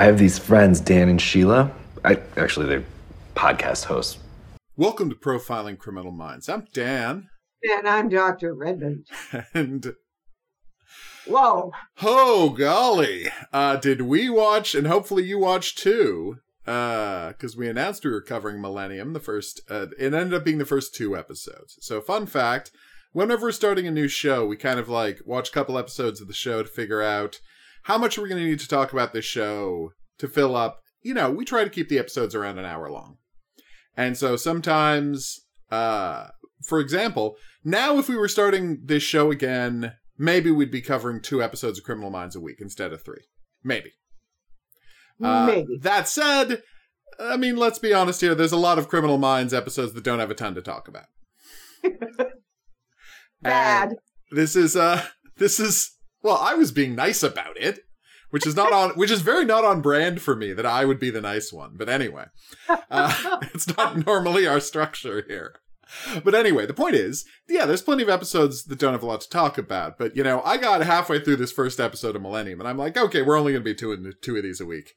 I 0.00 0.04
have 0.04 0.18
these 0.18 0.38
friends, 0.38 0.80
Dan 0.80 1.10
and 1.10 1.20
Sheila. 1.20 1.70
I 2.02 2.18
actually 2.38 2.64
they're 2.64 2.84
podcast 3.34 3.84
hosts. 3.84 4.16
Welcome 4.74 5.10
to 5.10 5.14
Profiling 5.14 5.76
Criminal 5.76 6.10
Minds. 6.10 6.48
I'm 6.48 6.66
Dan. 6.72 7.28
And 7.62 7.86
I'm 7.86 8.08
Dr. 8.08 8.54
Redmond. 8.54 9.08
And 9.52 9.92
Whoa. 11.26 11.72
oh 12.00 12.48
golly, 12.48 13.28
uh, 13.52 13.76
did 13.76 14.00
we 14.00 14.30
watch? 14.30 14.74
And 14.74 14.86
hopefully 14.86 15.24
you 15.24 15.38
watched 15.38 15.76
too, 15.76 16.38
because 16.64 17.54
we 17.54 17.68
announced 17.68 18.02
we 18.02 18.10
were 18.10 18.22
covering 18.22 18.58
Millennium. 18.58 19.12
The 19.12 19.20
first, 19.20 19.60
uh, 19.68 19.88
it 19.98 20.14
ended 20.14 20.32
up 20.32 20.46
being 20.46 20.56
the 20.56 20.64
first 20.64 20.94
two 20.94 21.14
episodes. 21.14 21.76
So 21.82 22.00
fun 22.00 22.24
fact: 22.24 22.70
whenever 23.12 23.42
we're 23.42 23.52
starting 23.52 23.86
a 23.86 23.90
new 23.90 24.08
show, 24.08 24.46
we 24.46 24.56
kind 24.56 24.80
of 24.80 24.88
like 24.88 25.20
watch 25.26 25.50
a 25.50 25.52
couple 25.52 25.76
episodes 25.76 26.22
of 26.22 26.26
the 26.26 26.32
show 26.32 26.62
to 26.62 26.68
figure 26.70 27.02
out 27.02 27.40
how 27.84 27.98
much 27.98 28.16
are 28.16 28.22
we're 28.22 28.28
going 28.28 28.42
to 28.42 28.48
need 28.48 28.60
to 28.60 28.68
talk 28.68 28.92
about 28.92 29.12
this 29.12 29.24
show 29.24 29.92
to 30.18 30.28
fill 30.28 30.56
up. 30.56 30.80
You 31.02 31.14
know, 31.14 31.30
we 31.30 31.44
try 31.44 31.64
to 31.64 31.70
keep 31.70 31.88
the 31.88 31.98
episodes 31.98 32.34
around 32.34 32.58
an 32.58 32.64
hour 32.64 32.90
long. 32.90 33.16
And 33.96 34.16
so 34.16 34.36
sometimes, 34.36 35.40
uh, 35.70 36.28
for 36.66 36.80
example, 36.80 37.36
now 37.64 37.98
if 37.98 38.08
we 38.08 38.16
were 38.16 38.28
starting 38.28 38.80
this 38.84 39.02
show 39.02 39.30
again, 39.30 39.94
maybe 40.18 40.50
we'd 40.50 40.70
be 40.70 40.82
covering 40.82 41.20
two 41.20 41.42
episodes 41.42 41.78
of 41.78 41.84
Criminal 41.84 42.10
Minds 42.10 42.36
a 42.36 42.40
week 42.40 42.58
instead 42.60 42.92
of 42.92 43.02
three. 43.02 43.24
Maybe. 43.64 43.92
Uh, 45.22 45.46
Maybe. 45.46 45.78
That 45.80 46.08
said, 46.08 46.62
I 47.18 47.36
mean, 47.36 47.56
let's 47.56 47.78
be 47.78 47.92
honest 47.92 48.20
here. 48.20 48.34
There's 48.34 48.52
a 48.52 48.56
lot 48.56 48.78
of 48.78 48.88
Criminal 48.88 49.18
Minds 49.18 49.52
episodes 49.52 49.92
that 49.92 50.04
don't 50.04 50.18
have 50.18 50.30
a 50.30 50.34
ton 50.34 50.54
to 50.54 50.62
talk 50.62 50.88
about. 50.88 51.06
Bad. 53.42 53.88
And 53.90 53.98
this 54.30 54.56
is 54.56 54.76
uh 54.76 55.02
this 55.36 55.58
is 55.58 55.96
well, 56.22 56.38
I 56.40 56.54
was 56.54 56.72
being 56.72 56.94
nice 56.94 57.22
about 57.22 57.56
it, 57.56 57.80
which 58.30 58.46
is 58.46 58.56
not 58.56 58.72
on 58.72 58.90
which 58.96 59.10
is 59.10 59.22
very 59.22 59.44
not 59.44 59.64
on 59.64 59.80
brand 59.80 60.22
for 60.22 60.36
me 60.36 60.52
that 60.52 60.66
I 60.66 60.84
would 60.84 60.98
be 60.98 61.10
the 61.10 61.20
nice 61.20 61.52
one. 61.52 61.72
But 61.74 61.88
anyway, 61.88 62.26
uh, 62.68 63.38
it's 63.54 63.76
not 63.76 64.06
normally 64.06 64.46
our 64.46 64.60
structure 64.60 65.24
here. 65.26 65.54
But 66.22 66.34
anyway, 66.36 66.66
the 66.66 66.74
point 66.74 66.94
is, 66.94 67.24
yeah, 67.48 67.66
there's 67.66 67.82
plenty 67.82 68.04
of 68.04 68.08
episodes 68.08 68.64
that 68.64 68.78
don't 68.78 68.92
have 68.92 69.02
a 69.02 69.06
lot 69.06 69.22
to 69.22 69.28
talk 69.28 69.58
about. 69.58 69.98
But 69.98 70.16
you 70.16 70.22
know, 70.22 70.40
I 70.44 70.56
got 70.56 70.80
halfway 70.82 71.22
through 71.22 71.36
this 71.36 71.52
first 71.52 71.80
episode 71.80 72.16
of 72.16 72.22
Millennium, 72.22 72.60
and 72.60 72.68
I'm 72.68 72.78
like, 72.78 72.96
okay, 72.96 73.22
we're 73.22 73.38
only 73.38 73.52
going 73.52 73.64
to 73.64 73.70
be 73.70 73.74
two 73.74 73.92
in, 73.92 74.12
two 74.22 74.36
of 74.36 74.42
these 74.42 74.60
a 74.60 74.66
week. 74.66 74.92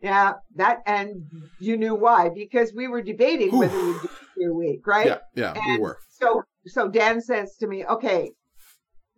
yeah, 0.00 0.32
that, 0.56 0.78
and 0.86 1.24
you 1.60 1.76
knew 1.76 1.94
why, 1.94 2.30
because 2.34 2.72
we 2.74 2.88
were 2.88 3.02
debating 3.02 3.56
whether 3.58 3.76
we'd 3.76 4.00
do 4.00 4.04
it 4.04 4.10
every 4.42 4.52
week, 4.52 4.86
right? 4.86 5.06
Yeah, 5.06 5.18
yeah, 5.34 5.54
we 5.66 5.78
were. 5.78 5.98
So, 6.08 6.42
so 6.66 6.88
Dan 6.88 7.20
says 7.20 7.56
to 7.60 7.66
me, 7.66 7.84
okay, 7.84 8.30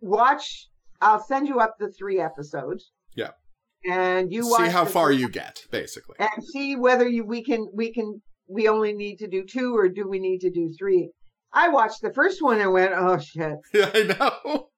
watch, 0.01 0.67
I'll 1.01 1.19
send 1.23 1.47
you 1.47 1.59
up 1.59 1.75
the 1.79 1.91
three 1.91 2.19
episodes. 2.19 2.91
Yeah. 3.15 3.31
And 3.89 4.31
you 4.33 4.47
watch 4.49 4.65
See 4.65 4.71
how 4.71 4.85
far 4.85 5.11
you 5.11 5.29
get, 5.29 5.63
basically. 5.71 6.15
and 6.19 6.43
see 6.43 6.75
whether 6.75 7.07
you, 7.07 7.23
we 7.25 7.43
can, 7.43 7.67
we 7.73 7.93
can, 7.93 8.21
we 8.49 8.67
only 8.67 8.93
need 8.93 9.17
to 9.19 9.27
do 9.27 9.43
two 9.45 9.75
or 9.77 9.87
do 9.89 10.07
we 10.09 10.19
need 10.19 10.39
to 10.39 10.49
do 10.49 10.73
three? 10.77 11.11
I 11.53 11.69
watched 11.69 12.01
the 12.01 12.13
first 12.13 12.41
one 12.41 12.59
and 12.59 12.73
went, 12.73 12.91
oh 12.95 13.17
shit. 13.19 13.53
Yeah, 13.73 13.91
I 13.93 14.03
know. 14.03 14.69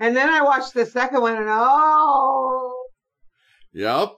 And 0.00 0.16
then 0.16 0.30
I 0.30 0.42
watched 0.42 0.74
the 0.74 0.86
second 0.86 1.20
one 1.20 1.36
and 1.36 1.46
oh, 1.48 2.86
Yep. 3.74 4.12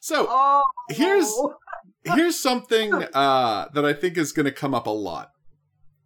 So 0.00 0.26
oh. 0.28 0.62
Here's- 0.90 1.32
here's 2.04 2.38
something 2.38 2.92
uh 2.92 3.66
that 3.74 3.84
I 3.84 3.92
think 3.92 4.16
is 4.16 4.30
going 4.32 4.44
to 4.46 4.52
come 4.52 4.74
up 4.74 4.86
a 4.86 4.90
lot. 4.90 5.30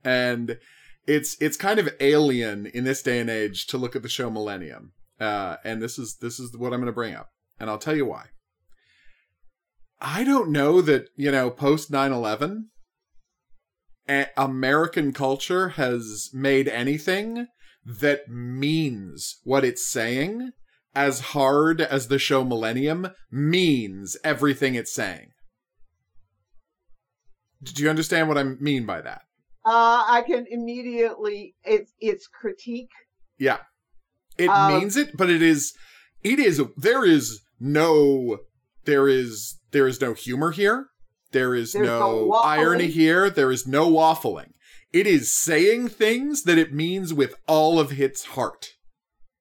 And 0.02 0.58
it's 1.10 1.36
it's 1.40 1.56
kind 1.56 1.80
of 1.80 1.92
alien 1.98 2.66
in 2.66 2.84
this 2.84 3.02
day 3.02 3.18
and 3.18 3.28
age 3.28 3.66
to 3.66 3.76
look 3.78 3.96
at 3.96 4.02
the 4.02 4.08
show 4.08 4.30
Millennium. 4.30 4.92
Uh 5.18 5.56
and 5.64 5.82
this 5.82 5.98
is 5.98 6.16
this 6.20 6.38
is 6.38 6.56
what 6.56 6.72
I'm 6.72 6.80
going 6.80 6.86
to 6.86 6.92
bring 6.92 7.14
up. 7.14 7.30
And 7.58 7.68
I'll 7.68 7.78
tell 7.78 7.96
you 7.96 8.06
why. 8.06 8.26
I 10.00 10.24
don't 10.24 10.50
know 10.50 10.80
that, 10.80 11.08
you 11.16 11.30
know, 11.30 11.50
post 11.50 11.90
9/11 11.90 12.66
a- 14.08 14.28
American 14.36 15.12
culture 15.12 15.70
has 15.70 16.30
made 16.32 16.68
anything 16.68 17.48
that 17.84 18.28
means 18.28 19.40
what 19.42 19.64
it's 19.64 19.86
saying 19.88 20.52
as 20.94 21.20
hard 21.20 21.80
as 21.80 22.06
the 22.06 22.18
show 22.18 22.44
Millennium 22.44 23.08
means 23.32 24.16
everything 24.22 24.76
it's 24.76 24.94
saying. 24.94 25.30
Do 27.62 27.82
you 27.82 27.90
understand 27.90 28.28
what 28.28 28.38
I 28.38 28.44
mean 28.44 28.86
by 28.86 29.00
that? 29.00 29.22
Uh, 29.64 30.04
I 30.08 30.22
can 30.26 30.46
immediately. 30.50 31.54
It's 31.64 31.92
it's 32.00 32.26
critique. 32.26 32.90
Yeah. 33.38 33.58
It 34.38 34.48
Um, 34.48 34.78
means 34.78 34.96
it, 34.96 35.16
but 35.16 35.28
it 35.28 35.42
is 35.42 35.74
it 36.22 36.38
is 36.38 36.62
there 36.76 37.04
is 37.04 37.40
no 37.58 38.38
there 38.84 39.08
is 39.08 39.58
there 39.72 39.86
is 39.86 40.00
no 40.00 40.14
humor 40.14 40.50
here. 40.50 40.86
There 41.32 41.54
is 41.54 41.72
There's 41.72 41.86
no, 41.86 42.26
no 42.26 42.32
irony 42.32 42.88
here. 42.88 43.30
There 43.30 43.52
is 43.52 43.66
no 43.66 43.88
waffling. 43.90 44.52
It 44.92 45.06
is 45.06 45.32
saying 45.32 45.88
things 45.88 46.42
that 46.42 46.58
it 46.58 46.72
means 46.72 47.14
with 47.14 47.34
all 47.46 47.78
of 47.78 48.00
its 48.00 48.24
heart. 48.24 48.70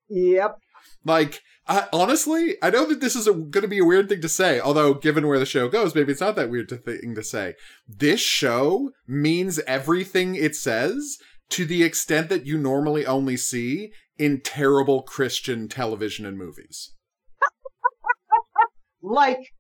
Yep. 0.10 0.58
Like, 1.04 1.42
I, 1.70 1.88
honestly, 1.94 2.58
I 2.64 2.72
know 2.72 2.88
that 2.88 3.00
this 3.00 3.16
is 3.16 3.28
going 3.28 3.52
to 3.52 3.68
be 3.68 3.78
a 3.78 3.86
weird 3.86 4.10
thing 4.10 4.22
to 4.22 4.30
say, 4.30 4.60
although 4.60 4.96
given 4.96 5.28
where 5.28 5.38
the 5.38 5.46
show 5.46 5.70
goes, 5.70 5.94
maybe 5.94 6.12
it's 6.12 6.20
not 6.20 6.36
that 6.36 6.50
weird 6.50 6.68
to 6.70 6.78
thing 6.78 7.14
to 7.14 7.24
say. 7.24 7.54
This 7.88 8.20
show 8.20 8.90
means 9.08 9.60
everything 9.68 10.34
it 10.34 10.56
says 10.56 11.20
to 11.50 11.66
the 11.66 11.84
extent 11.84 12.30
that 12.30 12.48
you 12.48 12.58
normally 12.58 13.06
only 13.06 13.38
see 13.38 13.92
in 14.18 14.42
terrible 14.42 15.04
Christian 15.04 15.68
television 15.68 16.26
and 16.26 16.38
movies. 16.38 16.94
Like 19.02 19.54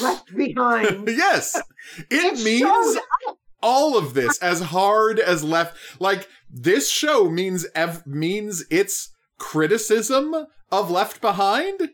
left 0.00 0.36
behind. 0.36 1.08
yes, 1.08 1.60
it 2.08 2.38
It 2.38 2.44
means 2.44 2.98
all 3.60 3.98
of 3.98 4.14
this 4.14 4.38
as 4.38 4.60
hard 4.60 5.18
as 5.18 5.42
left. 5.42 5.76
Like 6.00 6.28
this 6.48 6.88
show 6.88 7.28
means 7.28 7.66
ev- 7.74 8.06
means 8.06 8.64
its 8.70 9.10
criticism 9.38 10.46
of 10.80 10.90
Left 10.90 11.20
Behind 11.20 11.90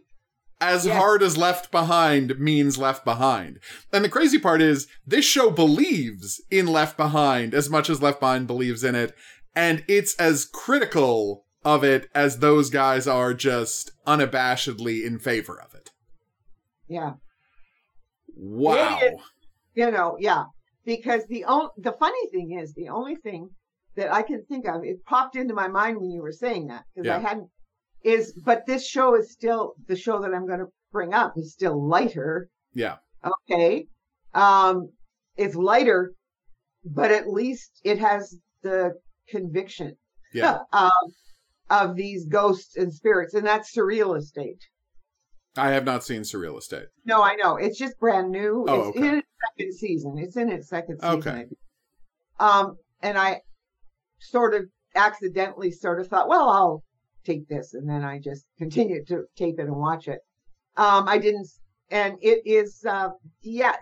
as 0.61 0.85
Yes. 0.87 0.97
hard 0.97 1.23
as 1.23 1.37
Left 1.39 1.71
Behind 1.71 2.39
means 2.39 2.77
Left 2.79 3.05
Behind. 3.05 3.59
And 3.93 4.05
the 4.05 4.09
crazy 4.09 4.39
part 4.39 4.61
is 4.61 4.87
this 5.07 5.25
show 5.25 5.51
believes 5.51 6.43
in 6.51 6.67
Left 6.67 6.97
Behind 6.97 7.55
as 7.55 7.71
much 7.71 7.89
as 7.89 8.03
Left 8.03 8.21
Behind 8.21 8.47
believes 8.47 8.85
in 8.85 8.95
it, 8.95 9.15
and 9.55 9.85
it's 9.89 10.15
as 10.17 10.45
critical 10.45 11.45
of 11.65 11.83
it 11.85 12.09
as 12.15 12.39
those 12.39 12.71
guys 12.71 13.07
are 13.07 13.35
just 13.35 13.93
unabashedly 14.07 15.05
in 15.05 15.19
favor 15.19 15.61
of 15.61 15.75
it. 15.75 15.91
Yeah. 16.89 17.15
Wow. 18.37 18.99
It 19.03 19.15
is- 19.15 19.21
You 19.75 19.91
know, 19.91 20.17
yeah. 20.19 20.45
Because 20.85 21.27
the 21.29 21.45
on- 21.45 21.71
the 21.77 21.93
funny 21.93 22.29
thing 22.31 22.59
is, 22.59 22.75
the 22.75 22.89
only 22.89 23.15
thing 23.17 23.51
that 23.97 24.13
I 24.13 24.23
can 24.23 24.45
think 24.47 24.67
of, 24.67 24.83
it 24.85 25.05
popped 25.05 25.37
into 25.37 25.55
my 25.55 25.69
mind 25.69 25.99
when 26.01 26.11
you 26.11 26.23
were 26.23 26.33
saying 26.33 26.67
that 26.69 26.85
because 26.95 27.09
I 27.11 27.19
hadn't. 27.19 27.49
Is 28.03 28.33
but 28.45 28.67
this 28.67 28.87
show 28.87 29.15
is 29.15 29.31
still 29.33 29.75
the 29.87 29.97
show 29.97 30.21
that 30.23 30.33
I'm 30.33 30.47
going 30.47 30.61
to 30.61 30.69
bring 30.93 31.13
up 31.13 31.35
is 31.37 31.53
still 31.53 31.87
lighter. 31.89 32.49
Yeah. 32.73 32.97
Okay. 33.51 33.87
Um, 34.35 34.91
it's 35.37 35.55
lighter, 35.55 36.13
but 36.85 37.11
at 37.11 37.29
least 37.29 37.81
it 37.85 37.99
has 37.99 38.37
the 38.63 38.93
conviction 39.29 39.97
Yeah. 40.33 40.59
um, 40.73 40.91
of 41.69 41.95
these 41.95 42.27
ghosts 42.27 42.77
and 42.77 42.93
spirits, 42.93 43.35
and 43.35 43.47
that's 43.47 43.75
surreal 43.75 44.17
estate. 44.19 44.65
I 45.57 45.71
have 45.71 45.85
not 45.85 46.05
seen 46.05 46.23
Surreal 46.23 46.59
Estate. 46.59 46.87
No, 47.05 47.23
I 47.23 47.35
know. 47.35 47.57
It's 47.57 47.79
just 47.79 47.99
brand 47.99 48.31
new. 48.31 48.65
Oh, 48.69 48.89
it's 48.89 48.97
okay. 48.97 49.09
in 49.09 49.15
its 49.17 49.29
second 49.49 49.75
season. 49.75 50.19
It's 50.19 50.37
in 50.37 50.49
its 50.49 50.69
second 50.69 51.01
season. 51.01 51.19
Okay. 51.19 51.45
Um, 52.39 52.77
and 53.03 53.19
I 53.19 53.41
sort 54.21 54.55
of 54.55 54.67
accidentally 54.95 55.73
sort 55.73 56.01
of 56.01 56.09
thought, 56.09 56.29
well, 56.29 56.49
I'll 56.49 56.83
take 57.31 57.49
this, 57.49 57.75
and 57.75 57.89
then 57.89 58.05
I 58.05 58.19
just 58.19 58.45
continued 58.59 59.07
to 59.09 59.25
tape 59.37 59.59
it 59.59 59.67
and 59.67 59.77
watch 59.77 60.09
it. 60.09 60.21
Um, 60.77 61.09
I 61.09 61.19
didn't, 61.19 61.49
and 61.91 62.15
it 62.21 62.41
is, 62.45 62.85
uh, 62.89 63.11
yeah, 63.43 63.77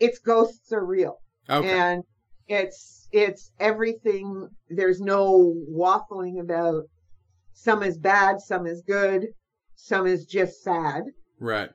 its 0.00 0.18
ghosts 0.18 0.72
are 0.72 0.84
real, 0.84 1.16
Okay. 1.48 1.70
and 1.70 2.02
it's 2.48 3.08
it's 3.12 3.50
everything. 3.60 4.48
There's 4.68 5.00
no 5.00 5.54
waffling 5.70 6.40
about. 6.40 6.84
Some 7.58 7.82
is 7.82 7.96
bad, 7.96 8.40
some 8.40 8.66
is 8.66 8.82
good, 8.86 9.28
some 9.76 10.06
is 10.06 10.26
just 10.26 10.62
sad. 10.62 11.04
right. 11.40 11.70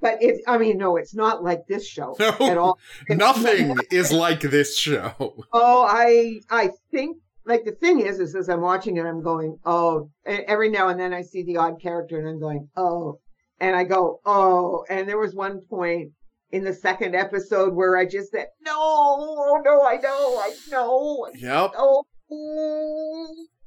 But 0.00 0.18
it's, 0.22 0.42
I 0.46 0.58
mean, 0.58 0.76
no, 0.76 0.96
it's 0.98 1.14
not 1.14 1.42
like 1.42 1.60
this 1.66 1.86
show 1.88 2.14
No, 2.20 2.28
at 2.40 2.58
all. 2.58 2.78
It's 3.08 3.18
Nothing 3.18 3.68
not- 3.68 3.86
is 3.90 4.12
like 4.12 4.42
this 4.42 4.76
show. 4.76 5.14
Oh, 5.50 5.86
I, 5.88 6.40
I 6.50 6.68
think, 6.90 7.16
like 7.46 7.64
the 7.64 7.72
thing 7.72 8.00
is, 8.00 8.20
is 8.20 8.34
as 8.34 8.48
I'm 8.48 8.60
watching 8.60 8.96
it, 8.96 9.04
I'm 9.04 9.22
going, 9.22 9.58
oh, 9.64 10.10
and 10.24 10.44
every 10.46 10.70
now 10.70 10.88
and 10.88 10.98
then 10.98 11.12
I 11.12 11.22
see 11.22 11.42
the 11.42 11.58
odd 11.58 11.80
character 11.80 12.18
and 12.18 12.28
I'm 12.28 12.40
going, 12.40 12.68
oh, 12.76 13.20
and 13.60 13.76
I 13.76 13.84
go, 13.84 14.20
oh, 14.24 14.84
and 14.88 15.08
there 15.08 15.18
was 15.18 15.34
one 15.34 15.60
point 15.68 16.12
in 16.50 16.64
the 16.64 16.72
second 16.72 17.14
episode 17.14 17.74
where 17.74 17.96
I 17.96 18.06
just 18.06 18.30
said, 18.30 18.46
no, 18.64 18.74
oh, 18.76 19.60
no, 19.64 19.84
I 19.84 19.96
know, 19.96 20.40
I 20.40 20.54
know, 20.70 21.28
Yep, 21.34 21.72
oh, 21.76 22.04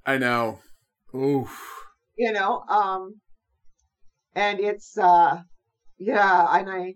I 0.06 0.18
know. 0.18 0.60
Ooh. 1.16 1.48
you 2.18 2.32
know, 2.34 2.60
um, 2.70 3.22
and 4.38 4.60
it's 4.60 4.98
uh 4.98 5.42
yeah 5.98 6.58
and 6.58 6.70
i 6.70 6.94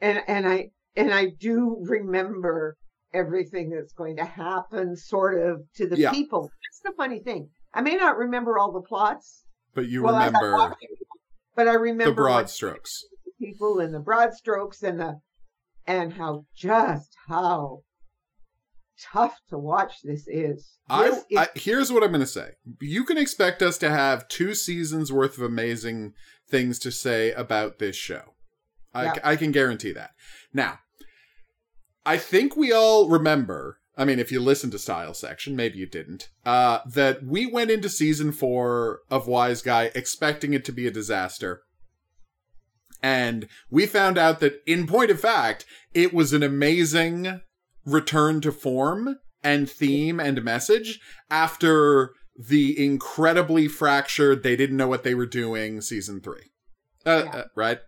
and 0.00 0.20
and 0.26 0.48
i 0.48 0.70
and 0.96 1.14
i 1.14 1.26
do 1.38 1.78
remember 1.88 2.76
everything 3.14 3.70
that's 3.70 3.92
going 3.92 4.16
to 4.16 4.24
happen 4.24 4.96
sort 4.96 5.40
of 5.40 5.62
to 5.76 5.86
the 5.88 5.96
Yeah. 5.96 6.10
people 6.12 6.42
that's 6.64 6.80
the 6.84 6.92
funny 6.96 7.20
thing 7.20 7.48
i 7.74 7.80
may 7.80 7.96
not 7.96 8.16
remember 8.18 8.58
all 8.58 8.72
the 8.72 8.82
plots 8.82 9.44
But 9.74 9.86
you 9.88 10.02
well, 10.02 10.16
as 10.16 10.32
I 10.34 10.38
remember 10.38 10.76
but 11.56 11.68
i 11.68 11.74
remember 11.74 12.10
the 12.10 12.14
broad 12.14 12.50
strokes. 12.50 13.04
people 13.40 13.80
and 13.80 13.94
the 13.94 14.00
broad 14.00 14.34
strokes 14.34 14.82
and 14.82 15.00
the 15.00 15.20
and 15.86 16.12
how 16.12 16.44
just 16.54 17.08
how 17.28 17.80
tough 19.12 19.36
to 19.48 19.56
watch 19.58 19.94
this 20.02 20.26
is 20.26 20.76
I, 20.90 21.08
This 21.10 21.18
is- 21.30 21.38
I 21.38 21.48
here's 21.54 21.92
what 21.92 22.02
I'm 22.02 22.10
going 22.10 22.20
to 22.20 22.26
say. 22.26 22.52
You 22.80 23.04
can 23.04 23.16
expect 23.18 23.62
us 23.62 23.78
to 23.78 23.90
have 23.90 24.26
two 24.28 24.54
seasons 24.54 25.12
worth 25.12 25.36
of 25.38 25.44
amazing 25.44 26.14
things 26.50 26.78
to 26.80 26.90
say 26.90 27.30
about 27.32 27.78
this 27.78 27.94
show. 27.96 28.34
I, 28.94 29.04
Yeah. 29.04 29.14
I 29.22 29.36
can 29.36 29.52
guarantee 29.52 29.92
that. 29.92 30.10
Now, 30.52 30.80
I 32.08 32.16
think 32.16 32.56
we 32.56 32.72
all 32.72 33.06
remember. 33.06 33.80
I 33.94 34.06
mean, 34.06 34.18
if 34.18 34.32
you 34.32 34.40
listened 34.40 34.72
to 34.72 34.78
Style 34.78 35.12
Section, 35.12 35.54
maybe 35.54 35.76
you 35.78 35.86
didn't. 35.86 36.30
Uh, 36.46 36.78
that 36.86 37.22
we 37.22 37.44
went 37.44 37.70
into 37.70 37.90
season 37.90 38.32
four 38.32 39.00
of 39.10 39.26
Wise 39.26 39.60
Guy 39.60 39.90
expecting 39.94 40.54
it 40.54 40.64
to 40.64 40.72
be 40.72 40.86
a 40.86 40.90
disaster. 40.90 41.60
And 43.02 43.46
we 43.70 43.84
found 43.84 44.16
out 44.16 44.40
that, 44.40 44.62
in 44.66 44.86
point 44.86 45.10
of 45.10 45.20
fact, 45.20 45.66
it 45.92 46.14
was 46.14 46.32
an 46.32 46.42
amazing 46.42 47.42
return 47.84 48.40
to 48.40 48.52
form 48.52 49.16
and 49.44 49.68
theme 49.68 50.18
and 50.18 50.42
message 50.42 51.00
after 51.30 52.14
the 52.38 52.82
incredibly 52.82 53.68
fractured, 53.68 54.42
they 54.42 54.56
didn't 54.56 54.78
know 54.78 54.88
what 54.88 55.02
they 55.02 55.14
were 55.14 55.26
doing 55.26 55.82
season 55.82 56.22
three. 56.22 56.52
Uh, 57.04 57.24
Yeah. 57.26 57.36
uh, 57.40 57.44
right? 57.54 57.80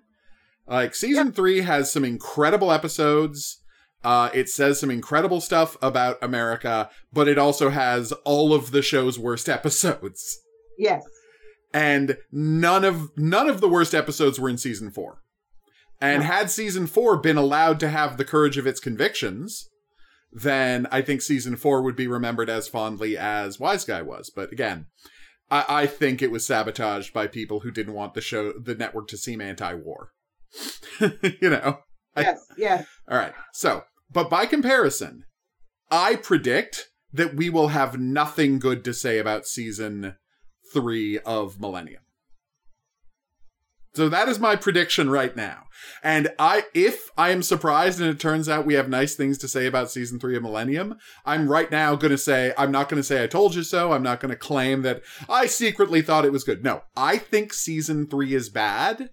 Like, 0.66 0.94
season 0.94 1.32
three 1.32 1.62
has 1.62 1.90
some 1.90 2.04
incredible 2.04 2.70
episodes. 2.70 3.59
Uh, 4.02 4.30
it 4.32 4.48
says 4.48 4.80
some 4.80 4.90
incredible 4.90 5.40
stuff 5.40 5.76
about 5.82 6.16
America, 6.22 6.88
but 7.12 7.28
it 7.28 7.36
also 7.38 7.68
has 7.70 8.12
all 8.24 8.54
of 8.54 8.70
the 8.70 8.82
show's 8.82 9.18
worst 9.18 9.48
episodes. 9.48 10.38
yes 10.78 11.02
And 11.74 12.16
none 12.32 12.84
of 12.84 13.10
none 13.16 13.48
of 13.48 13.60
the 13.60 13.68
worst 13.68 13.94
episodes 13.94 14.40
were 14.40 14.48
in 14.48 14.58
season 14.58 14.90
four. 14.90 15.22
And 16.00 16.22
No. 16.22 16.26
had 16.28 16.50
season 16.50 16.86
four 16.86 17.18
been 17.18 17.36
allowed 17.36 17.78
to 17.80 17.88
have 17.90 18.16
the 18.16 18.24
courage 18.24 18.56
of 18.56 18.66
its 18.66 18.80
convictions, 18.80 19.68
then 20.32 20.86
I 20.90 21.02
think 21.02 21.20
season 21.20 21.56
four 21.56 21.82
would 21.82 21.96
be 21.96 22.06
remembered 22.06 22.48
as 22.48 22.68
fondly 22.68 23.18
as 23.18 23.60
Wise 23.60 23.84
Guy 23.84 24.00
was. 24.00 24.30
But 24.34 24.50
again, 24.50 24.86
I, 25.50 25.64
I 25.82 25.86
think 25.86 26.22
it 26.22 26.30
was 26.30 26.46
sabotaged 26.46 27.12
by 27.12 27.26
people 27.26 27.60
who 27.60 27.70
didn't 27.70 27.92
want 27.94 28.14
the 28.14 28.22
show, 28.22 28.52
the 28.52 28.74
network 28.74 29.08
to 29.08 29.18
seem 29.18 29.42
anti-war. 29.42 30.08
you 31.00 31.50
know. 31.50 31.80
I- 32.16 32.22
yes 32.22 32.40
yes 32.56 32.86
All 33.08 33.18
right. 33.18 33.34
So, 33.52 33.84
but 34.12 34.30
by 34.30 34.46
comparison, 34.46 35.24
I 35.90 36.16
predict 36.16 36.88
that 37.12 37.34
we 37.34 37.50
will 37.50 37.68
have 37.68 37.98
nothing 37.98 38.58
good 38.58 38.84
to 38.84 38.94
say 38.94 39.18
about 39.18 39.46
season 39.46 40.16
three 40.72 41.18
of 41.20 41.60
Millennium. 41.60 42.02
So 43.94 44.08
that 44.08 44.28
is 44.28 44.38
my 44.38 44.54
prediction 44.54 45.10
right 45.10 45.34
now. 45.34 45.64
And 46.02 46.28
I, 46.38 46.64
if 46.74 47.10
I 47.18 47.30
am 47.30 47.42
surprised 47.42 48.00
and 48.00 48.08
it 48.08 48.20
turns 48.20 48.48
out 48.48 48.64
we 48.64 48.74
have 48.74 48.88
nice 48.88 49.16
things 49.16 49.36
to 49.38 49.48
say 49.48 49.66
about 49.66 49.90
season 49.90 50.20
three 50.20 50.36
of 50.36 50.44
Millennium, 50.44 50.96
I'm 51.26 51.48
right 51.48 51.68
now 51.70 51.96
going 51.96 52.12
to 52.12 52.18
say, 52.18 52.52
I'm 52.56 52.70
not 52.70 52.88
going 52.88 53.00
to 53.02 53.06
say 53.06 53.24
I 53.24 53.26
told 53.26 53.56
you 53.56 53.64
so. 53.64 53.92
I'm 53.92 54.04
not 54.04 54.20
going 54.20 54.30
to 54.30 54.36
claim 54.36 54.82
that 54.82 55.02
I 55.28 55.46
secretly 55.46 56.02
thought 56.02 56.24
it 56.24 56.32
was 56.32 56.44
good. 56.44 56.62
No, 56.62 56.82
I 56.96 57.18
think 57.18 57.52
season 57.52 58.06
three 58.06 58.32
is 58.32 58.48
bad. 58.48 59.10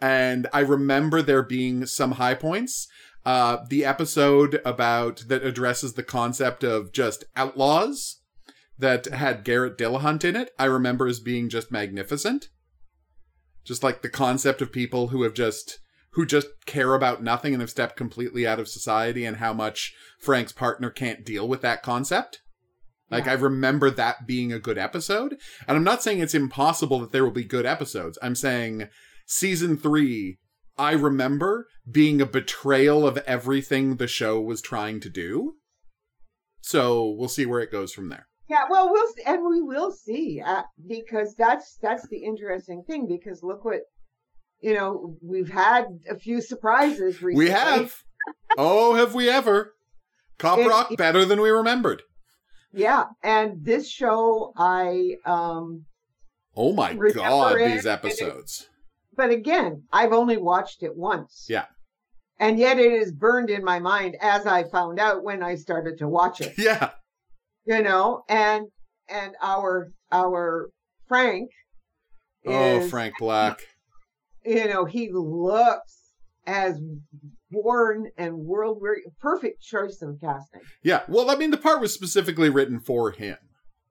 And 0.00 0.46
I 0.52 0.60
remember 0.60 1.20
there 1.20 1.42
being 1.42 1.84
some 1.84 2.12
high 2.12 2.34
points. 2.34 2.86
Uh, 3.24 3.58
the 3.68 3.84
episode 3.84 4.60
about 4.64 5.24
that 5.28 5.44
addresses 5.44 5.92
the 5.92 6.02
concept 6.02 6.64
of 6.64 6.92
just 6.92 7.24
outlaws 7.36 8.20
that 8.78 9.06
had 9.06 9.44
Garrett 9.44 9.76
Dillahunt 9.76 10.24
in 10.24 10.34
it, 10.34 10.50
I 10.58 10.64
remember 10.64 11.06
as 11.06 11.20
being 11.20 11.48
just 11.48 11.70
magnificent. 11.70 12.48
Just 13.64 13.82
like 13.82 14.00
the 14.00 14.08
concept 14.08 14.62
of 14.62 14.72
people 14.72 15.08
who 15.08 15.22
have 15.22 15.34
just 15.34 15.78
who 16.14 16.26
just 16.26 16.48
care 16.66 16.94
about 16.94 17.22
nothing 17.22 17.52
and 17.52 17.60
have 17.60 17.70
stepped 17.70 17.96
completely 17.96 18.44
out 18.46 18.58
of 18.58 18.66
society 18.66 19.24
and 19.24 19.36
how 19.36 19.52
much 19.52 19.94
Frank's 20.18 20.50
partner 20.50 20.90
can't 20.90 21.24
deal 21.24 21.46
with 21.46 21.60
that 21.60 21.84
concept. 21.84 22.40
Like 23.10 23.26
Yeah. 23.26 23.32
I 23.32 23.34
remember 23.34 23.90
that 23.90 24.26
being 24.26 24.52
a 24.52 24.58
good 24.58 24.78
episode. 24.78 25.36
And 25.68 25.76
I'm 25.76 25.84
not 25.84 26.02
saying 26.02 26.18
it's 26.18 26.34
impossible 26.34 26.98
that 27.00 27.12
there 27.12 27.22
will 27.22 27.30
be 27.30 27.44
good 27.44 27.66
episodes. 27.66 28.18
I'm 28.22 28.34
saying 28.34 28.88
season 29.26 29.76
3 29.76 30.38
I 30.80 30.92
remember 30.92 31.66
being 31.90 32.22
a 32.22 32.26
betrayal 32.26 33.06
of 33.06 33.18
everything 33.18 33.96
the 33.96 34.06
show 34.06 34.40
was 34.40 34.62
trying 34.62 34.98
to 35.00 35.10
do. 35.10 35.56
So 36.62 37.14
we'll 37.18 37.28
see 37.28 37.44
where 37.44 37.60
it 37.60 37.70
goes 37.70 37.92
from 37.92 38.08
there. 38.08 38.26
Yeah, 38.48 38.64
well, 38.70 38.90
we'll 38.90 39.12
see, 39.12 39.22
and 39.26 39.42
we 39.46 39.60
will 39.60 39.92
see 39.92 40.42
uh, 40.44 40.62
because 40.88 41.34
that's 41.36 41.76
that's 41.82 42.08
the 42.08 42.24
interesting 42.24 42.82
thing. 42.86 43.06
Because 43.06 43.42
look 43.42 43.62
what 43.62 43.82
you 44.62 44.72
know, 44.72 45.16
we've 45.22 45.50
had 45.50 45.84
a 46.08 46.18
few 46.18 46.40
surprises 46.40 47.22
recently. 47.22 47.44
We 47.46 47.50
have. 47.50 47.94
oh, 48.56 48.94
have 48.94 49.14
we 49.14 49.28
ever? 49.28 49.74
Cop 50.38 50.60
It- 50.60 50.66
Rock 50.66 50.96
better 50.96 51.26
than 51.26 51.42
we 51.42 51.50
remembered. 51.50 52.02
yeah, 52.72 53.04
and 53.22 53.66
this 53.66 53.86
show, 53.86 54.54
I 54.56 55.16
um, 55.26 55.84
Oh 56.56 56.72
my 56.72 56.94
god, 56.94 57.58
these 57.58 57.86
episodes. 57.86 58.69
But 59.20 59.30
again, 59.30 59.82
I've 59.92 60.12
only 60.14 60.38
watched 60.38 60.82
it 60.82 60.96
once. 60.96 61.44
Yeah. 61.46 61.66
and 62.38 62.58
yet 62.58 62.78
it 62.78 62.90
is 62.92 63.12
burned 63.12 63.50
in 63.50 63.62
my 63.62 63.78
mind 63.78 64.16
as 64.20 64.46
I 64.46 64.64
found 64.64 64.98
out 64.98 65.22
when 65.22 65.42
I 65.42 65.56
started 65.56 65.98
to 65.98 66.08
watch 66.08 66.40
it. 66.40 66.54
Yeah. 66.58 66.90
You 67.66 67.82
know, 67.82 68.22
and 68.30 68.68
and 69.10 69.34
our 69.42 69.92
our 70.10 70.70
Frank 71.06 71.50
Oh, 72.46 72.78
is 72.80 72.90
Frank 72.90 73.12
Black. 73.18 73.60
you 74.46 74.66
know, 74.66 74.86
he 74.86 75.10
looks 75.12 75.94
as 76.46 76.80
born 77.50 78.06
and 78.16 78.38
world 78.38 78.78
weary. 78.80 79.02
Perfect 79.20 79.60
choice 79.62 80.00
of 80.00 80.18
casting. 80.18 80.62
Yeah. 80.82 81.02
Well, 81.08 81.30
I 81.30 81.34
mean, 81.34 81.50
the 81.50 81.58
part 81.58 81.82
was 81.82 81.92
specifically 81.92 82.48
written 82.48 82.80
for 82.80 83.10
him. 83.10 83.36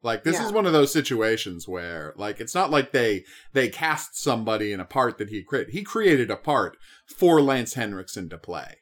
Like 0.02 0.24
this 0.24 0.36
Yeah. 0.36 0.46
is 0.46 0.52
one 0.54 0.66
of 0.66 0.72
those 0.74 0.94
situations 0.94 1.68
where, 1.68 2.14
like, 2.16 2.40
it's 2.40 2.56
not 2.56 2.72
like 2.72 2.92
they 2.92 3.24
they 3.54 3.68
cast 3.70 4.18
somebody 4.18 4.72
in 4.72 4.80
a 4.80 4.86
part 4.86 5.18
that 5.18 5.30
he 5.30 5.44
created. 5.44 5.74
He 5.74 5.84
created 5.84 6.32
a 6.32 6.38
part 6.38 6.78
for 7.18 7.42
Lance 7.42 7.74
Henriksen 7.74 8.30
to 8.30 8.38
play. 8.38 8.78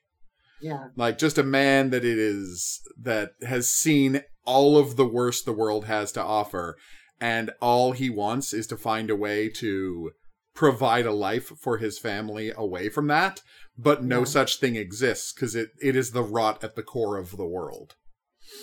Yeah, 0.62 0.86
Like 0.96 1.18
just 1.20 1.38
a 1.38 1.44
man 1.44 1.92
that 1.92 2.04
it 2.04 2.18
is 2.18 2.82
that 3.00 3.32
has 3.44 3.70
seen 3.70 4.24
all 4.44 4.78
of 4.78 4.96
the 4.96 5.06
worst 5.06 5.46
the 5.46 5.54
world 5.54 5.86
has 5.86 6.12
to 6.14 6.22
offer, 6.24 6.78
and 7.22 7.52
all 7.62 7.92
he 7.92 8.10
wants 8.10 8.54
is 8.54 8.66
to 8.68 8.78
find 8.78 9.10
a 9.12 9.16
way 9.16 9.50
to 9.50 10.12
provide 10.56 11.06
a 11.06 11.12
life 11.14 11.52
for 11.62 11.78
his 11.78 12.00
family 12.00 12.52
away 12.56 12.90
from 12.90 13.06
that. 13.08 13.42
But 13.78 14.04
no 14.04 14.20
Yeah. 14.20 14.26
such 14.26 14.60
thing 14.60 14.76
exists 14.76 15.32
because 15.32 15.54
it, 15.56 15.70
it 15.80 15.96
is 15.96 16.12
the 16.12 16.24
rot 16.24 16.64
at 16.64 16.76
the 16.76 16.82
core 16.84 17.18
of 17.18 17.38
the 17.38 17.46
world. 17.46 17.96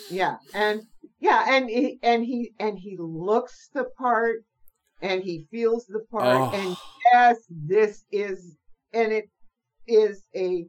yeah, 0.09 0.37
and 0.53 0.87
yeah, 1.25 1.45
and 1.55 1.69
he 1.69 1.99
and 2.03 2.23
he 2.23 2.51
and 2.59 2.77
he 2.77 2.97
looks 2.99 3.69
the 3.73 3.85
part, 3.97 4.43
and 5.01 5.23
he 5.23 5.47
feels 5.51 5.85
the 5.87 6.01
part, 6.11 6.53
and 6.53 6.77
Oh, 6.77 6.81
yes, 7.13 7.37
this 7.49 8.05
is, 8.11 8.55
and 8.93 9.11
it 9.11 9.25
is 9.87 10.23
a, 10.35 10.65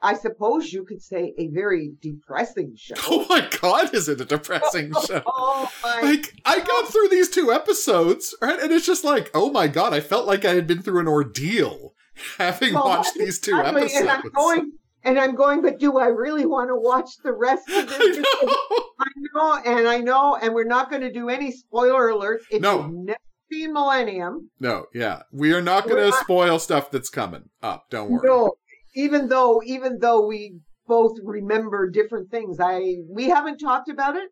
I 0.00 0.14
suppose 0.14 0.72
you 0.72 0.84
could 0.84 1.02
say 1.02 1.32
a 1.38 1.48
very 1.48 1.92
depressing 2.00 2.74
show. 2.76 2.94
oh 3.08 3.26
my 3.28 3.48
god, 3.60 3.94
is 3.94 4.08
it 4.08 4.20
a 4.20 4.24
depressing 4.24 4.92
oh 4.96 5.04
show? 5.06 5.22
Oh 5.26 5.70
my 5.82 6.00
Like 6.00 6.34
I 6.44 6.60
got 6.60 6.88
through 6.88 7.08
these 7.08 7.30
two 7.30 7.52
episodes, 7.52 8.34
right? 8.40 8.60
And 8.60 8.72
it's 8.72 8.86
just 8.86 9.04
like, 9.04 9.30
oh 9.34 9.50
my 9.50 9.66
god, 9.68 9.92
I 9.94 10.00
felt 10.00 10.26
like 10.26 10.44
I 10.44 10.54
had 10.54 10.66
been 10.66 10.82
through 10.82 11.00
an 11.00 11.08
ordeal 11.08 11.94
having 12.38 12.74
Well, 12.74 12.84
watched 12.84 13.14
these 13.14 13.38
two 13.40 13.58
Exactly, 13.58 13.82
episodes. 13.82 14.00
And 14.00 14.10
I'm 14.10 14.30
going, 14.34 14.72
and 15.04 15.18
I'm 15.18 15.34
going, 15.34 15.62
but 15.62 15.78
do 15.78 15.98
I 15.98 16.06
really 16.06 16.46
want 16.46 16.68
to 16.68 16.76
watch 16.76 17.10
the 17.24 17.32
rest 17.32 17.68
of 17.68 17.88
this? 17.88 17.98
I 18.42 19.06
know. 19.34 19.52
I 19.52 19.62
know, 19.64 19.78
and 19.78 19.88
I 19.88 19.98
know, 19.98 20.36
and 20.36 20.54
we're 20.54 20.64
not 20.64 20.90
going 20.90 21.02
to 21.02 21.12
do 21.12 21.28
any 21.28 21.50
spoiler 21.50 22.08
alerts. 22.10 22.42
If 22.50 22.62
No. 22.62 22.82
you've 22.86 22.92
never 23.06 23.18
seen 23.50 23.72
Millennium, 23.72 24.50
No, 24.60 24.86
yeah. 24.94 25.22
We 25.32 25.52
are 25.52 25.62
not 25.62 25.88
going 25.88 26.10
to 26.10 26.16
spoil 26.18 26.58
stuff 26.58 26.90
that's 26.90 27.08
coming 27.10 27.50
up. 27.62 27.84
Don't 27.90 28.10
worry. 28.10 28.20
no, 28.24 28.52
even 28.94 29.28
though, 29.28 29.60
even 29.64 29.98
though 30.00 30.26
we 30.26 30.58
both 30.86 31.16
remember 31.22 31.88
different 31.90 32.30
things, 32.30 32.58
I 32.60 32.96
we 33.08 33.28
haven't 33.28 33.58
talked 33.58 33.88
about 33.88 34.16
it. 34.16 34.28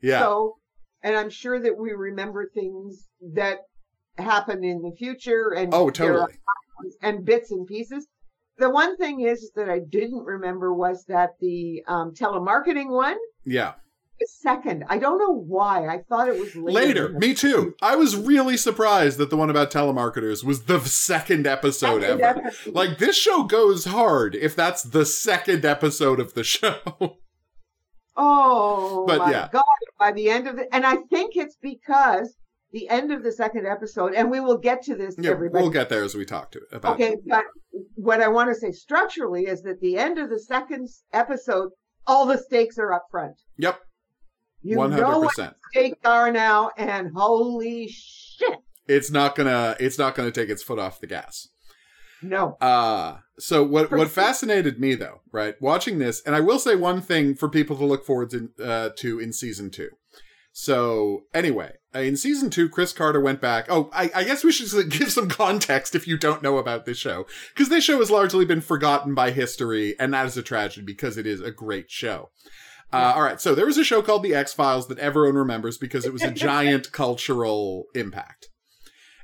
Yeah. 0.00 0.20
So, 0.20 0.56
and 1.02 1.16
I'm 1.16 1.30
sure 1.30 1.60
that 1.60 1.76
we 1.78 1.92
remember 1.92 2.48
things 2.54 3.08
that 3.34 3.58
happen 4.18 4.62
in 4.64 4.82
the 4.82 4.92
future, 4.96 5.52
and 5.56 5.72
oh, 5.74 5.90
totally. 5.90 6.32
and 7.02 7.24
bits 7.24 7.50
and 7.50 7.66
pieces. 7.66 8.06
The 8.62 8.70
one 8.70 8.96
thing 8.96 9.20
is 9.22 9.50
that 9.56 9.68
I 9.68 9.80
didn't 9.80 10.24
remember 10.24 10.72
was 10.72 11.04
that 11.06 11.30
the 11.40 11.82
um, 11.88 12.12
telemarketing 12.14 12.90
one 12.90 13.16
Yeah. 13.44 13.72
second. 14.24 14.84
I 14.88 14.98
don't 14.98 15.18
know 15.18 15.34
why. 15.34 15.88
I 15.88 15.98
thought 16.08 16.28
it 16.28 16.38
was 16.38 16.54
later. 16.54 17.08
Later, 17.08 17.08
me 17.18 17.34
too. 17.34 17.74
I 17.82 17.96
was 17.96 18.14
really 18.16 18.56
surprised 18.56 19.18
that 19.18 19.30
the 19.30 19.36
one 19.36 19.50
about 19.50 19.72
telemarketers 19.72 20.44
was 20.44 20.66
the 20.66 20.78
second 20.80 21.44
episode 21.44 22.02
second 22.02 22.20
ever. 22.20 22.38
episode. 22.46 22.74
Like 22.74 22.98
this 22.98 23.16
show 23.16 23.42
goes 23.42 23.86
hard 23.86 24.36
if 24.36 24.54
that's 24.54 24.84
the 24.84 25.04
second 25.04 25.64
episode 25.64 26.20
of 26.20 26.34
the 26.34 26.44
show. 26.54 27.16
Oh 28.16 29.04
But 29.08 29.18
my 29.18 29.30
yeah. 29.32 29.48
god! 29.50 29.64
By 29.98 30.12
the 30.12 30.30
end 30.30 30.46
of 30.46 30.58
it, 30.58 30.68
and 30.72 30.84
I 30.86 30.96
think 31.10 31.36
it's 31.36 31.56
because 31.60 32.36
the 32.72 32.88
end 32.88 33.12
of 33.12 33.22
the 33.22 33.32
second 33.32 33.66
episode, 33.66 34.14
and 34.14 34.30
we 34.30 34.40
will 34.40 34.58
get 34.58 34.82
to 34.84 34.94
this. 34.94 35.14
yeah, 35.18 35.30
everybody. 35.30 35.62
we'll 35.62 35.70
get 35.72 35.88
there 35.88 36.04
as 36.04 36.14
we 36.14 36.24
talk 36.24 36.50
to 36.52 36.58
it 36.58 36.64
about. 36.72 36.94
okay, 36.94 37.16
but 37.26 37.44
what 37.94 38.20
I 38.20 38.28
want 38.28 38.48
to 38.50 38.54
say 38.54 38.72
structurally 38.72 39.42
is 39.44 39.62
that 39.62 39.80
the 39.80 39.96
end 39.98 40.18
of 40.18 40.30
the 40.30 40.38
second 40.40 40.88
episode, 41.12 41.70
all 42.06 42.26
the 42.26 42.38
stakes 42.38 42.78
are 42.78 42.92
up 42.92 43.06
front. 43.10 43.34
Yep, 43.58 43.78
You 44.62 44.76
one 44.78 44.90
know 44.90 44.96
hundred 45.04 45.18
what 45.18 45.28
percent. 45.28 45.54
stakes 45.70 45.98
are 46.04 46.32
now, 46.32 46.70
and 46.76 47.10
holy 47.14 47.88
shit! 47.88 48.58
It's 48.88 49.10
not 49.10 49.36
gonna. 49.36 49.76
It's 49.78 49.98
not 49.98 50.14
gonna 50.14 50.30
take 50.32 50.48
its 50.48 50.62
foot 50.62 50.78
off 50.78 51.00
the 51.00 51.06
gas. 51.06 51.48
No, 52.24 52.56
Uh 52.60 53.16
so 53.38 53.64
what 53.64 53.90
what 53.90 54.08
fascinated 54.08 54.78
me 54.78 54.94
though, 54.94 55.22
right? 55.32 55.56
Watching 55.60 55.98
this, 55.98 56.22
and 56.24 56.36
I 56.36 56.40
will 56.40 56.60
say 56.60 56.76
one 56.76 57.00
thing 57.00 57.34
for 57.34 57.48
people 57.48 57.76
to 57.78 57.84
look 57.84 58.06
forward 58.06 58.30
to, 58.30 58.48
uh, 58.64 58.90
to 58.98 59.18
in 59.18 59.32
season 59.32 59.70
two. 59.70 59.90
So 60.52 61.24
anyway, 61.32 61.72
in 61.94 62.16
season 62.16 62.50
two, 62.50 62.68
Chris 62.68 62.92
Carter 62.92 63.20
went 63.20 63.40
back. 63.40 63.66
Oh, 63.68 63.90
I, 63.92 64.10
I 64.14 64.24
guess 64.24 64.44
we 64.44 64.52
should 64.52 64.90
give 64.90 65.10
some 65.10 65.28
context 65.28 65.94
if 65.94 66.06
you 66.06 66.18
don't 66.18 66.42
know 66.42 66.58
about 66.58 66.84
this 66.84 66.98
show, 66.98 67.26
because 67.54 67.70
this 67.70 67.84
show 67.84 67.98
has 67.98 68.10
largely 68.10 68.44
been 68.44 68.60
forgotten 68.60 69.14
by 69.14 69.30
history, 69.30 69.94
and 69.98 70.12
that 70.12 70.26
is 70.26 70.36
a 70.36 70.42
tragedy 70.42 70.84
because 70.84 71.16
it 71.16 71.26
is 71.26 71.40
a 71.40 71.50
great 71.50 71.90
show. 71.90 72.30
Uh, 72.92 73.14
all 73.16 73.22
right, 73.22 73.40
so 73.40 73.54
there 73.54 73.64
was 73.64 73.78
a 73.78 73.84
show 73.84 74.02
called 74.02 74.22
The 74.22 74.34
X 74.34 74.52
Files 74.52 74.88
that 74.88 74.98
everyone 74.98 75.34
remembers 75.34 75.78
because 75.78 76.04
it 76.04 76.12
was 76.12 76.22
a 76.22 76.30
giant 76.32 76.92
cultural 76.92 77.86
impact. 77.94 78.48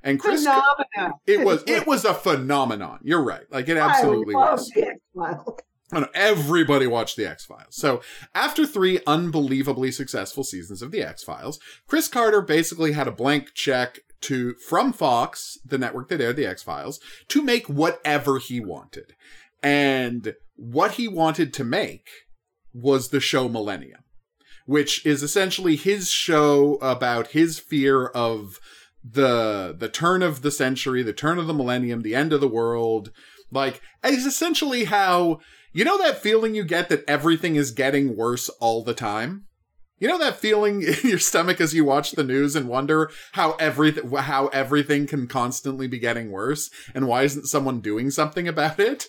And 0.02 0.18
Chris, 0.18 0.44
phenomena. 0.44 1.18
it 1.26 1.44
was 1.44 1.64
it 1.66 1.87
was 1.87 2.06
a 2.06 2.14
phenomenon. 2.14 3.00
You're 3.02 3.23
right. 3.23 3.44
Like 3.50 3.68
it 3.68 3.76
absolutely 3.76 4.35
I 4.35 4.38
love 4.38 4.61
was. 5.14 5.61
I 5.92 6.00
know, 6.00 6.09
everybody 6.12 6.87
watched 6.87 7.16
the 7.16 7.26
X 7.26 7.47
Files. 7.47 7.75
So 7.75 8.02
after 8.35 8.66
three 8.66 9.00
unbelievably 9.07 9.90
successful 9.92 10.45
seasons 10.45 10.83
of 10.83 10.90
the 10.90 11.02
X 11.02 11.23
Files, 11.23 11.59
Chris 11.87 12.09
Carter 12.09 12.42
basically 12.42 12.92
had 12.92 13.09
a 13.09 13.12
blank 13.12 13.54
check 13.54 14.00
to 14.23 14.54
from 14.68 14.92
Fox, 14.92 15.57
the 15.64 15.78
network 15.78 16.09
that 16.09 16.21
aired 16.21 16.37
the 16.37 16.47
X 16.47 16.62
Files, 16.62 17.00
to 17.28 17.42
make 17.42 17.68
whatever 17.68 18.38
he 18.38 18.61
wanted. 18.61 19.14
And 19.62 20.35
what 20.57 20.92
he 20.92 21.09
wanted 21.09 21.54
to 21.54 21.64
make 21.64 22.09
was 22.75 23.09
the 23.09 23.21
show 23.21 23.49
Millennium, 23.49 24.00
which 24.66 25.04
is 25.07 25.23
essentially 25.23 25.76
his 25.76 26.11
show 26.11 26.75
about 26.76 27.28
his 27.28 27.59
fear 27.59 28.07
of 28.07 28.59
the 29.02 29.75
the 29.78 29.88
turn 29.88 30.23
of 30.23 30.42
the 30.42 30.50
century, 30.50 31.02
the 31.02 31.12
turn 31.12 31.38
of 31.38 31.47
the 31.47 31.54
millennium, 31.54 32.02
the 32.02 32.14
end 32.14 32.33
of 32.33 32.40
the 32.40 32.49
world. 32.49 33.11
Like, 33.50 33.80
it's 34.04 34.26
essentially 34.26 34.85
how 34.85 35.38
you 35.78 35.85
know 35.85 35.99
that 35.99 36.20
feeling 36.23 36.54
you 36.54 36.64
get 36.64 36.88
that 36.88 37.04
everything 37.08 37.56
is 37.56 37.70
getting 37.70 38.16
worse 38.16 38.49
all 38.61 38.82
the 38.82 38.94
time? 38.94 39.44
You 39.99 40.08
know 40.08 40.18
that 40.18 40.37
feeling 40.37 40.82
in 41.04 41.11
your 41.11 41.18
stomach 41.18 41.61
as 41.61 41.75
you 41.75 41.85
watch 41.85 42.12
the 42.12 42.25
news 42.25 42.56
and 42.56 42.68
wonder 42.68 43.11
how 43.32 43.52
everything 43.52 44.11
how 44.11 44.49
everything 44.49 45.06
can 45.06 45.26
constantly 45.26 45.87
be 45.87 45.99
getting 45.99 46.30
worse 46.30 46.70
and 46.94 47.06
why 47.06 47.23
isn't 47.23 47.47
someone 47.47 47.80
doing 47.80 48.11
something 48.11 48.49
about 48.49 48.78
it? 48.78 49.06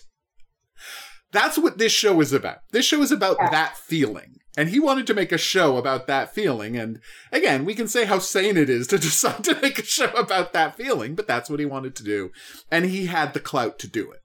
That's 1.32 1.58
what 1.58 1.78
this 1.78 1.92
show 1.92 2.20
is 2.20 2.32
about. 2.32 2.58
This 2.72 2.86
show 2.86 3.02
is 3.02 3.12
about 3.12 3.36
Yeah. 3.40 3.50
that 3.50 3.76
feeling. 3.76 4.36
And 4.56 4.68
he 4.68 4.80
wanted 4.80 5.06
to 5.06 5.14
make 5.14 5.30
a 5.30 5.38
show 5.38 5.76
about 5.76 6.08
that 6.08 6.34
feeling. 6.34 6.76
And 6.76 6.98
again, 7.30 7.64
we 7.64 7.74
can 7.74 7.86
say 7.86 8.04
how 8.04 8.18
sane 8.18 8.56
it 8.56 8.68
is 8.68 8.88
to 8.88 8.98
decide 9.08 9.44
to 9.44 9.60
make 9.60 9.78
a 9.78 9.84
show 9.84 10.10
about 10.10 10.52
that 10.52 10.76
feeling, 10.76 11.14
but 11.14 11.28
that's 11.28 11.48
what 11.48 11.60
he 11.60 11.66
wanted 11.66 11.94
to 11.96 12.02
do. 12.04 12.30
And 12.70 12.84
he 12.86 13.06
had 13.06 13.32
the 13.32 13.40
clout 13.40 13.78
to 13.78 13.86
do 13.88 14.10
it. 14.10 14.20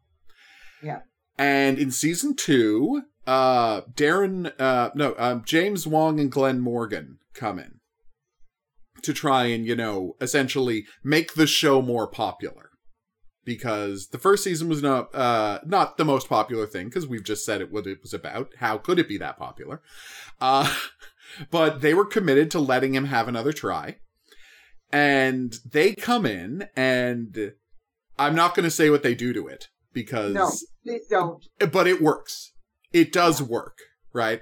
Yeah. 0.82 1.02
And 1.38 1.78
in 1.78 1.92
season 1.92 2.36
two, 2.36 3.04
uh, 3.28 3.82
Darren, 3.82 4.54
uh, 4.60 4.92
no, 4.96 5.16
um, 5.18 5.44
James 5.46 5.86
Wong 5.86 6.20
and 6.20 6.32
Glen 6.32 6.60
Morgan 6.60 7.20
come 7.34 7.60
in 7.60 7.80
to 9.02 9.14
try 9.14 9.46
and, 9.46 9.66
you 9.66 9.76
know, 9.76 10.16
essentially 10.22 10.86
make 11.04 11.34
the 11.34 11.48
show 11.48 11.82
more 11.82 12.08
popular. 12.08 12.70
Because 13.44 14.08
the 14.08 14.18
first 14.18 14.44
season 14.44 14.68
was 14.68 14.82
not, 14.82 15.14
uh, 15.14 15.60
not 15.66 15.98
the 15.98 16.06
most 16.06 16.28
popular 16.28 16.66
thing, 16.66 16.86
because 16.86 17.06
we've 17.06 17.24
just 17.24 17.46
said 17.46 17.62
it 17.62 17.72
what 17.72 17.86
it 17.86 18.00
was 18.02 18.14
about. 18.14 18.50
How 18.58 18.80
could 18.80 18.98
it 18.98 19.08
be 19.08 19.20
that 19.20 19.38
popular? 19.38 19.82
Uh, 20.42 20.74
but 21.52 21.82
they 21.82 21.94
were 21.94 22.06
committed 22.06 22.50
to 22.52 22.60
letting 22.60 22.96
him 22.96 23.06
have 23.06 23.28
another 23.28 23.54
try. 23.54 23.98
And 24.92 25.56
they 25.70 25.94
come 25.94 26.26
in, 26.26 26.70
and 26.76 27.54
I'm 28.18 28.34
not 28.34 28.56
going 28.56 28.64
to 28.64 28.72
say 28.72 28.90
what 28.90 29.04
they 29.04 29.14
do 29.14 29.32
to 29.34 29.48
it 29.48 29.68
because 29.96 30.34
No, 30.34 30.52
please 30.84 31.08
don't. 31.10 31.44
but 31.72 31.88
it 31.88 32.00
works. 32.02 32.52
It 32.94 33.12
does 33.12 33.42
work, 33.42 33.78
right? 34.14 34.42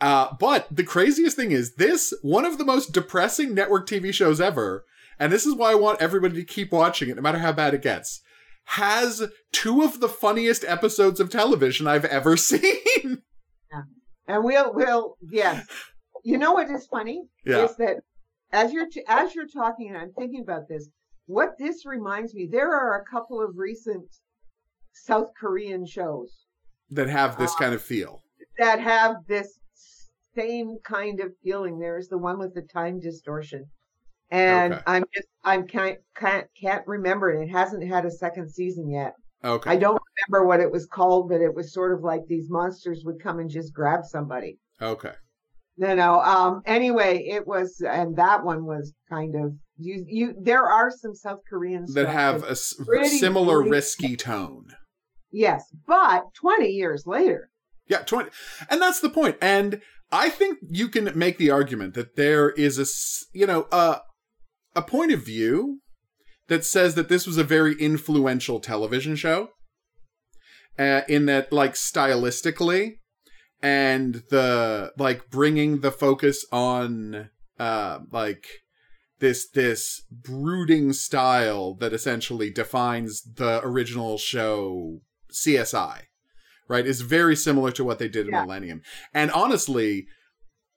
Uh, 0.00 0.34
but 0.38 0.66
the 0.70 0.84
craziest 0.84 1.36
thing 1.36 1.52
is 1.52 1.76
this 1.76 2.12
one 2.20 2.44
of 2.44 2.58
the 2.58 2.64
most 2.64 2.92
depressing 2.92 3.54
network 3.54 3.88
TV 3.88 4.12
shows 4.12 4.40
ever, 4.40 4.84
and 5.18 5.32
this 5.32 5.46
is 5.46 5.54
why 5.54 5.70
I 5.70 5.76
want 5.76 6.02
everybody 6.02 6.34
to 6.34 6.44
keep 6.44 6.72
watching 6.72 7.08
it, 7.08 7.16
no 7.16 7.22
matter 7.22 7.38
how 7.38 7.52
bad 7.52 7.72
it 7.72 7.80
gets. 7.82 8.20
Has 8.66 9.22
two 9.52 9.82
of 9.82 10.00
the 10.00 10.08
funniest 10.08 10.64
episodes 10.64 11.20
of 11.20 11.30
television 11.30 11.86
I've 11.86 12.04
ever 12.04 12.36
seen. 12.50 13.22
Yeah. 13.72 13.82
And 14.26 14.44
we'll, 14.44 14.72
we'll, 14.74 15.16
yes. 15.30 15.66
You 16.24 16.38
know 16.38 16.52
what 16.52 16.70
is 16.70 16.86
funny? 16.86 17.24
yeah, 17.46 17.64
Is 17.64 17.76
that 17.76 17.96
as 18.52 18.72
you're, 18.72 18.88
t- 18.88 19.04
as 19.08 19.34
you're 19.34 19.46
talking 19.48 19.88
and 19.88 19.96
I'm 19.98 20.12
thinking 20.18 20.40
about 20.42 20.68
this, 20.68 20.88
what 21.26 21.50
this 21.58 21.84
reminds 21.86 22.34
me, 22.34 22.48
there 22.50 22.70
are 22.74 23.00
a 23.00 23.04
couple 23.10 23.42
of 23.42 23.50
recent 23.56 24.06
South 24.94 25.28
Korean 25.38 25.86
shows 25.86 26.30
that 26.90 27.08
have 27.08 27.32
uh, 27.34 27.38
this 27.38 27.54
kind 27.56 27.74
of 27.74 27.82
feel. 27.82 28.22
that 28.58 28.80
have 28.80 29.16
this 29.28 29.58
same 30.34 30.76
kind 30.84 31.20
of 31.20 31.32
feeling. 31.42 31.78
There's 31.78 32.08
the 32.08 32.18
one 32.18 32.38
with 32.38 32.54
the 32.54 32.62
time 32.62 33.00
distortion. 33.00 33.66
And 34.30 34.72
Okay. 34.74 34.82
I'm 34.86 35.04
just, 35.14 35.28
I'm 35.44 35.66
can't, 35.66 35.98
can't, 36.16 36.46
can't 36.60 36.86
remember 36.86 37.30
it. 37.30 37.44
It 37.44 37.50
hasn't 37.52 37.86
had 37.86 38.04
a 38.04 38.10
second 38.10 38.50
season 38.50 38.90
yet. 38.90 39.12
Okay, 39.44 39.70
I 39.70 39.76
don't 39.76 40.00
remember 40.30 40.46
what 40.48 40.60
it 40.60 40.72
was 40.72 40.86
called, 40.86 41.28
but 41.28 41.42
it 41.42 41.54
was 41.54 41.74
sort 41.74 41.92
of 41.92 42.02
like 42.02 42.22
these 42.26 42.46
monsters 42.48 43.02
would 43.04 43.22
come 43.22 43.38
and 43.38 43.50
just 43.50 43.74
grab 43.74 44.00
somebody. 44.04 44.58
okay, 44.80 45.12
No, 45.76 45.94
no. 45.94 46.20
Um. 46.20 46.62
Anyway, 46.64 47.26
it 47.30 47.46
was, 47.46 47.78
and 47.86 48.16
that 48.16 48.42
one 48.42 48.64
was 48.64 48.94
kind 49.10 49.34
of 49.36 49.52
you. 49.76 50.02
You. 50.08 50.34
There 50.40 50.64
are 50.64 50.90
some 50.90 51.14
South 51.14 51.40
Korean 51.48 51.84
that 51.92 52.08
have 52.08 52.42
a 52.44 52.56
similar 52.56 53.62
risky 53.62 54.16
tone. 54.16 54.68
Yes, 55.34 55.64
but 55.86 56.32
twenty 56.34 56.68
years 56.68 57.04
later, 57.06 57.50
Yeah, 57.86 57.98
20. 57.98 58.30
And 58.70 58.80
that's 58.80 59.00
the 59.00 59.10
point. 59.10 59.36
And 59.42 59.80
I 60.10 60.30
think 60.30 60.58
you 60.70 60.88
can 60.88 61.10
make 61.18 61.38
the 61.38 61.50
argument 61.50 61.94
that 61.94 62.16
there 62.16 62.50
is 62.50 62.78
a, 62.78 62.86
you 63.36 63.46
know, 63.46 63.66
a, 63.70 64.00
a 64.74 64.82
point 64.82 65.12
of 65.12 65.24
view 65.24 65.80
that 66.48 66.64
says 66.64 66.94
that 66.94 67.08
this 67.08 67.26
was 67.26 67.36
a 67.36 67.44
very 67.44 67.74
influential 67.74 68.60
television 68.60 69.16
show. 69.16 69.50
Uh, 70.76 71.02
in 71.08 71.26
that, 71.26 71.52
like, 71.52 71.74
stylistically, 71.74 72.94
and 73.62 74.24
the, 74.30 74.90
like, 74.98 75.30
bringing 75.30 75.82
the 75.82 75.92
focus 75.92 76.44
on, 76.50 77.30
uh, 77.60 78.00
like, 78.10 78.44
this, 79.20 79.48
this 79.48 80.02
brooding 80.10 80.92
style 80.92 81.74
that 81.76 81.92
essentially 81.92 82.50
defines 82.50 83.22
the 83.22 83.60
original 83.62 84.18
show 84.18 85.00
CSI 85.34 86.02
right, 86.66 86.86
is 86.86 87.02
very 87.02 87.36
similar 87.36 87.70
to 87.72 87.84
what 87.84 87.98
they 87.98 88.08
did 88.08 88.26
in 88.26 88.32
Yeah. 88.32 88.42
Millennium. 88.42 88.80
And 89.12 89.30
honestly, 89.32 90.06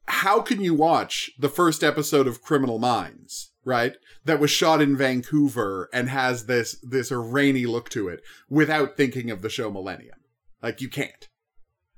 how 0.08 0.42
can 0.42 0.60
you 0.62 0.74
watch 0.74 1.32
the 1.40 1.50
first 1.50 1.84
episode 1.84 2.28
of 2.28 2.42
Criminal 2.42 2.78
Minds, 2.80 3.52
right, 3.64 3.96
that 4.26 4.40
was 4.40 4.52
shot 4.52 4.82
in 4.82 4.98
Vancouver 4.98 5.90
and 5.94 6.10
has 6.10 6.46
this 6.46 6.78
this 6.82 7.12
rainy 7.12 7.66
look 7.66 7.90
to 7.92 8.08
it 8.10 8.22
without 8.50 8.98
thinking 8.98 9.32
of 9.32 9.42
the 9.42 9.50
show 9.50 9.72
Millennium? 9.72 10.20
Like 10.62 10.82
you 10.82 10.90
can't. 10.90 11.28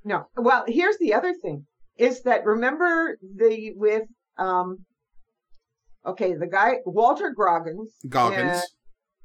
no. 0.04 0.28
Well, 0.38 0.66
here's 0.68 0.98
the 1.00 1.14
other 1.14 1.34
thing: 1.34 1.66
is 1.98 2.22
that 2.24 2.46
remember 2.46 3.18
the 3.22 3.74
with 3.76 4.04
um. 4.38 4.86
Okay, 6.06 6.34
the 6.34 6.48
guy 6.48 6.78
Walton 6.86 7.34
Goggins. 7.36 7.92
Goggins. 8.08 8.64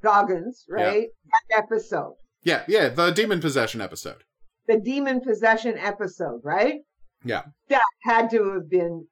Goggins, 0.02 0.64
right? 0.68 1.08
That 1.48 1.64
episode, 1.64 2.16
yeah, 2.44 2.62
yeah, 2.68 2.88
the 2.88 3.10
demon 3.10 3.40
possession 3.40 3.80
episode. 3.80 4.22
the 4.66 4.78
demon 4.80 5.20
possession 5.20 5.76
episode, 5.78 6.40
right? 6.42 6.80
Yeah. 7.24 7.42
That 7.68 7.82
had 8.04 8.30
to 8.30 8.52
have 8.54 8.70
been. 8.70 9.06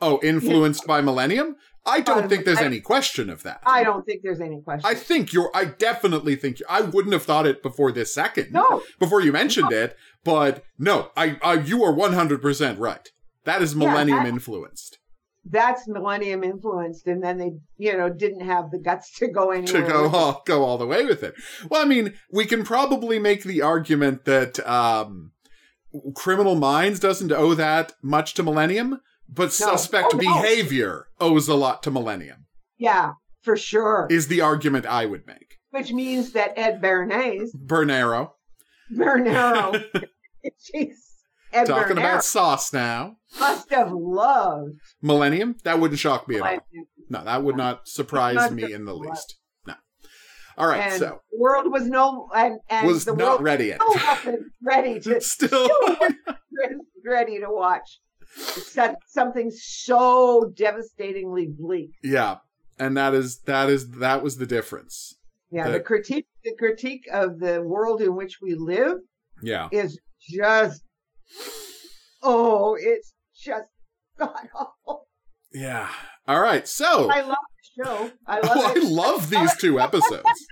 Oh, 0.00 0.18
influenced 0.22 0.86
by 0.86 1.00
Millennium? 1.00 1.54
I 1.86 2.00
don't 2.00 2.24
Um, 2.24 2.28
think 2.28 2.44
there's 2.44 2.58
I- 2.58 2.64
any 2.64 2.80
question 2.80 3.30
of 3.30 3.42
that. 3.44 3.60
I 3.64 3.84
don't 3.84 4.04
think 4.04 4.22
there's 4.22 4.40
any 4.40 4.60
question. 4.60 4.88
I 4.88 4.94
think 4.94 5.32
you're. 5.32 5.50
I 5.54 5.64
definitely 5.66 6.34
think 6.36 6.58
I 6.68 6.80
wouldn't 6.80 7.12
have 7.12 7.22
thought 7.22 7.46
it 7.46 7.62
before 7.62 7.92
this 7.92 8.12
second. 8.14 8.52
no, 8.52 8.82
before 8.98 9.20
you 9.20 9.32
mentioned 9.32 9.72
it, 9.72 9.96
but 10.24 10.64
no, 10.78 11.10
I, 11.16 11.38
I 11.42 11.54
you 11.54 11.82
are 11.84 11.92
100% 11.92 12.78
right. 12.78 13.08
That 13.44 13.62
is 13.62 13.74
Yeah, 13.74 13.78
millennium 13.88 14.18
that- 14.24 14.28
influenced. 14.28 14.98
That's 15.44 15.88
millennium 15.88 16.44
influenced, 16.44 17.06
and 17.06 17.22
then 17.22 17.38
they, 17.38 17.52
you 17.76 17.96
know, 17.96 18.08
didn't 18.08 18.46
have 18.46 18.70
the 18.70 18.78
guts 18.78 19.12
to 19.18 19.28
go 19.28 19.50
To 19.64 19.82
go 19.82 20.08
all, 20.08 20.42
go 20.46 20.62
all 20.64 20.78
the 20.78 20.86
way 20.86 21.04
with 21.04 21.22
it. 21.22 21.34
Well, 21.68 21.82
I 21.82 21.84
mean, 21.84 22.14
we 22.30 22.46
can 22.46 22.64
probably 22.64 23.18
make 23.18 23.42
the 23.42 23.60
argument 23.60 24.24
that 24.24 24.64
um, 24.66 25.32
Criminal 26.14 26.54
Minds 26.54 27.00
doesn't 27.00 27.32
owe 27.32 27.54
that 27.54 27.92
much 28.02 28.34
to 28.34 28.42
Millennium, 28.42 29.00
but 29.28 29.46
No. 29.46 29.50
Suspect 29.50 30.14
Oh, 30.14 30.16
no. 30.16 30.42
Behavior 30.42 31.08
owes 31.20 31.48
a 31.48 31.54
lot 31.54 31.82
to 31.84 31.90
Millennium. 31.90 32.46
Yeah, 32.78 33.12
for 33.42 33.56
sure. 33.56 34.06
Is 34.10 34.28
the 34.28 34.40
argument 34.40 34.86
I 34.86 35.06
would 35.06 35.26
make. 35.26 35.58
Which 35.70 35.92
means 35.92 36.32
that 36.32 36.52
Ed 36.56 36.80
Bernays, 36.82 37.48
Bernero 37.56 38.32
Bernero, 38.94 39.72
jeez, 40.74 40.96
Talking 41.52 41.98
about 41.98 42.24
sauce 42.24 42.72
now. 42.72 43.16
must 43.38 43.70
have 43.72 43.92
loved. 43.92 44.74
Millennium 45.00 45.56
that 45.64 45.78
wouldn't 45.80 46.00
shock 46.00 46.28
me 46.28 46.36
at 46.36 46.42
all. 46.42 46.58
No, 47.08 47.24
that 47.24 47.42
would 47.42 47.56
not 47.56 47.86
surprise 47.88 48.50
me 48.50 48.72
in 48.72 48.84
the 48.84 48.94
least. 48.94 49.36
No. 49.66 49.74
All 50.58 50.66
right, 50.68 50.92
and 50.92 50.98
so 50.98 51.20
world 51.38 51.70
was 51.72 51.86
no 51.88 52.28
and, 52.34 52.58
and 52.70 52.86
was 52.86 53.04
the 53.04 53.14
not 53.14 53.28
world 53.28 53.42
ready 53.42 53.66
yet. 53.66 53.80
still 53.82 53.90
wasn't 54.24 54.42
ready 54.62 55.00
to 55.00 55.20
Still, 55.20 55.68
ready 57.04 57.38
to 57.40 57.46
watch 57.48 58.00
Some- 58.36 58.96
something 59.08 59.50
so 59.50 60.52
devastatingly 60.56 61.48
bleak. 61.58 61.90
yeah, 62.02 62.36
and 62.78 62.96
that 62.96 63.14
is 63.14 63.40
that 63.46 63.68
is 63.68 63.90
that 63.92 64.22
was 64.22 64.36
the 64.38 64.46
difference. 64.46 65.14
Yeah, 65.50 65.66
The- 65.66 65.72
the 65.74 65.80
critique 65.80 66.26
the 66.44 66.54
critique 66.58 67.04
of 67.12 67.38
the 67.40 67.62
world 67.62 68.00
in 68.02 68.14
which 68.16 68.38
we 68.42 68.54
live 68.54 68.98
Yeah, 69.42 69.68
is 69.72 69.98
just 70.20 70.82
oh, 72.22 72.76
it's 72.80 73.14
just 73.34 73.68
god 74.18 74.48
awful. 74.54 75.06
yeah. 75.52 75.88
All 76.28 76.40
right, 76.40 76.66
so 76.68 77.10
I 77.10 77.20
love 77.22 77.36
the 77.76 77.84
show. 77.84 78.10
I 78.26 78.34
love 78.40 78.50
Oh, 78.54 78.72
I 78.76 78.78
love 78.88 79.30
these 79.30 79.56
two 79.56 79.80
episodes. 79.80 80.46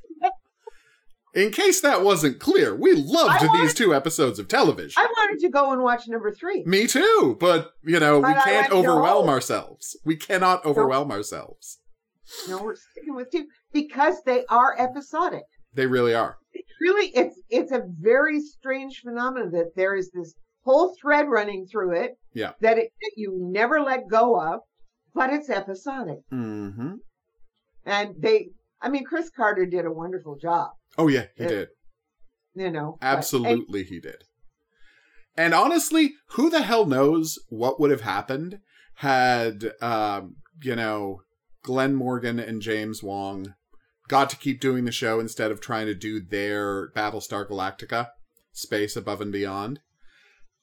In 1.33 1.53
case 1.53 1.81
that 1.83 2.03
wasn't 2.03 2.41
clear, 2.41 2.75
we 2.75 2.93
loved 2.93 3.47
wanted- 3.47 3.63
these 3.63 3.73
two 3.73 3.95
episodes 3.95 4.41
of 4.41 4.49
television. 4.49 5.01
I 5.01 5.07
wanted 5.07 5.39
to 5.43 5.49
go 5.49 5.71
and 5.73 5.81
watch 5.81 6.09
number 6.09 6.33
three. 6.35 6.65
Me 6.67 6.89
too, 6.89 7.37
but 7.39 7.71
you 7.85 8.01
know, 8.01 8.17
we 8.17 8.23
But 8.23 8.39
I 8.39 8.43
can't 8.43 8.73
overwhelm 8.73 9.27
no. 9.27 9.33
ourselves. 9.33 9.97
We 10.05 10.17
cannot 10.17 10.65
overwhelm 10.65 11.13
ourselves. 11.13 11.79
No, 12.49 12.61
we're 12.63 12.75
sticking 12.75 13.15
with 13.15 13.31
two 13.31 13.47
because 13.73 14.23
they 14.25 14.45
are 14.47 14.75
episodic. 14.77 15.43
They 15.73 15.87
really 15.87 16.15
are. 16.15 16.37
It's 16.53 16.69
really 16.81 17.07
it's 17.15 17.41
it's 17.49 17.71
a 17.71 17.83
very 17.87 18.41
strange 18.41 19.01
phenomenon 19.05 19.53
that 19.53 19.77
there 19.77 19.95
is 19.95 20.11
this 20.13 20.35
whole 20.63 20.95
thread 21.01 21.27
running 21.29 21.67
through 21.67 21.93
it. 22.03 22.13
Yeah. 22.35 22.53
That 22.61 22.79
it 22.79 22.91
that 23.01 23.13
you 23.17 23.37
never 23.41 23.81
let 23.81 24.09
go 24.09 24.41
of, 24.41 24.61
but 25.15 25.33
it's 25.33 25.51
episodic. 25.51 26.19
hmm 26.31 26.95
And 27.85 28.15
they 28.19 28.51
I 28.81 28.89
mean 28.89 29.05
Chris 29.05 29.31
Carter 29.31 29.67
did 29.67 29.85
a 29.87 29.93
wonderful 29.93 30.37
job, 30.37 30.71
Oh 30.99 31.09
yeah, 31.09 31.27
he 31.37 31.43
Yeah. 31.45 31.49
did. 31.49 31.69
you 32.55 32.71
know. 32.71 32.99
but- 33.01 33.07
Absolutely, 33.07 33.85
he 33.85 34.01
did. 34.01 34.25
And 35.37 35.55
honestly, 35.55 36.15
who 36.31 36.51
the 36.51 36.63
hell 36.63 36.87
knows 36.87 37.39
what 37.49 37.79
would 37.81 37.91
have 37.91 38.01
happened 38.03 38.59
had, 38.97 39.73
um, 39.81 40.37
you 40.63 40.75
know, 40.77 41.23
Glen 41.63 41.95
Morgan 41.95 42.39
and 42.39 42.61
James 42.61 43.03
Wong 43.03 43.55
got 44.09 44.29
to 44.31 44.37
keep 44.37 44.61
doing 44.61 44.85
the 44.85 44.93
show 44.93 45.21
instead 45.21 45.51
of 45.51 45.61
trying 45.61 45.87
to 45.87 45.95
do 45.95 46.21
their 46.21 46.91
Battlestar 46.93 47.49
Galactica, 47.49 48.09
Space 48.53 48.97
Above 48.97 49.21
and 49.21 49.33
Beyond. 49.33 49.81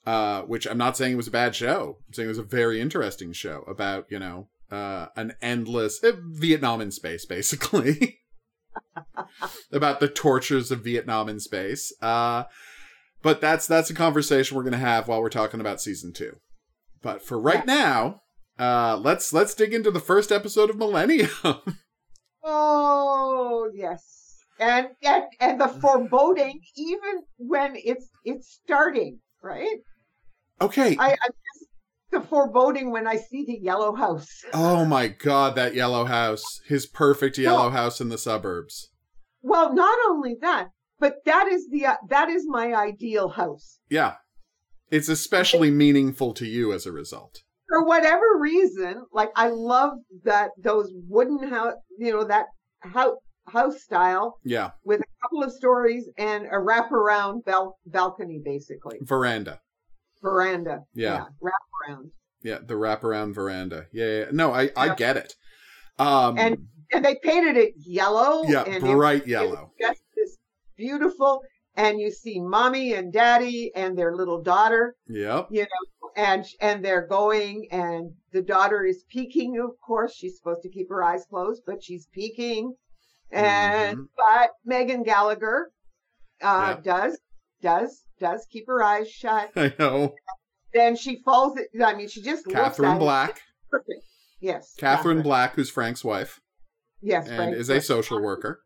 Uh, 0.08 0.44
which 0.44 0.66
I'm 0.66 0.78
not 0.78 0.96
saying 0.96 1.12
it 1.12 1.18
was 1.18 1.28
a 1.28 1.32
bad 1.32 1.54
show. 1.54 1.98
I'm 2.08 2.14
saying 2.14 2.28
it 2.28 2.30
was 2.30 2.38
a 2.38 2.44
very 2.44 2.80
interesting 2.80 3.34
show 3.34 3.64
about, 3.68 4.06
you 4.10 4.20
know, 4.20 4.48
uh, 4.72 5.08
an 5.18 5.34
endless 5.42 6.02
uh, 6.02 6.14
Vietnam 6.32 6.80
in 6.80 6.92
space, 6.92 7.26
basically. 7.26 8.20
about 9.72 10.00
the 10.00 10.08
tortures 10.08 10.72
of 10.72 10.84
Vietnam 10.84 11.28
in 11.28 11.42
space. 11.42 11.92
Uh, 12.02 12.44
but 13.22 13.42
that's 13.42 13.68
that's 13.68 13.90
a 13.90 13.94
conversation 13.94 14.55
we're 14.55 14.64
gonna 14.64 14.77
have 14.77 15.08
while 15.10 15.22
we're 15.22 15.29
talking 15.29 15.60
about 15.60 15.81
season 15.81 16.14
two. 16.14 16.38
But 17.01 17.22
for 17.22 17.38
right 17.38 17.66
Yeah. 17.68 17.74
now, 17.75 18.22
uh, 18.58 18.96
let's 18.98 19.34
let's 19.34 19.53
dig 19.53 19.74
into 19.74 19.92
the 19.92 20.00
first 20.00 20.31
episode 20.31 20.70
of 20.70 20.77
Millennium. 20.77 21.29
Oh 22.50 23.70
yes. 23.74 24.38
And 24.60 24.88
and 25.03 25.24
and 25.42 25.60
the 25.60 25.68
foreboding 25.68 26.62
even 26.77 27.24
when 27.38 27.74
it's 27.75 28.10
it's 28.24 28.60
starting, 28.64 29.20
right? 29.44 29.79
Okay. 30.61 30.96
I, 31.00 31.11
I 31.11 31.27
just 31.27 31.65
the 32.11 32.22
foreboding 32.22 32.91
when 32.91 33.05
I 33.07 33.17
see 33.17 33.43
the 33.46 33.59
yellow 33.61 33.93
house. 33.96 34.27
oh 34.53 34.85
my 34.85 35.07
god, 35.07 35.55
that 35.55 35.75
yellow 35.75 36.05
house. 36.05 36.61
His 36.65 36.85
perfect 36.85 37.37
yellow 37.37 37.70
house 37.70 38.00
in 38.00 38.09
the 38.09 38.17
suburbs. 38.17 38.89
Well, 39.41 39.74
not 39.74 39.98
only 40.09 40.35
that, 40.41 40.70
but 41.00 41.17
that 41.25 41.48
is 41.48 41.67
the 41.70 41.85
uh, 41.87 41.96
that 42.09 42.29
is 42.29 42.46
my 42.48 42.74
ideal 42.74 43.29
house. 43.29 43.79
Yeah. 43.89 44.15
It's 44.89 45.09
especially 45.09 45.70
meaningful 45.70 46.33
to 46.35 46.46
you 46.46 46.72
as 46.72 46.85
a 46.85 46.93
result. 46.93 47.41
For 47.67 47.83
whatever 47.85 48.24
reason, 48.39 49.03
like 49.11 49.31
I 49.35 49.50
love 49.50 49.98
that 50.24 50.51
those 50.57 50.89
wooden 51.09 51.50
house, 51.50 51.74
you 52.00 52.13
know, 52.13 52.24
that 52.24 52.46
house 52.79 53.17
house 53.50 53.81
style 53.81 54.39
Yeah. 54.46 54.72
with 54.85 55.01
a 55.01 55.05
couple 55.22 55.43
of 55.43 55.51
stories 55.51 56.07
and 56.17 56.46
a 56.46 56.55
wraparound 56.57 57.43
bal- 57.46 57.77
balcony, 57.85 58.41
basically 58.43 58.98
Veranda. 59.01 59.59
Veranda. 60.29 60.79
Yeah. 60.94 61.25
wraparound. 61.42 62.11
Yeah, 62.44 62.59
the 62.66 62.75
wraparound 62.75 63.33
veranda. 63.35 63.85
Yeah, 63.92 64.05
yeah. 64.20 64.25
No, 64.31 64.53
I, 64.53 64.70
I 64.75 64.96
get 64.96 65.18
it. 65.18 65.33
Um 66.00 66.37
And- 66.37 66.68
And 66.94 67.03
they 67.03 67.16
painted 67.16 67.57
it 67.57 67.74
yellow. 67.77 68.44
yeah, 68.48 68.63
and 68.63 68.81
bright 68.83 69.24
it 69.24 69.27
yellow. 69.29 69.72
was 69.79 69.79
just 69.79 70.01
this 70.16 70.37
beautiful. 70.77 71.42
And 71.75 72.00
you 72.00 72.09
see 72.11 72.40
mommy 72.40 72.94
and 72.94 73.11
daddy 73.13 73.72
and 73.75 73.98
their 73.98 74.16
little 74.16 74.42
daughter. 74.42 74.96
Yep. 75.07 75.48
you 75.51 75.61
know, 75.61 76.09
and 76.16 76.46
and 76.61 76.83
they're 76.83 77.05
going, 77.07 77.68
and 77.72 78.11
the 78.31 78.42
daughter 78.42 78.83
is 78.85 79.03
peeking. 79.11 79.59
Of 79.59 79.72
course, 79.85 80.16
she's 80.16 80.37
supposed 80.37 80.61
to 80.63 80.70
keep 80.70 80.90
her 80.90 81.03
eyes 81.03 81.25
closed, 81.29 81.61
but 81.68 81.83
she's 81.83 82.07
peeking. 82.13 82.74
And 83.31 83.98
Mhm. 83.98 84.07
but 84.16 84.51
Megan 84.66 85.03
Gallagher 85.03 85.72
uh, 86.42 86.75
Yeah. 86.77 86.81
does 86.83 87.20
does 87.61 88.03
does 88.20 88.46
keep 88.51 88.66
her 88.68 88.84
eyes 88.84 89.10
shut. 89.10 89.51
I 89.56 89.74
know. 89.80 90.14
Then 90.74 90.96
she 90.96 91.22
falls. 91.24 91.58
I 91.84 91.96
mean, 91.96 92.08
she 92.10 92.22
just 92.22 92.46
looks 92.48 92.60
Catherine 92.60 92.92
at 92.94 93.00
Black. 93.00 93.42
Perfect. 93.72 94.03
Yes, 94.40 94.74
Catherine 94.77 95.22
Black, 95.24 95.56
who's 95.56 95.70
Frank's 95.72 96.03
wife 96.03 96.40
Yes, 97.01 97.27
and 97.27 97.56
is 97.56 97.70
a 97.70 97.82
social 97.82 98.22
worker. 98.22 98.62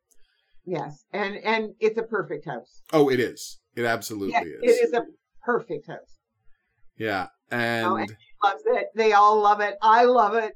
Yes, 0.66 1.06
and 1.14 1.36
and 1.38 1.70
it's 1.80 1.98
a 1.98 2.04
perfect 2.04 2.46
house. 2.46 2.82
Oh, 2.92 3.10
it 3.10 3.20
is. 3.20 3.60
It 3.76 3.86
absolutely 3.86 4.34
Yes, 4.34 4.46
is. 4.46 4.78
it 4.78 4.88
is 4.88 4.94
a 4.94 5.04
perfect 5.46 5.88
house. 5.88 6.18
Yeah. 6.98 7.28
Oh, 7.52 7.56
And 7.58 8.00
and- 8.02 8.18
Loves 8.44 8.64
it. 8.66 8.88
They 8.96 9.14
all 9.14 9.40
love 9.42 9.60
it. 9.62 9.76
I 9.84 10.06
love 10.06 10.34
it. 10.36 10.54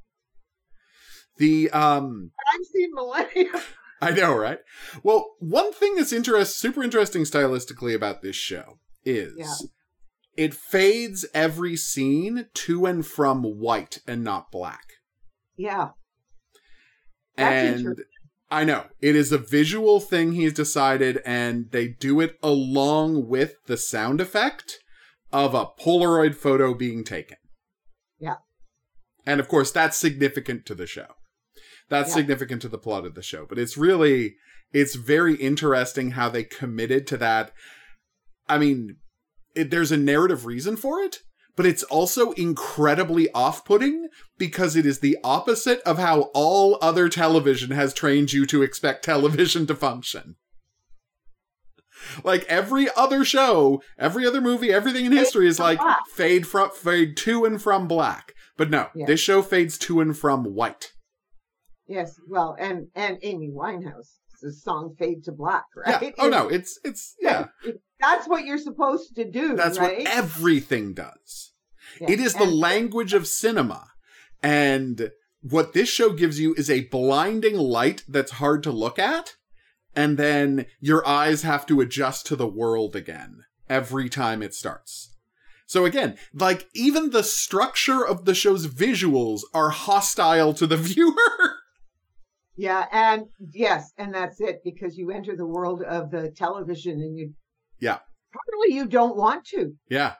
the 1.37 1.69
um 1.71 2.31
I've 2.53 2.65
seen 2.65 2.89
Millennium. 2.93 3.55
I 4.01 4.11
know, 4.11 4.35
right? 4.35 4.59
Well, 5.03 5.25
one 5.39 5.71
thing 5.71 5.95
that's 5.95 6.11
interest 6.11 6.57
super 6.59 6.83
interesting 6.83 7.23
stylistically 7.23 7.95
about 7.95 8.21
this 8.21 8.35
show 8.35 8.79
is 9.05 9.33
Yeah. 9.37 9.67
it 10.35 10.53
fades 10.53 11.25
every 11.33 11.75
scene 11.77 12.47
to 12.53 12.85
and 12.85 13.05
from 13.05 13.43
white 13.43 13.99
and 14.07 14.23
not 14.23 14.51
black. 14.51 14.85
Yeah. 15.55 15.89
That's 17.37 17.81
and. 17.81 17.97
I 18.51 18.63
know 18.63 18.85
it 19.01 19.15
is 19.15 19.31
a 19.31 19.39
visual 19.39 19.99
thing 19.99 20.33
he's 20.33 20.53
decided, 20.53 21.19
and 21.25 21.71
they 21.71 21.87
do 21.87 22.21
it 22.21 22.37
along 22.43 23.27
with 23.27 23.55
the 23.65 23.75
sound 23.75 24.21
effect 24.21 24.77
of 25.33 25.55
a 25.55 25.65
Polaroid 25.65 26.35
photo 26.35 26.73
being 26.75 27.03
taken. 27.03 27.37
Yeah. 28.19 28.35
And 29.25 29.39
of 29.39 29.47
course, 29.47 29.71
that's 29.71 29.97
significant 29.97 30.65
to 30.67 30.75
the 30.75 30.85
show. 30.85 31.07
That's 31.89 32.09
Yeah. 32.09 32.15
significant 32.17 32.61
to 32.61 32.69
the 32.69 32.77
plot 32.77 33.05
of 33.05 33.15
the 33.15 33.23
show. 33.23 33.45
But 33.47 33.57
it's 33.57 33.77
really, 33.77 34.35
it's 34.71 34.95
very 34.95 35.35
interesting 35.35 36.11
how 36.11 36.29
they 36.29 36.43
committed 36.43 37.07
to 37.07 37.17
that. 37.17 37.51
I 38.47 38.57
mean, 38.57 38.97
it, 39.55 39.69
there's 39.71 39.91
a 39.91 39.97
narrative 39.97 40.45
reason 40.45 40.75
for 40.77 40.99
it, 40.99 41.19
but 41.55 41.65
it's 41.65 41.83
also 41.83 42.31
incredibly 42.33 43.31
off 43.31 43.63
putting 43.65 44.09
because 44.37 44.75
it 44.75 44.85
is 44.85 44.99
the 44.99 45.17
opposite 45.23 45.81
of 45.81 45.97
how 45.97 46.31
all 46.33 46.77
other 46.81 47.09
television 47.09 47.71
has 47.71 47.93
trained 47.93 48.33
you 48.33 48.45
to 48.47 48.61
expect 48.63 49.05
television 49.05 49.65
to 49.67 49.75
function. 49.75 50.35
Like 52.23 52.43
every 52.45 52.87
other 52.95 53.23
show, 53.25 53.81
every 53.97 54.27
other 54.27 54.41
movie, 54.41 54.71
everything 54.71 55.05
in 55.05 55.11
history 55.11 55.47
is 55.47 55.59
like 55.59 55.79
fade 56.13 56.45
from 56.45 56.69
fade 56.71 57.17
to 57.17 57.45
and 57.45 57.61
from 57.61 57.87
black. 57.87 58.33
But 58.57 58.69
no, 58.69 58.89
Yeah. 58.93 59.05
this 59.05 59.19
show 59.19 59.41
fades 59.41 59.77
to 59.79 60.01
and 60.01 60.15
from 60.17 60.43
white. 60.43 60.91
Yes, 61.87 62.15
well, 62.27 62.55
and 62.59 62.87
and 62.95 63.17
Amy 63.21 63.49
Winehouse, 63.49 64.17
the 64.41 64.51
song 64.51 64.95
"Fade 64.97 65.23
to 65.25 65.31
Black," 65.31 65.65
right? 65.75 66.01
Yeah. 66.01 66.11
Oh 66.17 66.29
no, 66.29 66.47
it's 66.49 66.79
it's 66.83 67.15
yeah. 67.19 67.47
That's 67.99 68.27
what 68.27 68.45
you're 68.45 68.57
supposed 68.57 69.15
to 69.15 69.29
do, 69.29 69.55
That's 69.55 69.79
right? 69.79 69.99
what 69.99 70.07
everything 70.07 70.93
does. 70.93 71.53
Yeah. 71.99 72.11
It 72.11 72.19
is 72.19 72.33
the 72.33 72.45
language 72.45 73.13
of 73.13 73.27
cinema. 73.27 73.91
And 74.43 75.11
what 75.41 75.73
this 75.73 75.89
show 75.89 76.11
gives 76.11 76.39
you 76.39 76.53
is 76.55 76.69
a 76.69 76.87
blinding 76.87 77.55
light 77.55 78.03
that's 78.07 78.33
hard 78.33 78.63
to 78.63 78.71
look 78.71 78.99
at. 78.99 79.35
And 79.95 80.17
then 80.17 80.65
your 80.81 81.07
eyes 81.07 81.43
have 81.43 81.65
to 81.67 81.79
adjust 81.79 82.25
to 82.27 82.35
the 82.35 82.47
world 82.47 82.95
again 82.95 83.43
every 83.69 84.09
time 84.09 84.43
it 84.43 84.53
starts. 84.53 85.15
So 85.67 85.85
again, 85.85 86.17
like 86.33 86.67
even 86.75 87.09
the 87.09 87.23
structure 87.23 88.05
of 88.05 88.25
the 88.25 88.35
show's 88.35 88.67
visuals 88.67 89.41
are 89.53 89.69
hostile 89.69 90.53
to 90.55 90.67
the 90.67 90.77
viewer. 90.77 91.15
Yeah, 92.57 92.85
and 92.91 93.25
yes, 93.53 93.91
and 93.97 94.13
that's 94.13 94.39
it 94.39 94.61
because 94.63 94.97
you 94.97 95.11
enter 95.11 95.35
the 95.35 95.45
world 95.45 95.81
of 95.81 96.11
the 96.11 96.31
television 96.31 96.93
and 97.01 97.17
you 97.17 97.33
Yeah. 97.79 97.99
probably 98.31 98.75
you 98.75 98.85
don't 98.87 99.17
want 99.17 99.45
to. 99.47 99.75
Yeah. 99.89 100.13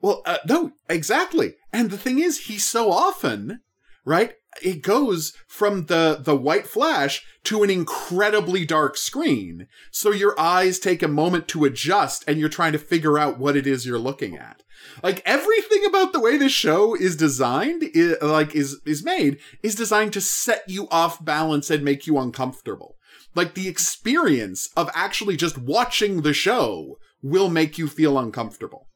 Well, 0.00 0.22
uh, 0.26 0.38
no, 0.46 0.72
exactly. 0.88 1.54
And 1.72 1.90
the 1.90 1.98
thing 1.98 2.18
is, 2.18 2.46
he 2.46 2.58
so 2.58 2.92
often, 2.92 3.60
right? 4.04 4.34
It 4.62 4.82
goes 4.82 5.34
from 5.46 5.86
the 5.86 6.18
the 6.20 6.36
white 6.36 6.66
flash 6.66 7.24
to 7.44 7.62
an 7.62 7.70
incredibly 7.70 8.64
dark 8.64 8.96
screen, 8.96 9.66
so 9.92 10.10
your 10.10 10.38
eyes 10.40 10.78
take 10.78 11.02
a 11.02 11.08
moment 11.08 11.46
to 11.48 11.64
adjust, 11.64 12.24
and 12.26 12.38
you're 12.38 12.48
trying 12.48 12.72
to 12.72 12.78
figure 12.78 13.18
out 13.18 13.38
what 13.38 13.56
it 13.56 13.66
is 13.66 13.86
you're 13.86 13.98
looking 13.98 14.36
at. 14.36 14.62
Like 15.02 15.22
everything 15.24 15.84
about 15.84 16.12
the 16.12 16.20
way 16.20 16.36
this 16.36 16.52
show 16.52 16.94
is 16.94 17.14
designed, 17.14 17.82
is, 17.94 18.16
like 18.22 18.54
is 18.54 18.80
is 18.86 19.04
made, 19.04 19.38
is 19.62 19.74
designed 19.74 20.12
to 20.14 20.20
set 20.20 20.62
you 20.66 20.88
off 20.90 21.24
balance 21.24 21.70
and 21.70 21.84
make 21.84 22.06
you 22.06 22.18
uncomfortable. 22.18 22.96
Like 23.34 23.54
the 23.54 23.68
experience 23.68 24.68
of 24.76 24.90
actually 24.94 25.36
just 25.36 25.58
watching 25.58 26.22
the 26.22 26.32
show 26.32 26.98
will 27.22 27.48
make 27.48 27.78
you 27.78 27.88
feel 27.88 28.18
uncomfortable 28.18 28.88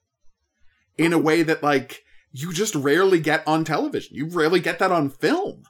in 0.97 1.13
a 1.13 1.19
way 1.19 1.43
that 1.43 1.63
like 1.63 2.03
you 2.33 2.53
just 2.53 2.75
rarely 2.75 3.21
get 3.21 3.47
on 3.47 3.65
television. 3.65 4.17
You 4.17 4.27
rarely 4.27 4.61
get 4.61 4.79
that 4.79 4.93
on 4.93 5.11
film. 5.11 5.65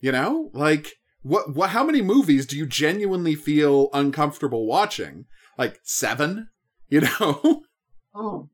You 0.00 0.12
know, 0.12 0.50
like 0.52 0.94
what? 1.22 1.54
What? 1.54 1.70
How 1.70 1.84
many 1.84 2.02
movies 2.02 2.46
do 2.46 2.56
you 2.56 2.66
genuinely 2.66 3.34
feel 3.34 3.88
uncomfortable 3.92 4.66
watching? 4.66 5.26
Like 5.56 5.78
seven. 5.84 6.48
You 6.88 7.02
know. 7.02 7.62
Oh, 8.14 8.50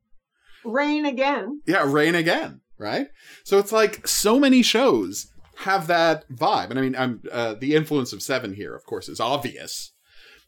rain 0.64 1.04
again. 1.04 1.62
Yeah, 1.66 1.82
Rain 1.84 2.14
Again, 2.14 2.60
right? 2.78 3.08
So 3.42 3.58
it's 3.58 3.72
like 3.72 4.06
so 4.06 4.38
many 4.38 4.62
shows 4.62 5.32
have 5.58 5.88
that 5.88 6.28
vibe. 6.30 6.70
And 6.70 6.78
I 6.78 6.82
mean, 6.82 6.96
I'm 6.96 7.22
uh, 7.32 7.54
the 7.54 7.74
influence 7.74 8.12
of 8.12 8.22
Seven 8.22 8.54
here, 8.54 8.74
of 8.74 8.84
course, 8.84 9.08
is 9.08 9.20
obvious. 9.20 9.92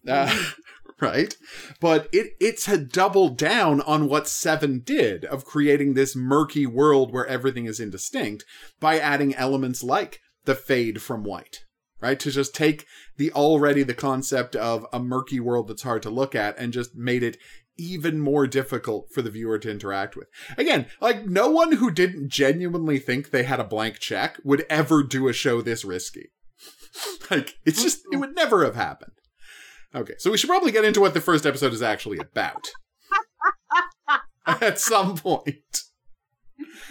Uh, 0.07 0.33
right? 1.01 1.35
But 1.81 2.09
it 2.13 2.33
it's 2.41 2.69
a 2.69 2.79
double 2.79 3.29
down 3.29 3.81
on 3.83 4.09
what 4.09 4.29
Seven 4.29 4.83
did 4.85 5.25
of 5.25 5.45
creating 5.45 5.95
this 5.95 6.15
murky 6.15 6.65
world 6.65 7.13
where 7.13 7.27
everything 7.27 7.67
is 7.67 7.81
indistinct 7.81 8.45
by 8.79 8.99
adding 8.99 9.35
elements 9.35 9.83
like 9.83 10.21
the 10.45 10.55
fade 10.55 11.03
from 11.03 11.25
white. 11.25 11.65
Right? 12.01 12.19
To 12.21 12.31
just 12.31 12.55
take 12.55 12.87
the 13.19 13.31
already 13.33 13.83
the 13.83 13.93
concept 13.93 14.57
of 14.57 14.87
a 14.93 15.01
murky 15.01 15.39
world 15.39 15.69
that's 15.69 15.83
hard 15.83 16.03
to 16.03 16.11
look 16.11 16.35
at 16.35 16.57
and 16.59 16.73
just 16.73 16.95
made 16.95 17.23
it 17.23 17.37
even 17.81 18.21
more 18.21 18.47
difficult 18.47 19.09
for 19.13 19.23
the 19.23 19.31
viewer 19.31 19.59
to 19.59 19.71
interact 19.71 20.17
with. 20.17 20.29
Again, 20.59 20.87
like 21.01 21.27
no 21.27 21.49
one 21.49 21.73
who 21.73 21.91
didn't 21.91 22.31
genuinely 22.31 22.99
think 22.99 23.31
they 23.31 23.45
had 23.45 23.61
a 23.61 23.65
blank 23.65 23.99
check 23.99 24.39
would 24.45 24.67
ever 24.69 25.03
do 25.03 25.29
a 25.29 25.33
show 25.33 25.63
this 25.63 25.85
risky. 25.85 26.31
like 27.31 27.55
it's 27.65 27.83
just 27.83 28.03
it 28.13 28.17
would 28.17 28.35
never 28.35 28.65
have 28.65 28.77
happened. 28.77 29.13
Okay, 29.95 30.15
so 30.19 30.31
we 30.31 30.37
should 30.37 30.51
probably 30.51 30.73
get 30.73 30.85
into 30.85 31.01
what 31.01 31.15
the 31.15 31.21
first 31.21 31.47
episode 31.47 31.73
is 31.73 31.83
actually 31.83 32.19
about. 32.19 32.71
At 34.47 34.79
some 34.79 35.17
point. 35.17 35.83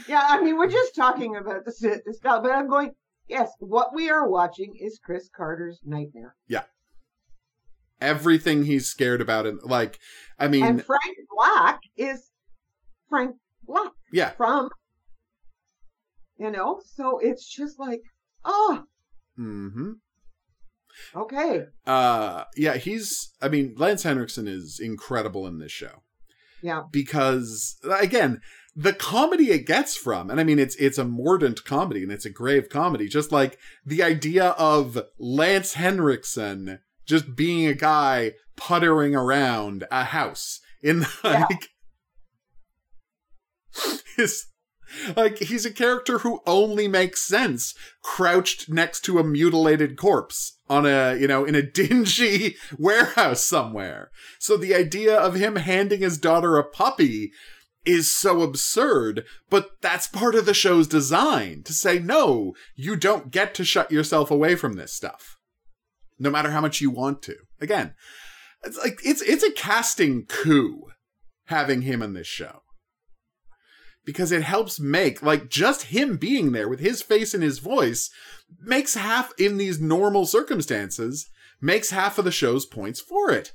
Yeah, 0.07 0.25
I 0.27 0.41
mean, 0.41 0.57
we're 0.57 0.69
just 0.69 0.95
talking 0.95 1.35
about 1.35 1.65
the, 1.65 2.01
the 2.05 2.13
stuff, 2.13 2.43
but 2.43 2.51
I'm 2.51 2.67
going, 2.67 2.91
yes, 3.27 3.51
what 3.59 3.93
we 3.93 4.09
are 4.09 4.27
watching 4.27 4.73
is 4.79 4.99
Chris 5.03 5.29
Carter's 5.33 5.79
Nightmare. 5.85 6.35
Yeah 6.47 6.63
everything 8.01 8.65
he's 8.65 8.87
scared 8.87 9.21
about 9.21 9.45
and 9.45 9.59
like 9.63 9.99
I 10.39 10.47
mean 10.47 10.63
and 10.63 10.83
Frank 10.83 11.17
Black 11.35 11.79
is 11.97 12.29
Frank 13.09 13.35
Black 13.67 13.91
yeah. 14.11 14.31
from, 14.31 14.69
you 16.37 16.51
know, 16.51 16.81
so 16.85 17.19
it's 17.19 17.47
just 17.47 17.79
like, 17.79 18.01
oh, 18.45 18.83
Mm 19.37 19.69
Mhm. 19.71 19.93
okay. 21.15 21.65
Uh 21.85 22.43
yeah, 22.55 22.75
he's 22.77 23.31
I 23.41 23.47
mean 23.49 23.73
Lance 23.77 24.03
Henriksen 24.03 24.47
is 24.47 24.79
incredible 24.81 25.47
in 25.47 25.59
this 25.59 25.71
show. 25.71 26.03
Yeah. 26.61 26.81
because 26.91 27.77
again 27.89 28.41
the 28.75 28.91
comedy 28.91 29.49
it 29.51 29.65
gets 29.65 29.95
from 29.95 30.29
and 30.29 30.41
i 30.41 30.43
mean 30.43 30.59
it's 30.59 30.75
it's 30.75 30.97
a 30.97 31.05
mordant 31.05 31.63
comedy 31.63 32.03
and 32.03 32.11
it's 32.11 32.25
a 32.25 32.29
grave 32.29 32.67
comedy 32.67 33.07
just 33.07 33.31
like 33.31 33.57
the 33.85 34.03
idea 34.03 34.49
of 34.57 35.01
lance 35.17 35.75
henriksen 35.75 36.79
just 37.05 37.33
being 37.33 37.65
a 37.65 37.73
guy 37.73 38.33
puttering 38.59 39.15
around 39.15 39.85
a 39.89 40.03
house 40.05 40.59
in 40.81 41.05
Yeah. 41.23 41.45
like 41.49 41.69
his 44.15 44.45
like 45.15 45.37
he's 45.37 45.65
a 45.65 45.71
character 45.71 46.19
who 46.19 46.41
only 46.45 46.87
makes 46.87 47.23
sense 47.23 47.73
crouched 48.03 48.69
next 48.69 49.01
to 49.01 49.19
a 49.19 49.23
mutilated 49.23 49.97
corpse 49.97 50.57
on 50.67 50.85
a 50.85 51.15
you 51.15 51.27
know 51.27 51.45
in 51.45 51.55
a 51.55 51.61
dingy 51.79 52.55
warehouse 52.77 53.43
somewhere 53.43 54.09
so 54.39 54.57
the 54.57 54.73
idea 54.75 55.15
of 55.15 55.35
him 55.35 55.57
handing 55.57 56.01
his 56.01 56.17
daughter 56.17 56.57
a 56.57 56.63
puppy 56.63 57.31
is 57.85 58.13
so 58.13 58.41
absurd, 58.41 59.25
but 59.49 59.69
that's 59.81 60.05
part 60.05 60.35
of 60.35 60.45
the 60.45 60.53
show's 60.53 60.85
design 60.87 61.63
to 61.63 61.73
say, 61.73 61.97
no, 61.97 62.53
you 62.75 62.95
don't 62.95 63.31
get 63.31 63.53
to 63.55 63.63
shut 63.63 63.91
yourself 63.91 64.29
away 64.29 64.55
from 64.55 64.73
this 64.73 64.93
stuff. 64.93 65.37
No 66.19 66.29
matter 66.29 66.51
how 66.51 66.61
much 66.61 66.81
you 66.81 66.89
want 66.91 67.21
to. 67.23 67.35
Again, 67.61 67.93
it's 68.63 68.77
like, 68.77 68.99
it's, 69.03 69.21
it's 69.21 69.43
a 69.43 69.51
casting 69.51 70.25
coup 70.25 70.85
having 71.45 71.81
him 71.83 72.01
in 72.01 72.13
this 72.13 72.27
show. 72.27 72.61
Because 74.05 74.31
it 74.31 74.43
helps 74.43 74.79
make, 74.79 75.21
like, 75.21 75.49
just 75.49 75.83
him 75.83 76.17
being 76.17 76.51
there 76.51 76.67
with 76.67 76.79
his 76.79 77.01
face 77.01 77.33
and 77.33 77.43
his 77.43 77.59
voice 77.59 78.09
makes 78.59 78.95
half, 78.95 79.33
in 79.37 79.57
these 79.57 79.79
normal 79.79 80.25
circumstances, 80.25 81.29
makes 81.61 81.91
half 81.91 82.17
of 82.17 82.25
the 82.25 82.31
show's 82.31 82.65
points 82.65 83.01
for 83.01 83.31
it. 83.31 83.53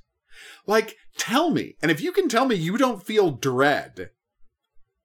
Like, 0.66 0.96
tell 1.16 1.50
me, 1.50 1.76
and 1.82 1.90
if 1.90 2.00
you 2.00 2.12
can 2.12 2.28
tell 2.28 2.46
me 2.46 2.56
you 2.56 2.76
don't 2.76 3.04
feel 3.04 3.30
dread 3.30 4.10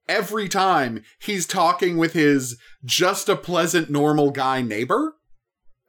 every 0.08 0.48
time 0.48 1.04
he's 1.20 1.46
talking 1.46 1.96
with 1.96 2.12
his 2.12 2.58
just 2.84 3.28
a 3.28 3.36
pleasant 3.36 3.88
normal 3.90 4.30
guy 4.30 4.60
neighbor, 4.60 5.14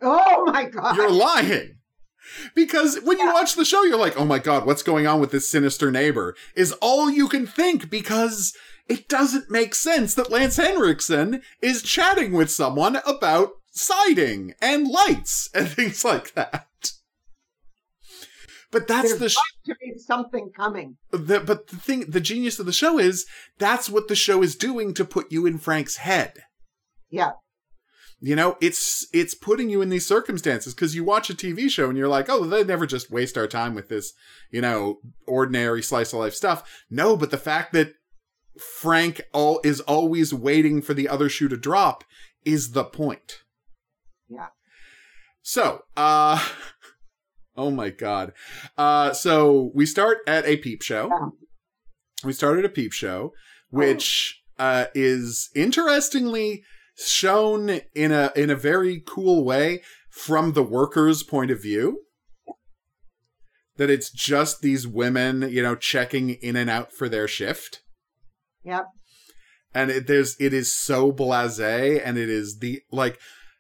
Oh 0.02 0.46
my 0.46 0.66
God. 0.66 0.96
you're 0.96 1.12
lying. 1.12 1.78
Because 2.56 3.00
when 3.04 3.20
you 3.20 3.34
watch 3.34 3.56
the 3.56 3.66
show, 3.66 3.84
you're 3.84 3.98
like, 3.98 4.20
oh 4.20 4.26
my 4.26 4.40
god, 4.40 4.66
what's 4.66 4.84
going 4.84 5.08
on 5.08 5.20
with 5.20 5.32
this 5.32 5.50
sinister 5.50 5.92
neighbor? 5.92 6.36
Is 6.56 6.74
all 6.74 7.10
you 7.10 7.28
can 7.28 7.46
think 7.48 7.90
because 7.90 8.54
it 8.88 9.08
doesn't 9.08 9.50
make 9.50 9.76
sense 9.76 10.16
that 10.16 10.32
Lance 10.32 10.58
Henriksen 10.58 11.42
is 11.62 11.82
chatting 11.82 12.34
with 12.34 12.52
someone 12.52 12.98
about 13.06 13.52
siding 13.72 14.54
and 14.62 14.88
lights 14.88 15.50
and 15.56 15.68
things 15.68 16.04
like 16.04 16.34
that. 16.34 16.68
But 18.72 18.88
that's 18.88 19.10
There's 19.10 19.20
the 19.20 19.30
sh- 19.30 19.38
to 19.66 19.76
be 19.82 19.98
something 19.98 20.50
coming. 20.56 20.96
the, 21.12 21.42
but 21.42 21.68
the 21.68 21.76
thing, 21.76 22.06
the 22.10 22.22
genius 22.22 22.58
of 22.58 22.66
the 22.66 22.72
show 22.72 22.98
is 22.98 23.26
that's 23.60 23.90
what 23.90 24.08
the 24.08 24.16
show 24.16 24.42
is 24.42 24.56
doing 24.56 24.94
to 24.94 25.04
put 25.04 25.30
you 25.32 25.46
in 25.46 25.58
Frank's 25.58 25.98
head. 25.98 26.44
Yeah. 27.10 27.32
You 28.24 28.36
know, 28.36 28.56
it's 28.62 29.08
it's 29.14 29.34
putting 29.34 29.72
you 29.72 29.82
in 29.82 29.90
these 29.90 30.06
circumstances 30.06 30.76
because 30.76 30.94
you 30.94 31.04
watch 31.04 31.32
a 31.32 31.34
TV 31.34 31.72
show 31.72 31.90
and 31.90 31.98
you're 31.98 32.08
like, 32.08 32.30
oh, 32.30 32.46
they 32.46 32.64
never 32.64 32.86
just 32.86 33.10
waste 33.10 33.36
our 33.36 33.48
time 33.48 33.74
with 33.74 33.90
this, 33.90 34.14
you 34.52 34.62
know, 34.62 35.00
ordinary 35.28 35.82
slice 35.82 36.14
of 36.14 36.20
life 36.20 36.36
stuff. 36.36 36.64
No, 36.88 37.18
but 37.18 37.32
the 37.32 37.38
fact 37.40 37.74
that 37.74 37.96
Frank 38.60 39.22
all 39.34 39.60
is 39.64 39.80
always 39.82 40.36
waiting 40.36 40.84
for 40.84 40.94
the 40.94 41.10
other 41.10 41.30
shoe 41.30 41.48
to 41.48 41.58
drop 41.58 42.04
is 42.46 42.72
the 42.72 42.84
point. 42.84 43.40
Yeah. 44.30 44.50
So, 45.42 45.86
uh 45.98 46.48
Oh 47.58 47.72
my 47.72 47.90
god. 47.90 48.34
Uh 48.78 49.14
so 49.14 49.72
we 49.74 49.88
start 49.88 50.20
at 50.28 50.46
a 50.46 50.58
peep 50.58 50.84
show. 50.84 51.34
We 52.24 52.34
started 52.34 52.66
a 52.66 52.70
peep 52.70 52.94
show, 52.94 53.34
which 53.72 54.44
uh 54.60 54.86
is 54.94 55.50
interestingly 55.56 56.64
shown 56.96 57.82
in 57.96 58.12
a 58.12 58.32
in 58.36 58.50
a 58.50 58.56
very 58.56 59.02
cool 59.06 59.44
way 59.44 59.82
from 60.10 60.54
the 60.54 60.64
workers' 60.64 61.24
point 61.24 61.52
of 61.52 61.62
view. 61.62 62.02
That 63.78 63.90
it's 63.90 64.12
just 64.12 64.62
these 64.62 64.88
women, 64.88 65.48
you 65.50 65.64
know, 65.64 65.76
checking 65.76 66.32
in 66.32 66.56
and 66.56 66.70
out 66.70 66.92
for 66.94 67.10
their 67.10 67.28
shift 67.28 67.82
Yep. 68.64 68.86
and 69.74 69.90
it, 69.90 70.08
there's 70.08 70.36
it 70.40 70.54
is 70.54 70.72
so 70.78 71.12
blasé 71.12 72.00
and 72.04 72.18
it 72.18 72.30
is 72.30 72.60
the 72.60 72.82
like 72.92 73.18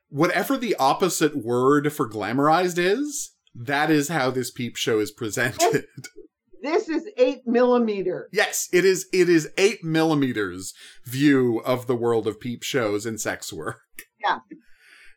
whatever 0.10 0.58
the 0.58 0.76
opposite 0.76 1.36
word 1.36 1.92
for 1.92 2.08
glamorized 2.08 2.78
is 2.78 3.32
that 3.56 3.90
is 3.90 4.10
how 4.10 4.30
this 4.30 4.52
peep 4.52 4.76
show 4.76 5.00
is 5.00 5.12
presented 5.12 5.86
this 6.62 6.90
is 6.90 7.08
eight 7.18 7.42
millimeter. 7.46 8.30
Yes, 8.32 8.68
it 8.72 8.86
is. 8.86 9.08
It 9.14 9.30
is 9.30 9.50
eight 9.58 9.84
millimeters 9.84 10.74
view 11.06 11.62
of 11.66 11.88
the 11.88 11.96
world 11.96 12.28
of 12.28 12.40
peep 12.40 12.64
shows 12.64 13.06
and 13.06 13.20
sex 13.20 13.52
work. 13.52 13.80
Yeah. 14.22 14.40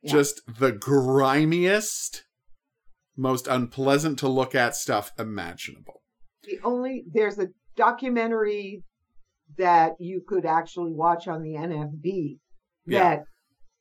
Yeah. 0.02 0.12
Just 0.12 0.42
the 0.46 0.72
grimiest, 0.72 2.24
most 3.16 3.46
unpleasant 3.46 4.18
to 4.20 4.28
look 4.28 4.54
at 4.54 4.76
stuff 4.76 5.12
imaginable. 5.18 6.02
The 6.44 6.58
only 6.62 7.04
there's 7.12 7.38
a 7.38 7.48
documentary 7.76 8.82
that 9.56 9.92
you 9.98 10.22
could 10.26 10.44
actually 10.46 10.92
watch 10.92 11.28
on 11.28 11.42
the 11.42 11.54
NFB 11.54 12.38
Yeah. 12.86 12.98
that 13.16 13.24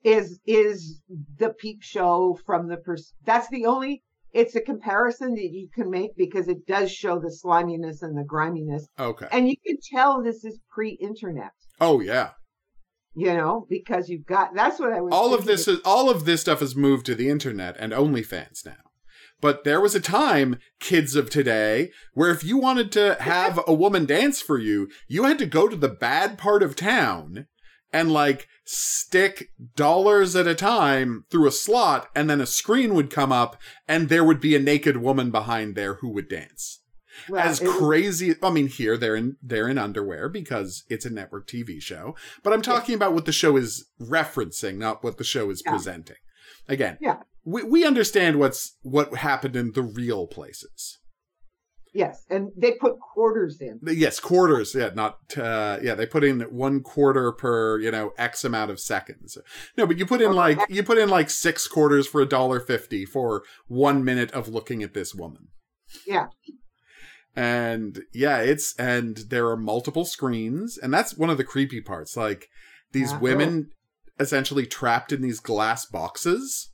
is 0.03 0.39
is 0.45 1.01
the 1.37 1.49
peep 1.49 1.81
show 1.81 2.37
from 2.45 2.67
the 2.67 2.77
pers- 2.77 3.13
that's 3.25 3.47
the 3.49 3.65
only 3.65 4.03
it's 4.33 4.55
a 4.55 4.61
comparison 4.61 5.35
that 5.35 5.49
you 5.51 5.67
can 5.73 5.89
make 5.89 6.11
because 6.17 6.47
it 6.47 6.65
does 6.65 6.91
show 6.91 7.19
the 7.19 7.31
sliminess 7.31 8.01
and 8.01 8.17
the 8.17 8.23
griminess 8.23 8.87
Okay. 8.99 9.27
and 9.31 9.47
you 9.47 9.55
can 9.65 9.77
tell 9.93 10.21
this 10.23 10.43
is 10.43 10.59
pre-internet 10.69 11.51
Oh 11.79 11.99
yeah. 11.99 12.31
you 13.15 13.33
know 13.33 13.65
because 13.69 14.09
you've 14.09 14.25
got 14.25 14.53
that's 14.55 14.79
what 14.79 14.93
i 14.93 15.01
was 15.01 15.13
All 15.13 15.33
of 15.33 15.45
this 15.45 15.67
is 15.67 15.79
all 15.85 16.09
of 16.09 16.25
this 16.25 16.41
stuff 16.41 16.59
has 16.61 16.75
moved 16.75 17.05
to 17.07 17.15
the 17.15 17.29
internet 17.29 17.75
and 17.79 17.91
OnlyFans 17.93 18.65
now. 18.65 18.77
But 19.41 19.65
there 19.65 19.81
was 19.81 19.93
a 19.93 19.99
time, 19.99 20.57
kids 20.79 21.17
of 21.17 21.29
today, 21.29 21.91
where 22.13 22.29
if 22.31 22.45
you 22.45 22.57
wanted 22.57 22.93
to 22.93 23.15
have 23.19 23.59
a 23.67 23.73
woman 23.73 24.05
dance 24.05 24.41
for 24.41 24.57
you, 24.57 24.89
you 25.09 25.23
had 25.25 25.37
to 25.39 25.45
go 25.45 25.67
to 25.67 25.75
the 25.75 25.89
bad 25.89 26.37
part 26.37 26.63
of 26.63 26.77
town 26.77 27.47
and 27.93 28.11
like 28.11 28.47
stick 28.65 29.49
dollars 29.75 30.35
at 30.35 30.47
a 30.47 30.55
time 30.55 31.25
through 31.29 31.47
a 31.47 31.51
slot 31.51 32.09
and 32.15 32.29
then 32.29 32.41
a 32.41 32.45
screen 32.45 32.93
would 32.95 33.09
come 33.09 33.31
up 33.31 33.55
and 33.87 34.09
there 34.09 34.23
would 34.23 34.41
be 34.41 34.55
a 34.55 34.59
naked 34.59 34.97
woman 34.97 35.29
behind 35.31 35.75
there 35.75 35.95
who 35.95 36.09
would 36.09 36.27
dance. 36.27 36.81
Well, 37.29 37.41
as 37.41 37.61
it 37.61 37.67
was- 37.67 37.77
crazy 37.77 38.35
I 38.41 38.49
mean 38.49 38.67
here 38.67 38.97
they're 38.97 39.15
in 39.15 39.37
they're 39.41 39.69
in 39.69 39.77
underwear 39.77 40.27
because 40.29 40.83
it's 40.89 41.05
a 41.05 41.09
network 41.11 41.47
TV 41.47 41.79
show, 41.81 42.15
but 42.41 42.51
I'm 42.53 42.61
talking 42.63 42.95
about 42.95 43.13
what 43.13 43.25
the 43.25 43.31
show 43.31 43.55
is 43.55 43.85
referencing, 44.01 44.77
not 44.77 45.03
what 45.03 45.17
the 45.17 45.23
show 45.23 45.49
is 45.51 45.61
Yeah. 45.63 45.71
presenting. 45.71 46.17
Again, 46.67 46.97
Yeah. 46.99 47.17
we 47.45 47.61
we 47.63 47.85
understand 47.85 48.39
what's 48.39 48.77
what 48.81 49.13
happened 49.15 49.55
in 49.55 49.73
the 49.73 49.83
real 49.83 50.25
places. 50.27 50.97
Yes 51.93 52.25
and 52.29 52.51
they 52.57 52.73
put 52.73 52.99
quarters 52.99 53.61
in 53.61 53.79
Yes, 53.83 54.19
quarters. 54.19 54.73
Yeah, 54.75 54.89
not 54.93 55.19
uh, 55.37 55.79
yeah. 55.81 55.95
They 55.95 56.05
put 56.05 56.23
in 56.23 56.41
one 56.41 56.81
quarter 56.81 57.31
per 57.31 57.79
you 57.79 57.91
know 57.91 58.13
x 58.17 58.43
amount 58.43 58.71
of 58.71 58.79
seconds. 58.79 59.37
No, 59.77 59.85
but 59.85 59.97
you 59.97 60.05
put 60.05 60.21
in 60.21 60.27
Okay. 60.29 60.35
like 60.35 60.59
you 60.69 60.83
put 60.83 60.97
in 60.97 61.09
like 61.09 61.29
six 61.29 61.67
quarters 61.67 62.07
for 62.07 62.21
a 62.21 62.25
dollar 62.25 62.59
fifty 62.59 63.05
for 63.05 63.43
one 63.67 64.03
minute 64.03 64.31
of 64.31 64.47
looking 64.47 64.81
at 64.83 64.93
this 64.93 65.13
woman. 65.13 65.47
Yeah. 66.07 66.27
And 67.35 68.03
yeah, 68.13 68.39
it's 68.39 68.75
and 68.77 69.17
there 69.29 69.47
are 69.47 69.57
multiple 69.57 70.05
screens, 70.05 70.77
and 70.77 70.93
that's 70.93 71.17
one 71.17 71.29
of 71.31 71.37
the 71.37 71.43
creepy 71.43 71.81
parts. 71.81 72.15
Like 72.15 72.47
these 72.91 73.13
women 73.15 73.69
essentially 74.19 74.67
trapped 74.67 75.11
in 75.11 75.21
these 75.21 75.39
glass 75.39 75.85
boxes. 75.85 76.69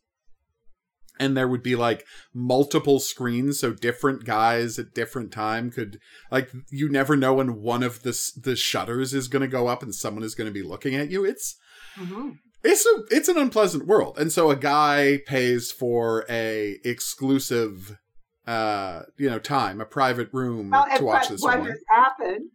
And 1.21 1.35
there 1.35 1.47
would 1.49 1.61
be 1.63 1.75
like 1.75 2.05
multiple 2.33 2.99
screens, 3.01 3.59
so 3.59 3.73
different 3.73 4.23
guys 4.23 4.79
at 4.79 4.93
different 4.93 5.31
time 5.33 5.69
could 5.69 5.99
like 6.31 6.49
you 6.71 6.87
never 6.89 7.17
know 7.17 7.33
when 7.33 7.61
one 7.61 7.83
of 7.83 8.03
the 8.03 8.17
the 8.41 8.55
shutters 8.55 9.13
is 9.13 9.27
going 9.27 9.41
to 9.41 9.47
go 9.47 9.67
up 9.67 9.83
and 9.83 9.93
someone 9.93 10.23
is 10.23 10.33
going 10.35 10.47
to 10.47 10.53
be 10.53 10.63
looking 10.63 10.95
at 10.95 11.11
you. 11.11 11.25
It's 11.25 11.57
Mhm. 11.97 12.37
it's 12.63 12.85
a 12.85 13.03
it's 13.15 13.27
an 13.27 13.37
unpleasant 13.37 13.85
world, 13.85 14.17
and 14.17 14.31
so 14.31 14.49
a 14.49 14.55
guy 14.55 15.19
pays 15.27 15.71
for 15.71 16.25
a 16.29 16.79
exclusive, 16.85 17.97
uh, 18.47 19.01
you 19.17 19.29
know, 19.29 19.39
time, 19.39 19.81
a 19.81 19.85
private 19.85 20.29
room 20.31 20.69
well, 20.69 20.85
to 20.95 21.03
watch 21.03 21.23
what, 21.23 21.29
this 21.29 21.41
what 21.41 21.59
has 21.59 21.79
happened 21.89 22.49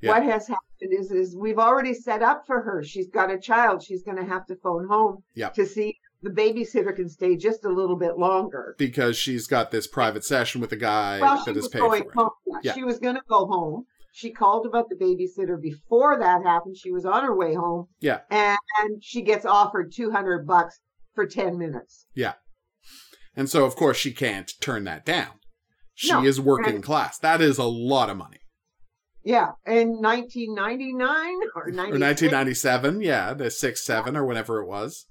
Yeah. 0.00 0.12
what 0.12 0.22
has 0.22 0.48
happened 0.48 0.92
is 0.98 1.10
is 1.10 1.36
we've 1.36 1.58
already 1.58 1.92
set 1.94 2.22
up 2.22 2.44
for 2.46 2.62
her 2.62 2.82
she's 2.82 3.08
got 3.08 3.30
a 3.30 3.38
child 3.38 3.82
she's 3.82 4.02
going 4.02 4.16
to 4.18 4.24
have 4.24 4.46
to 4.46 4.56
phone 4.56 4.86
home 4.88 5.22
Yep. 5.34 5.54
to 5.54 5.66
see 5.66 5.96
the 6.26 6.42
babysitter 6.42 6.94
can 6.94 7.08
stay 7.08 7.36
just 7.36 7.64
a 7.64 7.68
little 7.68 7.96
bit 7.96 8.18
longer 8.18 8.74
because 8.78 9.16
she's 9.16 9.46
got 9.46 9.70
this 9.70 9.86
private 9.86 10.24
session 10.24 10.60
with 10.60 10.72
a 10.72 10.76
guy 10.76 11.20
well, 11.20 11.42
that 11.44 11.56
is 11.56 11.68
paid 11.68 11.78
going 11.80 12.02
for 12.02 12.08
it. 12.08 12.14
home. 12.16 12.30
Yeah. 12.62 12.74
She 12.74 12.84
was 12.84 12.98
going 12.98 13.14
to 13.16 13.22
go 13.28 13.46
home. 13.46 13.84
She 14.12 14.32
called 14.32 14.66
about 14.66 14.88
the 14.88 14.96
babysitter 14.96 15.60
before 15.60 16.18
that 16.18 16.42
happened. 16.44 16.76
She 16.76 16.90
was 16.90 17.04
on 17.04 17.22
her 17.24 17.36
way 17.36 17.54
home. 17.54 17.86
Yeah. 18.00 18.20
And, 18.30 18.58
and 18.80 19.04
she 19.04 19.22
gets 19.22 19.44
offered 19.44 19.92
200 19.94 20.46
bucks 20.46 20.80
for 21.14 21.26
10 21.26 21.58
minutes. 21.58 22.06
Yeah, 22.14 22.34
and 23.36 23.50
so, 23.50 23.64
of 23.66 23.76
course, 23.76 23.98
she 23.98 24.12
can't 24.12 24.50
turn 24.60 24.84
that 24.84 25.04
down. 25.04 25.32
She 25.94 26.10
No, 26.10 26.24
is 26.24 26.40
working 26.40 26.76
and- 26.76 26.84
class. 26.84 27.18
That 27.18 27.40
is 27.40 27.58
a 27.58 27.64
lot 27.64 28.08
of 28.10 28.16
money. 28.16 28.38
Yeah. 29.22 29.52
In 29.66 30.00
1999 30.00 31.02
or 31.54 31.62
Or 31.62 31.70
1997, 31.72 33.00
yeah, 33.02 33.34
the 33.34 33.50
six 33.50 33.84
seven 33.84 34.16
or 34.16 34.24
whenever 34.24 34.60
it 34.62 34.66
was. 34.66 35.06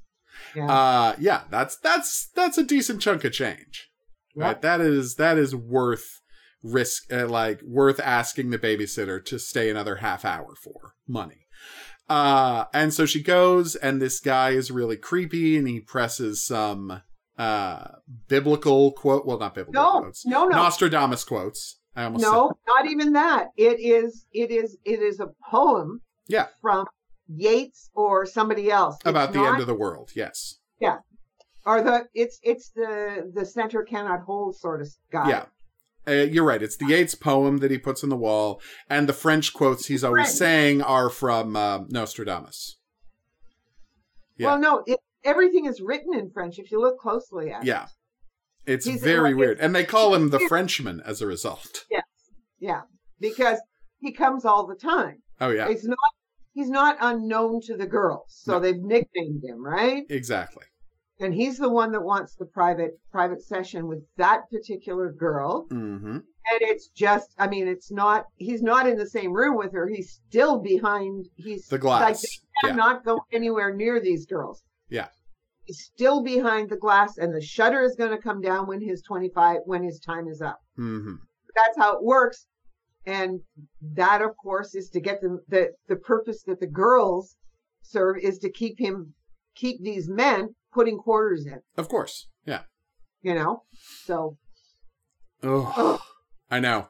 Yeah. 0.56 0.68
Uh, 0.68 1.16
yeah, 1.20 1.44
that's 1.50 1.78
that's 1.78 2.30
that's 2.36 2.58
a 2.58 2.64
decent 2.64 3.02
chunk 3.02 3.24
of 3.24 3.34
change. 3.34 3.90
Right? 4.36 4.62
That 4.62 4.82
is 4.82 5.16
that 5.16 5.38
is 5.38 5.56
worth 5.56 6.22
risk, 6.62 7.12
uh, 7.12 7.28
like 7.28 7.62
worth 7.64 8.00
asking 8.00 8.50
the 8.50 8.60
babysitter 8.60 9.24
to 9.26 9.40
stay 9.40 9.70
another 9.70 9.98
half 9.98 10.26
hour 10.26 10.56
for 10.62 10.94
money. 11.08 11.48
Uh, 12.10 12.66
and 12.74 12.94
so 12.94 13.06
she 13.06 13.24
goes, 13.24 13.76
and 13.76 14.02
this 14.02 14.20
guy 14.20 14.52
is 14.52 14.70
really 14.70 14.98
creepy, 14.98 15.58
and 15.58 15.68
he 15.68 15.80
presses 15.80 16.46
some 16.46 17.02
uh 17.38 17.88
biblical 18.28 18.92
quote. 18.94 19.26
Well, 19.26 19.40
not 19.40 19.56
biblical 19.56 19.82
no, 19.82 20.02
quotes. 20.02 20.26
no, 20.26 20.46
no. 20.46 20.56
Nostradamus 20.58 21.24
quotes. 21.24 21.80
I 21.96 22.04
almost 22.04 22.24
No, 22.24 22.52
not 22.68 22.88
even 22.88 23.14
that. 23.14 23.48
It 23.56 23.80
is, 23.80 24.26
it 24.34 24.52
is, 24.52 24.78
it 24.84 25.00
is 25.00 25.20
a 25.20 25.28
poem. 25.50 26.02
Yeah. 26.28 26.48
From 26.62 26.86
Yeats 27.28 27.90
or 27.96 28.26
somebody 28.26 28.70
else. 28.72 28.98
said 29.04 29.10
about 29.10 29.34
the 29.34 29.40
not- 29.40 29.54
end 29.54 29.62
of 29.62 29.68
the 29.68 29.74
world. 29.76 30.12
Yes. 30.16 30.56
Yeah. 30.80 30.98
Or 31.66 31.82
the 31.82 32.08
it's 32.14 32.40
it's 32.44 32.70
the 32.76 33.32
the 33.34 33.46
center 33.46 33.84
cannot 33.84 34.22
hold 34.22 34.56
sort 34.56 34.82
of 34.82 34.90
guy. 35.12 35.30
Yeah. 35.30 35.46
Uh, 36.08 36.12
you're 36.26 36.44
right. 36.44 36.62
It's 36.62 36.78
the 36.78 36.86
Yeats 36.86 37.16
poem 37.16 37.58
that 37.58 37.72
he 37.72 37.80
puts 37.80 38.04
on 38.04 38.10
the 38.12 38.16
wall, 38.16 38.62
and 38.88 39.10
the 39.10 39.14
French 39.14 39.54
quotes 39.56 39.88
he's 39.88 40.04
always 40.04 40.26
French. 40.28 40.38
saying 40.38 40.82
are 40.84 41.10
from 41.10 41.56
um, 41.56 41.88
Nostradamus. 41.90 42.78
Yeah. 44.38 44.48
Well, 44.48 44.60
no, 44.60 44.84
it, 44.86 45.00
everything 45.24 45.66
is 45.66 45.82
written 45.82 46.14
in 46.14 46.30
French 46.32 46.60
if 46.60 46.72
you 46.72 46.80
look 46.80 47.00
closely 47.00 47.52
at 47.52 47.64
it. 47.64 47.68
Yeah. 47.68 47.88
It's 48.68 48.86
He's- 48.86 49.02
very 49.02 49.32
like, 49.32 49.40
weird. 49.40 49.60
And 49.60 49.74
they 49.74 49.84
call 49.84 50.14
him 50.14 50.30
the 50.30 50.40
Frenchman 50.48 51.02
as 51.06 51.22
a 51.22 51.26
result. 51.28 51.86
Yes, 51.90 52.04
Yeah, 52.60 52.82
because 53.20 53.60
he 54.00 54.12
comes 54.12 54.46
all 54.46 54.68
the 54.68 54.76
time. 54.76 55.24
Oh, 55.42 55.50
yeah. 55.50 55.68
It's 55.70 55.86
not 55.86 55.98
he's 56.56 56.70
not 56.70 56.98
unknown 57.02 57.62
to 57.68 57.78
the 57.78 57.86
girls, 57.86 58.26
so 58.30 58.54
No. 58.54 58.60
they've 58.60 58.82
nicknamed 58.82 59.44
him, 59.44 59.64
right? 59.64 60.04
Exactly. 60.10 60.64
And 61.20 61.34
he's 61.34 61.58
the 61.58 61.70
one 61.70 61.92
that 61.94 62.02
wants 62.04 62.36
the 62.36 62.46
private 62.46 63.00
private 63.12 63.42
session 63.42 63.88
with 63.88 64.00
that 64.18 64.50
particular 64.52 65.12
girl. 65.14 65.68
Mm-hmm. 65.70 66.16
And 66.48 66.62
it's 66.62 66.90
just, 66.90 67.34
I 67.40 67.48
mean, 67.48 67.68
it's 67.68 67.90
not. 67.92 68.26
He's 68.36 68.62
not 68.62 68.88
in 68.88 68.98
the 68.98 69.08
same 69.10 69.32
room 69.32 69.56
with 69.58 69.72
her. 69.74 69.88
He's 69.88 70.20
still 70.28 70.60
behind. 70.60 71.28
He's 71.36 71.68
The 71.68 71.78
glass. 71.78 72.02
Like, 72.02 72.70
yeah. 72.72 72.76
not 72.76 73.06
go 73.06 73.22
anywhere 73.32 73.74
near 73.74 74.02
these 74.02 74.26
girls. 74.26 74.64
Yeah. 74.90 75.08
He's 75.64 75.82
still 75.94 76.22
behind 76.22 76.70
the 76.70 76.78
glass, 76.78 77.18
and 77.18 77.34
the 77.34 77.42
shutter 77.42 77.82
is 77.82 77.96
going 77.96 78.12
to 78.12 78.22
come 78.22 78.42
down 78.42 78.68
when 78.68 78.82
his 78.82 79.02
twenty 79.02 79.30
five 79.30 79.60
when 79.66 79.84
his 79.84 80.00
time 80.00 80.28
is 80.28 80.42
up. 80.42 80.60
Mm-hmm. 80.78 81.16
that's 81.56 81.78
how 81.78 81.94
it 81.98 82.04
works. 82.04 82.46
And 83.08 83.42
that, 83.82 84.22
of 84.22 84.36
course, 84.38 84.74
is 84.76 84.90
to 84.90 85.00
get 85.00 85.22
them 85.22 85.42
the 85.48 85.74
the 85.88 85.96
purpose 85.96 86.44
that 86.48 86.60
the 86.60 86.68
girls 86.68 87.36
serve 87.84 88.18
is 88.18 88.40
to 88.40 88.50
keep 88.52 88.80
him 88.80 89.14
keep 89.56 89.82
these 89.84 90.10
men 90.10 90.56
putting 90.74 90.98
quarters 90.98 91.46
in. 91.46 91.62
Of 91.78 91.88
course. 91.88 92.28
Yeah. 92.46 92.62
You 93.22 93.36
know, 93.36 93.64
so 94.06 94.38
Oh, 95.44 96.02
I 96.50 96.60
know. 96.60 96.90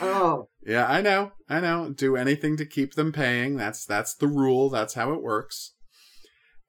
oh 0.00 0.48
Yeah, 0.64 0.86
I 0.88 1.00
know. 1.02 1.32
I 1.48 1.60
know. 1.60 1.90
Do 1.90 2.16
anything 2.16 2.56
to 2.56 2.64
keep 2.66 2.94
them 2.94 3.12
paying. 3.12 3.56
That's 3.56 3.84
that's 3.84 4.14
the 4.14 4.28
rule. 4.28 4.70
That's 4.70 4.94
how 4.94 5.12
it 5.12 5.22
works. 5.22 5.74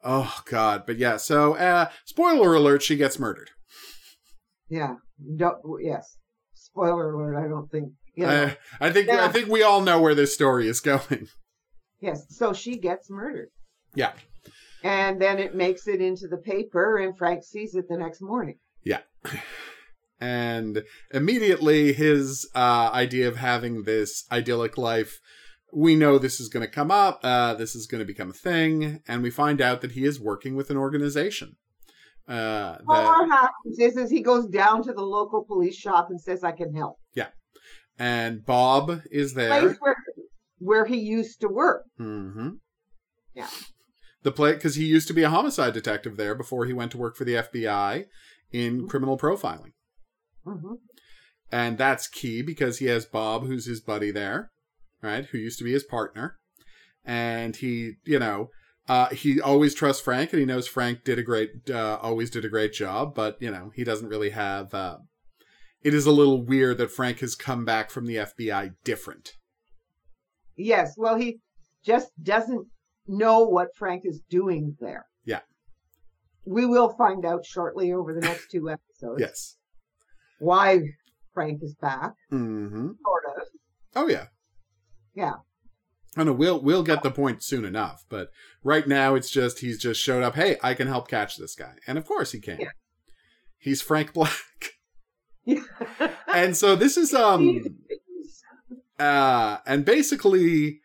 Oh 0.03 0.41
God. 0.45 0.83
But 0.85 0.97
yeah, 0.97 1.17
so 1.17 1.55
uh 1.55 1.89
spoiler 2.05 2.55
alert, 2.55 2.83
she 2.83 2.95
gets 2.97 3.19
murdered. 3.19 3.51
yeah, 4.69 4.95
don't, 5.37 5.57
yes. 5.81 6.17
Spoiler 6.73 7.13
alert! 7.13 7.35
I 7.37 7.47
don't 7.47 7.69
think. 7.69 7.93
You 8.15 8.25
know, 8.27 8.43
Uh, 8.43 8.51
I 8.81 8.91
think 8.91 9.09
I 9.09 9.29
think 9.29 9.47
we 9.47 9.63
all 9.63 9.81
know 9.81 10.01
where 10.01 10.15
this 10.15 10.33
story 10.33 10.67
is 10.67 10.79
going. 10.81 11.27
yes. 12.01 12.25
So 12.29 12.51
she 12.53 12.77
gets 12.77 13.09
murdered, 13.09 13.49
Yeah. 13.95 14.11
and 14.83 15.21
then 15.21 15.39
it 15.39 15.55
makes 15.55 15.87
it 15.87 16.01
into 16.01 16.27
the 16.27 16.37
paper, 16.37 16.97
and 16.97 17.17
Frank 17.17 17.43
sees 17.43 17.73
it 17.75 17.85
the 17.87 17.97
next 17.97 18.21
morning. 18.21 18.57
Yeah. 18.83 18.99
And 20.19 20.83
immediately 21.13 21.93
his 21.93 22.47
uh 22.53 22.89
idea 22.93 23.27
of 23.27 23.37
having 23.37 23.83
this 23.83 24.25
idyllic 24.31 24.77
life 24.77 25.19
we 25.73 25.95
know 25.95 26.17
this 26.17 26.39
is 26.41 26.49
going 26.49 26.65
to 26.65 26.71
come 26.71 26.91
up, 26.91 27.21
uh 27.23 27.53
this 27.53 27.75
is 27.75 27.87
going 27.87 27.99
to 27.99 28.05
become 28.05 28.29
a 28.29 28.33
thing, 28.33 29.01
and 29.07 29.23
we 29.23 29.31
find 29.31 29.61
out 29.61 29.79
that 29.81 29.93
he 29.93 30.03
is 30.05 30.19
working 30.19 30.55
with 30.55 30.69
an 30.69 30.77
organization 30.77 31.55
Uh, 32.27 32.77
that, 32.77 32.85
what 32.85 33.29
happens 33.29 33.79
is, 33.79 33.97
is 33.97 34.09
he 34.09 34.21
goes 34.21 34.47
down 34.47 34.83
to 34.83 34.93
the 34.93 35.01
local 35.01 35.43
police 35.43 35.75
shop 35.75 36.09
and 36.09 36.21
says, 36.21 36.43
"I 36.43 36.51
can 36.51 36.73
help." 36.73 36.97
Yeah, 37.13 37.29
and 37.99 38.45
Bob 38.45 39.01
is 39.11 39.33
there. 39.33 39.59
Place 39.59 39.77
where 39.79 39.95
where 40.59 40.85
he 40.85 40.97
used 40.97 41.41
to 41.41 41.47
work. 41.47 41.85
Mm-hmm. 41.99 42.49
Yeah. 43.33 43.49
The 44.23 44.31
play 44.31 44.53
because 44.53 44.75
he 44.75 44.85
used 44.85 45.07
to 45.07 45.13
be 45.13 45.23
a 45.23 45.29
homicide 45.29 45.73
detective 45.73 46.15
there 46.15 46.35
before 46.35 46.65
he 46.65 46.73
went 46.73 46.91
to 46.91 46.97
work 46.97 47.15
for 47.15 47.25
the 47.25 47.35
FBI 47.35 48.05
in 48.51 48.87
criminal 48.87 49.17
profiling, 49.17 49.71
hmm 50.45 50.75
and 51.51 51.77
that's 51.77 52.07
key 52.07 52.41
because 52.41 52.77
he 52.77 52.85
has 52.85 53.05
Bob, 53.05 53.45
who's 53.45 53.65
his 53.65 53.81
buddy 53.81 54.09
there, 54.09 54.51
right? 55.01 55.25
Who 55.25 55.37
used 55.37 55.57
to 55.57 55.65
be 55.65 55.73
his 55.73 55.83
partner, 55.83 56.37
and 57.03 57.55
he, 57.55 57.93
you 58.05 58.19
know. 58.19 58.49
Uh, 58.87 59.09
he 59.09 59.39
always 59.39 59.73
trusts 59.75 60.01
Frank, 60.01 60.33
and 60.33 60.39
he 60.39 60.45
knows 60.45 60.67
Frank 60.67 61.03
did 61.03 61.19
a 61.19 61.23
great, 61.23 61.69
uh, 61.69 61.97
always 62.01 62.29
did 62.29 62.43
a 62.43 62.49
great 62.49 62.73
job. 62.73 63.13
But 63.15 63.37
you 63.41 63.51
know, 63.51 63.71
he 63.75 63.83
doesn't 63.83 64.09
really 64.09 64.31
have. 64.31 64.73
Uh, 64.73 64.97
it 65.83 65.93
is 65.93 66.05
a 66.05 66.11
little 66.11 66.43
weird 66.43 66.77
that 66.79 66.91
Frank 66.91 67.19
has 67.19 67.35
come 67.35 67.63
back 67.65 67.89
from 67.89 68.05
the 68.05 68.15
FBI 68.17 68.73
different. 68.83 69.33
Yes. 70.57 70.93
Well, 70.97 71.15
he 71.15 71.39
just 71.83 72.11
doesn't 72.21 72.67
know 73.07 73.43
what 73.43 73.69
Frank 73.75 74.03
is 74.05 74.21
doing 74.29 74.75
there. 74.79 75.05
Yeah. 75.25 75.39
We 76.45 76.65
will 76.65 76.89
find 76.97 77.25
out 77.25 77.45
shortly 77.45 77.91
over 77.93 78.13
the 78.13 78.21
next 78.21 78.49
two 78.51 78.69
episodes 78.69 79.19
Yes. 79.19 79.57
why 80.39 80.81
Frank 81.33 81.61
is 81.63 81.75
back, 81.75 82.13
Mm-hmm. 82.31 82.89
sort 83.03 83.23
of. 83.37 83.43
Oh 83.95 84.07
yeah. 84.07 84.25
Yeah. 85.15 85.35
I 86.17 86.25
know 86.25 86.33
we'll 86.33 86.61
we'll 86.61 86.83
get 86.83 87.03
the 87.03 87.11
point 87.11 87.41
soon 87.41 87.63
enough, 87.63 88.03
but 88.09 88.29
right 88.63 88.87
now 88.87 89.15
it's 89.15 89.29
just 89.29 89.59
he's 89.59 89.79
just 89.79 90.01
showed 90.01 90.23
up. 90.23 90.35
Hey, 90.35 90.57
I 90.61 90.73
can 90.73 90.87
help 90.87 91.07
catch 91.07 91.37
this 91.37 91.55
guy, 91.55 91.75
and 91.87 91.97
of 91.97 92.05
course 92.05 92.33
he 92.33 92.39
can. 92.39 92.59
Yeah. 92.59 92.71
He's 93.57 93.81
Frank 93.81 94.13
Black, 94.13 94.33
and 96.27 96.57
so 96.57 96.75
this 96.75 96.97
is 96.97 97.13
um 97.13 97.61
uh 98.99 99.57
and 99.65 99.85
basically 99.85 100.81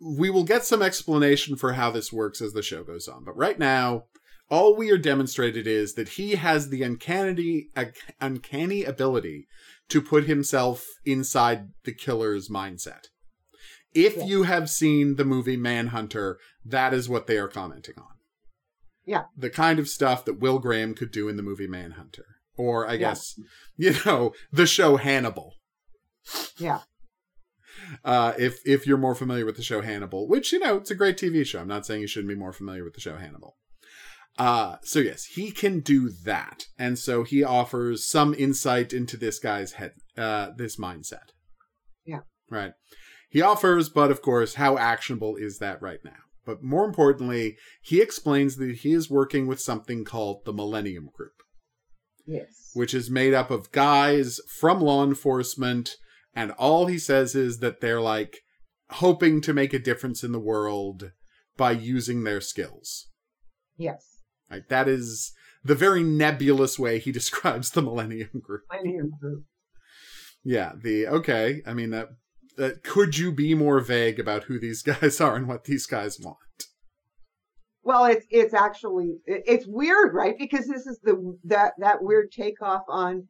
we 0.00 0.30
will 0.30 0.44
get 0.44 0.64
some 0.64 0.82
explanation 0.82 1.56
for 1.56 1.74
how 1.74 1.90
this 1.90 2.12
works 2.12 2.40
as 2.40 2.52
the 2.52 2.62
show 2.62 2.82
goes 2.82 3.06
on. 3.06 3.24
But 3.24 3.36
right 3.36 3.58
now, 3.58 4.04
all 4.50 4.76
we 4.76 4.90
are 4.90 4.98
demonstrated 4.98 5.66
is 5.66 5.94
that 5.94 6.10
he 6.10 6.32
has 6.32 6.70
the 6.70 6.82
uncanny 6.82 7.68
uncanny 8.20 8.84
ability 8.84 9.48
to 9.88 10.00
put 10.00 10.24
himself 10.24 10.86
inside 11.04 11.68
the 11.84 11.92
killer's 11.92 12.48
mindset. 12.48 13.08
If 13.94 14.16
Yeah. 14.16 14.24
you 14.24 14.42
have 14.44 14.70
seen 14.70 15.16
the 15.16 15.24
movie 15.24 15.56
Manhunter, 15.56 16.38
that 16.64 16.94
is 16.94 17.08
what 17.08 17.26
they 17.26 17.36
are 17.38 17.48
commenting 17.48 17.94
on. 17.98 18.06
Yeah. 19.04 19.24
The 19.36 19.50
kind 19.50 19.78
of 19.78 19.88
stuff 19.88 20.24
that 20.24 20.38
Will 20.40 20.58
Graham 20.58 20.94
could 20.94 21.10
do 21.10 21.28
in 21.28 21.36
the 21.36 21.42
movie 21.42 21.66
Manhunter. 21.66 22.24
Or 22.56 22.86
I 22.86 22.92
Yeah. 22.92 22.98
guess, 22.98 23.38
you 23.76 23.94
know, 24.06 24.32
the 24.52 24.66
show 24.66 24.96
Hannibal. 24.96 25.54
Yeah. 26.56 26.80
Uh, 28.04 28.32
if 28.38 28.60
if 28.64 28.86
you're 28.86 28.96
more 28.98 29.14
familiar 29.14 29.44
with 29.44 29.56
the 29.56 29.62
show 29.62 29.80
Hannibal, 29.80 30.28
which 30.28 30.52
you 30.52 30.58
know 30.60 30.76
it's 30.76 30.90
a 30.90 30.94
great 30.94 31.16
TV 31.16 31.44
show. 31.44 31.60
I'm 31.60 31.68
not 31.68 31.84
saying 31.84 32.00
you 32.00 32.06
shouldn't 32.06 32.28
be 32.28 32.34
more 32.38 32.52
familiar 32.52 32.84
with 32.84 32.94
the 32.94 33.00
show 33.00 33.16
Hannibal. 33.16 33.56
Uh, 34.38 34.76
so 34.82 34.98
yes, 35.00 35.24
he 35.24 35.50
can 35.50 35.80
do 35.80 36.08
that, 36.24 36.64
and 36.78 36.98
so 36.98 37.22
he 37.24 37.42
offers 37.42 38.08
some 38.08 38.34
insight 38.34 38.92
into 38.92 39.16
this 39.16 39.38
guy's 39.38 39.72
head, 39.72 39.92
uh, 40.16 40.50
this 40.56 40.76
mindset. 40.76 41.32
Yeah. 42.06 42.20
Right. 42.48 42.72
He 43.32 43.40
offers, 43.40 43.88
but 43.88 44.10
of 44.10 44.20
course, 44.22 44.54
how 44.54 44.76
actionable 44.76 45.36
is 45.36 45.58
that 45.58 45.80
right 45.80 46.00
now? 46.04 46.12
But 46.44 46.62
more 46.62 46.84
importantly, 46.84 47.56
he 47.82 48.00
explains 48.02 48.56
that 48.56 48.76
he 48.78 48.92
is 48.92 49.08
working 49.10 49.46
with 49.46 49.60
something 49.60 50.04
called 50.04 50.44
the 50.44 50.52
Millennium 50.52 51.08
Group 51.14 51.32
Yes. 52.26 52.70
which 52.74 52.94
is 52.94 53.10
made 53.10 53.32
up 53.34 53.50
of 53.50 53.72
guys 53.72 54.38
from 54.60 54.80
law 54.80 55.02
enforcement 55.04 55.96
and 56.34 56.52
all 56.52 56.86
he 56.86 56.98
says 56.98 57.34
is 57.34 57.58
that 57.58 57.80
they're 57.80 58.00
like 58.00 58.38
hoping 58.90 59.40
to 59.40 59.52
make 59.52 59.72
a 59.72 59.78
difference 59.78 60.22
in 60.22 60.30
the 60.32 60.38
world 60.40 61.10
by 61.56 61.72
using 61.72 62.22
their 62.24 62.40
skills 62.40 63.08
Yes. 63.76 64.18
right 64.50 64.68
that 64.68 64.86
is 64.88 65.32
the 65.64 65.74
very 65.74 66.02
nebulous 66.04 66.78
way 66.78 66.98
he 67.00 67.10
describes 67.20 67.70
the 67.70 67.82
millennium 67.82 68.30
group 68.40 68.62
Millennium 68.70 69.12
Group. 69.20 69.44
yeah 70.44 70.72
the 70.80 71.06
okay 71.08 71.60
i 71.66 71.72
mean 71.74 71.90
that 71.90 72.08
that 72.56 72.82
could 72.82 73.16
you 73.18 73.32
be 73.32 73.54
more 73.54 73.80
vague 73.80 74.18
about 74.20 74.44
who 74.44 74.58
these 74.58 74.82
guys 74.92 75.20
are 75.20 75.36
and 75.36 75.48
what 75.48 75.64
these 75.64 75.86
guys 75.86 76.18
want 76.20 76.36
Well, 77.82 78.04
it's 78.04 78.26
it's 78.30 78.54
actually 78.54 79.16
it- 79.26 79.42
it's 79.46 79.66
weird, 79.66 80.14
right? 80.14 80.36
Because 80.38 80.66
this 80.66 80.86
is 80.86 81.00
the 81.02 81.36
that 81.44 81.72
that 81.78 82.02
weird 82.02 82.30
takeoff 82.30 82.82
on 82.88 83.26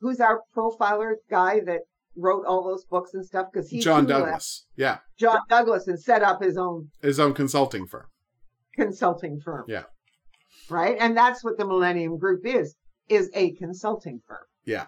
who's 0.00 0.20
our 0.20 0.40
profiler 0.56 1.14
guy 1.30 1.60
that 1.66 1.80
wrote 2.16 2.44
all 2.46 2.64
those 2.64 2.84
books 2.86 3.12
and 3.14 3.24
stuff. 3.24 3.46
Because 3.52 3.68
he 3.70 3.78
john 3.80 4.06
left 4.06 4.08
douglas 4.08 4.66
yeah 4.76 4.98
John 5.18 5.40
Douglas 5.48 5.86
and 5.86 6.00
set 6.00 6.22
up 6.22 6.42
his 6.42 6.56
own 6.56 6.88
his 7.02 7.20
own 7.20 7.32
consulting 7.34 7.86
firm 7.86 8.06
consulting 8.74 9.40
firm. 9.40 9.64
Yeah. 9.68 9.84
Right, 10.68 10.96
and 10.98 11.16
that's 11.16 11.44
what 11.44 11.58
the 11.58 11.66
Millennium 11.66 12.18
Group 12.18 12.44
is 12.44 12.74
is 13.08 13.30
a 13.34 13.52
consulting 13.52 14.20
firm. 14.26 14.44
Yeah. 14.64 14.86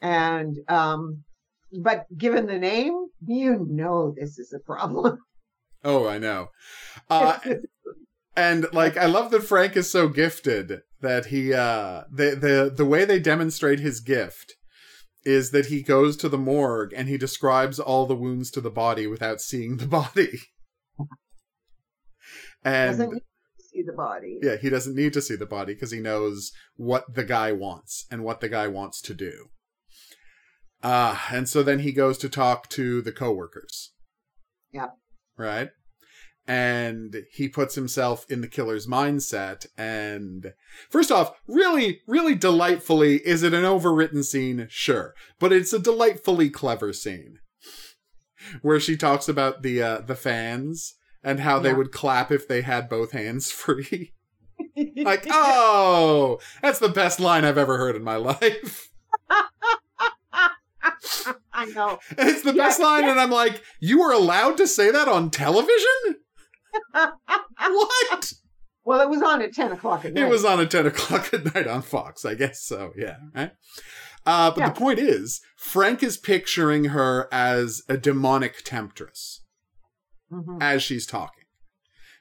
And 0.00 0.56
um, 0.68 1.24
but 1.82 2.06
given 2.16 2.46
the 2.46 2.58
name, 2.58 3.06
you 3.26 3.66
know 3.68 4.14
this 4.16 4.38
is 4.38 4.52
a 4.52 4.58
problem. 4.60 5.18
oh 5.84 6.06
i 6.08 6.18
know 6.18 6.48
uh 7.10 7.38
And 8.36 8.66
like 8.72 8.96
I 8.96 9.06
love 9.06 9.30
that 9.30 9.44
Frank 9.44 9.76
is 9.76 9.88
so 9.90 10.08
gifted 10.08 10.80
that 11.00 11.26
he 11.26 11.52
uh 11.54 12.02
the 12.10 12.34
the 12.34 12.72
the 12.74 12.84
way 12.84 13.04
they 13.04 13.20
demonstrate 13.20 13.78
his 13.78 14.00
gift 14.00 14.54
is 15.24 15.52
that 15.52 15.66
he 15.66 15.82
goes 15.82 16.16
to 16.16 16.28
the 16.28 16.36
morgue 16.38 16.92
and 16.96 17.08
he 17.08 17.16
describes 17.16 17.78
all 17.78 18.06
the 18.06 18.16
wounds 18.16 18.50
to 18.50 18.60
the 18.60 18.70
body 18.70 19.06
without 19.06 19.40
seeing 19.40 19.76
the 19.76 19.86
body. 20.00 20.40
Doesn't 22.64 23.00
And 23.00 23.12
need 23.12 23.20
to 23.20 23.64
see 23.70 23.82
the 23.82 23.92
body. 23.92 24.38
yeah, 24.42 24.56
he 24.56 24.68
doesn't 24.68 24.96
need 24.96 25.12
to 25.12 25.22
see 25.22 25.36
the 25.36 25.46
body 25.46 25.74
because 25.74 25.92
he 25.92 26.00
knows 26.00 26.50
what 26.76 27.14
the 27.14 27.24
guy 27.24 27.52
wants 27.52 28.04
and 28.10 28.24
what 28.24 28.40
the 28.40 28.48
guy 28.48 28.66
wants 28.68 29.00
to 29.02 29.14
do. 29.14 29.50
Uh 30.84 31.18
and 31.32 31.48
so 31.48 31.64
then 31.64 31.80
he 31.80 31.90
goes 31.90 32.18
to 32.18 32.28
talk 32.28 32.68
to 32.70 33.02
the 33.02 33.12
coworkers. 33.12 33.92
Yeah. 34.72 34.90
Right? 35.36 35.70
and 36.46 37.24
he 37.32 37.48
puts 37.48 37.74
himself 37.74 38.30
in 38.30 38.40
the 38.40 38.48
killer's 38.48 38.86
mindset 38.86 39.66
and 39.78 40.52
first 40.90 41.10
off 41.10 41.32
really 41.46 42.00
really 42.06 42.34
delightfully 42.34 43.16
is 43.26 43.42
it 43.42 43.54
an 43.54 43.64
overwritten 43.64 44.22
scene 44.22 44.66
sure 44.70 45.14
but 45.38 45.52
it's 45.52 45.72
a 45.72 45.78
delightfully 45.78 46.50
clever 46.50 46.92
scene 46.92 47.38
where 48.60 48.78
she 48.78 48.96
talks 48.96 49.28
about 49.28 49.62
the 49.62 49.82
uh 49.82 50.00
the 50.00 50.14
fans 50.14 50.94
and 51.22 51.40
how 51.40 51.58
they 51.58 51.72
would 51.72 51.92
clap 51.92 52.30
if 52.30 52.46
they 52.46 52.60
had 52.60 52.88
both 52.88 53.12
hands 53.12 53.50
free 53.52 54.12
like 54.96 55.26
oh 55.30 56.38
that's 56.60 56.78
the 56.78 56.88
best 56.88 57.18
line 57.18 57.44
i've 57.44 57.58
ever 57.58 57.78
heard 57.78 57.96
in 57.96 58.04
my 58.04 58.16
life 58.16 58.90
I 61.52 61.66
know. 61.66 61.98
it's 62.18 62.42
the 62.42 62.54
Yeah, 62.54 62.64
best 62.64 62.80
line 62.80 63.04
and 63.04 63.18
i'm 63.20 63.30
like 63.30 63.62
you 63.80 63.98
were 64.00 64.12
allowed 64.12 64.56
to 64.58 64.66
say 64.66 64.90
that 64.90 65.08
on 65.08 65.30
television 65.30 66.16
what 66.94 68.32
Well, 68.84 69.00
it 69.00 69.08
was 69.08 69.22
on 69.22 69.40
at 69.42 69.52
ten 69.54 69.72
o'clock 69.72 70.04
at 70.04 70.12
night. 70.14 70.24
It 70.24 70.28
was 70.28 70.44
on 70.44 70.60
at 70.60 70.70
10 70.70 70.86
o'clock 70.86 71.32
at 71.32 71.54
night 71.54 71.66
on 71.66 71.82
Fox, 71.82 72.24
I 72.24 72.34
guess 72.34 72.62
so, 72.64 72.92
yeah. 72.96 73.16
Right? 73.34 73.52
Uh, 74.26 74.50
but 74.50 74.58
Yeah. 74.58 74.68
the 74.70 74.74
point 74.78 74.98
is, 74.98 75.40
Frank 75.56 76.02
is 76.02 76.16
picturing 76.16 76.86
her 76.86 77.28
as 77.32 77.82
a 77.88 77.96
demonic 77.96 78.62
temptress 78.64 79.40
Mhm. 80.32 80.58
as 80.60 80.82
she's 80.82 81.06
talking 81.06 81.44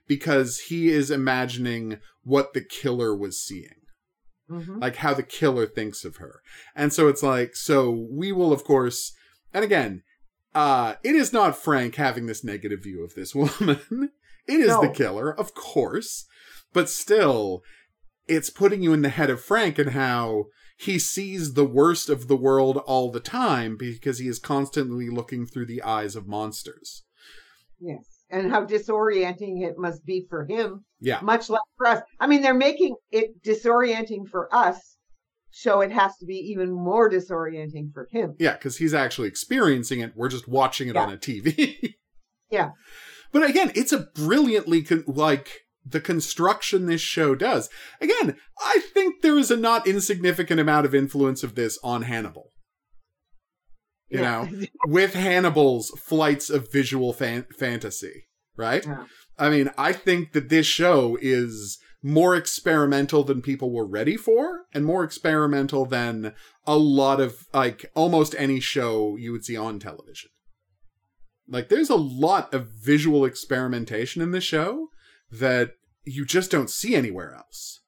because 0.07 0.59
he 0.67 0.89
is 0.89 1.09
imagining 1.09 1.99
what 2.23 2.53
the 2.53 2.61
killer 2.63 3.15
was 3.15 3.41
seeing, 3.41 3.81
Mhm. 4.49 4.81
like 4.81 4.97
how 4.97 5.13
the 5.13 5.23
killer 5.23 5.65
thinks 5.65 6.03
of 6.03 6.17
her. 6.17 6.41
And 6.75 6.91
so 6.91 7.07
it's 7.07 7.23
like, 7.23 7.55
so 7.55 7.89
we 7.89 8.31
will, 8.31 8.51
of 8.51 8.63
course, 8.63 9.13
and 9.53 9.63
again, 9.63 10.03
uh, 10.53 10.95
it 11.03 11.15
is 11.15 11.31
not 11.33 11.57
Frank 11.57 11.95
having 11.95 12.25
this 12.25 12.43
negative 12.43 12.83
view 12.83 13.03
of 13.03 13.15
this 13.15 13.33
woman. 13.35 14.11
It 14.47 14.59
is 14.59 14.67
the 14.81 14.89
killer, 14.93 15.33
of 15.33 15.53
course, 15.53 16.25
but 16.73 16.89
still, 16.89 17.63
it's 18.27 18.49
putting 18.49 18.83
you 18.83 18.93
in 18.93 19.01
the 19.01 19.09
head 19.09 19.29
of 19.29 19.41
Frank 19.43 19.79
and 19.79 19.91
how 19.91 20.45
he 20.77 20.99
sees 20.99 21.53
the 21.53 21.65
worst 21.65 22.09
of 22.09 22.27
the 22.27 22.35
world 22.35 22.77
all 22.77 23.11
the 23.11 23.19
time 23.21 23.77
because 23.77 24.19
he 24.19 24.27
is 24.27 24.39
constantly 24.39 25.09
looking 25.09 25.45
through 25.45 25.67
the 25.67 25.81
eyes 25.81 26.15
of 26.15 26.27
monsters. 26.27 27.03
Yes. 27.79 28.12
And 28.33 28.51
how 28.51 28.65
disorienting 28.65 29.61
it 29.63 29.75
must 29.77 30.03
be 30.05 30.25
for 30.27 30.43
him, 30.45 30.83
Yeah. 30.99 31.19
much 31.21 31.49
like 31.51 31.61
for 31.77 31.85
us. 31.87 32.01
I 32.19 32.25
mean, 32.27 32.41
they're 32.41 32.53
making 32.55 32.95
it 33.11 33.43
disorienting 33.43 34.27
for 34.27 34.53
us, 34.53 34.97
so 35.51 35.81
it 35.81 35.91
has 35.91 36.17
to 36.17 36.25
be 36.25 36.37
even 36.51 36.71
more 36.71 37.09
disorienting 37.11 37.93
for 37.93 38.07
him. 38.11 38.33
Yeah, 38.39 38.53
because 38.53 38.77
he's 38.77 38.93
actually 38.95 39.27
experiencing 39.27 39.99
it. 39.99 40.13
We're 40.15 40.29
just 40.29 40.47
watching 40.47 40.87
it 40.87 40.95
Yeah. 40.95 41.03
on 41.03 41.13
a 41.13 41.17
TV. 41.17 41.95
Yeah. 42.49 42.69
But 43.31 43.49
again, 43.49 43.71
it's 43.73 43.91
a 43.91 44.07
brilliantly 44.15 44.83
con- 44.83 45.03
like 45.07 45.49
the 45.85 45.99
construction 45.99 46.85
this 46.85 47.01
show 47.01 47.33
does. 47.35 47.67
Again, 47.99 48.37
I 48.59 48.79
think 48.93 49.21
there 49.21 49.37
is 49.39 49.49
a 49.51 49.57
not 49.57 49.87
insignificant 49.87 50.59
amount 50.59 50.85
of 50.85 50.93
influence 50.95 51.43
of 51.43 51.55
this 51.55 51.79
on 51.83 52.03
Hannibal. 52.03 52.51
You 54.13 54.19
Yeah. 54.21 54.47
know, 54.49 54.65
with 54.85 55.13
Hannibal's 55.15 55.89
flights 55.99 56.49
of 56.49 56.71
visual 56.71 57.11
fan- 57.13 57.47
fantasy, 57.57 58.27
right? 58.55 58.85
Yeah. 58.85 59.05
I 59.39 59.49
mean, 59.49 59.71
I 59.77 59.91
think 59.93 60.33
that 60.33 60.49
this 60.49 60.67
show 60.67 61.17
is 61.21 61.79
more 62.03 62.35
experimental 62.35 63.23
than 63.23 63.41
people 63.41 63.71
were 63.73 63.87
ready 63.87 64.15
for, 64.15 64.65
and 64.73 64.85
more 64.85 65.03
experimental 65.03 65.85
than 65.85 66.33
a 66.67 66.77
lot 66.77 67.19
of 67.19 67.47
like 67.53 67.89
almost 67.95 68.35
any 68.37 68.59
show 68.59 69.15
you 69.17 69.31
would 69.31 69.43
see 69.45 69.57
on 69.57 69.79
television. 69.79 70.29
Like, 71.47 71.69
there's 71.69 71.89
a 71.89 71.95
lot 71.95 72.53
of 72.53 72.67
visual 72.69 73.25
experimentation 73.25 74.21
in 74.21 74.31
this 74.31 74.43
show 74.43 74.87
that 75.31 75.71
you 76.05 76.25
just 76.25 76.51
don't 76.51 76.69
see 76.69 76.95
anywhere 76.95 77.33
else. 77.33 77.81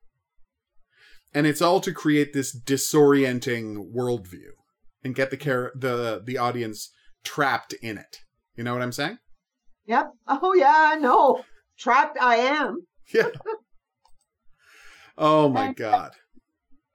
And 1.34 1.46
it's 1.46 1.62
all 1.62 1.80
to 1.82 1.92
create 1.94 2.34
this 2.34 2.58
disorienting 2.58 3.94
worldview 3.94 4.52
and 5.06 5.16
get 5.16 5.30
the 5.32 5.38
care 5.38 5.72
the 5.76 6.22
the 6.26 6.38
audience 6.38 6.92
trapped 7.24 7.72
in 7.82 7.98
it. 7.98 8.18
You 8.58 8.64
know 8.66 8.74
what 8.74 8.82
I'm 8.82 8.92
saying? 8.92 9.20
Yep. 9.86 10.08
Oh 10.28 10.54
yeah, 10.56 10.74
I 10.76 10.96
know. 10.96 11.44
Trapped 11.80 12.18
I 12.20 12.36
am. 12.38 12.80
Yeah. 13.14 13.30
Oh 15.18 15.48
my 15.50 15.68
And- 15.68 15.76
god. 15.76 16.12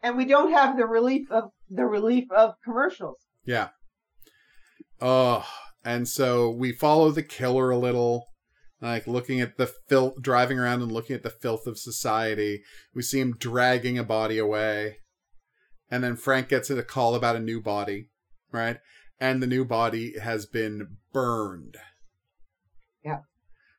And 0.02 0.16
we 0.16 0.24
don't 0.24 0.52
have 0.52 0.76
the 0.78 0.86
relief 0.86 1.30
of 1.30 1.50
the 1.68 1.84
relief 1.86 2.24
of 2.34 2.54
commercials. 2.64 3.16
Yeah. 3.44 3.68
Oh, 5.00 5.46
and 5.84 6.08
so 6.08 6.50
we 6.50 6.72
follow 6.72 7.10
the 7.10 7.22
killer 7.22 7.70
a 7.70 7.78
little, 7.78 8.26
like 8.80 9.06
looking 9.06 9.40
at 9.42 9.56
the 9.58 9.70
filth, 9.88 10.14
driving 10.22 10.58
around 10.58 10.80
and 10.82 10.90
looking 10.90 11.14
at 11.16 11.22
the 11.22 11.30
filth 11.30 11.66
of 11.66 11.78
society. 11.78 12.62
We 12.94 13.02
see 13.02 13.20
him 13.20 13.36
dragging 13.38 13.98
a 13.98 14.04
body 14.04 14.38
away, 14.38 14.96
and 15.90 16.02
then 16.04 16.16
Frank 16.16 16.48
gets 16.48 16.70
a 16.70 16.82
call 16.82 17.14
about 17.14 17.36
a 17.36 17.40
new 17.40 17.60
body, 17.60 18.08
right? 18.52 18.78
And 19.20 19.42
the 19.42 19.46
new 19.46 19.64
body 19.64 20.18
has 20.18 20.46
been 20.46 20.96
burned. 21.12 21.76
Yeah. 23.04 23.18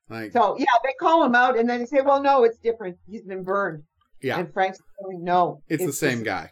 Like, 0.09 0.31
So 0.33 0.55
yeah, 0.59 0.65
they 0.83 0.93
call 0.99 1.23
him 1.23 1.35
out 1.35 1.57
and 1.57 1.69
then 1.69 1.79
they 1.79 1.85
say, 1.85 2.01
Well, 2.01 2.21
no, 2.21 2.43
it's 2.43 2.57
different. 2.59 2.97
He's 3.07 3.23
been 3.23 3.43
burned. 3.43 3.83
yeah, 4.21 4.37
And 4.39 4.51
Frank's 4.53 4.79
going, 5.01 5.23
No. 5.23 5.61
it's, 5.67 5.85
the 5.85 5.93
same 5.93 6.23
guy. 6.23 6.51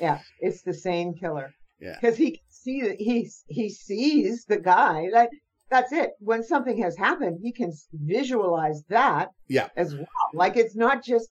Yeah, 0.00 0.20
it's 0.40 0.62
the 0.62 0.74
same 0.74 1.14
killer. 1.14 1.52
Yeah. 1.80 1.96
Because 2.00 2.16
he 2.16 2.32
can 2.32 2.40
see 2.48 2.80
that 2.82 2.96
he 3.00 3.28
he 3.48 3.68
sees 3.70 4.44
the 4.46 4.58
guy. 4.58 5.08
That 5.12 5.30
that's 5.70 5.92
it. 5.92 6.10
When 6.20 6.42
something 6.42 6.80
has 6.82 6.96
happened, 6.96 7.40
he 7.42 7.52
can 7.52 7.72
visualize 7.92 8.82
that 8.88 9.30
Yeah. 9.48 9.68
as 9.76 9.94
well. 9.94 10.06
Like 10.32 10.56
it's 10.56 10.76
not 10.76 11.04
just 11.04 11.28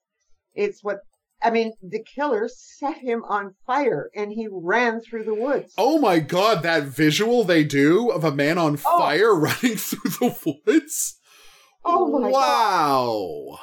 it's 0.53 0.83
what 0.83 0.99
I 1.41 1.51
mean, 1.51 1.73
the 1.83 2.03
killer 2.03 2.49
set 2.51 2.97
him 2.97 3.23
on 3.29 3.53
fire 3.65 4.09
and 4.15 4.31
he 4.31 4.47
ran 4.51 5.01
through 5.01 5.23
the 5.25 5.35
woods. 5.35 5.73
Oh 5.77 5.99
my 5.99 6.17
god, 6.19 6.63
that 6.63 6.83
visual 6.83 7.43
they 7.43 7.63
do 7.63 8.09
of 8.09 8.23
a 8.23 8.31
man 8.31 8.57
on 8.57 8.79
Oh. 8.85 8.97
fire 8.97 9.35
running 9.39 9.77
through 9.77 10.09
the 10.11 10.55
woods. 10.65 11.19
Oh 11.85 12.07
my 12.19 12.31
God. 12.31 12.33
wow. 12.33 13.59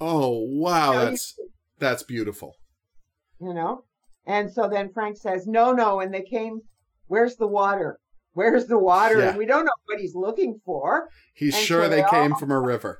Oh 0.00 0.46
wow, 0.50 0.92
Now 0.92 1.00
you- 1.02 1.08
that's 1.10 1.34
that's 1.78 2.02
beautiful. 2.02 2.54
you 3.40 3.54
know? 3.54 3.84
And 4.26 4.52
so 4.52 4.68
then 4.68 4.90
Frank 4.92 5.16
says, 5.16 5.46
No, 5.46 5.72
no, 5.72 6.00
and 6.00 6.12
they 6.12 6.22
came, 6.22 6.60
where's 7.06 7.36
the 7.36 7.46
water? 7.46 7.98
Where's 8.32 8.66
the 8.66 8.78
water? 8.78 9.18
Yeah. 9.20 9.28
And 9.30 9.38
we 9.38 9.46
don't 9.46 9.64
know 9.64 9.72
what 9.86 9.98
he's 10.00 10.14
looking 10.14 10.60
for. 10.64 11.08
He's 11.34 11.54
And 11.56 11.64
sure 11.64 11.84
so 11.84 11.88
they 11.88 12.02
they 12.02 12.08
came 12.10 12.32
all- 12.34 12.38
from 12.38 12.50
a 12.50 12.60
river. 12.60 12.98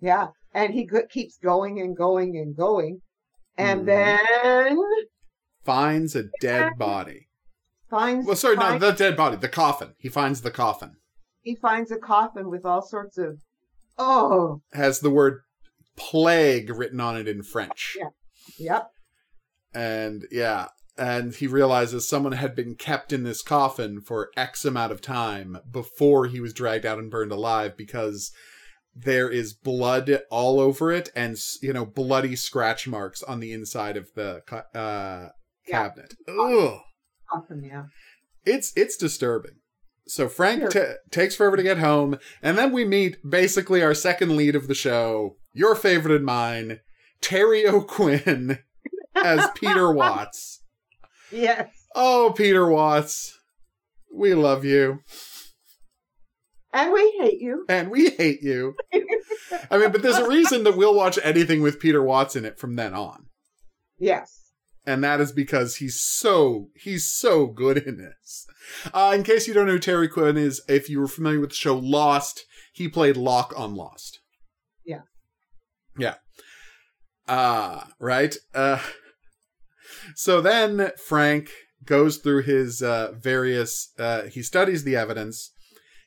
Yeah. 0.00 0.28
And 0.56 0.72
he 0.72 0.88
keeps 1.10 1.36
going 1.36 1.78
and 1.80 1.94
going 1.94 2.36
and 2.38 2.56
going. 2.56 3.02
And 3.58 3.82
Mhm. 3.82 3.86
then 3.86 4.78
Finds 5.64 6.16
a 6.16 6.24
dead 6.40 6.78
body. 6.78 7.28
finds 7.90 8.26
Well, 8.26 8.36
sorry, 8.36 8.56
no, 8.56 8.62
finds- 8.62 8.80
the 8.84 8.92
dead 8.92 9.16
body, 9.16 9.36
the 9.36 9.48
coffin. 9.48 9.94
He 9.98 10.08
finds 10.08 10.40
the 10.40 10.50
coffin. 10.50 10.96
he 11.42 11.54
finds 11.54 11.90
a 11.92 11.98
coffin 11.98 12.50
with 12.50 12.64
all 12.64 12.82
sorts 12.82 13.16
of 13.18 13.38
oh 13.98 14.62
Has 14.72 14.98
the 15.00 15.10
word 15.10 15.42
plague 15.94 16.70
written 16.70 16.98
on 17.00 17.16
it 17.16 17.28
in 17.28 17.42
French. 17.44 17.96
Yeah. 17.98 18.08
yep 18.58 18.90
And 19.74 20.26
yeah, 20.32 20.68
and 20.98 21.34
he 21.34 21.46
realizes 21.46 22.08
someone 22.08 22.32
had 22.32 22.54
been 22.56 22.74
kept 22.76 23.12
in 23.12 23.22
this 23.24 23.42
coffin 23.42 24.00
for 24.00 24.30
X 24.36 24.64
amount 24.64 24.90
of 24.92 25.00
time 25.02 25.58
before 25.70 26.26
he 26.26 26.40
was 26.40 26.52
dragged 26.54 26.86
out 26.86 26.98
and 26.98 27.10
burned 27.10 27.30
alive 27.32 27.76
because 27.76 28.32
there 28.98 29.28
is 29.28 29.52
blood 29.52 30.20
all 30.30 30.58
over 30.58 30.90
it 30.90 31.10
and 31.14 31.36
you 31.60 31.72
know 31.72 31.84
bloody 31.84 32.34
scratch 32.34 32.88
marks 32.88 33.22
on 33.22 33.40
the 33.40 33.52
inside 33.52 33.96
of 33.96 34.08
the 34.14 34.42
uh, 34.74 35.28
Yeah. 35.68 35.88
cabinet. 35.88 36.14
Ugh. 36.28 36.80
coffin 37.30 37.62
yeah 37.64 37.84
It's 38.44 38.72
it's 38.76 38.96
disturbing. 38.96 39.56
So 40.08 40.28
Frank 40.28 40.70
ta 40.70 40.94
takes 41.10 41.34
forever 41.34 41.56
to 41.56 41.62
get 41.64 41.78
home, 41.78 42.18
and 42.40 42.56
then 42.56 42.70
we 42.72 42.84
meet 42.84 43.16
basically 43.28 43.82
our 43.82 43.92
second 43.94 44.36
lead 44.36 44.54
of 44.54 44.68
the 44.68 44.74
show, 44.74 45.36
your 45.52 45.74
favorite 45.74 46.14
and 46.14 46.24
mine, 46.24 46.78
Terry 47.20 47.66
O'Quinn 47.66 48.60
as 49.16 49.48
Peter 49.56 49.90
Watts. 49.92 50.62
yes 51.32 51.68
Oh, 51.94 52.32
Peter 52.36 52.66
Watts, 52.68 53.36
we 54.14 54.32
love 54.34 54.64
you 54.64 55.00
and 56.76 56.92
we 56.92 57.16
hate 57.18 57.40
you 57.40 57.64
and 57.68 57.90
we 57.90 58.10
hate 58.10 58.42
you. 58.42 58.76
I 59.70 59.78
mean, 59.78 59.92
but 59.92 60.02
there's 60.02 60.18
a 60.18 60.28
reason 60.28 60.64
that 60.64 60.76
we'll 60.76 60.94
watch 60.94 61.18
anything 61.22 61.62
with 61.62 61.80
Peter 61.80 62.02
Watts 62.02 62.36
in 62.36 62.44
it 62.44 62.58
from 62.58 62.76
then 62.76 62.94
on. 62.94 63.26
yes 63.98 64.46
and 64.86 65.02
that 65.02 65.20
is 65.20 65.32
because 65.32 65.76
he's 65.76 66.00
so 66.00 66.70
he's 66.74 67.04
so 67.04 67.46
good 67.46 67.78
in 67.78 67.98
this. 67.98 68.46
Uh, 68.94 69.12
in 69.14 69.24
case 69.24 69.48
you 69.48 69.54
don't 69.54 69.66
know 69.66 69.72
who 69.72 69.78
Terry 69.78 70.08
Quinn 70.08 70.36
is, 70.36 70.62
if 70.68 70.88
you 70.88 71.00
were 71.00 71.08
familiar 71.08 71.40
with 71.40 71.50
the 71.50 71.56
show 71.56 71.76
Lost, 71.76 72.44
he 72.72 72.88
played 72.88 73.16
Locke 73.16 73.52
on 73.56 73.74
Lost. 73.74 74.20
Yeah. 74.84 75.02
Yeah. 75.98 76.14
Uh, 77.26 77.84
right. 77.98 78.36
Uh, 78.54 78.80
so 80.14 80.40
then 80.40 80.92
Frank 81.04 81.50
goes 81.84 82.18
through 82.18 82.42
his 82.42 82.80
uh, 82.80 83.12
various. 83.18 83.92
Uh, 83.98 84.22
he 84.22 84.42
studies 84.42 84.84
the 84.84 84.96
evidence. 84.96 85.50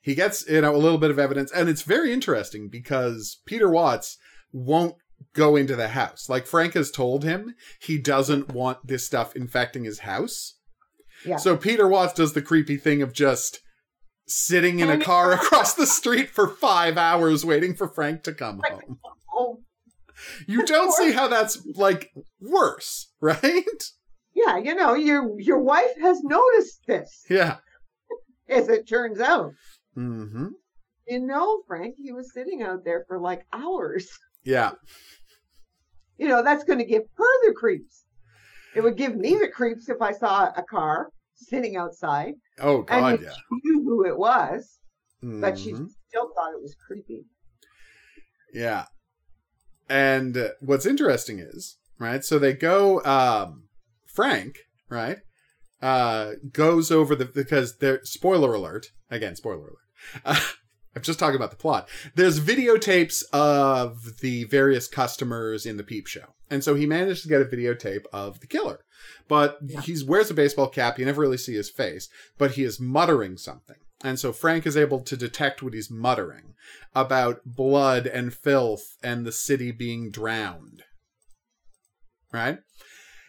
He 0.09 0.15
gets 0.15 0.47
you 0.49 0.61
know 0.61 0.75
a 0.75 0.77
little 0.85 0.97
bit 0.97 1.11
of 1.11 1.19
evidence, 1.19 1.51
and 1.51 1.69
it's 1.69 1.83
very 1.83 2.11
interesting 2.11 2.67
because 2.67 3.41
Peter 3.45 3.69
Watts 3.69 4.17
won't 4.51 4.95
go 5.35 5.55
into 5.55 5.75
the 5.75 5.89
house. 5.89 6.27
Like 6.27 6.47
Frank 6.47 6.73
has 6.73 6.89
told 6.89 7.23
him, 7.23 7.53
he 7.79 7.99
doesn't 7.99 8.49
want 8.51 8.79
this 8.87 9.05
stuff 9.05 9.35
infecting 9.35 9.83
his 9.83 9.99
house. 9.99 10.57
Yeah. 11.23 11.37
So 11.37 11.55
Peter 11.55 11.87
Watts 11.87 12.13
does 12.13 12.33
the 12.33 12.41
creepy 12.41 12.77
thing 12.77 13.03
of 13.03 13.13
just 13.13 13.59
sitting 14.25 14.79
in 14.79 14.89
a 14.89 14.97
car 14.99 15.31
across 15.33 15.75
the 15.75 15.85
street 15.85 16.29
for 16.31 16.47
five 16.47 16.97
hours 16.97 17.45
waiting 17.45 17.75
for 17.75 17.87
Frank 17.87 18.23
to 18.23 18.33
come 18.33 18.61
home. 18.67 18.97
oh 19.35 19.59
You 20.47 20.65
don't 20.65 20.91
see 20.93 21.11
how 21.11 21.27
that's 21.27 21.61
like 21.75 22.09
worse, 22.41 23.11
right? 23.21 23.83
yeah 24.35 24.57
you 24.57 24.73
know 24.73 24.93
your 24.95 25.39
your 25.39 25.59
wife 25.59 25.93
has 26.01 26.21
noticed 26.23 26.79
this 26.87 27.25
Yeah. 27.29 27.57
as 28.47 28.69
it 28.69 28.87
turns 28.87 29.19
out 29.19 29.51
hmm 29.95 30.47
you 31.07 31.19
know 31.19 31.61
frank 31.67 31.95
he 32.01 32.11
was 32.11 32.33
sitting 32.33 32.61
out 32.61 32.83
there 32.85 33.03
for 33.07 33.19
like 33.19 33.45
hours 33.53 34.07
Yeah. 34.43 34.71
you 36.17 36.27
know 36.27 36.43
that's 36.43 36.63
going 36.63 36.79
to 36.79 36.85
give 36.85 37.03
her 37.15 37.47
the 37.47 37.53
creeps 37.53 38.05
it 38.75 38.81
would 38.81 38.97
give 38.97 39.15
me 39.15 39.35
the 39.35 39.49
creeps 39.49 39.89
if 39.89 40.01
i 40.01 40.11
saw 40.11 40.49
a 40.55 40.63
car 40.63 41.09
sitting 41.35 41.75
outside 41.77 42.33
Oh 42.59 42.79
and 42.89 43.01
God, 43.01 43.19
you 43.21 43.25
yeah. 43.27 43.33
knew 43.63 43.83
who 43.83 44.05
it 44.05 44.17
was 44.17 44.79
but 45.21 45.57
she 45.57 45.73
Mhm. 45.73 45.89
still 46.07 46.29
thought 46.35 46.53
it 46.53 46.61
was 46.61 46.75
creepy 46.87 47.23
Yeah. 48.53 48.85
And 49.89 50.37
uh, 50.37 50.49
what's 50.59 50.85
interesting 50.85 51.39
is, 51.39 51.77
right? 51.97 52.23
So 52.23 52.37
they 52.39 52.53
go 52.53 53.03
um 53.03 53.63
Frank, 54.05 54.55
right? 54.89 55.17
Uh 55.81 56.33
goes 56.51 56.91
over 56.91 57.15
the 57.15 57.25
because 57.25 57.77
there 57.77 57.99
spoiler 58.03 58.53
alert, 58.53 58.87
again 59.09 59.35
spoiler 59.35 59.67
alert. 59.69 60.23
Uh, 60.25 60.39
I'm 60.95 61.03
just 61.03 61.19
talking 61.19 61.35
about 61.35 61.51
the 61.51 61.55
plot. 61.57 61.87
There's 62.15 62.39
videotapes 62.39 63.23
of 63.31 64.19
the 64.21 64.45
various 64.45 64.87
customers 64.87 65.65
in 65.65 65.77
the 65.77 65.83
peep 65.83 66.07
show. 66.07 66.33
And 66.49 66.63
so 66.63 66.73
he 66.73 66.87
managed 66.87 67.21
to 67.23 67.29
get 67.29 67.41
a 67.41 67.45
videotape 67.45 68.05
of 68.11 68.39
the 68.39 68.47
killer. 68.47 68.79
But 69.27 69.59
Yeah. 69.63 69.81
he 69.81 69.95
wears 70.05 70.31
a 70.31 70.33
baseball 70.33 70.67
cap, 70.67 70.97
you 70.97 71.05
never 71.05 71.21
really 71.21 71.37
see 71.37 71.53
his 71.53 71.69
face, 71.69 72.09
but 72.39 72.51
he 72.51 72.63
is 72.63 72.79
muttering 72.79 73.37
something. 73.37 73.75
And 74.03 74.19
so 74.19 74.33
Frank 74.33 74.65
is 74.65 74.75
able 74.75 75.01
to 75.01 75.15
detect 75.15 75.61
what 75.61 75.73
he's 75.75 75.91
muttering 75.91 76.55
about 76.95 77.41
blood 77.45 78.07
and 78.07 78.33
filth 78.33 78.81
and 79.03 79.25
the 79.25 79.31
city 79.31 79.71
being 79.71 80.09
drowned. 80.09 80.83
Right? 82.33 82.59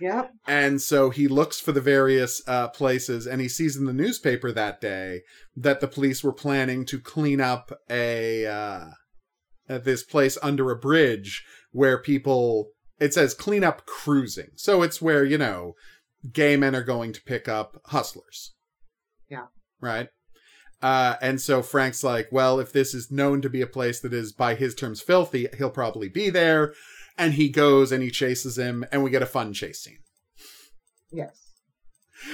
Yep 0.01 0.31
And 0.47 0.81
so 0.81 1.11
he 1.11 1.29
looks 1.29 1.61
for 1.61 1.73
the 1.73 1.81
various 1.81 2.43
uh, 2.47 2.69
places 2.69 3.27
and 3.27 3.41
he 3.41 3.49
sees 3.49 3.77
in 3.77 3.85
the 3.85 3.93
newspaper 3.93 4.53
that 4.53 4.81
day 4.81 5.21
that 5.57 5.81
the 5.81 5.89
police 5.89 6.25
were 6.25 6.33
planning 6.33 6.85
to 6.87 7.01
clean 7.01 7.41
up 7.41 7.73
a 7.89 8.47
uh, 8.47 8.87
at 9.69 9.85
this 9.85 10.03
place 10.03 10.37
under 10.43 10.71
a 10.71 10.77
bridge 10.77 11.45
where 11.73 11.99
people 11.99 12.71
it 12.99 13.15
says 13.15 13.35
clean 13.35 13.65
up 13.65 13.87
cruising. 13.87 14.51
So 14.57 14.83
it's 14.83 15.01
where, 15.01 15.25
you 15.25 15.39
know, 15.39 15.75
gay 16.33 16.57
men 16.57 16.77
are 16.77 16.85
going 16.85 17.13
to 17.15 17.23
pick 17.23 17.49
up 17.49 17.81
hustlers. 17.87 18.55
Yeah. 19.29 19.47
Right? 19.81 20.09
Uh, 20.83 21.17
and 21.21 21.41
so 21.41 21.63
Frank's 21.63 22.05
like, 22.05 22.29
well, 22.31 22.59
if 22.59 22.73
this 22.73 22.95
is 22.95 23.11
known 23.11 23.43
to 23.43 23.51
be 23.51 23.63
a 23.63 23.67
place 23.67 24.01
that 24.01 24.13
is 24.13 24.33
by 24.33 24.55
his 24.55 24.75
terms 24.75 25.01
filthy, 25.01 25.47
he'll 25.57 25.71
probably 25.71 26.09
be 26.09 26.31
there. 26.31 26.75
And 27.21 27.35
he 27.35 27.49
goes 27.51 27.93
and 27.93 28.03
he 28.03 28.11
chases 28.11 28.57
him, 28.59 28.85
and 28.91 29.05
we 29.05 29.11
get 29.11 29.23
a 29.23 29.27
fun 29.27 29.53
chase 29.53 29.81
scene. 29.83 29.99
Yes. 31.12 31.37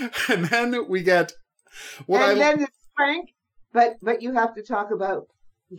And 0.29 0.45
then 0.47 0.89
we 0.89 1.03
get 1.03 1.33
what 2.07 2.23
and 2.23 2.31
I 2.33 2.35
then 2.35 2.63
it's 2.63 2.77
Frank, 2.97 3.29
but 3.73 3.95
but 4.03 4.21
you 4.23 4.33
have 4.33 4.55
to 4.55 4.63
talk 4.63 4.91
about 4.93 5.27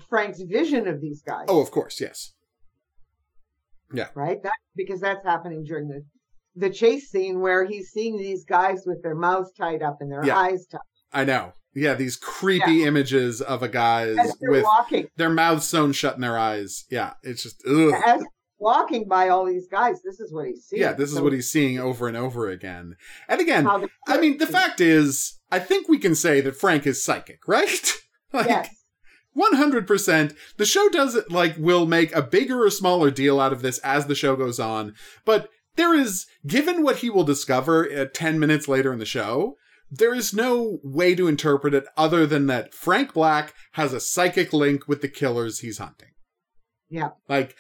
Frank's 0.10 0.42
vision 0.42 0.88
of 0.88 1.02
these 1.02 1.22
guys. 1.22 1.46
oh, 1.50 1.62
of 1.62 1.72
course, 1.72 2.00
yes, 2.00 2.34
Yeah. 3.94 4.08
right? 4.16 4.42
That 4.44 4.54
because 4.76 5.02
that's 5.02 5.24
happening 5.26 5.64
during 5.64 5.88
the 5.90 6.06
the 6.56 6.70
chase 6.70 7.10
scene 7.12 7.40
where 7.42 7.66
he's 7.66 7.90
seeing 7.90 8.18
these 8.18 8.44
guys 8.46 8.84
with 8.86 9.04
their 9.04 9.16
mouths 9.16 9.52
tied 9.58 9.82
up 9.84 9.98
and 10.00 10.12
their 10.12 10.26
Yeah. 10.26 10.38
eyes 10.38 10.66
tied 10.68 10.80
I 11.14 11.24
know. 11.26 11.54
Yeah, 11.74 11.94
these 11.94 12.16
creepy 12.16 12.84
images 12.84 13.42
of 13.42 13.62
a 13.62 13.68
guys 13.70 14.18
with 14.42 14.64
walking. 14.64 15.08
their 15.18 15.30
mouths 15.30 15.68
sewn 15.68 15.92
shut 15.94 16.16
in 16.16 16.22
their 16.22 16.38
eyes. 16.38 16.86
Yeah, 16.90 17.14
it's 17.24 17.44
just 17.44 17.62
ugh. 17.68 17.94
As 18.06 18.24
walking 18.60 19.08
by 19.08 19.30
all 19.30 19.46
these 19.46 19.68
guys, 19.68 20.02
this 20.02 20.20
is 20.20 20.34
what 20.34 20.48
he's 20.48 20.66
seeing. 20.66 20.82
Yeah, 20.82 20.94
this 20.94 21.10
is 21.10 21.18
So 21.18 21.24
what 21.24 21.34
he's 21.34 21.50
seeing 21.50 21.80
over 21.80 22.08
and 22.08 22.18
over 22.18 22.50
again. 22.50 22.96
And 23.28 23.40
again, 23.42 23.68
I 24.08 24.18
mean, 24.20 24.38
the 24.38 24.48
fact 24.48 24.82
is, 24.82 25.40
I 25.52 25.60
think 25.60 25.88
we 25.88 25.98
can 25.98 26.16
say 26.16 26.42
that 26.42 26.56
Frank 26.56 26.86
is 26.88 27.04
psychic, 27.04 27.48
right? 27.48 27.94
like, 28.34 28.48
yes, 28.48 28.70
100%. 29.38 30.36
The 30.58 30.66
show 30.66 30.90
does, 30.90 31.16
it 31.16 31.32
like, 31.32 31.56
will 31.58 31.86
make 31.86 32.14
a 32.16 32.22
bigger 32.22 32.64
or 32.64 32.70
smaller 32.70 33.12
deal 33.12 33.40
out 33.40 33.54
of 33.54 33.62
this 33.62 33.78
as 33.80 34.08
the 34.08 34.16
show 34.16 34.36
goes 34.36 34.60
on. 34.60 34.96
But 35.26 35.50
there 35.76 35.94
is, 35.94 36.26
given 36.46 36.84
what 36.84 36.98
he 36.98 37.10
will 37.10 37.24
discover 37.24 37.90
uh, 37.92 38.06
10 38.12 38.40
minutes 38.40 38.68
later 38.68 38.92
in 38.92 39.00
the 39.00 39.06
show, 39.06 39.56
there 39.90 40.14
is 40.14 40.34
no 40.34 40.80
way 40.84 41.16
to 41.16 41.28
interpret 41.28 41.74
it 41.74 41.86
other 41.96 42.26
than 42.26 42.48
that 42.48 42.74
Frank 42.74 43.14
Black 43.14 43.54
has 43.74 43.94
a 43.94 44.00
psychic 44.00 44.52
link 44.52 44.88
with 44.88 45.02
the 45.02 45.08
killers 45.08 45.60
he's 45.60 45.78
hunting. 45.78 46.10
yeah, 46.90 47.10
Like, 47.30 47.56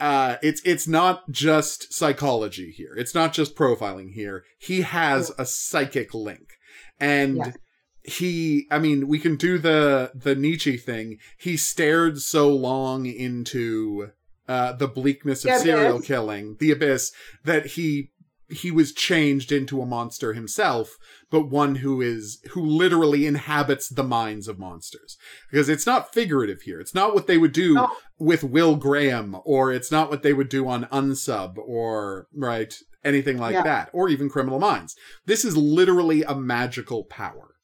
uh, 0.00 0.36
it's 0.42 0.60
it's 0.64 0.86
not 0.88 1.30
just 1.30 1.92
psychology 1.92 2.70
here. 2.70 2.94
It's 2.96 3.14
not 3.14 3.32
just 3.32 3.56
profiling 3.56 4.12
here. 4.12 4.44
He 4.58 4.82
has 4.82 5.32
a 5.38 5.44
psychic 5.46 6.14
link, 6.14 6.52
and 7.00 7.36
Yes. 7.36 7.56
he. 8.02 8.66
I 8.70 8.78
mean, 8.78 9.08
we 9.08 9.18
can 9.18 9.36
do 9.36 9.58
the 9.58 10.12
the 10.14 10.34
Nietzsche 10.34 10.76
thing. 10.76 11.18
He 11.38 11.56
stared 11.56 12.20
so 12.20 12.48
long 12.54 13.06
into 13.06 14.10
uh, 14.46 14.72
the 14.72 14.88
bleakness 14.88 15.44
of 15.44 15.52
The 15.52 15.58
serial 15.58 15.96
abyss. 15.96 16.06
killing, 16.06 16.56
the 16.58 16.70
abyss, 16.70 17.12
that 17.44 17.66
he 17.66 18.10
he 18.50 18.70
was 18.70 18.92
changed 18.92 19.52
into 19.52 19.82
a 19.82 19.86
monster 19.86 20.32
himself, 20.32 20.96
but 21.30 21.50
one 21.50 21.76
who 21.76 22.00
is 22.00 22.40
who 22.52 22.64
literally 22.64 23.26
inhabits 23.26 23.88
the 23.88 24.02
minds 24.02 24.48
of 24.48 24.58
monsters. 24.58 25.16
Because 25.50 25.68
it's 25.68 25.86
not 25.86 26.12
figurative 26.14 26.62
here. 26.62 26.80
It's 26.80 26.94
not 26.94 27.14
what 27.14 27.26
they 27.26 27.36
would 27.38 27.52
do 27.52 27.74
No. 27.74 27.90
with 28.18 28.42
Will 28.42 28.76
Graham, 28.76 29.36
or 29.44 29.70
it's 29.72 29.92
not 29.92 30.08
what 30.10 30.22
they 30.22 30.32
would 30.32 30.48
do 30.48 30.66
on 30.66 30.84
Unsub, 30.86 31.58
or 31.58 32.26
right 32.34 32.74
anything 33.04 33.38
like 33.38 33.52
Yeah. 33.54 33.62
that, 33.64 33.90
or 33.92 34.08
even 34.08 34.28
Criminal 34.30 34.58
Minds. 34.58 34.94
This 35.26 35.44
is 35.44 35.56
literally 35.56 36.22
a 36.22 36.34
magical 36.34 37.04
power, 37.04 37.54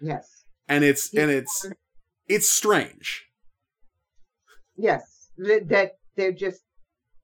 yes, 0.00 0.44
and 0.68 0.84
it's 0.84 1.12
and 1.14 1.30
it's 1.30 1.66
it's 2.28 2.48
strange. 2.48 3.24
yes. 4.76 5.30
That, 5.38 5.68
that 5.70 5.92
they're 6.16 6.32
just 6.32 6.60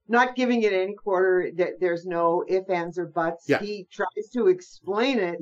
not 0.08 0.34
giving 0.36 0.62
it 0.62 0.72
any 0.72 0.94
quarter. 0.94 1.50
That 1.56 1.80
there's 1.80 2.04
no 2.06 2.44
if, 2.48 2.68
ands, 2.70 2.98
or 2.98 3.06
buts. 3.06 3.44
Yeah. 3.48 3.60
He 3.60 3.86
tries 3.92 4.30
to 4.34 4.48
explain 4.48 5.18
it 5.18 5.38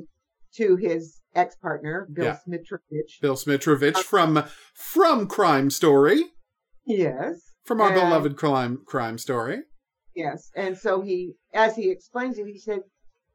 to 0.55 0.75
his 0.75 1.19
ex 1.35 1.55
partner, 1.55 2.07
Bill 2.11 2.25
Yeah. 2.25 2.37
Smitrovich. 2.47 3.21
Bill 3.21 3.35
Smitrovich 3.35 3.95
uh, 3.97 4.01
from 4.03 4.43
from 4.73 5.27
Crime 5.27 5.69
Story, 5.69 6.23
Yes. 6.85 7.41
from 7.65 7.81
our 7.81 7.87
And- 7.91 7.95
beloved 7.95 8.37
crime 8.37 8.81
crime 8.85 9.17
story. 9.17 9.63
Yes. 10.15 10.49
And 10.55 10.75
so 10.77 11.01
he, 11.01 11.33
as 11.53 11.75
he 11.75 11.91
explains 11.91 12.39
it, 12.39 12.47
he 12.47 12.57
said, 12.57 12.79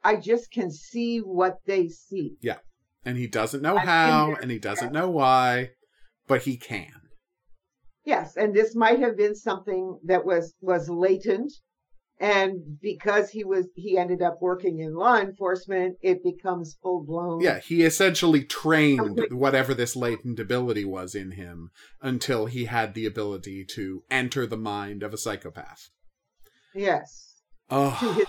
I 0.03 0.17
just 0.17 0.51
can 0.51 0.71
see 0.73 1.19
what 1.19 1.59
they 1.65 1.87
see. 1.89 2.37
Yeah. 2.41 2.59
And 3.05 3.17
he 3.17 3.29
doesn't 3.29 3.63
know 3.63 3.77
I've 3.77 3.87
how, 3.87 4.35
and 4.41 4.51
he 4.51 4.59
doesn't 4.59 4.93
know 4.93 5.09
why, 5.09 5.71
but 6.27 6.43
he 6.43 6.57
can. 6.57 7.02
Yes. 8.05 8.37
And 8.37 8.55
this 8.55 8.75
might 8.75 9.01
have 9.01 9.17
been 9.17 9.35
something 9.35 9.99
that 10.05 10.25
was, 10.25 10.55
was 10.61 10.89
latent. 10.89 11.53
And 12.21 12.79
because 12.81 13.31
he 13.31 13.43
was, 13.43 13.67
he 13.75 13.99
ended 13.99 14.23
up 14.23 14.39
working 14.41 14.79
in 14.79 14.95
law 14.95 15.17
enforcement, 15.17 15.97
it 16.03 16.23
becomes 16.23 16.79
full 16.81 17.05
blown. 17.05 17.41
Yeah, 17.41 17.59
he 17.59 17.83
essentially 17.83 18.45
trained 18.45 19.27
whatever 19.31 19.75
this 19.75 19.97
latent 19.97 20.39
ability 20.39 20.85
was 20.85 21.17
in 21.17 21.33
him 21.33 21.71
until 22.01 22.47
he 22.47 22.67
had 22.67 22.95
the 22.95 23.07
ability 23.07 23.65
to 23.75 24.05
enter 24.09 24.47
the 24.47 24.57
mind 24.57 25.03
of 25.03 25.13
a 25.13 25.19
psychopath. 25.19 25.91
Yes. 26.75 27.41
To 27.71 27.77
Oh, 27.77 28.25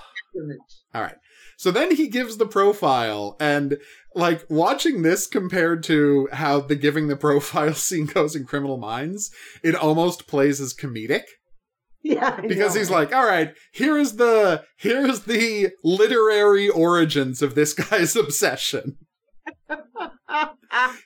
all 0.95 1.01
right. 1.01 1.17
So 1.57 1.71
then 1.71 1.95
he 1.95 2.07
gives 2.07 2.37
the 2.37 2.45
profile, 2.45 3.35
and 3.39 3.77
like 4.15 4.45
watching 4.49 5.01
this 5.01 5.27
compared 5.27 5.83
to 5.83 6.29
how 6.33 6.61
the 6.61 6.75
giving 6.75 7.07
the 7.07 7.15
profile 7.17 7.73
scene 7.73 8.05
goes 8.05 8.35
in 8.35 8.45
Criminal 8.45 8.77
Minds, 8.77 9.31
it 9.63 9.75
almost 9.75 10.27
plays 10.27 10.59
as 10.59 10.73
comedic. 10.73 11.23
Yeah. 12.03 12.35
I 12.37 12.47
because 12.47 12.75
know. 12.75 12.81
he's 12.81 12.89
like, 12.89 13.13
all 13.13 13.25
right, 13.25 13.53
here's 13.71 14.13
the 14.13 14.65
here's 14.77 15.21
the 15.21 15.71
literary 15.83 16.69
origins 16.69 17.41
of 17.41 17.55
this 17.55 17.73
guy's 17.89 18.15
obsession. 18.15 18.97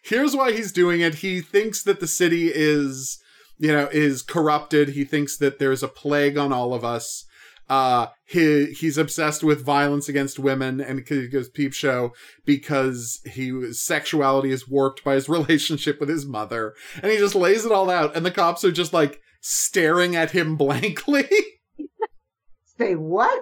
Here's 0.04 0.36
why 0.36 0.52
he's 0.54 0.72
doing 0.72 1.02
it. 1.02 1.16
He 1.16 1.42
thinks 1.42 1.84
that 1.84 2.00
the 2.00 2.08
city 2.08 2.50
is, 2.54 3.20
you 3.58 3.72
know, 3.72 3.90
is 3.92 4.22
corrupted. 4.22 4.90
He 4.90 5.04
thinks 5.04 5.38
that 5.38 5.60
there's 5.60 5.84
a 5.84 5.88
plague 5.88 6.38
on 6.38 6.54
all 6.54 6.74
of 6.74 6.86
us. 6.86 7.26
Uh, 7.70 8.08
he 8.26 8.68
he's 8.68 8.98
obsessed 8.98 9.44
with 9.44 9.66
violence 9.66 10.08
against 10.08 10.40
women, 10.40 10.80
and 10.80 11.08
he 11.08 11.28
goes 11.28 11.50
peep 11.50 11.74
show 11.74 12.14
because 12.46 13.20
he 13.26 13.50
his 13.50 13.82
sexuality 13.82 14.52
is 14.52 14.68
warped 14.68 15.04
by 15.04 15.16
his 15.16 15.30
relationship 15.30 16.00
with 16.00 16.10
his 16.10 16.26
mother, 16.26 16.74
and 17.02 17.12
he 17.12 17.18
just 17.18 17.36
lays 17.36 17.66
it 17.66 17.72
all 17.72 17.90
out. 17.90 18.16
And 18.16 18.26
the 18.26 18.32
cops 18.32 18.64
are 18.64 18.72
just 18.72 18.94
like 18.94 19.20
staring 19.42 20.16
at 20.16 20.32
him 20.32 20.56
blankly. 20.58 21.28
Say 22.78 22.96
what? 22.96 23.42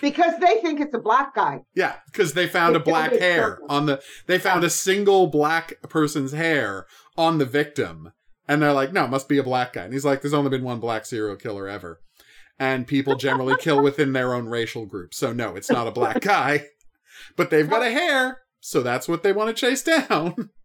Because 0.00 0.38
they 0.38 0.60
think 0.60 0.80
it's 0.80 0.94
a 0.94 1.00
black 1.00 1.34
guy. 1.34 1.60
Yeah, 1.74 1.96
because 2.06 2.34
they 2.34 2.46
found 2.46 2.76
a 2.76 2.80
black 2.80 3.12
hair 3.12 3.58
on 3.68 3.86
the. 3.86 4.00
They 4.26 4.38
found 4.38 4.62
a 4.62 4.70
single 4.70 5.26
black 5.26 5.74
person's 5.88 6.30
hair 6.30 6.86
on 7.16 7.38
the 7.38 7.44
victim, 7.44 8.12
and 8.46 8.62
they're 8.62 8.72
like, 8.72 8.92
"No, 8.92 9.04
it 9.04 9.10
must 9.10 9.28
be 9.28 9.38
a 9.38 9.42
black 9.42 9.72
guy." 9.72 9.82
And 9.82 9.92
he's 9.92 10.04
like, 10.04 10.22
"There's 10.22 10.34
only 10.34 10.50
been 10.50 10.62
one 10.62 10.78
black 10.78 11.04
serial 11.04 11.34
killer 11.34 11.68
ever, 11.68 12.00
and 12.62 12.86
people 12.86 13.16
generally 13.16 13.56
kill 13.58 13.82
within 13.82 14.12
their 14.12 14.34
own 14.34 14.46
racial 14.46 14.86
group, 14.86 15.12
so 15.14 15.32
no, 15.32 15.56
it's 15.56 15.70
not 15.70 15.86
a 15.88 15.90
black 15.90 16.20
guy, 16.34 16.66
but 17.36 17.50
they've 17.50 17.68
got 17.68 17.82
a 17.82 17.90
hair, 17.90 18.38
so 18.60 18.82
that's 18.82 19.08
what 19.08 19.22
they 19.22 19.32
want 19.32 19.48
to 19.54 19.60
chase 19.60 19.82
down." 19.82 20.50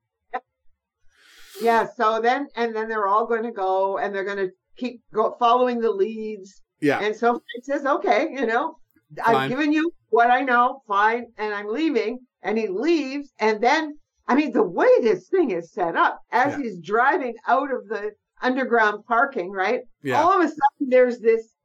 Yeah. 1.62 1.88
So 1.98 2.22
then, 2.22 2.48
and 2.56 2.76
then 2.76 2.88
they're 2.88 3.08
all 3.08 3.26
going 3.26 3.42
to 3.44 3.52
go 3.52 3.98
and 3.98 4.14
they're 4.14 4.24
going 4.24 4.38
to 4.38 4.50
keep 4.78 5.02
go, 5.14 5.36
following 5.40 5.80
the 5.80 5.90
leads. 5.92 6.62
yeah, 6.82 7.00
And 7.00 7.16
so 7.16 7.42
it 7.56 7.66
says, 7.66 7.84
okay, 7.86 8.28
you 8.32 8.46
know, 8.46 8.76
Fine. 9.24 9.36
I've 9.36 9.50
given 9.50 9.74
you 9.74 9.92
what 10.10 10.30
I 10.30 10.42
know, 10.42 10.82
fine, 10.88 11.26
and 11.38 11.54
I'm 11.54 11.68
leaving. 11.68 12.20
And 12.44 12.58
he 12.60 12.68
leaves. 12.68 13.32
And 13.40 13.60
then, 13.60 13.98
I 14.28 14.36
mean, 14.36 14.52
the 14.52 14.62
way 14.64 14.88
this 15.02 15.30
thing 15.30 15.50
is 15.52 15.72
set 15.74 15.96
up, 15.96 16.20
as 16.32 16.54
Yeah. 16.54 16.58
he's 16.64 16.80
driving 16.80 17.34
out 17.48 17.74
of 17.74 17.88
the 17.88 18.12
underground 18.42 19.06
parking, 19.08 19.50
right? 19.50 19.80
yeah, 20.04 20.22
All 20.22 20.32
of 20.34 20.42
a 20.42 20.48
sudden, 20.48 20.90
there's 20.90 21.20
this 21.20 21.56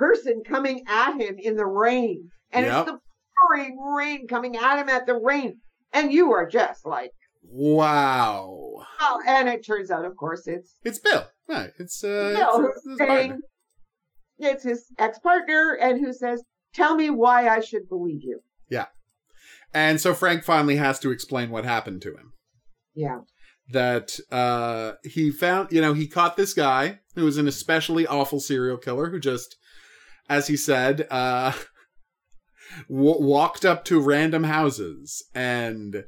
person 0.00 0.42
coming 0.46 0.82
at 0.88 1.12
him 1.20 1.36
in 1.38 1.54
the 1.56 1.66
rain. 1.66 2.30
And 2.52 2.66
Yep. 2.66 2.74
it's 2.80 2.90
the 2.90 2.98
pouring 3.40 3.78
rain 3.96 4.26
coming 4.26 4.56
at 4.56 4.78
him 4.80 4.88
at 4.88 5.06
the 5.06 5.14
rain. 5.14 5.60
And 5.92 6.12
you 6.12 6.32
are 6.32 6.46
just 6.48 6.86
like, 6.86 7.10
wow, 7.42 8.84
oh, 9.00 9.22
and 9.26 9.48
it 9.48 9.64
turns 9.66 9.90
out, 9.90 10.04
of 10.04 10.16
course, 10.16 10.46
it's 10.46 10.74
it's 10.84 10.98
Bill. 10.98 11.24
Right, 11.48 11.70
it's 11.78 12.02
uh, 12.04 12.34
Bill 12.36 12.48
it's, 12.48 12.58
who's 12.58 12.70
it's 12.76 12.88
his 12.88 12.98
saying, 12.98 13.40
it's 14.38 14.64
his 14.64 14.86
ex-partner 14.98 15.76
and 15.80 16.00
who 16.00 16.12
says, 16.12 16.42
tell 16.74 16.94
me 16.94 17.10
why 17.10 17.48
I 17.48 17.60
should 17.60 17.88
believe 17.88 18.22
you. 18.22 18.40
Yeah. 18.68 18.86
And 19.74 20.00
so 20.00 20.14
Frank 20.14 20.44
finally 20.44 20.76
has 20.76 20.98
to 21.00 21.10
explain 21.10 21.50
what 21.50 21.64
happened 21.64 22.02
to 22.02 22.10
him. 22.10 22.32
Yeah. 22.94 23.20
that 23.72 24.18
uh 24.32 24.92
he 25.04 25.30
found 25.30 25.70
you 25.70 25.80
know 25.80 25.94
he 25.94 26.06
caught 26.08 26.36
this 26.36 26.52
guy 26.54 26.98
who 27.14 27.24
was 27.24 27.38
an 27.38 27.46
especially 27.46 28.04
awful 28.06 28.40
serial 28.40 28.76
killer 28.76 29.10
who 29.10 29.20
just 29.20 29.56
as 30.30 30.46
he 30.46 30.56
said 30.56 31.06
uh 31.10 31.52
w- 32.88 33.22
walked 33.22 33.66
up 33.66 33.84
to 33.84 34.00
random 34.00 34.44
houses 34.44 35.22
and 35.34 36.04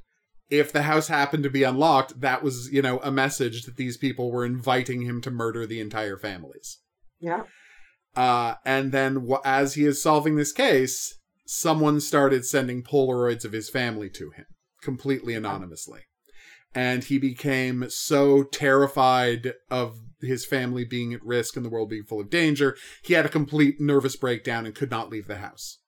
if 0.53 0.71
the 0.71 0.83
house 0.83 1.09
happened 1.09 1.45
to 1.45 1.51
be 1.51 1.63
unlocked, 1.63 2.21
that 2.21 2.43
was, 2.43 2.69
you 2.71 2.83
know, 2.83 2.99
a 2.99 3.11
message 3.11 3.63
that 3.63 3.77
these 3.77 3.97
people 3.97 4.31
were 4.31 4.45
inviting 4.45 5.01
him 5.01 5.23
to 5.23 5.31
murder 5.31 5.67
the 5.67 5.81
entire 5.81 6.19
families. 6.19 6.79
Yeah. 7.19 7.45
Uh, 8.15 8.57
and 8.67 8.93
then 8.93 9.15
w- 9.15 9.41
as 9.47 9.75
he 9.75 9.87
is 9.87 10.03
solving 10.03 10.37
this 10.37 10.53
case, 10.53 11.19
someone 11.47 12.01
started 12.01 12.45
sending 12.45 12.83
Polaroids 12.83 13.47
of 13.47 13.53
his 13.53 13.71
family 13.71 14.11
to 14.11 14.31
him, 14.31 14.45
completely 14.83 15.33
anonymously. 15.33 16.01
And 16.75 17.03
he 17.03 17.17
became 17.17 17.87
so 17.89 18.43
terrified 18.43 19.55
of 19.71 20.01
his 20.27 20.47
family 20.47 20.85
being 20.85 21.13
at 21.13 21.25
risk 21.25 21.57
and 21.57 21.65
the 21.65 21.71
world 21.71 21.91
being 21.91 22.05
full 22.05 22.21
of 22.21 22.31
danger, 22.31 22.77
he 23.03 23.15
had 23.15 23.27
a 23.27 23.31
complete 23.31 23.81
nervous 23.81 24.17
breakdown 24.17 24.67
and 24.67 24.75
could 24.75 24.91
not 24.91 25.11
leave 25.11 25.27
the 25.27 25.37
house. 25.37 25.79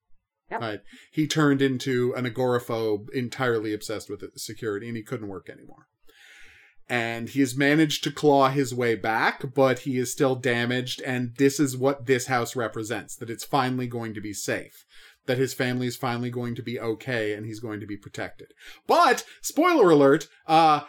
Yep. 0.50 0.60
Right. 0.60 0.80
He 1.10 1.26
turned 1.26 1.62
into 1.62 2.12
an 2.14 2.26
agoraphobe, 2.26 3.10
entirely 3.10 3.72
obsessed 3.72 4.10
with 4.10 4.22
security, 4.36 4.88
and 4.88 4.96
he 4.96 5.02
couldn't 5.02 5.28
work 5.28 5.48
anymore. 5.48 5.88
And 6.86 7.30
he 7.30 7.40
has 7.40 7.56
managed 7.56 8.04
to 8.04 8.12
claw 8.12 8.50
his 8.50 8.74
way 8.74 8.94
back, 8.94 9.54
but 9.54 9.80
he 9.80 9.96
is 9.96 10.12
still 10.12 10.34
damaged, 10.34 11.00
and 11.00 11.34
this 11.38 11.58
is 11.58 11.78
what 11.78 12.04
this 12.04 12.26
house 12.26 12.54
represents 12.54 13.16
that 13.16 13.30
it's 13.30 13.44
finally 13.44 13.86
going 13.86 14.12
to 14.14 14.20
be 14.20 14.34
safe. 14.34 14.84
That 15.26 15.38
his 15.38 15.54
family 15.54 15.86
is 15.86 15.96
finally 15.96 16.28
going 16.28 16.54
to 16.56 16.62
be 16.62 16.78
okay 16.78 17.32
and 17.32 17.46
he's 17.46 17.60
going 17.60 17.80
to 17.80 17.86
be 17.86 17.96
protected. 17.96 18.48
But, 18.86 19.24
spoiler 19.40 19.88
alert, 19.88 20.28
uh, 20.46 20.82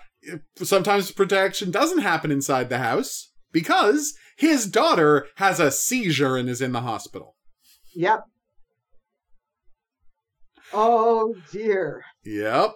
sometimes 0.57 1.11
protection 1.11 1.71
doesn't 1.71 1.99
happen 1.99 2.31
inside 2.31 2.67
the 2.67 2.79
house 2.79 3.31
because 3.55 4.13
his 4.35 4.67
daughter 4.67 5.27
has 5.37 5.61
a 5.61 5.71
seizure 5.71 6.35
and 6.35 6.49
is 6.49 6.61
in 6.61 6.73
the 6.73 6.81
hospital. 6.81 7.37
Yep. 7.95 8.25
Oh 10.73 11.35
dear. 11.53 12.03
Yep. 12.25 12.73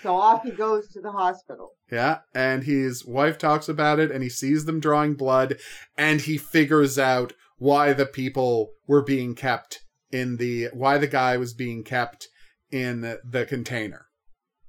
So 0.00 0.14
off 0.14 0.44
he 0.44 0.52
goes 0.52 0.86
to 0.92 1.00
the 1.00 1.10
hospital. 1.10 1.70
Yeah, 1.90 2.18
and 2.36 2.62
his 2.62 3.04
wife 3.04 3.36
talks 3.36 3.68
about 3.68 3.98
it, 3.98 4.12
and 4.12 4.22
he 4.22 4.28
sees 4.28 4.64
them 4.64 4.78
drawing 4.78 5.14
blood, 5.14 5.56
and 5.98 6.20
he 6.20 6.38
figures 6.38 7.00
out 7.00 7.32
why 7.58 7.92
the 7.94 8.06
people 8.06 8.68
were 8.86 9.02
being 9.02 9.34
kept 9.34 9.80
in 10.12 10.36
the 10.36 10.68
why 10.72 10.98
the 10.98 11.08
guy 11.08 11.36
was 11.36 11.52
being 11.52 11.82
kept 11.82 12.28
in 12.70 13.00
the 13.00 13.44
container. 13.48 14.06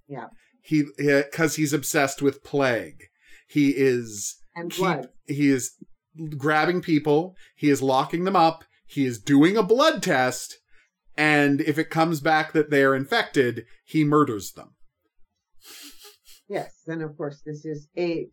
Yeah. 0.08 0.30
He 0.64 0.86
because 0.98 1.58
he's 1.58 1.74
obsessed 1.74 2.24
with 2.24 2.44
plague. 2.44 3.04
He 3.48 3.70
is 3.76 4.38
And 4.56 4.72
keep- 4.72 4.80
blood. 4.80 5.10
he 5.28 5.50
is 5.50 5.72
grabbing 6.38 6.82
people. 6.82 7.36
He 7.56 7.70
is 7.70 7.82
locking 7.82 8.24
them 8.26 8.36
up. 8.36 8.64
He 8.86 9.06
is 9.06 9.20
doing 9.20 9.58
a 9.58 9.64
blood 9.64 10.02
test, 10.04 10.58
and 11.18 11.60
if 11.62 11.78
it 11.78 11.90
comes 11.90 12.22
back 12.22 12.54
that 12.54 12.70
they 12.70 12.84
are 12.84 12.96
infected, 12.96 13.66
he 13.86 14.04
murders 14.04 14.52
them. 14.54 14.76
Yes. 16.48 16.74
And 16.88 17.02
of 17.02 17.18
course, 17.18 17.42
this 17.46 17.66
is 17.66 17.88
a 17.98 18.28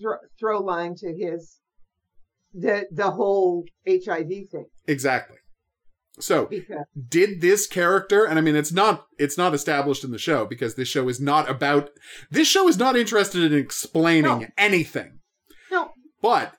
throw, 0.00 0.16
throw 0.38 0.60
line 0.60 0.94
to 0.96 1.14
his 1.16 1.60
the 2.52 2.86
the 2.90 3.10
whole 3.12 3.64
HIV 3.88 4.28
thing 4.50 4.66
Exactly. 4.86 5.36
So, 6.20 6.48
did 7.08 7.40
this 7.40 7.66
character 7.66 8.24
and 8.24 8.38
i 8.38 8.42
mean 8.42 8.54
it's 8.54 8.70
not 8.72 9.06
it's 9.18 9.36
not 9.36 9.52
established 9.54 10.04
in 10.04 10.12
the 10.12 10.18
show 10.18 10.46
because 10.46 10.74
this 10.76 10.86
show 10.88 11.08
is 11.08 11.20
not 11.20 11.50
about 11.50 11.90
this 12.30 12.46
show 12.46 12.68
is 12.68 12.78
not 12.78 12.96
interested 12.96 13.42
in 13.42 13.58
explaining 13.58 14.22
No. 14.40 14.46
anything. 14.56 15.18
No, 15.72 15.90
but 16.22 16.54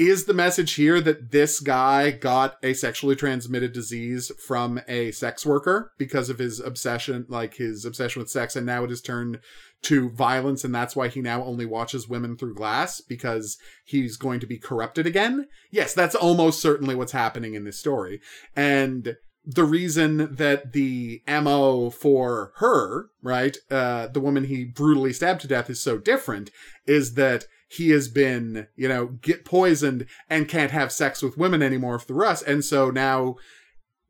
is 0.00 0.24
the 0.24 0.32
message 0.32 0.76
here 0.76 0.98
that 0.98 1.30
this 1.30 1.60
guy 1.60 2.10
got 2.10 2.56
a 2.62 2.72
sexually 2.72 3.14
transmitted 3.14 3.70
disease 3.74 4.32
from 4.38 4.80
a 4.88 5.10
sex 5.10 5.44
worker 5.44 5.92
because 5.98 6.30
of 6.30 6.38
his 6.38 6.58
obsession 6.58 7.26
like 7.28 7.56
his 7.56 7.84
obsession 7.84 8.20
with 8.20 8.30
sex 8.30 8.56
and 8.56 8.64
now 8.64 8.82
it 8.82 8.88
has 8.88 9.02
turned 9.02 9.38
to 9.82 10.08
violence 10.08 10.64
and 10.64 10.74
that's 10.74 10.96
why 10.96 11.08
he 11.08 11.20
now 11.20 11.44
only 11.44 11.66
watches 11.66 12.08
women 12.08 12.34
through 12.34 12.54
glass 12.54 13.02
because 13.02 13.58
he's 13.84 14.16
going 14.16 14.40
to 14.40 14.46
be 14.46 14.56
corrupted 14.56 15.06
again? 15.06 15.46
Yes 15.70 15.92
that's 15.92 16.14
almost 16.14 16.62
certainly 16.62 16.94
what's 16.94 17.12
happening 17.12 17.52
in 17.52 17.64
this 17.64 17.78
story. 17.78 18.22
And 18.56 19.16
the 19.44 19.64
reason 19.64 20.34
that 20.36 20.72
the 20.72 21.22
mo 21.28 21.90
for 21.90 22.52
her 22.56 23.10
right 23.22 23.58
uh 23.70 24.06
the 24.06 24.20
woman 24.20 24.44
he 24.44 24.64
brutally 24.64 25.12
stabbed 25.12 25.42
to 25.42 25.46
death 25.46 25.68
is 25.68 25.82
so 25.82 25.98
different 25.98 26.50
is 26.86 27.14
that 27.14 27.44
he 27.70 27.90
has 27.90 28.08
been 28.08 28.66
you 28.76 28.88
know 28.88 29.06
get 29.22 29.44
poisoned 29.44 30.06
and 30.28 30.48
can't 30.48 30.72
have 30.72 30.90
sex 30.92 31.22
with 31.22 31.38
women 31.38 31.62
anymore 31.62 31.98
for 31.98 32.06
the 32.06 32.14
rest 32.14 32.46
and 32.46 32.64
so 32.64 32.90
now 32.90 33.36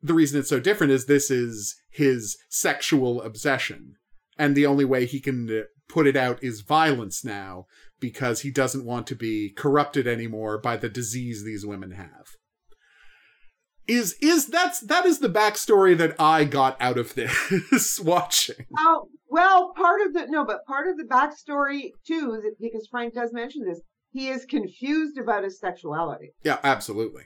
the 0.01 0.13
reason 0.13 0.39
it's 0.39 0.49
so 0.49 0.59
different 0.59 0.91
is 0.91 1.05
this 1.05 1.29
is 1.29 1.81
his 1.89 2.37
sexual 2.49 3.21
obsession. 3.21 3.95
And 4.37 4.55
the 4.55 4.65
only 4.65 4.85
way 4.85 5.05
he 5.05 5.19
can 5.19 5.65
put 5.87 6.07
it 6.07 6.15
out 6.15 6.43
is 6.43 6.61
violence 6.61 7.23
now 7.23 7.67
because 7.99 8.41
he 8.41 8.49
doesn't 8.49 8.85
want 8.85 9.05
to 9.07 9.15
be 9.15 9.51
corrupted 9.51 10.07
anymore 10.07 10.57
by 10.57 10.77
the 10.77 10.89
disease 10.89 11.43
these 11.43 11.65
women 11.65 11.91
have. 11.91 12.35
Is 13.87 14.15
is 14.21 14.47
that's 14.47 14.79
that 14.81 15.05
is 15.05 15.19
the 15.19 15.27
backstory 15.27 15.97
that 15.97 16.15
i 16.19 16.45
got 16.45 16.79
out 16.79 16.99
of 16.99 17.15
this 17.15 17.99
watching 18.03 18.67
well, 19.31 19.73
part 19.73 20.01
of 20.01 20.13
the 20.13 20.27
no, 20.27 20.45
but 20.45 20.65
part 20.65 20.87
of 20.87 20.97
the 20.97 21.03
backstory 21.05 21.91
too, 22.05 22.33
is 22.35 22.43
that- 22.43 22.55
because 22.59 22.87
Frank 22.91 23.13
does 23.13 23.31
mention 23.33 23.63
this, 23.65 23.81
he 24.11 24.27
is 24.27 24.45
confused 24.45 25.17
about 25.17 25.43
his 25.43 25.59
sexuality. 25.59 26.33
yeah 26.43 26.59
absolutely 26.63 27.23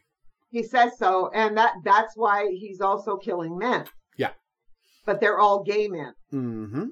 He 0.51 0.63
says 0.63 0.91
so, 0.97 1.29
and 1.33 1.57
that 1.57 1.73
that's 1.83 2.13
why 2.15 2.37
he's 2.51 2.79
also 2.79 3.17
killing 3.17 3.57
men. 3.57 3.85
Yeah. 4.17 4.31
But 5.05 5.19
they're 5.19 5.39
all 5.39 5.63
gay 5.63 5.87
men. 5.87 6.13
mm-hmm 6.31 6.85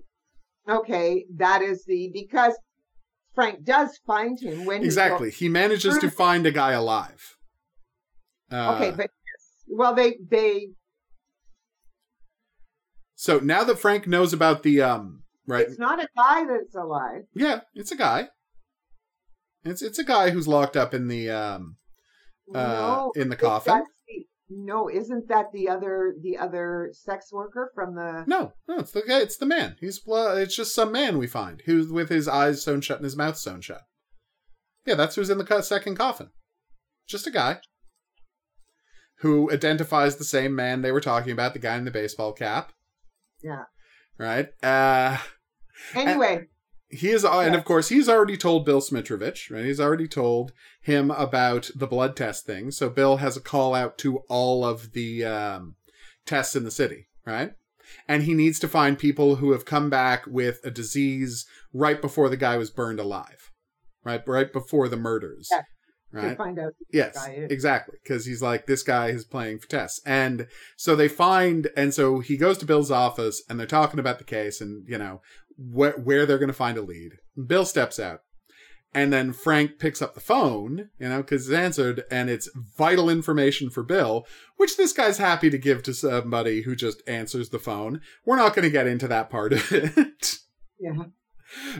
Okay, 0.68 1.26
that 1.36 1.62
is 1.62 1.84
the 1.86 2.10
because 2.14 2.56
Frank 3.36 3.64
does 3.64 4.00
find 4.08 4.40
him 4.40 4.66
when 4.66 4.82
he 4.82 4.86
exactly 4.86 5.30
he 5.32 5.48
manages 5.50 5.98
to 6.00 6.10
find 6.10 6.46
a 6.46 6.52
guy 6.52 6.72
alive 6.72 7.22
uh, 8.52 8.76
okay, 8.76 8.92
but 8.96 9.10
well, 9.68 9.94
they 9.96 10.18
they 10.30 10.68
so 13.24 13.40
now 13.40 13.64
that 13.64 13.80
frank 13.80 14.06
knows 14.06 14.34
about 14.34 14.64
the 14.64 14.82
um 14.82 15.24
right 15.48 15.68
it's 15.68 15.80
not 15.80 16.04
a 16.04 16.08
guy 16.16 16.46
that's 16.46 16.76
alive. 16.76 17.24
yeah 17.34 17.62
it's 17.74 17.92
a 17.92 17.96
guy 17.96 18.28
it's 19.64 19.82
it's 19.82 20.00
a 20.00 20.04
guy 20.04 20.30
who's 20.30 20.48
locked 20.48 20.76
up 20.76 20.94
in 20.94 21.08
the 21.08 21.30
um 21.30 21.78
uh 22.54 22.58
no, 22.62 23.12
in 23.16 23.30
the 23.30 23.36
coffin 23.36 23.74
the- 23.80 24.26
no, 24.56 24.90
isn't 24.90 25.30
that 25.30 25.48
the 25.52 25.70
other 25.70 26.14
the 26.22 26.38
other 26.38 26.92
sex 26.94 27.32
worker 27.32 27.72
from 27.74 27.96
the? 27.96 28.24
No, 28.28 28.54
no, 28.68 28.80
it's 28.80 28.92
the 28.92 29.02
guy. 29.02 29.20
It's 29.20 29.38
the 29.38 29.46
man. 29.48 29.78
He's 29.80 30.02
well, 30.06 30.38
it's 30.38 30.56
just 30.56 30.76
some 30.76 30.92
man 30.92 31.18
we 31.18 31.26
find 31.28 31.64
who's 31.66 31.92
with 31.92 32.10
his 32.10 32.28
eyes 32.28 32.62
sewn 32.62 32.82
shut 32.82 32.98
and 32.98 33.06
his 33.06 33.16
mouth 33.16 33.38
sewn 33.38 33.62
shut. 33.62 33.82
Yeah, 34.86 34.96
that's 34.96 35.16
who's 35.16 35.30
in 35.30 35.38
the 35.38 35.62
second 35.62 35.96
coffin. 35.96 36.30
Just 37.08 37.26
a 37.26 37.32
guy 37.32 37.60
who 39.20 39.52
identifies 39.52 40.18
the 40.18 40.26
same 40.26 40.54
man 40.54 40.82
they 40.82 40.92
were 40.92 41.02
talking 41.02 41.32
about, 41.32 41.54
the 41.54 41.60
guy 41.60 41.78
in 41.78 41.86
the 41.86 41.92
baseball 41.92 42.34
cap. 42.34 42.74
Yeah. 43.44 43.64
Right. 44.18 44.50
Uh, 44.64 45.18
Anyway, 45.96 46.48
he 46.90 47.10
is, 47.10 47.26
and 47.26 47.56
of 47.56 47.66
course, 47.66 47.90
he's 47.90 48.08
already 48.08 48.38
told 48.38 48.66
Bill 48.66 48.80
Smitrovich, 48.82 49.52
right? 49.52 49.66
He's 49.66 49.80
already 49.80 50.08
told 50.08 50.54
him 50.82 51.12
about 51.12 51.72
the 51.76 51.88
blood 51.88 52.16
test 52.16 52.46
thing. 52.46 52.72
So 52.72 52.90
Bill 52.90 53.18
has 53.18 53.36
a 53.36 53.42
call 53.42 53.74
out 53.74 53.98
to 54.00 54.20
all 54.30 54.64
of 54.64 54.94
the 54.94 55.26
um, 55.26 55.76
tests 56.26 56.56
in 56.56 56.64
the 56.64 56.72
city, 56.72 57.08
right? 57.26 57.54
And 58.08 58.24
he 58.24 58.34
needs 58.34 58.60
to 58.60 58.68
find 58.68 58.98
people 58.98 59.36
who 59.38 59.52
have 59.52 59.66
come 59.66 59.90
back 59.90 60.26
with 60.28 60.60
a 60.64 60.72
disease 60.72 61.46
right 61.74 62.00
before 62.02 62.30
the 62.30 62.38
guy 62.38 62.58
was 62.58 62.70
burned 62.72 63.00
alive, 63.00 63.52
right? 64.04 64.26
Right 64.28 64.52
before 64.52 64.88
the 64.88 64.98
murders, 64.98 65.50
Yeah. 65.52 65.62
To 66.22 66.28
right? 66.28 66.38
find 66.38 66.60
out. 66.60 66.74
Yes, 66.92 67.16
guy 67.16 67.34
is. 67.34 67.52
exactly. 67.52 67.98
Because 68.04 68.26
he's 68.26 68.42
like, 68.42 68.66
this 68.66 68.84
guy 68.84 69.08
is 69.08 69.26
playing 69.26 69.60
for 69.60 69.68
Tess. 69.68 70.00
And 70.06 70.48
so 70.78 70.96
they 70.96 71.08
find, 71.08 71.70
and 71.76 71.94
so 71.94 72.20
he 72.20 72.38
goes 72.38 72.58
to 72.60 72.66
Bill's 72.66 72.92
office 72.92 73.44
and 73.50 73.60
they're 73.60 73.68
talking 73.68 74.00
about 74.00 74.18
the 74.20 74.24
case 74.24 74.62
and, 74.62 74.88
you 74.88 74.98
know, 74.98 75.22
wh- 75.58 75.98
where 76.06 76.26
they're 76.26 76.38
going 76.38 76.48
to 76.48 76.54
find 76.54 76.78
a 76.78 76.82
lead. 76.82 77.14
Bill 77.48 77.66
steps 77.66 78.00
out. 78.00 78.22
And 78.96 79.12
then 79.12 79.34
Frank 79.34 79.80
picks 79.80 80.04
up 80.04 80.14
the 80.14 80.20
phone, 80.20 80.90
you 81.00 81.10
know, 81.10 81.24
because 81.24 81.50
it's 81.50 81.58
answered 81.58 82.04
and 82.12 82.30
it's 82.30 82.48
vital 82.78 83.10
information 83.10 83.72
for 83.72 83.82
Bill, 83.82 84.28
which 84.58 84.78
this 84.78 84.94
guy's 84.94 85.18
happy 85.18 85.50
to 85.50 85.58
give 85.58 85.82
to 85.84 85.96
somebody 85.96 86.62
who 86.62 86.76
just 86.76 87.02
answers 87.08 87.50
the 87.50 87.58
phone. 87.58 88.02
We're 88.24 88.36
not 88.36 88.54
going 88.56 88.66
to 88.66 88.72
get 88.72 88.86
into 88.86 89.08
that 89.08 89.32
part 89.32 89.54
of 89.54 89.72
it. 89.72 90.36
Yeah. 90.80 91.06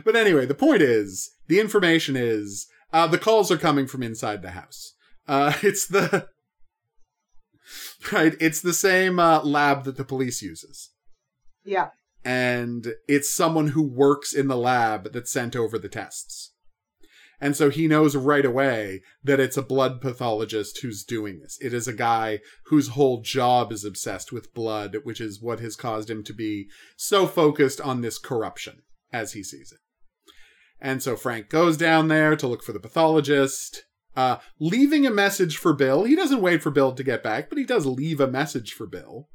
But 0.04 0.16
anyway, 0.16 0.46
the 0.46 0.54
point 0.54 0.82
is, 0.82 1.36
the 1.46 1.60
information 1.60 2.16
is, 2.16 2.66
uh, 2.94 3.08
the 3.08 3.18
calls 3.18 3.50
are 3.50 3.58
coming 3.58 3.88
from 3.88 4.04
inside 4.04 4.40
the 4.40 4.52
house. 4.52 4.94
Uh, 5.26 5.52
it's 5.62 5.86
the, 5.88 6.28
right, 8.12 8.34
it's 8.40 8.60
the 8.60 8.72
same, 8.72 9.18
uh, 9.18 9.42
lab 9.42 9.82
that 9.84 9.96
the 9.96 10.04
police 10.04 10.40
uses. 10.40 10.92
Yeah. 11.64 11.88
And 12.24 12.94
it's 13.08 13.34
someone 13.34 13.68
who 13.68 13.82
works 13.82 14.32
in 14.32 14.46
the 14.46 14.56
lab 14.56 15.12
that 15.12 15.28
sent 15.28 15.56
over 15.56 15.76
the 15.76 15.88
tests. 15.88 16.52
And 17.40 17.56
so 17.56 17.68
he 17.68 17.88
knows 17.88 18.14
right 18.14 18.44
away 18.44 19.02
that 19.24 19.40
it's 19.40 19.56
a 19.56 19.62
blood 19.62 20.00
pathologist 20.00 20.78
who's 20.80 21.02
doing 21.02 21.40
this. 21.40 21.58
It 21.60 21.74
is 21.74 21.88
a 21.88 21.92
guy 21.92 22.38
whose 22.66 22.88
whole 22.88 23.22
job 23.22 23.72
is 23.72 23.84
obsessed 23.84 24.30
with 24.30 24.54
blood, 24.54 24.98
which 25.02 25.20
is 25.20 25.42
what 25.42 25.58
has 25.58 25.74
caused 25.74 26.08
him 26.08 26.22
to 26.24 26.32
be 26.32 26.68
so 26.96 27.26
focused 27.26 27.80
on 27.80 28.02
this 28.02 28.18
corruption 28.18 28.82
as 29.12 29.32
he 29.32 29.42
sees 29.42 29.72
it. 29.72 29.80
And 30.84 31.02
so 31.02 31.16
Frank 31.16 31.48
goes 31.48 31.78
down 31.78 32.08
there 32.08 32.36
to 32.36 32.46
look 32.46 32.62
for 32.62 32.72
the 32.72 32.78
pathologist, 32.78 33.86
uh, 34.14 34.36
leaving 34.60 35.06
a 35.06 35.10
message 35.10 35.56
for 35.56 35.72
Bill. 35.72 36.04
He 36.04 36.14
doesn't 36.14 36.42
wait 36.42 36.62
for 36.62 36.70
Bill 36.70 36.92
to 36.92 37.02
get 37.02 37.22
back, 37.22 37.48
but 37.48 37.56
he 37.56 37.64
does 37.64 37.86
leave 37.86 38.20
a 38.20 38.30
message 38.30 38.74
for 38.74 38.86
Bill. 38.86 39.30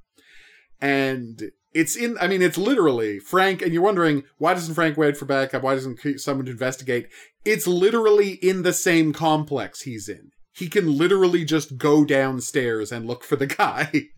And 0.80 1.50
it's 1.74 1.96
in, 1.96 2.20
I 2.22 2.28
mean, 2.28 2.44
it's 2.44 2.60
literally 2.60 3.18
Frank, 3.18 3.64
and 3.64 3.74
you're 3.74 3.82
wondering, 3.82 4.26
why 4.38 4.54
doesn't 4.54 4.76
Frank 4.76 4.96
wait 4.96 5.18
for 5.18 5.26
backup? 5.26 5.64
Why 5.64 5.74
doesn't 5.74 6.20
someone 6.20 6.48
investigate? 6.48 7.08
It's 7.44 7.66
literally 7.66 8.34
in 8.34 8.62
the 8.62 8.72
same 8.72 9.12
complex 9.12 9.82
he's 9.82 10.08
in. 10.08 10.30
He 10.54 10.70
can 10.70 11.00
literally 11.00 11.46
just 11.46 11.80
go 11.80 12.06
downstairs 12.06 12.92
and 12.92 13.08
look 13.08 13.24
for 13.24 13.38
the 13.38 13.48
guy. 13.58 14.10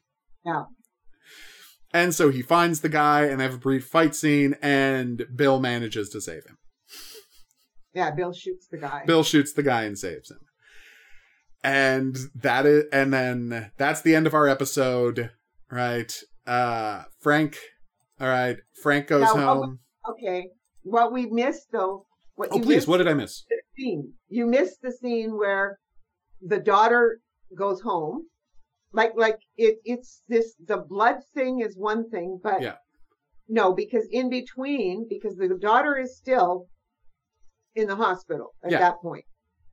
Yeah. 0.46 0.64
And 1.94 2.14
so 2.14 2.30
he 2.30 2.42
finds 2.42 2.82
the 2.82 2.90
guy 2.90 3.24
and 3.24 3.40
they 3.40 3.46
have 3.46 3.54
a 3.54 3.58
brief 3.58 3.88
fight 3.88 4.16
scene, 4.16 4.58
and 4.62 5.26
Bill 5.34 5.62
manages 5.62 6.10
to 6.10 6.20
save 6.20 6.44
him. 6.44 6.58
Yeah, 7.94 8.12
Bill 8.12 8.34
shoots 8.34 8.68
the 8.68 8.78
guy. 8.78 9.04
Bill 9.06 9.24
shoots 9.24 9.54
the 9.54 9.64
guy 9.64 9.84
and 9.84 9.98
saves 9.98 10.32
him. 10.32 10.40
And 11.64 12.18
that 12.36 12.66
is 12.66 12.86
and 12.92 13.14
then 13.14 13.72
that's 13.78 14.02
the 14.02 14.16
end 14.16 14.26
of 14.28 14.34
our 14.34 14.48
episode, 14.48 15.32
right? 15.70 16.12
Uh 16.48 17.04
Frank 17.20 17.58
all 18.20 18.28
right, 18.28 18.58
Frank 18.84 19.08
goes 19.08 19.34
Now, 19.34 19.36
home. 19.56 19.80
okay. 20.10 20.50
What 20.84 21.12
we 21.12 21.26
missed 21.28 21.68
though, 21.72 22.06
what 22.36 22.50
Oh 22.52 22.58
you 22.58 22.64
please, 22.64 22.76
missed 22.78 22.88
what 22.88 22.98
did 22.98 23.08
I 23.08 23.14
miss? 23.14 23.46
scene. 23.78 24.14
You 24.28 24.46
missed 24.46 24.78
the 24.82 24.92
scene 24.92 25.38
where 25.38 25.80
the 26.42 26.60
daughter 26.60 27.20
goes 27.58 27.82
home. 27.82 28.24
Like 28.94 29.12
like 29.16 29.38
it 29.58 29.78
it's 29.86 30.22
this 30.28 30.54
the 30.66 30.78
blood 30.78 31.18
thing 31.36 31.62
is 31.62 31.76
one 31.78 32.10
thing, 32.10 32.40
but 32.44 32.62
Yeah. 32.62 32.76
no, 33.48 33.74
because 33.74 34.08
in 34.12 34.30
between, 34.30 35.08
because 35.10 35.36
the 35.36 35.58
daughter 35.60 35.98
is 35.98 36.18
still 36.18 36.68
in 37.76 37.88
the 37.88 37.96
hospital 37.96 38.54
at 38.64 38.72
Yeah. 38.72 38.80
that 38.80 38.96
point. 39.02 39.26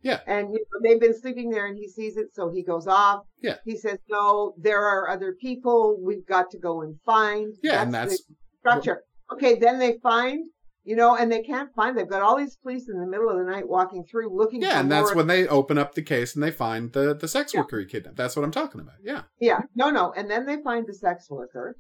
Yeah. 0.03 0.21
And 0.27 0.53
you 0.53 0.59
know, 0.73 0.81
they've 0.89 1.01
been 1.01 1.19
sleeping 1.19 1.51
there 1.51 1.67
and 1.67 1.77
he 1.77 1.89
sees 1.89 2.17
it, 2.17 2.29
so 2.33 2.51
he 2.51 2.63
goes 2.63 2.87
off. 2.87 3.25
Yeah. 3.43 3.57
He 3.65 3.77
says, 3.77 3.99
No, 4.09 4.55
there 4.57 4.81
are 4.85 5.09
other 5.11 5.35
people 5.41 5.99
we've 6.01 6.27
got 6.27 6.51
to 6.53 6.59
go 6.59 6.83
and 6.83 6.97
find. 7.05 7.55
Yeah, 7.63 7.83
and 7.83 7.93
that's 7.93 8.23
structure. 8.61 9.03
Okay, 9.33 9.57
then 9.57 9.79
they 9.81 9.99
find, 10.03 10.49
you 10.85 10.95
know, 10.97 11.17
and 11.17 11.31
they 11.33 11.43
can't 11.43 11.75
find. 11.75 11.99
They've 11.99 12.09
got 12.09 12.23
all 12.23 12.37
these 12.37 12.57
police 12.63 12.89
in 12.89 12.99
the 13.01 13.07
middle 13.07 13.29
of 13.29 13.37
the 13.39 13.45
night 13.51 13.69
walking 13.69 14.05
through 14.09 14.35
looking. 14.35 14.63
yeah, 14.63 14.79
and 14.81 14.91
that's 14.91 15.09
more- 15.09 15.17
when 15.17 15.27
they 15.27 15.49
open 15.49 15.77
up 15.79 15.95
the 15.95 16.03
case 16.03 16.35
and 16.35 16.43
they 16.45 16.53
find 16.53 16.93
the 16.93 17.13
the 17.15 17.27
sex 17.29 17.53
Yeah. 17.53 17.61
worker 17.63 17.81
he 17.81 17.87
kidnapped. 17.87 18.17
That's 18.17 18.37
what 18.37 18.45
I'm 18.45 18.53
talking 18.53 18.81
about. 18.81 18.95
Yeah. 19.03 19.23
Yeah, 19.41 19.63
no, 19.75 19.91
no, 19.91 20.13
and 20.17 20.31
then 20.31 20.47
they 20.47 20.63
find 20.63 20.87
the 20.87 20.95
sex 20.95 21.29
worker, 21.29 21.77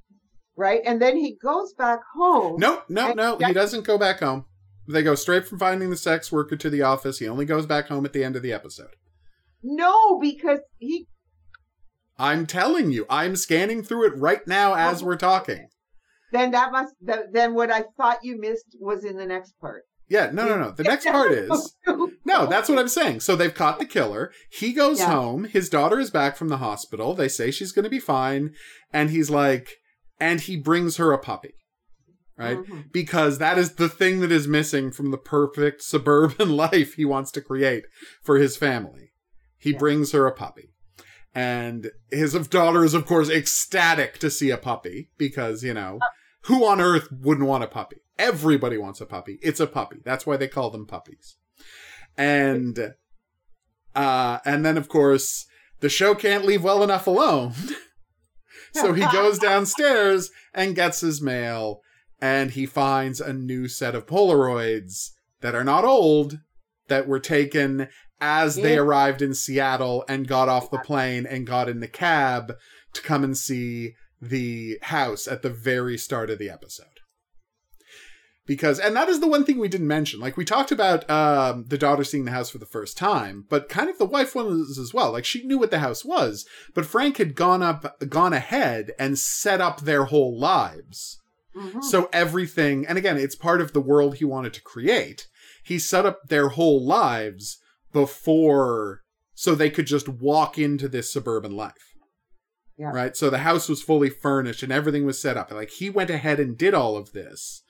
right? 0.56 0.82
And 0.84 1.00
then 1.00 1.16
he 1.16 1.36
goes 1.40 1.72
back 1.74 2.00
home. 2.16 2.56
No, 2.58 2.82
no, 2.88 3.12
no. 3.12 3.38
He 3.38 3.52
doesn't 3.52 3.84
go 3.86 3.96
back 3.96 4.18
home. 4.18 4.44
They 4.89 5.03
go 5.03 5.14
straight 5.14 5.47
from 5.47 5.59
finding 5.59 5.91
the 5.91 5.97
sex 5.97 6.32
worker 6.32 6.57
to 6.57 6.70
the 6.70 6.82
office. 6.82 7.18
He 7.18 7.28
only 7.28 7.45
goes 7.45 7.66
back 7.66 7.89
home 7.89 8.05
at 8.07 8.12
the 8.14 8.24
end 8.24 8.36
of 8.36 8.43
the 8.43 8.53
episode. 8.53 8.97
no, 9.62 10.18
because 10.18 10.61
he. 10.78 11.07
I'm 12.18 12.47
telling 12.47 12.91
you, 12.91 13.07
I'm 13.09 13.36
scanning 13.36 13.82
through 13.82 14.07
it 14.09 14.16
right 14.16 14.45
now 14.47 14.74
as 14.74 15.05
we're 15.05 15.16
talking. 15.16 15.68
Then 16.32 16.51
that 16.53 16.72
must. 16.72 16.95
Then 17.32 17.55
what 17.55 17.70
I 17.70 17.84
thought 17.97 18.18
you 18.24 18.39
missed 18.41 18.76
was 18.80 19.05
in 19.05 19.16
the 19.16 19.26
next 19.26 19.53
part. 19.61 19.84
Yeah, 20.09 20.30
no, 20.32 20.49
no, 20.49 20.59
no. 20.59 20.70
The 20.72 20.84
next 20.84 21.05
part 21.05 21.32
is 21.32 21.76
no. 22.24 22.47
That's 22.47 22.68
what 22.68 22.78
I'm 22.78 22.89
saying. 22.89 23.20
So 23.20 23.36
they've 23.36 23.55
caught 23.55 23.78
the 23.78 23.84
killer. 23.86 24.32
He 24.51 24.72
goes 24.72 24.99
Yeah. 25.01 25.12
home. 25.12 25.45
His 25.45 25.68
daughter 25.68 26.01
is 26.01 26.11
back 26.11 26.36
from 26.36 26.49
the 26.49 26.57
hospital. 26.57 27.14
They 27.14 27.28
say 27.28 27.51
she's 27.51 27.72
going 27.72 27.84
to 27.84 27.91
be 27.91 28.01
fine, 28.01 28.55
and 28.93 29.11
he's 29.11 29.28
like, 29.30 29.68
and 30.18 30.41
he 30.41 30.57
brings 30.57 30.97
her 30.97 31.12
a 31.12 31.18
puppy, 31.18 31.53
right? 32.39 32.59
Mhm. 32.59 32.93
because 32.93 33.39
that 33.39 33.59
is 33.59 33.74
the 33.74 33.89
thing 33.89 34.20
that 34.20 34.30
is 34.32 34.47
missing 34.47 34.91
from 34.93 35.11
the 35.11 35.18
perfect 35.18 35.82
suburban 35.82 36.51
life 36.57 36.95
he 36.95 37.05
wants 37.05 37.30
to 37.32 37.41
create 37.41 37.84
for 38.22 38.39
his 38.39 38.57
family. 38.57 39.12
He 39.59 39.72
Yeah. 39.72 39.78
brings 39.78 40.12
her 40.12 40.26
a 40.26 40.32
puppy. 40.32 40.70
And 41.34 41.91
his 42.11 42.32
daughter 42.49 42.84
is, 42.84 42.95
of 42.95 43.07
course, 43.07 43.28
ecstatic 43.28 44.18
to 44.18 44.30
see 44.30 44.51
a 44.51 44.57
puppy 44.57 45.11
because, 45.18 45.62
you 45.62 45.74
know, 45.74 45.99
who 46.43 46.64
on 46.64 46.80
earth 46.80 47.09
wouldn't 47.12 47.47
want 47.47 47.64
a 47.64 47.68
puppy? 47.68 47.99
Everybody 48.18 48.78
wants 48.78 49.01
a 49.01 49.07
puppy. 49.07 49.39
It's 49.43 49.61
a 49.61 49.66
puppy. 49.66 49.99
That's 50.05 50.26
why 50.26 50.36
they 50.36 50.49
call 50.49 50.70
them 50.70 50.86
puppies. 50.86 51.36
And, 52.16 52.95
uh, 53.95 54.39
and 54.45 54.64
then, 54.64 54.76
of 54.76 54.89
course, 54.89 55.47
the 55.80 55.89
show 55.89 56.14
can't 56.14 56.45
leave 56.45 56.64
well 56.64 56.82
enough 56.82 57.07
alone. 57.07 57.53
so 58.72 58.93
he 58.93 59.03
goes 59.12 59.39
downstairs 59.39 60.30
and 60.55 60.74
gets 60.74 61.01
his 61.01 61.20
mail 61.22 61.80
and 62.20 62.52
he 62.52 62.66
finds 62.66 63.20
a 63.20 63.32
new 63.32 63.68
set 63.68 63.94
of 63.94 64.06
Polaroids 64.06 65.10
that 65.40 65.54
are 65.54 65.64
not 65.64 65.84
old, 65.84 66.40
that 66.88 67.06
were 67.06 67.20
taken 67.20 67.88
as 68.20 68.56
they 68.56 68.76
arrived 68.76 69.22
in 69.22 69.34
Seattle 69.34 70.04
and 70.08 70.26
got 70.26 70.48
off 70.48 70.70
the 70.70 70.78
plane 70.78 71.24
and 71.24 71.46
got 71.46 71.68
in 71.68 71.80
the 71.80 71.88
cab 71.88 72.54
to 72.92 73.02
come 73.02 73.22
and 73.22 73.36
see 73.36 73.94
the 74.20 74.78
house 74.82 75.28
at 75.28 75.42
the 75.42 75.50
very 75.50 75.96
start 75.96 76.30
of 76.30 76.38
the 76.38 76.50
episode. 76.50 76.86
Because, 78.44 78.80
and 78.80 78.96
that 78.96 79.10
is 79.10 79.20
the 79.20 79.28
one 79.28 79.44
thing 79.44 79.58
we 79.58 79.68
didn't 79.68 79.86
mention. 79.86 80.20
Like, 80.20 80.38
we 80.38 80.44
talked 80.44 80.72
about 80.72 81.08
um, 81.10 81.66
the 81.68 81.76
daughter 81.76 82.02
seeing 82.02 82.24
the 82.24 82.30
house 82.30 82.48
for 82.48 82.56
the 82.56 82.64
first 82.64 82.96
time, 82.96 83.44
but 83.48 83.68
kind 83.68 83.90
of 83.90 83.98
the 83.98 84.06
wife 84.06 84.34
was 84.34 84.78
as 84.78 84.94
well. 84.94 85.12
Like, 85.12 85.26
she 85.26 85.46
knew 85.46 85.58
what 85.58 85.70
the 85.70 85.80
house 85.80 86.02
was, 86.02 86.46
but 86.74 86.86
Frank 86.86 87.18
had 87.18 87.34
gone 87.34 87.62
up, 87.62 88.00
gone 88.08 88.32
ahead 88.32 88.92
and 88.98 89.18
set 89.18 89.60
up 89.60 89.82
their 89.82 90.04
whole 90.04 90.36
lives. 90.36 91.20
Mhm. 91.57 91.82
So 91.82 92.09
everything, 92.12 92.86
and 92.86 92.99
again, 92.99 93.16
it's 93.18 93.34
part 93.34 93.61
of 93.61 93.72
the 93.72 93.80
world 93.80 94.16
he 94.16 94.24
wanted 94.24 94.53
to 94.55 94.62
create. 94.62 95.26
He 95.64 95.78
set 95.78 96.07
up 96.07 96.28
their 96.28 96.51
whole 96.51 96.84
lives 96.84 97.59
before, 97.92 99.03
so 99.34 99.55
they 99.55 99.70
could 99.70 99.86
just 99.86 100.09
walk 100.09 100.59
into 100.59 100.88
this 100.88 101.12
suburban 101.12 101.57
life. 101.57 101.94
Yeah. 102.76 102.90
Right? 102.90 103.16
So 103.16 103.28
the 103.28 103.38
house 103.38 103.68
was 103.68 103.82
fully 103.82 104.09
furnished 104.11 104.62
and 104.62 104.72
everything 104.72 105.05
was 105.05 105.20
set 105.20 105.36
up. 105.36 105.51
Like 105.51 105.70
he 105.70 105.90
went 105.90 106.11
ahead 106.11 106.38
and 106.38 106.57
did 106.57 106.74
all 106.74 106.96
of 106.96 107.12
this, 107.12 107.62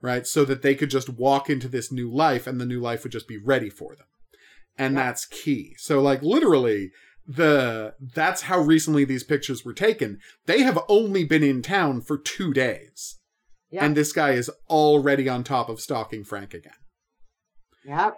right? 0.00 0.26
So 0.26 0.44
that 0.44 0.62
they 0.62 0.74
could 0.74 0.90
just 0.90 1.08
walk 1.08 1.48
into 1.48 1.68
this 1.68 1.92
new 1.92 2.12
life 2.12 2.46
and 2.48 2.60
the 2.60 2.66
new 2.66 2.80
life 2.80 3.04
would 3.04 3.12
just 3.12 3.28
be 3.28 3.38
ready 3.38 3.70
for 3.70 3.94
them. 3.94 4.06
And 4.76 4.94
Yeah. 4.94 5.04
that's 5.04 5.24
key. 5.24 5.74
So 5.78 6.00
like 6.00 6.20
literally, 6.22 6.90
the 7.28 7.94
that's 8.00 8.42
how 8.42 8.60
recently 8.60 9.04
these 9.04 9.24
pictures 9.24 9.64
were 9.64 9.72
taken. 9.72 10.18
They 10.46 10.62
have 10.62 10.78
only 10.88 11.24
been 11.24 11.42
in 11.44 11.62
town 11.62 12.00
for 12.00 12.18
two 12.18 12.52
days. 12.52 13.18
Yeah. 13.70 13.84
And 13.84 13.96
this 13.96 14.12
guy 14.12 14.30
is 14.32 14.50
already 14.70 15.28
on 15.28 15.42
top 15.44 15.68
of 15.68 15.80
stalking 15.80 16.24
Frank 16.24 16.54
again. 16.54 16.72
Yep. 17.84 18.16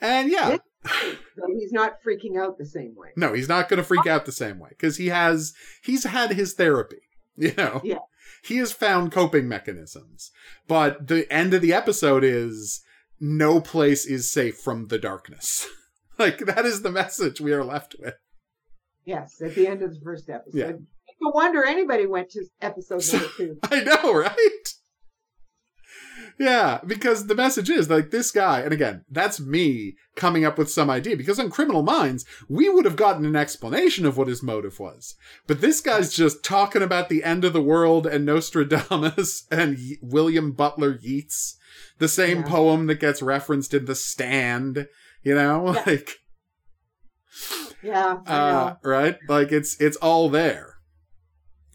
And 0.00 0.30
yeah, 0.30 0.56
So 0.86 1.42
he's 1.58 1.72
not 1.72 1.94
freaking 2.06 2.38
out 2.40 2.56
the 2.58 2.66
same 2.66 2.94
way. 2.96 3.08
no, 3.16 3.32
he's 3.32 3.48
not 3.48 3.68
going 3.68 3.78
to 3.78 3.84
freak 3.84 4.06
out 4.06 4.24
the 4.26 4.32
same 4.32 4.58
way 4.58 4.68
because 4.70 4.96
he 4.96 5.08
has 5.08 5.52
he's 5.82 6.04
had 6.04 6.32
his 6.32 6.54
therapy. 6.54 6.98
You 7.40 7.54
know, 7.56 7.80
Yeah. 7.84 7.98
he 8.42 8.56
has 8.56 8.72
found 8.72 9.12
coping 9.12 9.46
mechanisms. 9.46 10.32
But 10.66 11.06
the 11.06 11.32
end 11.32 11.54
of 11.54 11.62
the 11.62 11.72
episode 11.72 12.24
is 12.24 12.82
no 13.20 13.60
place 13.60 14.06
is 14.06 14.28
safe 14.28 14.56
from 14.58 14.88
the 14.88 14.98
darkness. 14.98 15.64
like 16.18 16.38
that 16.46 16.66
is 16.66 16.82
the 16.82 16.90
message 16.90 17.40
we 17.40 17.52
are 17.52 17.62
left 17.64 17.94
with. 18.00 18.14
Yes, 19.04 19.40
at 19.40 19.54
the 19.54 19.68
end 19.68 19.82
of 19.82 19.94
the 19.94 20.00
first 20.02 20.28
episode. 20.28 20.58
Yeah. 20.58 20.72
No 21.20 21.30
wonder 21.30 21.64
anybody 21.64 22.06
went 22.06 22.30
to 22.30 22.44
episode 22.60 23.02
number 23.12 23.28
two. 23.36 23.58
I 23.64 23.80
know, 23.82 24.14
right? 24.14 24.68
Yeah, 26.40 26.78
because 26.86 27.26
the 27.26 27.34
message 27.34 27.68
is 27.68 27.90
like 27.90 28.10
this 28.10 28.30
guy, 28.30 28.60
and 28.60 28.72
again, 28.72 29.04
that's 29.10 29.40
me 29.40 29.96
coming 30.14 30.44
up 30.44 30.56
with 30.56 30.70
some 30.70 30.88
idea. 30.88 31.16
Because 31.16 31.40
on 31.40 31.50
Criminal 31.50 31.82
Minds, 31.82 32.24
we 32.48 32.68
would 32.68 32.84
have 32.84 32.94
gotten 32.94 33.24
an 33.24 33.34
explanation 33.34 34.06
of 34.06 34.16
what 34.16 34.28
his 34.28 34.40
motive 34.42 34.78
was. 34.78 35.16
But 35.48 35.60
this 35.60 35.80
guy's 35.80 36.14
just 36.14 36.44
talking 36.44 36.82
about 36.82 37.08
the 37.08 37.24
end 37.24 37.44
of 37.44 37.52
the 37.52 37.62
world 37.62 38.06
and 38.06 38.24
Nostradamus 38.24 39.46
and 39.50 39.78
William 40.00 40.52
Butler 40.52 40.96
Yeats, 41.00 41.56
the 41.98 42.06
same 42.08 42.38
Yeah. 42.42 42.48
poem 42.48 42.86
that 42.86 43.00
gets 43.00 43.20
referenced 43.20 43.74
in 43.74 43.86
The 43.86 43.96
Stand, 43.96 44.86
you 45.24 45.34
know? 45.34 45.74
Yeah. 45.74 45.82
Like, 45.86 46.10
Yeah, 47.82 48.18
uh, 48.26 48.36
know. 48.38 48.76
right? 48.88 49.16
Like 49.28 49.50
it's 49.52 49.80
it's 49.80 49.96
all 49.98 50.28
there, 50.28 50.74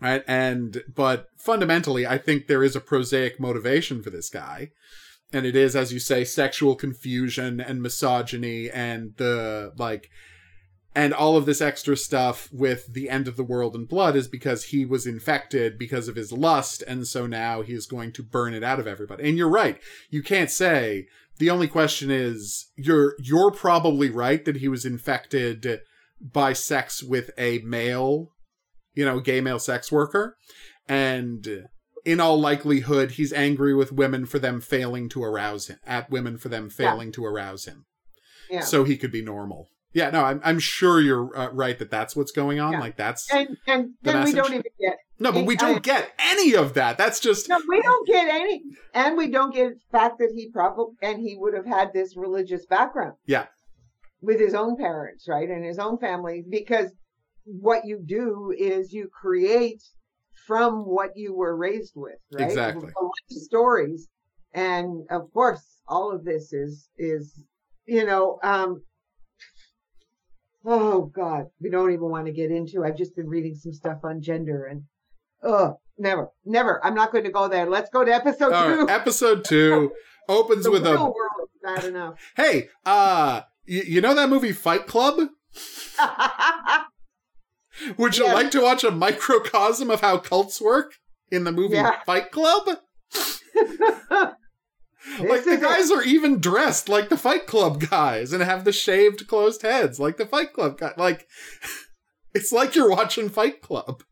right? 0.04 0.24
And 0.28 0.84
but 0.94 1.28
fundamentally, 1.38 2.06
I 2.06 2.18
think 2.18 2.48
there 2.48 2.64
is 2.64 2.76
a 2.76 2.82
prosaic 2.82 3.40
motivation 3.40 4.04
for 4.04 4.10
this 4.10 4.30
guy, 4.30 4.72
and 5.32 5.46
it 5.46 5.56
is, 5.56 5.76
as 5.76 5.94
you 5.94 6.00
say, 6.00 6.26
sexual 6.26 6.76
confusion 6.76 7.62
and 7.62 7.82
misogyny 7.82 8.70
and 8.70 9.14
the 9.18 9.72
like, 9.78 10.10
and 10.94 11.14
all 11.14 11.38
of 11.38 11.46
this 11.46 11.62
extra 11.62 11.96
stuff 11.96 12.50
with 12.52 12.94
the 12.94 13.10
end 13.10 13.30
of 13.30 13.38
the 13.38 13.44
world 13.44 13.76
and 13.76 13.88
blood 13.88 14.16
is 14.16 14.28
because 14.28 14.66
he 14.66 14.86
was 14.86 15.08
infected 15.08 15.80
because 15.80 16.10
of 16.10 16.18
his 16.18 16.34
lust, 16.34 16.84
and 16.86 17.08
so 17.08 17.26
now 17.26 17.62
he 17.62 17.74
is 17.74 17.88
going 17.88 18.12
to 18.12 18.22
burn 18.22 18.54
it 18.54 18.64
out 18.64 18.80
of 18.80 18.88
everybody. 18.88 19.28
And 19.28 19.38
you're 19.38 19.50
right, 19.50 19.80
you 20.10 20.22
can't 20.22 20.52
say 20.52 21.08
The 21.40 21.50
only 21.50 21.68
question 21.68 22.12
is, 22.12 22.72
you're 22.76 23.16
you're 23.20 23.52
probably 23.52 24.10
right 24.10 24.44
that 24.46 24.58
he 24.58 24.68
was 24.68 24.86
infected 24.86 25.80
by 26.22 26.54
sex 26.54 27.02
with 27.02 27.32
a 27.38 27.60
male, 27.60 28.30
you 28.96 29.06
know, 29.06 29.20
gay 29.20 29.42
male 29.42 29.60
sex 29.60 29.92
worker, 29.92 30.36
and 30.88 31.68
in 32.06 32.20
all 32.20 32.40
likelihood, 32.40 33.12
he's 33.12 33.32
angry 33.34 33.74
with 33.74 33.92
women 33.92 34.26
for 34.26 34.40
them 34.40 34.60
failing 34.62 35.08
to 35.10 35.24
arouse 35.24 35.68
him, 35.68 35.80
at 35.86 36.10
women 36.10 36.38
for 36.38 36.50
them 36.50 36.70
failing 36.70 37.12
to 37.14 37.26
arouse 37.26 37.66
him, 37.66 37.86
Yeah. 38.50 38.62
so 38.62 38.84
he 38.84 38.98
could 38.98 39.12
be 39.12 39.22
normal. 39.24 39.70
Yeah, 39.94 40.10
no, 40.10 40.24
I'm 40.24 40.42
I'm 40.44 40.58
sure 40.60 41.00
you're 41.00 41.38
uh, 41.38 41.52
right 41.52 41.78
that 41.78 41.92
that's 41.92 42.16
what's 42.16 42.32
going 42.32 42.60
on. 42.60 42.74
Yeah. 42.74 42.80
Like 42.80 42.98
that's 42.98 43.32
and 43.32 43.58
and 43.68 43.92
The 44.02 44.12
then 44.12 44.24
we 44.26 44.34
don't 44.34 44.52
even 44.52 44.64
get 44.80 44.98
no, 45.20 45.32
but 45.32 45.46
we 45.46 45.56
don't 45.56 45.84
get 45.84 46.12
any 46.18 46.56
of 46.56 46.74
that. 46.74 46.98
That's 46.98 47.20
just 47.20 47.48
no, 47.48 47.62
we 47.70 47.80
don't 47.82 48.08
get 48.08 48.28
any, 48.28 48.64
and 48.96 49.16
we 49.16 49.30
don't 49.30 49.54
get 49.54 49.70
the 49.76 49.98
fact 49.98 50.18
that 50.18 50.32
he 50.36 50.50
probably 50.52 50.96
and 51.04 51.22
he 51.22 51.36
would 51.38 51.54
have 51.54 51.68
had 51.68 51.94
this 51.94 52.18
religious 52.18 52.66
background. 52.66 53.14
Yeah. 53.28 53.46
with 54.22 54.40
his 54.40 54.54
own 54.56 54.78
parents, 54.78 55.28
right, 55.28 55.48
and 55.50 55.64
his 55.64 55.78
own 55.78 55.98
family, 56.00 56.44
because 56.50 56.92
what 57.46 57.86
you 57.86 58.00
do 58.06 58.54
is 58.58 58.94
you 58.94 59.10
create 59.10 59.84
from 60.48 60.86
what 60.86 61.12
you 61.16 61.34
were 61.34 61.56
raised 61.56 61.94
with, 61.96 62.20
right? 62.32 62.46
Exactly. 62.48 62.90
Stories, 63.30 64.08
and 64.54 65.06
of 65.10 65.32
course, 65.34 65.82
all 65.88 66.12
of 66.12 66.24
this 66.24 66.54
is 66.54 66.90
is 66.98 67.44
you 67.86 68.06
know 68.06 68.40
um 68.44 68.82
oh 70.66 71.12
god 71.14 71.48
we 71.62 71.70
don't 71.70 71.92
even 71.92 72.10
want 72.10 72.26
to 72.26 72.32
get 72.32 72.52
into 72.52 72.86
i've 72.86 72.98
just 72.98 73.16
been 73.16 73.28
reading 73.28 73.56
some 73.56 73.74
stuff 73.74 73.98
on 74.04 74.22
gender 74.22 74.66
and 74.66 74.84
oh 75.44 75.78
never 75.98 76.30
never 76.46 76.84
i'm 76.86 76.96
not 76.96 77.12
going 77.12 77.26
to 77.26 77.30
go 77.30 77.48
there 77.50 77.70
let's 77.70 77.90
go 77.90 78.06
to 78.06 78.14
episode 78.14 78.54
All 78.54 78.64
two 78.64 78.86
right, 78.86 78.90
episode 78.90 79.44
two 79.44 79.92
opens 80.30 80.64
the 80.64 80.72
with 80.72 80.84
real 80.84 80.94
a 80.94 81.12
world 81.12 81.50
bad 81.62 81.84
enough 81.84 82.16
hey, 82.38 82.70
uh, 82.86 83.42
y- 83.68 83.84
you 83.86 84.02
know 84.02 84.14
that 84.14 84.30
movie 84.30 84.52
Fight 84.52 84.88
Club? 84.88 85.28
Would 87.98 88.18
you 88.18 88.26
Yes. 88.26 88.34
like 88.34 88.52
to 88.52 88.62
watch 88.62 88.84
a 88.84 88.92
microcosm 88.92 89.90
of 89.90 90.02
how 90.02 90.18
cults 90.18 90.60
work 90.62 90.96
in 91.32 91.44
the 91.44 91.52
movie 91.52 91.76
Yeah. 91.76 92.02
Fight 92.06 92.32
Club? 92.32 92.68
like 95.20 95.44
the 95.44 95.58
guys 95.62 95.92
are 95.92 96.04
even 96.04 96.40
dressed 96.40 96.88
like 96.88 97.10
the 97.10 97.18
Fight 97.18 97.46
Club 97.46 97.82
guys 97.90 98.32
and 98.32 98.42
have 98.42 98.64
the 98.64 98.72
shaved 98.72 99.28
closed 99.28 99.62
heads 99.62 100.00
like 100.00 100.18
the 100.18 100.26
Fight 100.26 100.54
Club 100.54 100.78
guy. 100.78 100.94
Like 100.98 101.28
it's 102.34 102.52
like 102.52 102.76
you're 102.76 102.90
watching 102.90 103.30
Fight 103.30 103.62
Club 103.62 104.04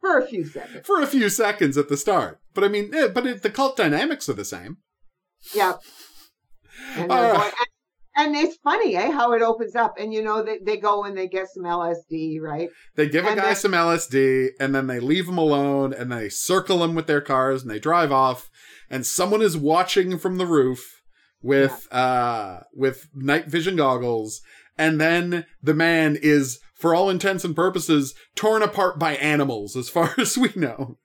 for 0.00 0.18
a 0.18 0.26
few 0.26 0.44
seconds 0.44 0.86
for 0.86 1.00
a 1.00 1.06
few 1.06 1.28
seconds 1.28 1.76
at 1.76 1.88
the 1.88 1.96
start. 1.96 2.40
But 2.52 2.64
I 2.64 2.68
mean, 2.68 2.92
eh, 2.94 3.08
but 3.08 3.26
it, 3.26 3.42
the 3.42 3.50
cult 3.50 3.76
dynamics 3.76 4.28
are 4.28 4.32
the 4.34 4.44
same. 4.44 4.78
yeah 5.54 5.74
and, 6.96 7.10
All 7.12 7.32
going- 7.36 7.50
and, 8.16 8.36
it's 8.36 8.56
funny 8.64 8.96
eh 8.96 9.10
how 9.10 9.32
it 9.32 9.42
opens 9.42 9.74
up 9.76 9.94
and 9.98 10.12
you 10.12 10.22
know 10.22 10.42
they, 10.42 10.58
they 10.64 10.76
go 10.76 11.04
and 11.04 11.16
they 11.16 11.28
get 11.28 11.48
some 11.48 11.64
lsd 11.64 12.40
right 12.40 12.68
They 12.96 13.08
give 13.08 13.24
a 13.24 13.28
And 13.28 13.36
guy 13.40 13.46
then- 13.46 13.56
some 13.56 13.72
LSD 13.72 14.50
and 14.60 14.74
then 14.74 14.86
they 14.86 15.00
leave 15.00 15.28
him 15.28 15.38
alone 15.38 15.92
and 15.92 16.10
they 16.10 16.28
circle 16.28 16.82
him 16.84 16.94
with 16.94 17.06
their 17.06 17.20
cars 17.20 17.62
and 17.62 17.70
they 17.70 17.78
drive 17.78 18.12
off 18.12 18.48
and 18.88 19.06
someone 19.06 19.42
is 19.42 19.56
watching 19.56 20.18
from 20.18 20.36
the 20.38 20.46
roof 20.46 20.80
with 21.42 21.88
uh 21.92 22.60
with 22.74 23.08
night 23.14 23.46
vision 23.46 23.76
goggles 23.76 24.40
and 24.76 25.00
then 25.00 25.46
the 25.62 25.74
man 25.74 26.16
is 26.20 26.58
for 26.74 26.94
all 26.94 27.10
intents 27.10 27.44
and 27.44 27.54
purposes 27.56 28.14
torn 28.34 28.62
apart 28.62 28.98
by 28.98 29.14
animals 29.16 29.76
as 29.76 29.88
far 29.90 30.14
as 30.18 30.36
we 30.38 30.50
know. 30.56 30.96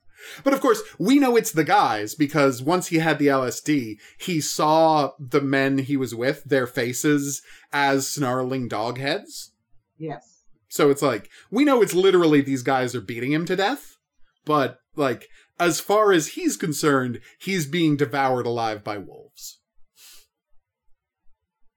But 0.43 0.53
of 0.53 0.61
course, 0.61 0.81
we 0.99 1.19
know 1.19 1.35
it's 1.35 1.51
the 1.51 1.63
guys 1.63 2.15
because 2.15 2.61
once 2.61 2.87
he 2.87 2.97
had 2.97 3.19
the 3.19 3.27
LSD, 3.27 3.97
he 4.19 4.41
saw 4.41 5.11
the 5.19 5.41
men 5.41 5.79
he 5.79 5.97
was 5.97 6.13
with, 6.15 6.43
their 6.43 6.67
faces 6.67 7.41
as 7.71 8.07
snarling 8.07 8.67
dog 8.67 8.97
heads. 8.97 9.51
yes 9.97 10.43
So 10.67 10.89
it's 10.89 11.01
like, 11.01 11.29
we 11.51 11.63
know 11.63 11.81
it's 11.81 11.93
literally 11.93 12.41
these 12.41 12.63
guys 12.63 12.95
are 12.95 13.01
beating 13.01 13.31
him 13.31 13.45
to 13.45 13.55
death, 13.55 13.97
but 14.45 14.79
like, 14.95 15.27
as 15.59 15.79
far 15.79 16.11
as 16.11 16.29
he's 16.29 16.57
concerned, 16.57 17.21
he's 17.39 17.65
being 17.65 17.95
devoured 17.95 18.45
alive 18.45 18.83
by 18.83 18.97
wolves. 18.97 19.59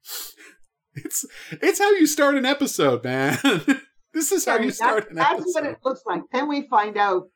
It's 1.05 1.25
it's 1.51 1.79
how 1.79 1.93
you 1.93 2.09
start 2.09 2.35
an 2.35 2.45
episode, 2.45 3.05
man. 3.05 3.39
this 4.13 4.33
is 4.33 4.45
how 4.45 4.59
you 4.59 4.73
start 4.73 5.11
an 5.13 5.19
episode. 5.19 5.39
that's 5.39 5.55
what 5.55 5.67
it 5.67 5.79
looks 5.85 6.03
like 6.07 6.23
then 6.33 6.49
we 6.49 6.67
find 6.69 6.97
out 6.97 7.29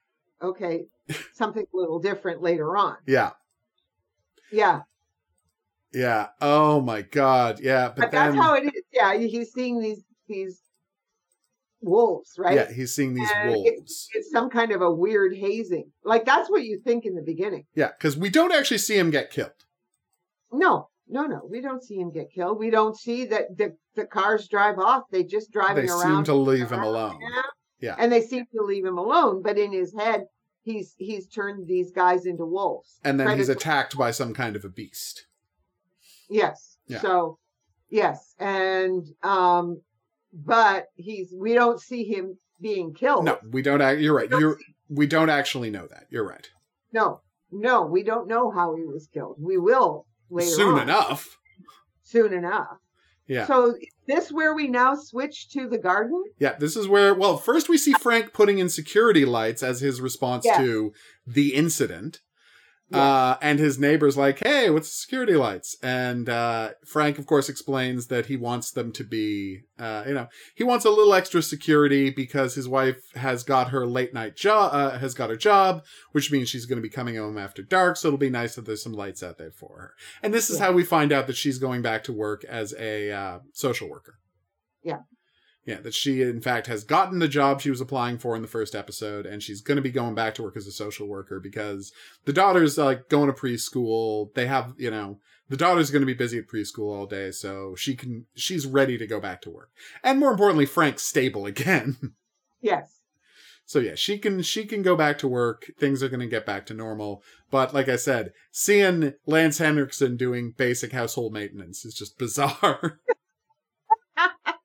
okay 0.43 0.87
something 1.33 1.65
a 1.73 1.77
little 1.77 1.99
different 1.99 2.43
later 2.43 2.77
on 2.77 2.97
Yeah, 3.07 3.31
yeah 4.51 4.81
yeah. 5.95 6.29
Oh 6.41 6.81
my 6.81 7.03
god, 7.03 7.61
yeah. 7.61 7.89
But, 7.89 7.97
but, 7.97 8.11
then, 8.13 8.35
that's 8.35 8.43
how 8.43 8.55
it 8.55 8.65
is 8.65 8.83
yeah 8.93 9.15
he's 9.17 9.53
seeing 9.53 9.79
these 9.81 10.03
these 10.27 10.59
wolves 11.83 12.37
right 12.39 12.55
yeah, 12.55 12.73
he's 12.73 12.95
seeing 12.95 13.13
these 13.15 13.29
And 13.35 13.51
wolves. 13.51 14.09
it's 14.15 14.31
some 14.31 14.49
kind 14.49 14.71
of 14.73 14.81
a 14.83 14.91
weird 14.91 15.35
hazing 15.37 15.91
like 16.05 16.25
that's 16.25 16.49
what 16.49 16.63
you 16.63 16.81
think 16.85 17.05
in 17.05 17.15
the 17.15 17.23
beginning 17.23 17.67
Yeah, 17.75 17.89
because 17.89 18.17
we 18.17 18.31
don't 18.31 18.53
actually 18.53 18.79
see 18.79 18.97
him 18.97 19.11
get 19.11 19.31
killed. 19.31 19.51
no 20.53 20.89
no 21.09 21.25
no 21.27 21.43
we 21.51 21.61
don't 21.61 21.83
see 21.83 21.97
him 21.99 22.13
get 22.13 22.31
killed 22.33 22.59
we 22.59 22.71
don't 22.71 22.97
see 22.97 23.27
that 23.27 23.57
the, 23.59 23.77
the 23.97 24.07
cars 24.07 24.47
drive 24.49 24.79
off 24.79 25.03
they 25.11 25.25
just 25.25 25.51
driving 25.53 25.87
They 25.87 25.93
around 25.93 25.99
They 26.09 26.15
seem 26.15 26.25
to 26.25 26.35
leave 26.35 26.71
him 26.71 26.83
alone. 26.83 27.19
yeah. 27.21 27.43
Yeah. 27.81 27.97
and 27.99 28.13
they 28.13 28.23
seem 28.23 28.45
to 28.55 28.63
leave 28.63 28.85
him 28.85 28.97
alone 28.97 29.43
but 29.43 29.59
in 29.59 29.73
his 29.73 29.93
head 29.93 30.27
he's 30.63 30.95
he's 30.99 31.27
turned 31.27 31.67
these 31.67 31.91
guys 31.91 32.27
into 32.27 32.45
wolves 32.45 32.99
And 33.05 33.19
then 33.19 33.37
he's 33.37 33.49
attacked 33.49 33.97
by 33.97 34.11
some 34.11 34.35
kind 34.35 34.57
of 34.57 34.65
a 34.65 34.69
beast. 34.69 35.27
Yes. 36.31 36.79
Yeah. 36.87 37.01
So, 37.01 37.39
yes, 37.91 38.35
and 38.39 39.07
um, 39.23 39.83
but 40.33 40.87
he's 40.95 41.33
we 41.37 41.55
don't 41.55 41.81
see 41.81 42.05
him 42.05 42.39
being 42.61 42.95
killed. 42.95 43.25
No, 43.25 43.39
we 43.51 43.63
don't. 43.63 43.81
Act, 43.81 44.01
you're 44.01 44.15
right. 44.15 44.29
don't 44.29 44.41
You're 44.41 44.59
we 44.89 45.07
don't 45.07 45.31
actually 45.31 45.71
know 45.71 45.87
that. 45.87 46.07
You're 46.11 46.27
right. 46.27 46.49
no, 46.93 47.21
no, 47.51 47.85
we 47.87 48.03
don't 48.03 48.29
know 48.29 48.51
how 48.51 48.75
he 48.75 48.85
was 48.85 49.09
killed. 49.13 49.37
We 49.39 49.59
will 49.59 50.07
later 50.31 50.51
Soon 50.51 50.75
on, 50.75 50.83
enough. 50.83 51.39
Soon 52.03 52.33
enough. 52.33 52.79
Yeah. 53.33 53.47
So 53.47 53.75
this 54.07 54.31
where 54.31 54.55
we 54.55 54.69
now 54.69 54.95
switch 54.95 55.49
to 55.51 55.67
the 55.67 55.79
garden? 55.79 56.23
Yeah, 56.39 56.55
this 56.59 56.77
is 56.77 56.87
where, 56.87 57.15
well, 57.15 57.39
first 57.39 57.71
we 57.71 57.79
see 57.79 57.95
Frank 57.95 58.35
putting 58.35 58.59
in 58.59 58.69
security 58.69 59.25
lights 59.25 59.63
as 59.63 59.81
his 59.81 60.03
response 60.03 60.45
to 60.45 60.93
the 61.27 61.55
incident. 61.55 62.21
Yes. 62.93 63.01
Uh, 63.01 63.37
and 63.41 63.59
his 63.59 63.79
neighbor's 63.79 64.17
like, 64.17 64.41
hey, 64.41 64.69
what's 64.71 64.89
the 64.89 64.95
security 64.95 65.35
lights? 65.35 65.77
And 65.83 66.29
uh, 66.29 66.73
Frank, 66.87 67.19
of 67.19 67.27
course, 67.27 67.49
explains 67.49 68.09
that 68.09 68.27
he 68.27 68.37
wants 68.37 68.71
them 68.71 68.93
to 68.93 69.05
be, 69.05 69.61
uh, 69.79 70.05
you 70.07 70.15
know, 70.15 70.29
he 70.55 70.63
wants 70.65 70.85
a 70.85 70.91
little 70.91 71.15
extra 71.15 71.43
security 71.43 72.11
because 72.11 72.55
his 72.55 72.69
wife 72.69 73.01
has 73.15 73.43
got 73.45 73.71
her 73.71 73.87
late 73.87 74.13
night 74.13 74.37
job, 74.37 74.71
uh, 74.75 74.99
has 74.99 75.15
got 75.15 75.31
her 75.31 75.37
job, 75.37 75.83
which 76.13 76.31
means 76.31 76.49
she's 76.49 76.67
going 76.67 76.77
to 76.77 76.83
be 76.83 76.89
coming 76.91 77.17
home 77.17 77.39
after 77.39 77.63
dark. 77.63 77.97
So 77.97 78.09
it'll 78.09 78.19
be 78.19 78.31
nice 78.31 78.55
that 78.57 78.67
there's 78.67 78.83
some 78.83 78.93
lights 78.93 79.23
out 79.23 79.39
there 79.39 79.53
for 79.53 79.79
her. 79.79 79.95
And 80.23 80.35
this 80.35 80.51
is 80.51 80.59
Yeah. 80.59 80.67
how 80.67 80.73
we 80.73 80.85
find 80.85 81.13
out 81.13 81.27
that 81.27 81.37
she's 81.37 81.59
going 81.59 81.83
back 81.83 82.05
to 82.05 82.13
work 82.13 82.45
as 82.45 82.75
a 82.79 83.11
uh, 83.11 83.39
social 83.55 83.89
worker. 83.89 84.15
Yeah. 84.85 84.99
Yeah, 85.65 85.81
that 85.81 85.95
she 85.95 86.23
in 86.23 86.41
fact 86.41 86.67
has 86.67 86.83
gotten 86.83 87.21
the 87.21 87.29
job 87.29 87.61
she 87.61 87.71
was 87.71 87.81
applying 87.81 88.19
for 88.19 88.35
in 88.35 88.43
the 88.43 88.49
first 88.49 88.75
episode, 88.75 89.27
and 89.27 89.43
she's 89.43 89.61
going 89.61 89.77
to 89.77 89.83
be 89.83 89.93
going 89.93 90.15
back 90.15 90.35
to 90.35 90.43
work 90.43 90.57
as 90.57 90.67
a 90.67 90.73
social 90.73 91.07
worker 91.07 91.39
because 91.39 91.93
the 92.25 92.33
daughter's 92.33 92.79
uh, 92.79 92.85
like 92.85 93.09
going 93.09 93.33
to 93.33 93.33
preschool. 93.33 94.35
They 94.35 94.47
have, 94.47 94.75
you 94.77 94.91
know, 94.91 95.21
the 95.49 95.57
daughter's 95.57 95.91
going 95.91 96.03
to 96.03 96.07
be 96.07 96.15
busy 96.15 96.39
at 96.39 96.49
preschool 96.49 96.97
all 96.97 97.07
day, 97.07 97.31
so 97.31 97.75
she 97.77 97.95
can, 97.95 98.27
she's 98.35 98.67
ready 98.67 98.99
to 98.99 99.07
go 99.07 99.21
back 99.21 99.41
to 99.43 99.51
work. 99.51 99.71
And 100.03 100.19
more 100.19 100.33
importantly, 100.33 100.67
Frank's 100.67 101.03
stable 101.03 101.47
again. 101.47 101.97
Yes. 102.61 102.99
so 103.67 103.79
yeah, 103.79 103.95
she 103.95 104.19
can, 104.19 104.43
she 104.43 104.65
can 104.65 104.83
go 104.83 104.97
back 104.97 105.19
to 105.19 105.29
work. 105.29 105.71
Things 105.79 106.03
are 106.03 106.09
going 106.09 106.21
to 106.21 106.27
get 106.27 106.47
back 106.47 106.65
to 106.67 106.75
normal. 106.75 107.23
But 107.51 107.75
like 107.75 107.89
I 107.89 107.97
said, 107.97 108.33
seeing 108.51 109.15
Lance 109.27 109.59
Henriksen 109.59 110.17
doing 110.17 110.55
basic 110.57 110.93
household 110.93 111.33
maintenance 111.33 111.85
is 111.85 111.95
just 111.95 112.19
bizarre. 112.19 113.01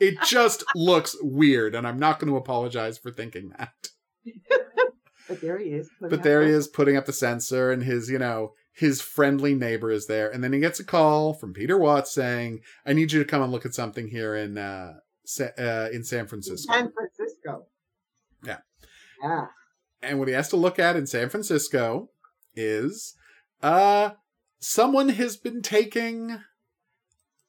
it 0.00 0.20
just 0.22 0.64
looks 0.74 1.16
weird, 1.20 1.74
and 1.74 1.86
I'm 1.86 1.98
not 1.98 2.18
going 2.18 2.30
to 2.30 2.36
apologize 2.36 2.98
for 2.98 3.10
thinking 3.10 3.52
that. 3.58 3.72
But 5.28 5.40
there 5.40 5.58
he 5.58 5.70
is. 5.70 5.88
But 6.00 6.22
there 6.22 6.42
he 6.42 6.50
is 6.50 6.68
putting 6.68 6.96
up 6.96 7.06
the 7.06 7.12
sensor, 7.12 7.70
and 7.70 7.82
his, 7.82 8.10
you 8.10 8.18
know, 8.18 8.52
his 8.74 9.00
friendly 9.00 9.54
neighbor 9.54 9.90
is 9.90 10.06
there. 10.06 10.30
And 10.30 10.42
then 10.42 10.52
he 10.52 10.60
gets 10.60 10.80
a 10.80 10.84
call 10.84 11.34
from 11.34 11.52
Peter 11.52 11.78
Watts 11.78 12.12
saying, 12.12 12.60
I 12.86 12.92
need 12.92 13.12
you 13.12 13.18
to 13.22 13.28
come 13.28 13.42
and 13.42 13.52
look 13.52 13.66
at 13.66 13.74
something 13.74 14.08
here 14.08 14.34
in, 14.34 14.58
uh, 14.58 14.94
Sa- 15.24 15.54
uh, 15.58 15.88
in 15.92 16.04
San 16.04 16.26
Francisco. 16.26 16.72
San 16.72 16.90
Francisco. 16.92 17.66
Yeah. 18.44 18.58
Yeah. 19.22 19.46
And 20.02 20.18
what 20.18 20.28
he 20.28 20.34
has 20.34 20.48
to 20.48 20.56
look 20.56 20.78
at 20.78 20.96
in 20.96 21.06
San 21.06 21.28
Francisco 21.28 22.10
is, 22.56 23.14
uh, 23.62 24.10
someone 24.58 25.10
has 25.10 25.36
been 25.36 25.62
taking, 25.62 26.40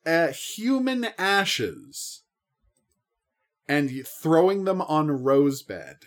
uh, 0.06 0.28
human 0.28 1.08
ashes 1.18 2.23
and 3.68 3.92
throwing 4.06 4.64
them 4.66 4.82
on 4.82 5.10
a 5.10 5.16
rose 5.16 5.64
bed. 5.64 5.98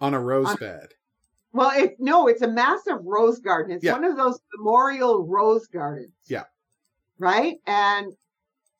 On 0.00 0.14
a 0.14 0.20
rose 0.20 0.48
On- 0.48 0.56
bed. 0.56 0.88
Well, 1.52 1.72
it 1.76 1.96
no, 1.98 2.28
it's 2.28 2.42
a 2.42 2.48
massive 2.48 2.98
rose 3.04 3.40
garden. 3.40 3.72
It's 3.74 3.84
Yeah. 3.84 3.92
one 3.94 4.04
of 4.04 4.16
those 4.16 4.38
memorial 4.56 5.26
rose 5.26 5.66
gardens. 5.66 6.12
Yeah. 6.26 6.44
Right? 7.18 7.56
And 7.66 8.12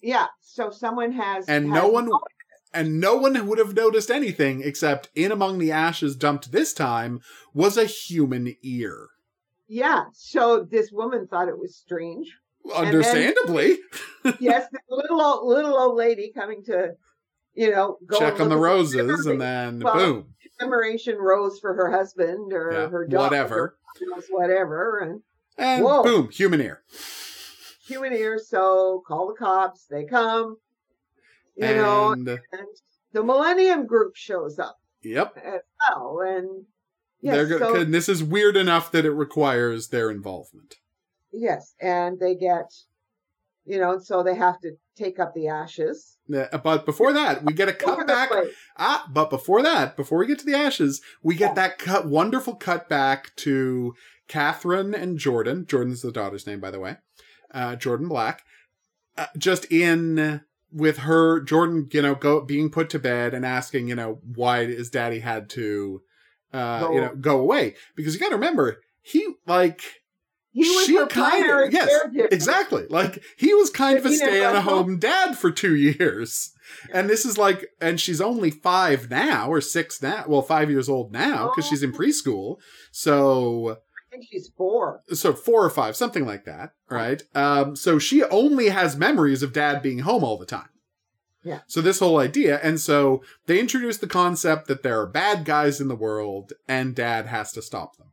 yeah, 0.01 0.27
so 0.41 0.71
someone 0.71 1.12
has 1.12 1.49
And 1.49 1.66
has- 1.73 1.75
no 1.83 1.89
one 1.89 2.11
and 2.73 3.01
no 3.01 3.16
one 3.16 3.47
would 3.49 3.59
have 3.59 3.75
noticed 3.75 4.11
anything 4.11 4.62
except 4.62 5.11
in 5.16 5.33
among 5.33 5.59
the 5.59 5.73
ashes 5.73 6.14
dumped 6.14 6.53
this 6.53 6.73
time 6.73 7.21
was 7.53 7.77
a 7.77 7.85
human 7.87 8.55
ear. 8.62 9.09
Yeah. 9.66 10.05
So 10.12 10.62
this 10.62 10.93
woman 10.93 11.27
thought 11.27 11.49
it 11.49 11.59
was 11.59 11.75
strange. 11.75 12.39
then- 12.64 12.77
Understandably, 12.87 13.79
yes, 14.39 14.68
the 14.71 14.79
little 14.91 15.21
old 15.21 15.49
little 15.49 15.77
old 15.77 15.97
lady 15.97 16.31
coming 16.33 16.62
to, 16.64 16.95
you 17.61 17.71
know, 17.71 17.99
go 18.07 18.19
check 18.19 18.41
on 18.41 18.49
the 18.49 18.57
roses 18.57 19.27
and 19.27 19.41
then 19.41 19.81
Well, 19.81 19.95
boom, 19.95 20.35
commemoration 20.59 21.17
rose 21.19 21.59
for 21.61 21.75
her 21.75 21.91
husband 21.91 22.53
or 22.55 22.73
Yeah, 22.73 22.89
her 22.89 23.07
daughter, 23.07 23.25
whatever. 23.37 23.77
or 24.01 24.23
whatever, 24.31 24.99
and 25.01 25.23
and 25.59 25.85
Whoa. 25.85 26.03
boom, 26.03 26.31
human 26.31 26.61
ear. 26.63 26.83
human 27.87 28.13
ear. 28.15 28.39
So 28.39 29.03
call 29.07 29.29
the 29.29 29.35
cops. 29.35 29.85
They 29.91 30.05
come. 30.05 30.57
You 31.57 31.75
know, 31.75 32.13
and 32.13 32.27
and 32.29 32.41
the 33.13 33.23
Millennium 33.23 33.87
Group 33.87 34.17
shows 34.17 34.59
up 34.59 34.79
yep, 35.03 35.37
as 35.37 35.61
well, 35.91 36.21
and 36.27 36.65
yes, 37.21 37.35
they're 37.35 37.47
go- 37.47 37.59
so, 37.59 37.81
and 37.81 37.93
this 37.93 38.09
is 38.09 38.25
weird 38.25 38.57
enough 38.57 38.91
that 38.93 39.05
it 39.05 39.11
requires 39.11 39.89
their 39.89 40.11
involvement. 40.11 40.77
yes, 41.31 41.75
and 41.79 42.19
they 42.19 42.35
get, 42.35 42.73
you 43.65 43.79
know, 43.79 43.93
and 43.93 44.03
so 44.03 44.23
they 44.23 44.35
have 44.35 44.59
to 44.61 44.73
take 44.97 45.19
up 45.19 45.35
the 45.35 45.49
ashes. 45.49 46.19
Uh, 46.35 46.57
But 46.59 46.85
before 46.87 47.13
that, 47.13 47.45
we 47.45 47.53
get 47.53 47.69
a 47.69 47.85
Over 47.87 48.05
cut 48.05 48.07
back. 48.07 48.31
Ah, 48.79 49.07
but 49.13 49.31
before 49.31 49.63
that, 49.63 49.97
before 49.97 50.19
we 50.19 50.27
get 50.27 50.39
to 50.41 50.47
the 50.47 50.57
ashes, 50.57 51.01
we 51.23 51.35
get 51.35 51.55
that 51.55 51.79
cut, 51.79 52.07
wonderful 52.07 52.55
cut 52.55 52.89
back 52.89 53.35
to 53.37 53.95
Catherine 54.29 54.95
and 54.95 55.19
Jordan. 55.19 55.67
Jordan's 55.67 56.03
the 56.03 56.13
daughter's 56.13 56.47
name, 56.47 56.61
by 56.61 56.71
the 56.71 56.81
way. 56.81 56.97
Uh, 57.53 57.77
Jordan 57.77 58.09
Black. 58.09 58.43
Uh, 59.19 59.27
just 59.37 59.65
in 59.73 60.41
with 60.73 60.99
her, 60.99 61.41
Jordan, 61.41 61.89
you 61.93 62.01
know, 62.01 62.15
go 62.15 62.41
being 62.41 62.71
put 62.71 62.89
to 62.91 62.99
bed 62.99 63.35
and 63.35 63.45
asking, 63.45 63.89
you 63.89 63.97
know, 63.97 64.21
why 64.23 64.61
is 64.61 64.89
daddy 64.89 65.19
had 65.19 65.51
to, 65.51 66.01
uh, 66.53 66.81
Go. 66.81 66.93
you 66.95 67.01
know, 67.01 67.15
go 67.17 67.41
away 67.41 67.75
because 67.97 68.15
you 68.15 68.21
got 68.21 68.29
to 68.29 68.37
remember 68.37 68.81
he 69.03 69.35
like 69.47 70.00
He 70.53 70.63
was 70.69 70.87
she 70.87 70.97
her 70.97 71.07
primary 71.07 71.69
of 71.69 71.73
yes 71.73 71.89
caregiver. 72.05 72.33
exactly 72.33 72.87
like 72.91 73.23
he 73.37 73.55
was 73.55 73.71
kind 73.71 73.97
of 73.99 74.05
a 74.07 74.13
stay 74.13 74.45
at 74.45 74.63
home 74.63 74.99
dad 74.99 75.39
for 75.39 75.51
two 75.53 75.77
years 75.77 76.51
and 76.93 77.09
this 77.09 77.25
is 77.25 77.39
like 77.39 77.69
and 77.81 78.01
she's 78.01 78.21
only 78.21 78.51
five 78.51 79.09
now 79.11 79.49
or 79.49 79.61
six 79.61 80.03
now 80.03 80.25
well 80.27 80.43
five 80.43 80.69
years 80.71 80.89
old 80.89 81.13
now 81.13 81.49
because 81.51 81.69
she's 81.69 81.83
in 81.85 81.93
Oh. 81.95 81.99
preschool 81.99 82.57
so 82.91 83.71
I 83.71 84.11
think 84.11 84.27
she's 84.29 84.51
four. 84.57 85.03
so 85.13 85.33
four 85.35 85.65
or 85.65 85.71
five 85.71 85.95
something 85.95 86.27
like 86.27 86.45
that 86.47 86.73
right 86.91 87.23
um 87.35 87.77
so 87.77 87.99
she 88.01 88.25
only 88.25 88.71
has 88.71 88.97
memories 88.97 89.43
of 89.45 89.53
dad 89.53 89.83
being 89.83 90.01
home 90.01 90.25
all 90.25 90.37
the 90.37 90.47
time 90.47 90.69
Yeah. 91.45 91.61
so 91.69 91.81
this 91.81 92.01
whole 92.01 92.19
idea 92.19 92.59
and 92.61 92.81
so 92.81 93.23
they 93.47 93.61
introduce 93.61 93.99
the 93.99 94.09
concept 94.09 94.67
that 94.67 94.83
there 94.83 95.01
are 95.01 95.07
bad 95.07 95.45
guys 95.45 95.81
in 95.81 95.87
the 95.87 95.95
world 95.97 96.53
and 96.67 96.95
dad 96.97 97.27
has 97.27 97.53
to 97.53 97.63
stop 97.63 97.97
them 97.99 98.09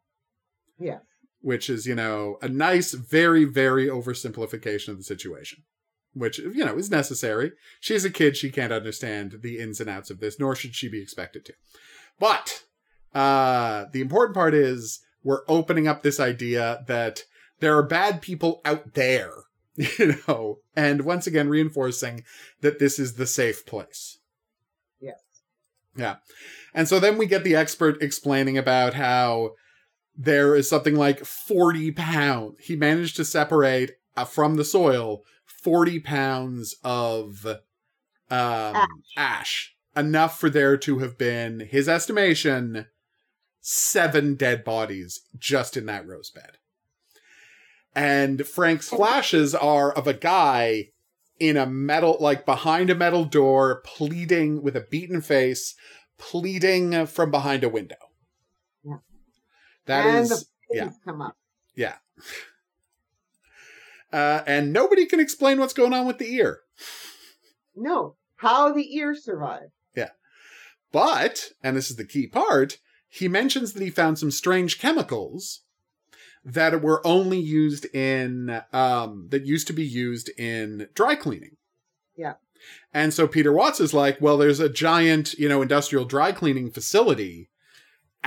Yeah. 0.80 1.00
Which 1.42 1.70
is, 1.70 1.86
you 1.86 1.96
know, 1.96 2.38
a 2.42 2.50
nice, 2.50 2.94
very, 2.94 3.46
very 3.46 3.88
oversimplification 3.88 4.90
of 4.90 4.98
the 4.98 5.04
situation, 5.04 5.64
which, 6.14 6.40
you 6.40 6.66
know, 6.66 6.78
is 6.78 6.92
necessary. 6.92 7.52
She's 7.80 8.06
a 8.06 8.10
kid. 8.10 8.36
She 8.36 8.50
can't 8.50 8.74
understand 8.74 9.40
the 9.42 9.60
ins 9.60 9.80
and 9.80 9.90
outs 9.90 10.10
of 10.10 10.20
this, 10.20 10.40
nor 10.40 10.56
should 10.56 10.76
she 10.76 10.90
be 10.90 11.02
expected 11.02 11.46
to. 11.46 11.54
But 12.20 12.64
uh, 13.14 13.86
the 13.92 14.02
important 14.02 14.36
part 14.36 14.54
is 14.54 15.00
we're 15.24 15.44
opening 15.48 15.88
up 15.88 16.04
this 16.04 16.20
idea 16.20 16.84
that 16.88 17.24
there 17.60 17.76
are 17.78 17.84
bad 17.84 18.22
people 18.22 18.62
out 18.66 18.94
there, 18.94 19.32
you 19.76 20.16
know, 20.28 20.60
and 20.76 21.02
once 21.02 21.28
again 21.28 21.50
reinforcing 21.50 22.24
that 22.62 22.80
this 22.80 23.00
is 23.00 23.14
the 23.14 23.28
safe 23.28 23.66
place. 23.66 24.20
Yes. 25.00 25.20
Yeah. 25.96 26.16
And 26.74 26.88
so 26.88 27.00
then 27.00 27.18
we 27.18 27.26
get 27.26 27.44
the 27.44 27.56
expert 27.56 28.02
explaining 28.02 28.58
about 28.58 28.94
how 28.94 29.52
there 30.18 30.56
is 30.56 30.68
something 30.68 30.96
like 30.96 31.24
40 31.24 31.92
pounds. 31.92 32.58
He 32.60 32.76
managed 32.76 33.16
to 33.18 33.26
separate 33.26 33.92
uh, 34.16 34.26
from 34.26 34.56
the 34.56 34.66
soil 34.66 35.24
40 35.46 36.00
pounds 36.00 36.76
of 36.84 37.46
um, 37.46 37.60
ash. 38.32 38.88
Ash. 39.16 39.76
Enough 39.96 40.40
for 40.40 40.50
there 40.50 40.78
to 40.78 41.00
have 41.00 41.18
been, 41.18 41.60
his 41.60 41.88
estimation, 41.88 42.88
seven 43.62 44.36
dead 44.36 44.64
bodies 44.64 45.22
just 45.38 45.76
in 45.76 45.86
that 45.88 46.08
rose 46.08 46.30
bed. 46.30 46.58
And 47.96 48.46
Frank's 48.46 48.90
flashes 48.90 49.56
are 49.56 49.92
of 49.92 50.08
a 50.08 50.14
guy 50.14 50.90
in 51.40 51.58
a 51.58 51.66
metal, 51.66 52.18
like 52.20 52.46
behind 52.46 52.90
a 52.90 52.96
metal 52.96 53.26
door, 53.26 53.82
pleading 53.86 54.62
with 54.62 54.76
a 54.76 54.86
beaten 54.90 55.22
face, 55.22 55.76
pleading 56.18 57.08
from 57.08 57.32
behind 57.32 57.64
a 57.64 57.70
window. 57.70 57.96
That 59.88 60.06
and 60.06 60.20
is, 60.20 60.30
the 60.30 60.46
yeah. 60.72 60.90
come 61.04 61.22
up. 61.22 61.36
yeah. 61.76 61.96
Uh, 64.12 64.42
and 64.48 64.72
nobody 64.72 65.06
can 65.06 65.20
explain 65.20 65.60
what's 65.60 65.74
going 65.74 65.94
on 65.94 66.06
with 66.06 66.18
the 66.18 66.34
ear. 66.34 66.62
No, 67.76 68.16
how 68.38 68.72
the 68.72 68.96
ear 68.96 69.16
survived. 69.16 69.72
Yeah. 69.96 70.10
But, 70.92 71.50
and 71.64 71.76
this 71.76 71.90
is 71.90 71.98
the 71.98 72.06
key 72.06 72.28
part, 72.28 72.80
he 73.10 73.28
mentions 73.28 73.74
that 73.74 73.84
he 73.84 73.90
found 73.90 74.20
some 74.20 74.32
strange 74.32 74.80
chemicals 74.80 75.62
that 76.44 76.82
were 76.82 77.06
only 77.06 77.40
used 77.40 77.86
in, 77.94 78.62
um, 78.72 79.28
that 79.30 79.46
used 79.46 79.68
to 79.68 79.74
be 79.74 79.86
used 79.86 80.30
in 80.38 80.88
dry 80.94 81.16
cleaning. 81.16 81.58
Yeah. 82.16 82.34
And 82.94 83.14
so 83.14 83.28
Peter 83.28 83.52
Watts 83.52 83.80
is 83.80 83.94
like, 83.94 84.20
well, 84.22 84.38
there's 84.38 84.60
a 84.60 84.70
giant, 84.70 85.34
you 85.34 85.48
know, 85.48 85.62
industrial 85.62 86.06
dry 86.06 86.32
cleaning 86.32 86.72
facility 86.72 87.50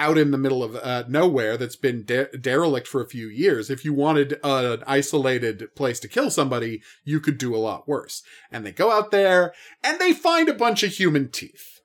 out 0.01 0.17
in 0.17 0.31
the 0.31 0.39
middle 0.39 0.65
of 0.65 0.75
uh, 0.77 1.05
nowhere 1.09 1.59
that's 1.59 1.77
been 1.77 2.05
de- 2.05 2.37
derelict 2.39 2.89
for 2.89 3.03
a 3.03 3.09
few 3.09 3.29
years. 3.29 3.69
If 3.71 3.85
you 3.85 3.93
wanted 3.93 4.41
uh, 4.43 4.79
an 4.79 4.85
isolated 4.87 5.75
place 5.77 6.01
to 6.01 6.09
kill 6.09 6.31
somebody, 6.31 6.81
you 7.05 7.21
could 7.21 7.37
do 7.37 7.55
a 7.55 7.59
lot 7.59 7.87
worse. 7.87 8.23
And 8.51 8.65
they 8.65 8.73
go 8.73 8.91
out 8.91 9.11
there 9.11 9.53
and 9.85 9.99
they 9.99 10.15
find 10.15 10.49
a 10.49 10.55
bunch 10.55 10.83
of 10.83 10.93
human 10.93 11.31
teeth. 11.31 11.81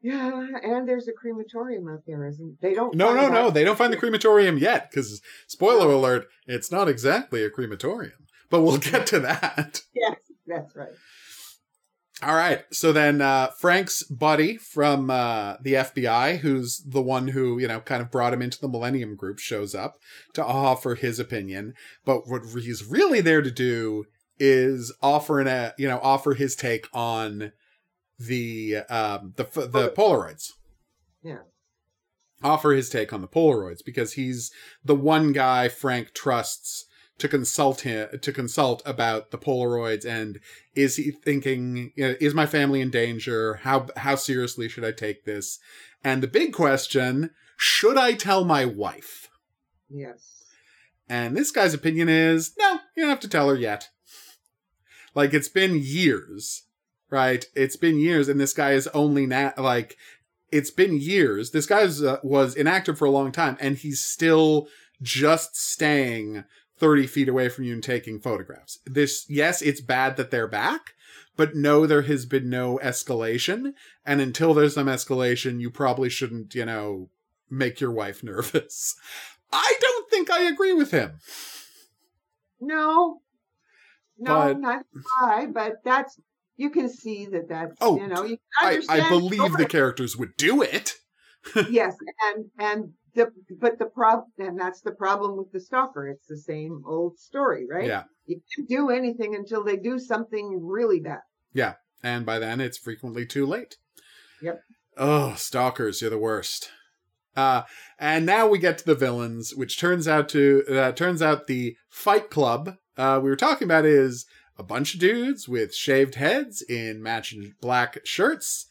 Yeah, 0.00 0.46
and 0.62 0.88
there's 0.88 1.08
a 1.08 1.12
crematorium 1.12 1.88
out 1.88 2.02
there, 2.06 2.26
isn't 2.26 2.60
they? 2.60 2.74
Don't. 2.74 2.94
No, 2.94 3.14
no, 3.14 3.28
no. 3.28 3.50
They 3.50 3.64
don't 3.64 3.78
find 3.78 3.90
the 3.90 3.96
crematorium 3.96 4.58
yet 4.58 4.90
because, 4.90 5.22
spoiler 5.46 5.90
alert, 5.90 6.26
it's 6.46 6.70
not 6.70 6.90
exactly 6.90 7.42
a 7.42 7.48
crematorium. 7.48 8.26
But 8.50 8.60
we'll 8.60 8.78
get 8.78 9.06
to 9.08 9.20
that. 9.20 9.82
Yes, 9.94 10.16
that's 10.46 10.76
right. 10.76 10.92
All 12.24 12.36
right. 12.36 12.64
So 12.70 12.90
then 12.92 13.20
uh, 13.20 13.48
Frank's 13.48 14.02
buddy 14.04 14.56
from 14.56 15.10
uh, 15.10 15.56
the 15.60 15.74
FBI, 15.74 16.38
who's 16.38 16.78
the 16.78 17.02
one 17.02 17.28
who, 17.28 17.58
you 17.58 17.68
know, 17.68 17.80
kind 17.80 18.00
of 18.00 18.10
brought 18.10 18.32
him 18.32 18.40
into 18.40 18.58
the 18.58 18.68
Millennium 18.68 19.14
Group, 19.14 19.38
shows 19.38 19.74
up 19.74 19.96
to 20.32 20.42
offer 20.44 20.94
his 20.94 21.18
opinion. 21.18 21.74
But 22.06 22.26
what 22.26 22.42
he's 22.62 22.86
really 22.86 23.20
there 23.20 23.42
to 23.42 23.50
do 23.50 24.06
is 24.38 24.90
offer 25.02 25.38
an, 25.38 25.48
uh, 25.48 25.72
you 25.76 25.86
know, 25.86 26.00
offer 26.02 26.32
his 26.32 26.56
take 26.56 26.86
on 26.94 27.52
the 28.18 28.76
um, 28.88 29.34
the 29.36 29.44
the 29.44 29.92
Polaroids. 29.94 30.52
Yeah. 31.22 31.40
Offer 32.42 32.72
his 32.72 32.88
take 32.88 33.12
on 33.12 33.20
the 33.20 33.28
Polaroids 33.28 33.84
because 33.84 34.14
he's 34.14 34.50
the 34.82 34.94
one 34.94 35.32
guy 35.32 35.68
Frank 35.68 36.14
trusts 36.14 36.86
to 37.18 37.28
consult 37.28 37.82
him 37.82 38.08
to 38.20 38.32
consult 38.32 38.82
about 38.84 39.30
the 39.30 39.38
Polaroids 39.38 40.04
and 40.04 40.40
is 40.74 40.96
he 40.96 41.10
thinking 41.12 41.92
you 41.94 42.08
know, 42.08 42.14
is 42.20 42.34
my 42.34 42.46
family 42.46 42.80
in 42.80 42.90
danger? 42.90 43.54
How 43.62 43.88
how 43.96 44.16
seriously 44.16 44.68
should 44.68 44.84
i 44.84 44.92
take 44.92 45.24
this? 45.24 45.58
And 46.02 46.22
the 46.22 46.28
big 46.28 46.52
question 46.52 47.30
should 47.56 47.96
i 47.96 48.12
tell 48.12 48.44
my 48.44 48.64
wife? 48.64 49.28
Yes. 49.88 50.44
and 51.08 51.36
this 51.36 51.50
guy's 51.50 51.74
opinion 51.74 52.08
is 52.08 52.54
no 52.58 52.80
you 52.96 53.02
don't 53.02 53.10
have 53.10 53.20
to 53.20 53.28
tell 53.28 53.48
her 53.48 53.56
yet. 53.56 53.90
Like 55.14 55.32
it's 55.32 55.48
been 55.48 55.78
years 55.80 56.64
right? 57.14 57.46
It's 57.54 57.76
been 57.76 58.00
years 58.00 58.28
and 58.28 58.40
this 58.40 58.52
guy 58.52 58.72
is 58.72 58.88
only 58.88 59.24
now 59.24 59.52
like 59.56 59.96
it's 60.50 60.72
been 60.72 60.98
years. 61.00 61.52
This 61.52 61.66
guy 61.66 61.82
uh, 61.84 62.18
was 62.24 62.56
inactive 62.56 62.98
for 62.98 63.04
a 63.04 63.10
long 63.10 63.30
time 63.30 63.56
and 63.60 63.76
he's 63.76 64.00
still 64.00 64.66
just 65.00 65.56
staying 65.56 66.42
30 66.84 67.06
feet 67.06 67.28
away 67.30 67.48
from 67.48 67.64
you 67.64 67.72
and 67.72 67.82
taking 67.82 68.20
photographs. 68.20 68.78
This, 68.84 69.24
yes, 69.26 69.62
it's 69.62 69.80
bad 69.80 70.18
that 70.18 70.30
they're 70.30 70.46
back, 70.46 70.92
but 71.34 71.54
no, 71.54 71.86
there 71.86 72.02
has 72.02 72.26
been 72.26 72.50
no 72.50 72.78
escalation. 72.82 73.72
And 74.04 74.20
until 74.20 74.52
there's 74.52 74.74
some 74.74 74.86
escalation, 74.86 75.60
you 75.60 75.70
probably 75.70 76.10
shouldn't, 76.10 76.54
you 76.54 76.66
know, 76.66 77.08
make 77.48 77.80
your 77.80 77.90
wife 77.90 78.22
nervous. 78.22 78.96
I 79.50 79.76
don't 79.80 80.10
think 80.10 80.30
I 80.30 80.42
agree 80.42 80.74
with 80.74 80.90
him. 80.90 81.20
No. 82.60 83.22
No, 84.18 84.34
But- 84.34 84.60
not 84.60 84.84
I. 85.22 85.46
But 85.46 85.76
that's 85.86 86.20
you 86.58 86.68
can 86.68 86.90
see 86.90 87.24
that 87.26 87.48
that's 87.48 87.76
Oh, 87.80 87.96
you 87.98 88.06
know 88.08 88.24
you 88.24 88.36
I, 88.60 88.82
I 88.90 89.08
believe 89.08 89.56
the 89.56 89.66
characters 89.66 90.18
would 90.18 90.36
do 90.36 90.60
it. 90.60 90.96
yes, 91.70 91.96
and 92.28 92.44
and 92.58 92.92
the 93.14 93.30
but 93.60 93.78
the 93.78 93.86
problem 93.86 94.26
and 94.38 94.58
that's 94.58 94.80
the 94.80 94.92
problem 94.92 95.36
with 95.36 95.52
the 95.52 95.60
stalker. 95.60 96.08
It's 96.08 96.26
the 96.26 96.36
same 96.36 96.82
old 96.86 97.18
story, 97.18 97.66
right? 97.70 97.86
Yeah. 97.86 98.04
You 98.26 98.40
can't 98.54 98.68
do 98.68 98.90
anything 98.90 99.34
until 99.34 99.64
they 99.64 99.76
do 99.76 99.98
something 99.98 100.60
really 100.62 101.00
bad. 101.00 101.20
Yeah. 101.52 101.74
And 102.02 102.26
by 102.26 102.38
then 102.38 102.60
it's 102.60 102.78
frequently 102.78 103.26
too 103.26 103.46
late. 103.46 103.76
Yep. 104.42 104.60
Oh, 104.96 105.34
stalkers, 105.34 106.00
you're 106.00 106.10
the 106.10 106.18
worst. 106.18 106.70
Uh, 107.36 107.62
and 107.98 108.24
now 108.24 108.46
we 108.46 108.58
get 108.58 108.78
to 108.78 108.84
the 108.84 108.94
villains, 108.94 109.54
which 109.54 109.78
turns 109.78 110.06
out 110.06 110.28
to 110.30 110.64
uh, 110.70 110.92
turns 110.92 111.20
out 111.20 111.46
the 111.46 111.76
Fight 111.88 112.30
Club 112.30 112.76
uh, 112.96 113.20
we 113.22 113.30
were 113.30 113.36
talking 113.36 113.66
about 113.66 113.84
is 113.84 114.26
a 114.56 114.62
bunch 114.62 114.94
of 114.94 115.00
dudes 115.00 115.48
with 115.48 115.74
shaved 115.74 116.14
heads 116.14 116.62
in 116.62 117.02
matching 117.02 117.54
black 117.60 117.98
shirts 118.04 118.66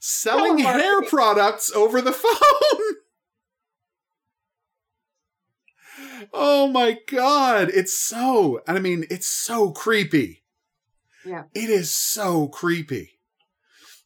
selling 0.00 0.58
hair 0.58 1.02
products 1.02 1.72
over 1.72 2.00
the 2.00 2.12
phone. 2.12 2.87
Oh 6.32 6.68
my 6.68 6.98
god, 7.06 7.70
it's 7.72 7.96
so 7.96 8.60
I 8.66 8.78
mean, 8.78 9.04
it's 9.10 9.26
so 9.26 9.70
creepy. 9.70 10.44
Yeah. 11.24 11.44
It 11.54 11.70
is 11.70 11.90
so 11.90 12.48
creepy. 12.48 13.18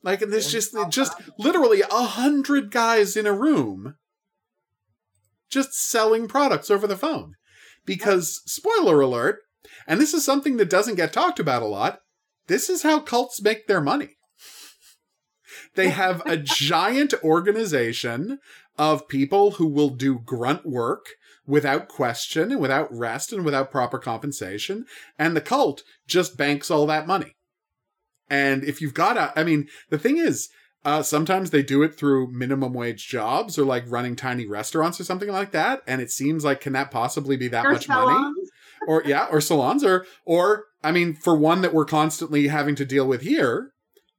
Like 0.03 0.23
and 0.23 0.33
there's 0.33 0.51
just 0.51 0.75
oh 0.75 0.89
just 0.89 1.15
literally 1.39 1.83
a 1.83 2.05
hundred 2.05 2.71
guys 2.71 3.17
in 3.17 3.27
a 3.27 3.33
room 3.33 3.97
just 5.53 5.75
selling 5.75 6.27
products 6.27 6.71
over 6.71 6.87
the 6.87 6.97
phone. 6.97 7.35
Because 7.85 8.41
spoiler 8.47 9.01
alert, 9.01 9.41
and 9.87 10.01
this 10.01 10.15
is 10.15 10.25
something 10.25 10.57
that 10.57 10.71
doesn't 10.71 10.95
get 10.95 11.13
talked 11.13 11.39
about 11.39 11.63
a 11.63 11.67
lot, 11.67 12.01
this 12.47 12.71
is 12.71 12.83
how 12.83 13.01
cults 13.01 13.43
make 13.43 13.67
their 13.67 13.81
money. 13.81 14.17
They 15.75 15.91
have 15.91 16.23
a 16.27 16.37
giant 16.37 17.15
organization 17.23 18.39
of 18.79 19.09
people 19.09 19.53
who 19.53 19.67
will 19.67 19.91
do 19.91 20.19
grunt 20.19 20.67
work 20.67 21.07
without 21.47 21.89
question 21.89 22.53
and 22.53 22.61
without 22.61 22.89
rest 22.97 23.33
and 23.33 23.45
without 23.45 23.71
proper 23.71 23.99
compensation. 23.99 24.85
And 25.19 25.37
the 25.37 25.41
cult 25.41 25.83
just 26.07 26.37
banks 26.37 26.71
all 26.71 26.87
that 26.87 27.07
money. 27.07 27.33
And 28.31 28.65
if 28.65 28.81
you've 28.81 28.95
got 28.95 29.17
a, 29.17 29.39
I 29.39 29.45
mean, 29.45 29.69
the 29.91 29.99
thing 29.99 30.17
is, 30.19 30.49
uh, 30.85 31.03
sometimes 31.03 31.51
they 31.51 31.63
do 31.63 31.83
it 31.83 31.95
through 31.95 32.33
minimum 32.33 32.73
wage 32.73 33.07
jobs 33.07 33.59
or 33.59 33.65
like 33.65 33.85
running 33.87 34.17
tiny 34.17 34.47
restaurants 34.47 34.99
or 35.01 35.05
something 35.05 35.29
like 35.29 35.53
that. 35.53 35.83
And 35.87 36.01
it 36.01 36.11
seems 36.11 36.45
like, 36.45 36.61
can 36.61 36.73
that 36.73 36.91
possibly 36.91 37.37
be 37.37 37.49
that 37.49 37.67
Or 37.67 37.73
much 37.73 37.89
money? 37.89 38.33
or 38.89 39.03
yeah, 39.07 39.29
or 39.31 39.41
salons, 39.41 39.85
or 39.85 40.07
or 40.25 40.65
I 40.83 40.91
mean, 40.91 41.15
for 41.15 41.37
one 41.37 41.61
that 41.61 41.73
we're 41.73 41.85
constantly 41.85 42.49
having 42.49 42.75
to 42.75 42.85
deal 42.85 43.07
with 43.07 43.21
here, 43.23 43.71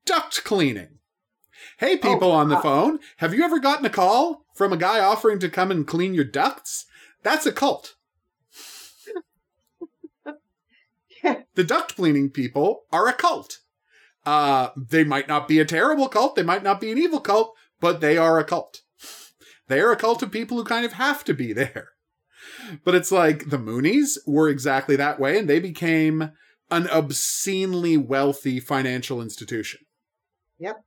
duct 0.06 0.46
cleaning. 0.46 1.00
Hey, 1.80 1.98
people 1.98 2.32
Oh, 2.32 2.36
on 2.36 2.48
the 2.48 2.58
uh, 2.58 2.62
phone, 2.62 3.00
have 3.18 3.34
you 3.34 3.44
ever 3.44 3.60
gotten 3.60 3.86
a 3.86 3.90
call 3.90 4.46
from 4.56 4.72
a 4.72 4.78
guy 4.78 5.00
offering 5.00 5.40
to 5.40 5.50
come 5.50 5.70
and 5.72 5.86
clean 5.86 6.14
your 6.14 6.24
ducts? 6.24 6.86
That's 7.24 7.46
a 7.46 7.52
cult. 7.52 7.96
the 11.56 11.64
duct 11.64 11.96
cleaning 11.96 12.30
people 12.30 12.84
are 12.92 13.08
a 13.08 13.14
cult. 13.14 13.60
Uh, 14.26 14.70
they 14.78 15.04
might 15.04 15.28
not 15.28 15.48
be 15.48 15.60
a 15.60 15.66
terrible 15.66 16.08
cult, 16.08 16.36
they 16.36 16.44
might 16.44 16.64
not 16.64 16.80
be 16.80 16.92
an 16.92 16.98
evil 16.98 17.20
cult, 17.20 17.54
but 17.80 18.00
they 18.00 18.18
are 18.18 18.40
a 18.40 18.44
cult. 18.44 18.82
They 19.68 19.80
are 19.80 19.92
a 19.92 19.98
cult 19.98 20.22
of 20.24 20.32
people 20.32 20.58
who 20.58 20.64
kind 20.64 20.86
of 20.86 20.94
have 20.94 21.24
to 21.26 21.34
be 21.34 21.54
there. 21.54 21.90
But 22.84 22.96
it's 22.96 23.12
like 23.12 23.50
the 23.50 23.58
Moonies 23.58 24.18
were 24.26 24.50
exactly 24.50 24.96
that 24.96 25.20
way, 25.20 25.38
and 25.38 25.50
they 25.50 25.60
became 25.60 26.32
an 26.70 26.88
obscenely 26.90 27.98
wealthy 27.98 28.60
financial 28.60 29.22
institution. 29.22 29.82
Yep. 30.60 30.84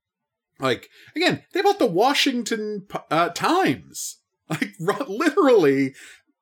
Like, 0.58 0.88
again, 1.14 1.44
they 1.52 1.62
bought 1.62 1.78
the 1.78 1.86
Washington 1.86 2.86
uh, 3.10 3.30
Times. 3.30 4.20
Like, 4.48 4.74
literally, 4.78 5.94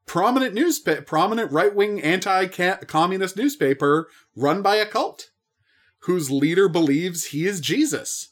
prominent 0.07 0.55
newspaper, 0.55 1.02
prominent 1.02 1.52
right 1.52 1.74
wing 1.74 2.00
anti 2.02 2.46
communist 2.46 3.36
newspaper 3.36 4.09
run 4.36 4.62
by 4.62 4.76
a 4.76 4.86
cult 4.86 5.30
whose 6.00 6.30
leader 6.30 6.68
believes 6.68 7.26
he 7.26 7.46
is 7.46 7.61
Jesus. 7.61 8.30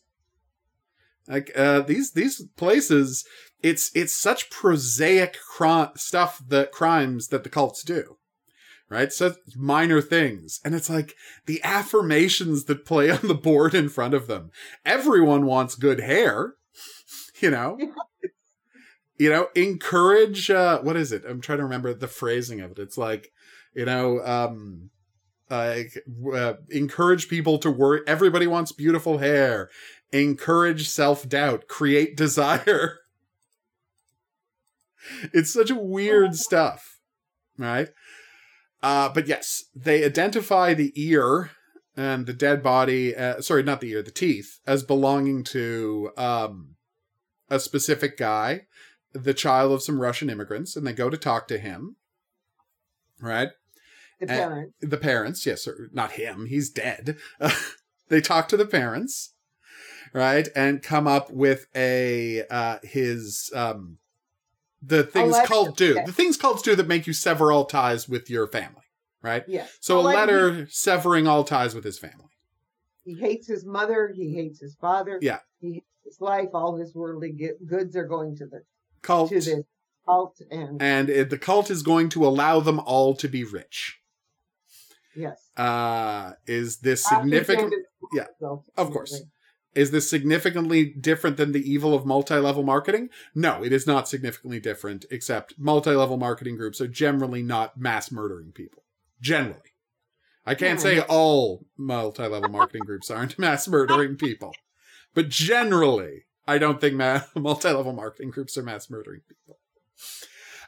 Like, 1.28 1.52
uh, 1.56 1.80
these, 1.80 2.12
these 2.12 2.42
places, 2.56 3.24
it's, 3.62 3.90
it's 3.94 4.12
such 4.12 4.50
prosaic 4.50 5.38
cri- 5.48 5.92
stuff 5.94 6.42
that 6.48 6.72
crimes 6.72 7.28
that 7.28 7.44
the 7.44 7.48
cults 7.48 7.82
do 7.82 8.18
right? 8.92 9.10
Such 9.10 9.36
minor 9.56 10.02
things. 10.02 10.60
And 10.64 10.74
it's 10.74 10.90
like 10.90 11.14
the 11.46 11.60
affirmations 11.64 12.64
that 12.64 12.84
play 12.84 13.10
on 13.10 13.26
the 13.26 13.34
board 13.34 13.74
in 13.74 13.88
front 13.88 14.12
of 14.12 14.26
them. 14.26 14.50
Everyone 14.84 15.46
wants 15.46 15.74
good 15.74 16.00
hair, 16.00 16.54
you 17.40 17.50
know? 17.50 17.78
you 19.22 19.30
know, 19.30 19.46
encourage, 19.54 20.50
uh, 20.50 20.80
what 20.80 20.96
is 20.96 21.12
it? 21.12 21.22
I'm 21.24 21.40
trying 21.40 21.58
to 21.58 21.64
remember 21.64 21.94
the 21.94 22.08
phrasing 22.08 22.60
of 22.60 22.72
it. 22.72 22.80
It's 22.80 22.98
like, 22.98 23.30
you 23.72 23.84
know, 23.84 24.20
um, 24.26 24.90
like, 25.48 25.96
uh, 26.34 26.54
encourage 26.70 27.28
people 27.28 27.58
to 27.58 27.70
worry. 27.70 28.00
Everybody 28.08 28.48
wants 28.48 28.72
beautiful 28.72 29.18
hair. 29.18 29.70
Encourage 30.10 30.88
self 30.88 31.28
doubt. 31.28 31.68
Create 31.68 32.16
desire. 32.16 32.98
it's 35.32 35.52
such 35.52 35.70
a 35.70 35.76
weird 35.76 36.34
stuff, 36.34 36.98
right? 37.56 37.90
Uh, 38.82 39.08
but 39.08 39.28
yes, 39.28 39.62
they 39.72 40.04
identify 40.04 40.74
the 40.74 40.92
ear 41.00 41.52
and 41.96 42.26
the 42.26 42.32
dead 42.32 42.60
body, 42.60 43.14
uh, 43.14 43.40
sorry, 43.40 43.62
not 43.62 43.80
the 43.80 43.90
ear, 43.90 44.02
the 44.02 44.10
teeth, 44.10 44.58
as 44.66 44.82
belonging 44.82 45.44
to 45.44 46.10
um, 46.16 46.74
a 47.48 47.60
specific 47.60 48.18
guy, 48.18 48.62
the 49.12 49.34
child 49.34 49.72
of 49.72 49.82
some 49.82 50.00
Russian 50.00 50.30
immigrants, 50.30 50.76
and 50.76 50.86
they 50.86 50.92
go 50.92 51.10
to 51.10 51.16
talk 51.16 51.48
to 51.48 51.58
him, 51.58 51.96
right? 53.20 53.48
The 54.20 54.26
parents. 54.26 54.74
The 54.80 54.96
parents, 54.96 55.46
yes, 55.46 55.66
or 55.66 55.88
not 55.92 56.12
him, 56.12 56.46
he's 56.46 56.70
dead. 56.70 57.16
they 58.08 58.20
talk 58.20 58.48
to 58.48 58.56
the 58.56 58.66
parents, 58.66 59.34
right? 60.12 60.48
And 60.54 60.82
come 60.82 61.06
up 61.06 61.30
with 61.30 61.66
a, 61.74 62.44
uh, 62.48 62.78
his, 62.82 63.50
um, 63.54 63.98
the 64.80 65.02
things 65.04 65.32
letter, 65.32 65.46
cults 65.46 65.76
do. 65.76 65.94
yeah. 65.94 66.04
The 66.06 66.12
things 66.12 66.36
called 66.36 66.62
do 66.62 66.74
that 66.76 66.88
make 66.88 67.06
you 67.06 67.12
sever 67.12 67.52
all 67.52 67.64
ties 67.64 68.08
with 68.08 68.28
your 68.28 68.46
family, 68.46 68.82
right? 69.22 69.44
Yeah. 69.46 69.66
So 69.80 69.98
a 69.98 70.02
Like, 70.02 70.16
letter 70.16 70.66
severing 70.70 71.26
all 71.26 71.44
ties 71.44 71.74
with 71.74 71.84
his 71.84 71.98
family. 71.98 72.30
He 73.04 73.14
hates 73.14 73.46
his 73.48 73.64
mother. 73.64 74.12
He 74.14 74.34
hates 74.34 74.60
his 74.60 74.74
father. 74.76 75.18
Yeah. 75.20 75.38
He 75.60 75.74
hates 75.74 75.86
his 76.04 76.20
life. 76.20 76.50
All 76.54 76.76
his 76.76 76.94
worldly 76.94 77.36
goods 77.66 77.96
are 77.96 78.06
going 78.06 78.36
to 78.36 78.46
the 78.46 78.62
Cult. 79.02 79.28
to 79.30 79.34
this 79.36 79.50
cult. 80.06 80.40
And 80.50 80.80
And 80.82 81.10
it, 81.10 81.30
the 81.30 81.38
cult 81.38 81.70
is 81.70 81.82
going 81.82 82.08
to 82.10 82.26
allow 82.26 82.60
them 82.60 82.80
all 82.80 83.14
to 83.16 83.28
be 83.28 83.44
rich. 83.44 84.00
yes, 85.14 85.38
Uh, 85.56 86.32
is 86.46 86.78
this 86.78 87.04
significant? 87.04 87.74
Yeah, 88.12 88.26
of 88.76 88.90
course. 88.90 89.22
Is 89.74 89.90
this 89.90 90.08
significantly 90.10 90.84
different 90.84 91.38
than 91.38 91.52
the 91.52 91.70
evil 91.70 91.94
of 91.94 92.04
multi-level 92.04 92.62
marketing? 92.62 93.08
No, 93.34 93.64
it 93.64 93.72
is 93.72 93.86
not 93.86 94.06
significantly 94.06 94.60
different, 94.60 95.06
except 95.10 95.54
multi-level 95.58 96.18
marketing 96.18 96.56
groups 96.56 96.78
are 96.80 96.88
generally 96.88 97.42
not 97.42 97.78
mass 97.78 98.10
murdering 98.12 98.52
people. 98.52 98.82
Generally. 99.22 99.60
I 100.44 100.54
can't 100.54 100.80
say 100.80 101.00
all 101.00 101.64
multi-level 101.78 102.50
marketing 102.50 102.82
groups 102.84 103.10
aren't 103.10 103.38
mass 103.38 103.66
murdering 103.66 104.16
people. 104.16 104.52
But 105.14 105.28
generally, 105.30 106.26
I 106.46 106.58
don't 106.58 106.80
think 106.80 106.94
ma- 106.94 107.22
multi-level 107.36 107.92
marketing 107.92 108.30
groups 108.30 108.56
are 108.58 108.62
mass 108.62 108.90
murdering 108.90 109.20
people. 109.28 109.58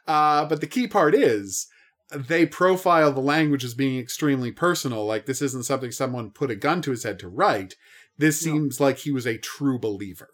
Uh, 0.06 0.44
but 0.44 0.60
the 0.60 0.66
key 0.66 0.86
part 0.86 1.14
is 1.14 1.66
they 2.14 2.46
profile 2.46 3.10
the 3.12 3.20
language 3.20 3.64
as 3.64 3.74
being 3.74 3.98
extremely 3.98 4.52
personal. 4.52 5.04
Like 5.06 5.26
this 5.26 5.40
isn't 5.42 5.64
something 5.64 5.90
someone 5.90 6.30
put 6.30 6.50
a 6.50 6.54
gun 6.56 6.82
to 6.82 6.90
his 6.90 7.02
head 7.04 7.18
to 7.20 7.28
write. 7.28 7.76
This 8.18 8.44
No. 8.44 8.52
seems 8.52 8.80
like 8.80 8.98
he 8.98 9.10
was 9.10 9.26
a 9.26 9.38
true 9.38 9.78
believer. 9.78 10.28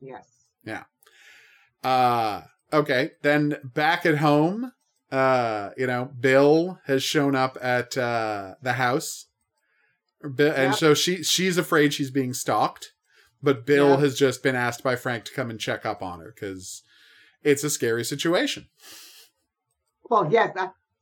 Yes. 0.00 0.26
Yeah. 0.64 0.84
Uh 1.84 2.42
okay. 2.72 3.12
Then 3.22 3.56
back 3.62 4.04
at 4.06 4.18
home, 4.18 4.72
uh, 5.12 5.70
you 5.76 5.86
know, 5.86 6.10
Bill 6.18 6.78
has 6.86 7.02
shown 7.02 7.34
up 7.36 7.56
at 7.60 7.96
uh 7.96 8.54
the 8.62 8.72
house. 8.74 9.26
And 10.22 10.38
Yep. 10.38 10.74
so 10.74 10.94
she 10.94 11.22
she's 11.22 11.56
afraid 11.58 11.94
she's 11.94 12.10
being 12.10 12.34
stalked, 12.34 12.92
but 13.42 13.64
Bill 13.66 13.90
Yeah. 13.90 13.96
has 13.98 14.18
just 14.18 14.42
been 14.42 14.54
asked 14.56 14.82
by 14.82 14.96
Frank 14.96 15.24
to 15.24 15.32
come 15.32 15.50
and 15.50 15.58
check 15.60 15.84
up 15.86 16.02
on 16.02 16.20
her 16.20 16.32
because 16.34 16.82
it's 17.42 17.64
a 17.64 17.70
scary 17.70 18.04
situation. 18.04 18.66
Well, 20.08 20.30
yes. 20.30 20.56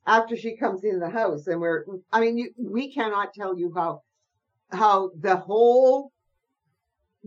After 0.06 0.36
she 0.36 0.56
comes 0.56 0.84
in 0.84 1.00
the 1.00 1.10
house, 1.10 1.46
and 1.46 1.60
we're, 1.60 1.84
I 2.12 2.20
mean, 2.20 2.38
you, 2.38 2.50
we 2.58 2.92
cannot 2.92 3.34
tell 3.34 3.58
you 3.58 3.72
how, 3.74 4.02
how 4.70 5.10
the 5.18 5.36
whole, 5.36 6.12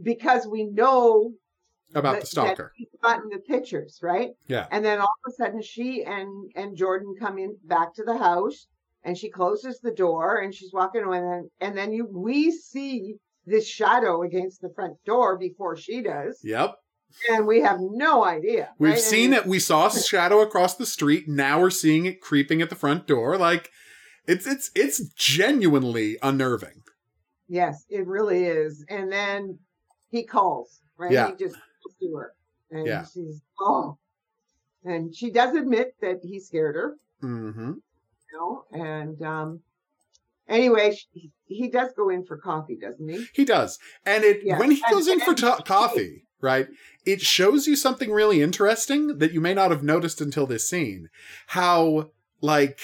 because 0.01 0.47
we 0.47 0.63
know 0.63 1.33
About 1.93 2.13
that- 2.13 2.21
the 2.21 2.27
stalker. 2.27 2.71
he's 2.75 2.87
gotten 3.03 3.29
the 3.29 3.39
pictures, 3.39 3.99
right? 4.01 4.31
Yeah. 4.47 4.67
And 4.71 4.83
then 4.83 4.99
all 4.99 5.13
of 5.25 5.31
a 5.31 5.35
sudden, 5.35 5.61
she 5.61 6.03
and 6.03 6.51
and 6.55 6.75
Jordan 6.75 7.15
come 7.19 7.37
in 7.37 7.57
back 7.65 7.93
to 7.95 8.03
the 8.03 8.17
house, 8.17 8.67
and 9.03 9.17
she 9.17 9.29
closes 9.29 9.79
the 9.79 9.91
door, 9.91 10.37
and 10.37 10.53
she's 10.53 10.73
walking 10.73 11.03
away, 11.03 11.17
and 11.19 11.27
then, 11.31 11.51
and 11.59 11.77
then 11.77 11.91
you 11.91 12.05
we 12.05 12.51
see 12.51 13.15
this 13.45 13.67
shadow 13.67 14.21
against 14.23 14.61
the 14.61 14.69
front 14.75 14.97
door 15.05 15.37
before 15.37 15.75
she 15.75 16.01
does, 16.01 16.39
Yep. 16.43 16.75
and 17.29 17.47
we 17.47 17.61
have 17.61 17.77
no 17.81 18.23
idea. 18.23 18.69
We've 18.77 18.91
right? 18.93 18.99
seen 18.99 19.33
And 19.33 19.45
it. 19.45 19.47
We 19.49 19.59
saw 19.59 19.87
a 19.87 19.91
shadow 19.99 20.41
across 20.41 20.75
the 20.75 20.85
street. 20.85 21.27
Now 21.27 21.59
we're 21.59 21.69
seeing 21.69 22.05
it 22.05 22.21
creeping 22.21 22.61
at 22.61 22.69
the 22.69 22.75
front 22.75 23.07
door. 23.07 23.37
Like 23.37 23.69
it's 24.27 24.45
it's 24.45 24.69
it's 24.75 25.03
genuinely 25.15 26.17
unnerving. 26.21 26.83
Yes, 27.47 27.83
it 27.89 28.05
really 28.07 28.45
is. 28.45 28.85
And 28.89 29.11
then 29.11 29.59
he 30.09 30.23
calls, 30.23 30.81
right? 30.97 31.11
Yeah. 31.11 31.27
He 31.31 31.43
just 31.43 31.55
calls 31.55 31.95
to 31.99 32.15
her. 32.15 32.33
And 32.69 32.87
Yeah. 32.87 33.03
she's, 33.13 33.41
oh. 33.59 33.97
And 34.85 35.13
she 35.15 35.31
does 35.31 35.53
admit 35.55 35.95
that 36.01 36.19
he 36.23 36.39
scared 36.39 36.75
her, 36.75 36.95
Mm-hmm. 37.21 37.71
you 37.73 37.81
know. 38.33 38.63
And 38.71 39.21
um, 39.21 39.59
anyway, 40.51 40.95
she, 40.95 41.31
he 41.45 41.69
does 41.69 41.91
go 41.97 42.09
in 42.09 42.25
for 42.25 42.37
coffee, 42.37 42.77
doesn't 42.79 43.07
he? 43.09 43.25
He 43.33 43.45
does, 43.45 43.79
and 44.05 44.23
it 44.23 44.41
Yeah. 44.43 44.59
when 44.59 44.71
he 44.71 44.81
And- 44.85 44.93
goes 44.93 45.07
in 45.07 45.19
for 45.19 45.33
to- 45.33 45.63
coffee, 45.65 46.25
right? 46.41 46.67
It 47.05 47.21
shows 47.21 47.65
you 47.67 47.75
something 47.75 48.11
really 48.11 48.41
interesting 48.41 49.17
that 49.17 49.31
you 49.33 49.41
may 49.41 49.53
not 49.53 49.71
have 49.71 49.83
noticed 49.83 50.21
until 50.21 50.45
this 50.45 50.69
scene. 50.69 51.09
How 51.47 52.11
like 52.41 52.79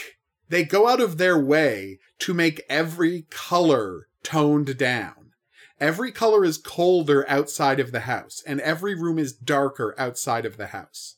they 0.49 0.63
go 0.63 0.87
out 0.87 1.01
of 1.01 1.17
their 1.17 1.37
way 1.37 1.99
to 2.19 2.33
make 2.33 2.61
every 2.69 3.23
color 3.29 4.07
toned 4.23 4.77
down. 4.77 5.31
Every 5.79 6.11
color 6.11 6.43
is 6.43 6.57
colder 6.57 7.23
outside 7.29 7.79
of 7.79 7.91
the 7.91 8.01
house, 8.01 8.41
and 8.47 8.59
every 8.61 8.95
room 8.95 9.19
is 9.19 9.33
darker 9.33 9.93
outside 9.97 10.45
of 10.45 10.57
the 10.57 10.67
house. 10.67 11.15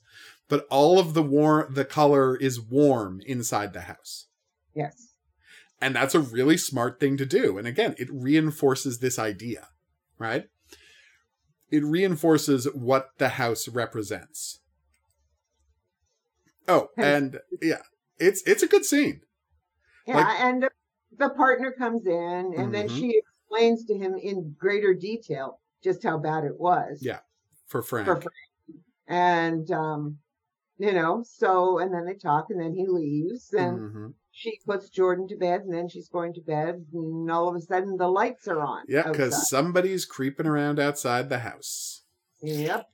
But 0.50 0.66
all 0.70 1.00
of 1.00 1.14
the 1.14 1.22
warm, 1.24 1.74
the 1.74 1.86
color 1.86 2.36
is 2.36 2.60
warm 2.60 3.22
inside 3.26 3.72
the 3.74 3.82
house. 3.82 4.28
Yes. 4.76 5.09
And 5.82 5.96
that's 5.96 6.16
a 6.16 6.20
really 6.20 6.58
smart 6.58 7.00
thing 7.00 7.16
to 7.18 7.26
do. 7.26 7.58
And 7.58 7.66
again, 7.68 7.96
it 7.98 8.10
reinforces 8.12 9.00
this 9.00 9.18
idea, 9.18 9.70
right? 10.18 10.50
It 11.72 11.84
reinforces 11.84 12.66
what 12.74 13.12
the 13.18 13.30
house 13.30 13.68
represents. 13.68 14.60
Oh, 16.68 16.90
and 16.98 17.40
yeah, 17.62 17.82
it's 18.20 18.44
it's 18.46 18.62
a 18.64 18.68
good 18.68 18.86
scene. 18.86 19.22
Yeah. 20.06 20.18
Like- 20.18 20.40
and 20.42 20.64
the, 20.64 20.70
the 21.18 21.30
partner 21.30 21.72
comes 21.72 22.06
in, 22.06 22.54
and 22.58 22.74
then 22.74 22.88
Mhm. 22.88 23.00
she 23.00 23.22
explains 23.22 23.86
to 23.86 23.96
him 23.98 24.16
in 24.16 24.56
greater 24.58 24.94
detail 24.94 25.60
just 25.82 26.04
how 26.04 26.18
bad 26.18 26.44
it 26.44 26.60
was. 26.60 27.00
Yeah, 27.02 27.20
For 27.68 27.82
Frank. 27.82 28.06
For 28.06 28.16
Frank. 28.16 28.84
And, 29.08 29.72
um, 29.72 30.20
you 30.78 30.94
know, 30.94 31.24
so, 31.24 31.80
and 31.80 31.92
then 31.94 32.06
they 32.06 32.14
talk, 32.14 32.48
and 32.50 32.60
then 32.62 32.74
he 32.74 32.86
leaves, 32.88 33.52
and 33.54 33.80
Mhm. 33.80 34.14
She 34.40 34.58
puts 34.66 34.90
Jordan 34.90 35.28
to 35.28 35.36
bed, 35.36 35.62
and 35.62 35.74
then 35.74 35.90
she's 35.90 36.08
going 36.08 36.34
to 36.34 36.42
bed, 36.42 36.86
and 36.94 37.30
all 37.30 37.50
of 37.50 37.56
a 37.56 37.62
sudden 37.62 37.98
the 37.98 38.08
lights 38.08 38.48
are 38.48 38.62
on. 38.62 38.86
Yeah, 38.88 39.10
because 39.12 39.50
somebody's 39.50 40.06
creeping 40.06 40.46
around 40.48 40.80
outside 40.80 41.28
the 41.28 41.40
house. 41.40 42.04
Yep. 42.42 42.90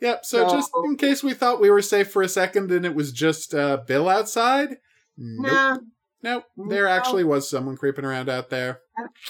Yep. 0.00 0.24
So, 0.24 0.48
So- 0.48 0.54
just 0.56 0.70
in 0.84 0.96
case 0.96 1.22
we 1.22 1.32
thought 1.32 1.60
we 1.60 1.70
were 1.70 1.80
safe 1.80 2.10
for 2.10 2.22
a 2.22 2.28
second 2.28 2.72
and 2.72 2.84
it 2.84 2.94
was 2.96 3.12
just 3.12 3.54
uh, 3.54 3.78
Bill 3.86 4.08
outside, 4.08 4.78
nope. 5.16 5.52
Nah. 5.52 5.76
Nope. 6.24 6.44
There 6.68 6.86
No. 6.86 6.90
actually 6.90 7.22
was 7.22 7.48
someone 7.48 7.76
creeping 7.76 8.04
around 8.04 8.28
out 8.28 8.50
there. 8.50 8.80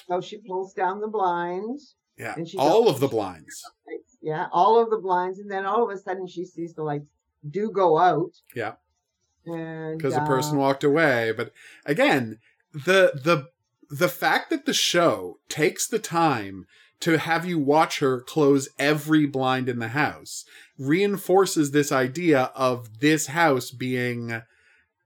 So 0.08 0.20
she 0.22 0.38
pulls 0.46 0.72
down 0.72 1.00
the 1.00 1.08
blinds. 1.08 1.96
Yeah. 2.16 2.34
And 2.36 2.48
she 2.48 2.56
All 2.56 2.88
of 2.88 3.00
the 3.00 3.08
blinds. 3.08 3.60
Yeah, 4.22 4.46
all 4.52 4.80
of 4.82 4.88
the 4.88 4.96
blinds, 4.98 5.38
and 5.40 5.50
then 5.50 5.66
all 5.66 5.84
of 5.84 5.90
a 5.94 5.98
sudden 6.00 6.26
she 6.26 6.46
sees 6.46 6.72
the 6.72 6.82
lights 6.84 7.04
do 7.50 7.70
go 7.70 7.98
out. 7.98 8.30
Yeah. 8.54 8.74
Because 9.44 10.14
a 10.14 10.22
uh, 10.22 10.26
person 10.26 10.58
walked 10.58 10.84
away. 10.84 11.32
But 11.36 11.52
again, 11.84 12.38
the 12.72 13.12
the 13.14 13.48
the 13.90 14.08
fact 14.08 14.50
that 14.50 14.66
the 14.66 14.74
show 14.74 15.38
takes 15.48 15.86
the 15.86 15.98
time 15.98 16.66
to 17.00 17.18
have 17.18 17.44
you 17.44 17.58
watch 17.58 17.98
her 17.98 18.20
close 18.20 18.68
every 18.78 19.26
blind 19.26 19.68
in 19.68 19.78
the 19.78 19.88
house 19.88 20.44
reinforces 20.78 21.70
this 21.70 21.92
idea 21.92 22.50
of 22.54 23.00
this 23.00 23.28
house 23.28 23.70
being 23.70 24.42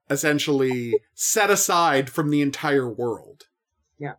essentially 0.08 0.94
set 1.14 1.50
aside 1.50 2.08
from 2.08 2.30
the 2.30 2.40
entire 2.40 2.88
world. 2.88 3.44
Yeah. 3.98 4.14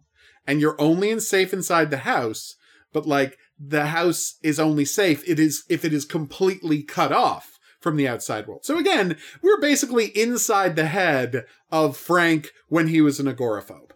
And 0.46 0.60
you're 0.60 0.80
only 0.80 1.10
in 1.10 1.20
safe 1.20 1.54
inside 1.54 1.90
the 1.90 1.98
house, 2.00 2.56
but 2.92 3.08
like 3.08 3.38
the 3.60 3.88
house 3.88 4.36
is 4.42 4.60
only 4.60 4.86
safe 4.86 5.28
it 5.28 5.40
is 5.40 5.64
if 5.70 5.84
it 5.84 5.94
is 5.94 6.06
completely 6.06 6.82
cut 6.82 7.12
off 7.12 7.59
from 7.80 7.96
the 7.96 8.08
outside 8.08 8.48
world. 8.48 8.66
So 8.66 8.78
again, 8.78 9.18
we're 9.42 9.60
basically 9.60 10.08
inside 10.08 10.76
the 10.76 10.88
head 10.88 11.46
of 11.72 11.98
Frank 11.98 12.50
when 12.68 12.88
he 12.88 13.02
was 13.02 13.20
an 13.20 13.28
agoraphobe 13.28 13.92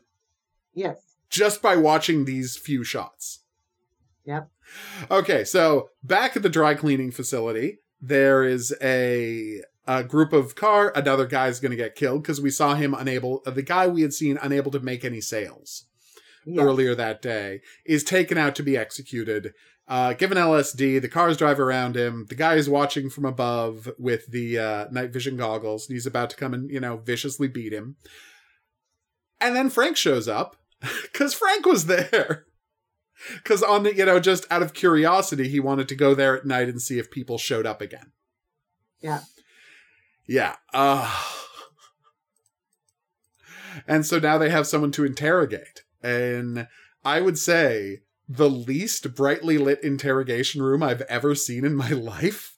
Yes. 0.74 0.98
just 1.30 1.62
by 1.62 1.76
watching 1.76 2.26
these 2.26 2.58
few 2.58 2.84
shots. 2.84 3.40
Yep. 4.26 4.50
Okay, 5.12 5.44
so 5.44 5.90
back 6.04 6.36
at 6.36 6.44
the 6.44 6.50
dry 6.50 6.76
cleaning 6.76 7.12
facility, 7.12 7.80
there 8.02 8.44
is 8.44 8.74
a, 8.82 9.62
a 9.86 10.04
group 10.04 10.32
of 10.34 10.56
car. 10.56 10.92
Another 10.96 11.26
guy's 11.26 11.60
going 11.60 11.72
to 11.72 11.78
get 11.78 11.96
killed 11.96 12.24
because 12.24 12.42
we 12.42 12.50
saw 12.50 12.76
him 12.76 12.94
unable. 12.94 13.42
The 13.46 13.62
guy 13.62 13.88
we 13.88 14.02
had 14.02 14.14
seen 14.14 14.40
unable 14.42 14.72
to 14.72 14.80
make 14.80 15.04
any 15.04 15.22
sales 15.22 15.86
yes. 16.46 16.64
earlier 16.64 16.96
that 16.96 17.22
day 17.22 17.62
is 17.86 18.04
taken 18.04 18.38
out 18.38 18.56
to 18.56 18.64
be 18.64 18.78
executed. 18.78 19.54
Uh, 19.88 20.14
given 20.14 20.38
LSD, 20.38 21.02
the 21.02 21.10
cars 21.10 21.36
drive 21.36 21.60
around 21.60 21.98
him. 21.98 22.26
The 22.30 22.36
guy 22.36 22.56
is 22.56 22.70
watching 22.70 23.10
from 23.10 23.26
above 23.26 23.90
with 24.00 24.28
the 24.28 24.58
uh, 24.58 24.86
night 24.92 25.12
vision 25.12 25.36
goggles, 25.36 25.88
and 25.88 25.96
he's 25.96 26.06
about 26.06 26.30
to 26.30 26.38
come 26.38 26.54
and 26.54 26.70
you 26.72 26.80
know 26.80 26.98
viciously 26.98 27.48
beat 27.48 27.74
him. 27.74 27.98
And 29.42 29.56
then 29.56 29.70
Frank 29.70 29.98
shows 29.98 30.28
up 30.28 30.56
because 31.04 31.34
Frank 31.34 31.66
was 31.66 31.86
there. 31.86 32.46
Because 33.36 33.64
on 33.64 33.84
the 33.84 33.96
you 33.96 34.04
know 34.04 34.20
just 34.20 34.46
out 34.52 34.64
of 34.64 34.74
curiosity, 34.74 35.48
he 35.48 35.60
wanted 35.60 35.88
to 35.88 35.96
go 35.96 36.14
there 36.14 36.36
at 36.36 36.46
night 36.46 36.68
and 36.68 36.82
see 36.82 37.00
if 37.00 37.10
people 37.10 37.38
showed 37.38 37.66
up 37.66 37.80
again. 37.80 38.12
Yeah. 39.00 39.22
Yeah. 40.28 40.56
Uh, 40.74 41.10
and 43.88 44.06
so 44.06 44.20
now 44.20 44.38
they 44.38 44.50
have 44.50 44.68
someone 44.68 44.92
to 44.92 45.06
interrogate. 45.06 45.84
And 46.02 46.68
I 47.06 47.22
would 47.22 47.38
say 47.38 48.00
the 48.36 48.50
least 48.50 49.14
brightly 49.16 49.58
lit 49.58 49.84
interrogation 49.84 50.62
room 50.62 50.82
I've 50.82 51.02
ever 51.02 51.36
seen 51.36 51.66
in 51.66 51.76
my 51.76 51.90
life. 51.92 52.58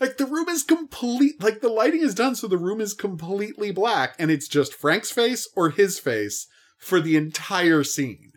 like 0.00 0.16
the 0.18 0.26
room 0.26 0.48
is 0.48 0.62
complete 0.62 1.42
like 1.42 1.60
the 1.60 1.68
lighting 1.68 2.02
is 2.02 2.14
done 2.14 2.34
so 2.36 2.46
the 2.46 2.56
room 2.58 2.80
is 2.80 2.94
completely 2.94 3.72
black 3.72 4.14
and 4.18 4.30
it's 4.30 4.46
just 4.46 4.72
Frank's 4.74 5.10
face 5.10 5.48
or 5.56 5.70
his 5.70 5.98
face 5.98 6.46
for 6.78 7.00
the 7.00 7.16
entire 7.16 7.82
scene. 7.82 8.32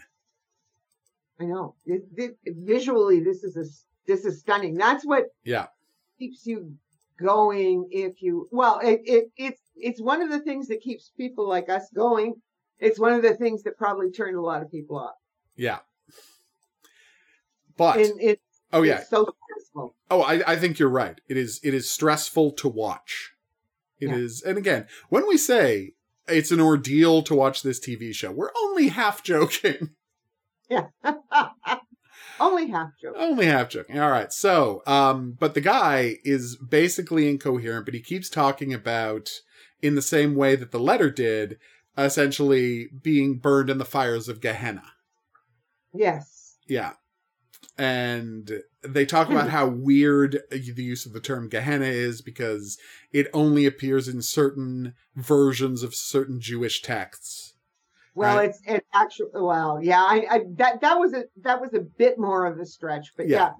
I 1.40 1.46
know. 1.46 1.76
It, 1.86 2.04
it, 2.16 2.38
visually, 2.46 3.20
this 3.24 3.44
is 3.44 3.56
a 3.58 3.66
this 4.08 4.26
is 4.26 4.40
stunning. 4.40 4.76
That's 4.76 5.06
what 5.06 5.26
Yeah. 5.44 5.68
keeps 6.20 6.46
you 6.46 6.74
going. 7.20 7.88
If 7.92 8.22
you 8.22 8.48
well, 8.52 8.80
it, 8.80 9.02
it 9.06 9.26
it's 9.38 9.62
it's 9.76 10.02
one 10.02 10.22
of 10.22 10.30
the 10.30 10.40
things 10.40 10.68
that 10.68 10.82
keeps 10.82 11.12
people 11.18 11.48
like 11.48 11.70
us 11.70 11.88
going. 11.96 12.36
It's 12.80 13.00
one 13.00 13.14
of 13.14 13.22
the 13.22 13.36
things 13.36 13.62
that 13.64 13.78
probably 13.78 14.10
turned 14.12 14.38
a 14.38 14.42
lot 14.42 14.62
of 14.64 14.72
people 14.72 14.98
off. 14.98 15.14
Yeah. 15.56 15.80
But 17.78 17.98
And 18.00 18.22
it, 18.22 18.42
oh 18.74 18.84
yeah. 18.84 19.02
so 19.04 19.34
stressful. 19.46 19.96
Oh, 20.10 20.22
I, 20.22 20.54
I 20.54 20.56
think 20.58 20.78
you're 20.80 20.90
right. 20.90 21.20
It 21.28 21.38
is 21.38 21.60
it 21.64 21.74
is 21.74 21.90
stressful 21.90 22.52
to 22.54 22.68
watch. 22.68 23.34
It 24.00 24.10
is, 24.12 24.42
Yeah. 24.44 24.50
and 24.50 24.58
again, 24.58 24.88
when 25.10 25.28
we 25.28 25.38
say 25.38 25.94
it's 26.28 26.52
an 26.52 26.60
ordeal 26.60 27.22
to 27.24 27.36
watch 27.36 27.62
this 27.64 27.80
TV 27.80 28.14
show, 28.14 28.32
we're 28.32 28.52
only 28.60 28.88
half 28.90 29.24
joking. 29.24 29.92
Yeah. 30.70 30.88
Only 32.40 32.70
half 32.72 32.90
joke. 33.00 33.16
only 33.20 33.46
half 33.46 33.70
joking. 33.70 34.00
All 34.00 34.10
right. 34.10 34.34
So, 34.34 34.82
um, 34.88 35.38
but 35.40 35.54
the 35.54 35.62
guy 35.62 36.16
is 36.24 36.56
basically 36.56 37.30
incoherent, 37.30 37.86
but 37.86 37.94
he 37.94 38.00
keeps 38.00 38.30
talking 38.30 38.74
about 38.74 39.30
in 39.84 39.94
the 39.94 40.02
same 40.02 40.34
way 40.34 40.56
that 40.56 40.72
the 40.72 40.80
letter 40.80 41.12
did, 41.12 41.60
essentially 41.96 42.88
being 43.04 43.38
burned 43.38 43.70
in 43.70 43.78
the 43.78 43.86
fires 43.86 44.28
of 44.28 44.42
Gehenna. 44.42 44.86
Yes. 45.94 46.58
Yeah. 46.68 46.94
And 47.78 48.52
they 48.84 49.06
talk 49.06 49.30
about 49.30 49.50
how 49.50 49.68
weird 49.68 50.40
the 50.50 50.84
use 50.84 51.06
of 51.06 51.14
the 51.14 51.20
term 51.20 51.50
Gehenna 51.50 51.86
is 51.86 52.22
because 52.22 52.78
it 53.12 53.28
only 53.34 53.66
appears 53.66 54.08
in 54.08 54.22
certain 54.22 54.94
versions 55.16 55.82
of 55.84 55.96
certain 55.96 56.40
Jewish 56.40 56.82
texts. 56.82 57.54
Well, 58.14 58.38
Right. 58.38 58.50
it's 58.50 58.62
it's 58.66 58.88
actually 58.94 59.30
well, 59.34 59.80
yeah. 59.82 60.02
I, 60.04 60.26
I 60.30 60.40
that 60.58 60.82
that 60.82 61.00
was 61.00 61.14
a 61.14 61.24
that 61.44 61.62
was 61.62 61.74
a 61.74 61.80
bit 61.80 62.20
more 62.20 62.46
of 62.46 62.60
a 62.60 62.66
stretch, 62.66 63.14
but 63.16 63.28
Yeah. 63.30 63.52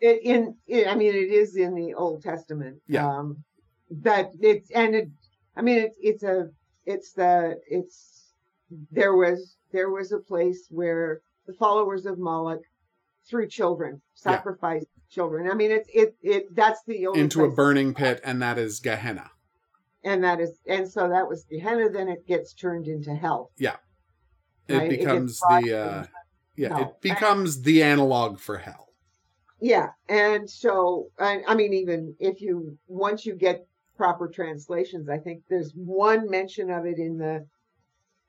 yeah, 0.00 0.10
it, 0.10 0.20
in 0.24 0.56
it, 0.66 0.88
I 0.88 0.96
mean, 0.96 1.14
it 1.14 1.30
is 1.30 1.54
in 1.56 1.74
the 1.74 1.94
Old 1.94 2.22
Testament. 2.22 2.78
Yeah. 2.88 3.06
Um, 3.08 3.44
that 4.02 4.30
it's 4.40 4.70
and 4.72 4.94
it. 4.96 5.08
I 5.56 5.62
mean, 5.62 5.78
it's 5.78 5.96
it's 6.00 6.22
a 6.24 6.48
it's 6.84 7.12
the 7.12 7.60
it's 7.68 8.32
there 8.90 9.14
was 9.14 9.56
there 9.70 9.90
was 9.90 10.10
a 10.10 10.18
place 10.18 10.66
where 10.68 11.20
the 11.46 11.52
followers 11.54 12.06
of 12.06 12.18
Moloch 12.18 12.62
threw 13.28 13.46
children, 13.48 14.00
Yeah. 14.24 14.80
children. 15.10 15.50
I 15.50 15.54
mean, 15.54 15.70
it's 15.70 15.88
it 15.92 16.14
it 16.22 16.54
that's 16.54 16.80
the 16.86 17.06
only 17.06 17.20
into 17.20 17.44
a 17.44 17.50
burning 17.50 17.94
pit, 17.94 18.20
and 18.24 18.40
that 18.42 18.58
is 18.58 18.80
Gehenna. 18.80 19.30
and 20.04 20.22
that 20.24 20.40
is 20.40 20.58
and 20.66 20.90
so 20.90 21.08
that 21.08 21.28
was 21.28 21.44
Gehenna. 21.44 21.88
Then 21.90 22.08
it 22.08 22.26
gets 22.26 22.52
turned 22.54 22.88
into 22.88 23.14
hell. 23.14 23.50
It 23.58 23.70
Right, 24.68 24.92
it 24.92 24.98
becomes 24.98 25.40
brought 25.40 25.62
the 25.64 25.76
uh, 25.78 26.06
yeah, 26.56 26.68
hell. 26.68 26.80
it 26.82 27.00
becomes 27.00 27.62
the 27.62 27.82
analog 27.82 28.38
for 28.38 28.58
hell. 28.58 28.88
yeah, 29.60 29.88
and 30.08 30.48
so 30.48 31.08
I, 31.18 31.42
I 31.46 31.54
mean, 31.54 31.72
even 31.72 32.14
if 32.20 32.40
you 32.40 32.78
once 32.88 33.26
you 33.26 33.34
get 33.34 33.66
proper 33.96 34.28
translations, 34.28 35.08
I 35.08 35.18
think 35.18 35.42
there's 35.48 35.72
one 35.74 36.28
mention 36.30 36.70
of 36.70 36.86
it 36.86 36.98
in 36.98 37.18
the 37.18 37.46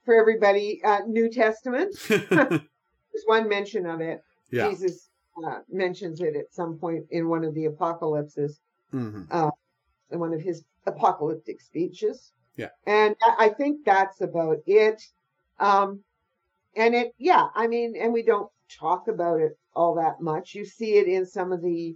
for 0.05 0.15
everybody 0.15 0.81
uh, 0.83 0.99
New 1.07 1.29
Testament. 1.29 1.95
There's 3.13 3.23
one 3.25 3.47
mention 3.47 3.85
of 3.85 4.01
it. 4.01 4.21
yeah. 4.51 4.69
Jesus 4.69 5.09
uh, 5.45 5.59
mentions 5.69 6.21
it 6.21 6.35
at 6.35 6.53
some 6.53 6.77
point 6.77 7.05
in 7.11 7.27
one 7.29 7.43
of 7.43 7.53
the 7.53 7.65
apocalypses, 7.65 8.59
hmm 8.91 9.23
in 10.11 10.19
one 10.19 10.33
of 10.33 10.41
his 10.41 10.63
apocalyptic 10.85 11.59
speeches. 11.61 12.31
Yeah. 12.55 12.69
And 12.85 13.15
I 13.23 13.45
I 13.45 13.49
think 13.49 13.85
that's 13.85 14.21
about 14.21 14.57
it. 14.65 15.01
Um, 15.59 16.03
and 16.75 16.93
it, 16.95 17.13
yeah, 17.17 17.47
I 17.55 17.67
mean, 17.67 17.95
and 17.99 18.13
we 18.13 18.23
don't 18.23 18.49
talk 18.79 19.07
about 19.07 19.41
it 19.41 19.57
all 19.75 19.95
that 19.95 20.21
much. 20.21 20.53
You 20.55 20.65
see 20.65 20.95
it 20.95 21.07
in 21.07 21.25
some 21.25 21.51
of 21.51 21.61
the 21.61 21.95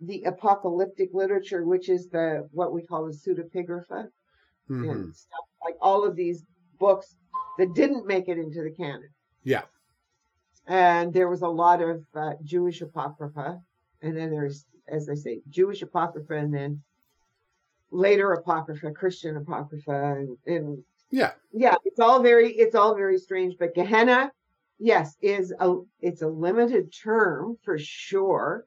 the 0.00 0.22
apocalyptic 0.24 1.10
literature, 1.12 1.64
which 1.64 1.88
is 1.88 2.08
the 2.08 2.48
what 2.52 2.72
we 2.72 2.82
call 2.82 3.06
the 3.06 3.12
pseudepigrapha 3.12 4.08
hmm 4.66 4.84
and 4.90 5.14
stuff 5.14 5.44
like 5.64 5.76
all 5.80 6.04
of 6.04 6.16
these 6.16 6.42
books 6.80 7.16
that 7.58 7.74
didn't 7.74 8.06
make 8.06 8.28
it 8.28 8.38
into 8.38 8.62
the 8.62 8.70
canon. 8.70 9.08
Yeah. 9.44 9.62
And 10.66 11.12
there 11.12 11.28
was 11.28 11.42
a 11.42 11.48
lot 11.48 11.82
of 11.82 12.04
uh, 12.14 12.32
Jewish 12.42 12.80
apocrypha, 12.80 13.60
and 14.00 14.16
then 14.16 14.30
there's, 14.30 14.64
as 14.88 15.08
I 15.10 15.14
say, 15.14 15.40
Jewish 15.50 15.82
apocrypha, 15.82 16.34
and 16.34 16.54
then 16.54 16.82
later 17.90 18.32
apocrypha, 18.32 18.90
Christian 18.92 19.36
apocrypha, 19.36 20.14
and, 20.16 20.36
and 20.46 20.82
Yeah. 21.10 21.32
yeah, 21.52 21.74
it's 21.84 22.00
all 22.00 22.22
very, 22.22 22.52
it's 22.52 22.74
all 22.74 22.94
very 22.94 23.18
strange. 23.18 23.56
But 23.58 23.74
Gehenna, 23.74 24.32
yes, 24.78 25.16
is 25.20 25.52
a, 25.60 25.76
it's 26.00 26.22
a 26.22 26.28
limited 26.28 26.92
term 26.92 27.56
for 27.62 27.78
sure, 27.78 28.64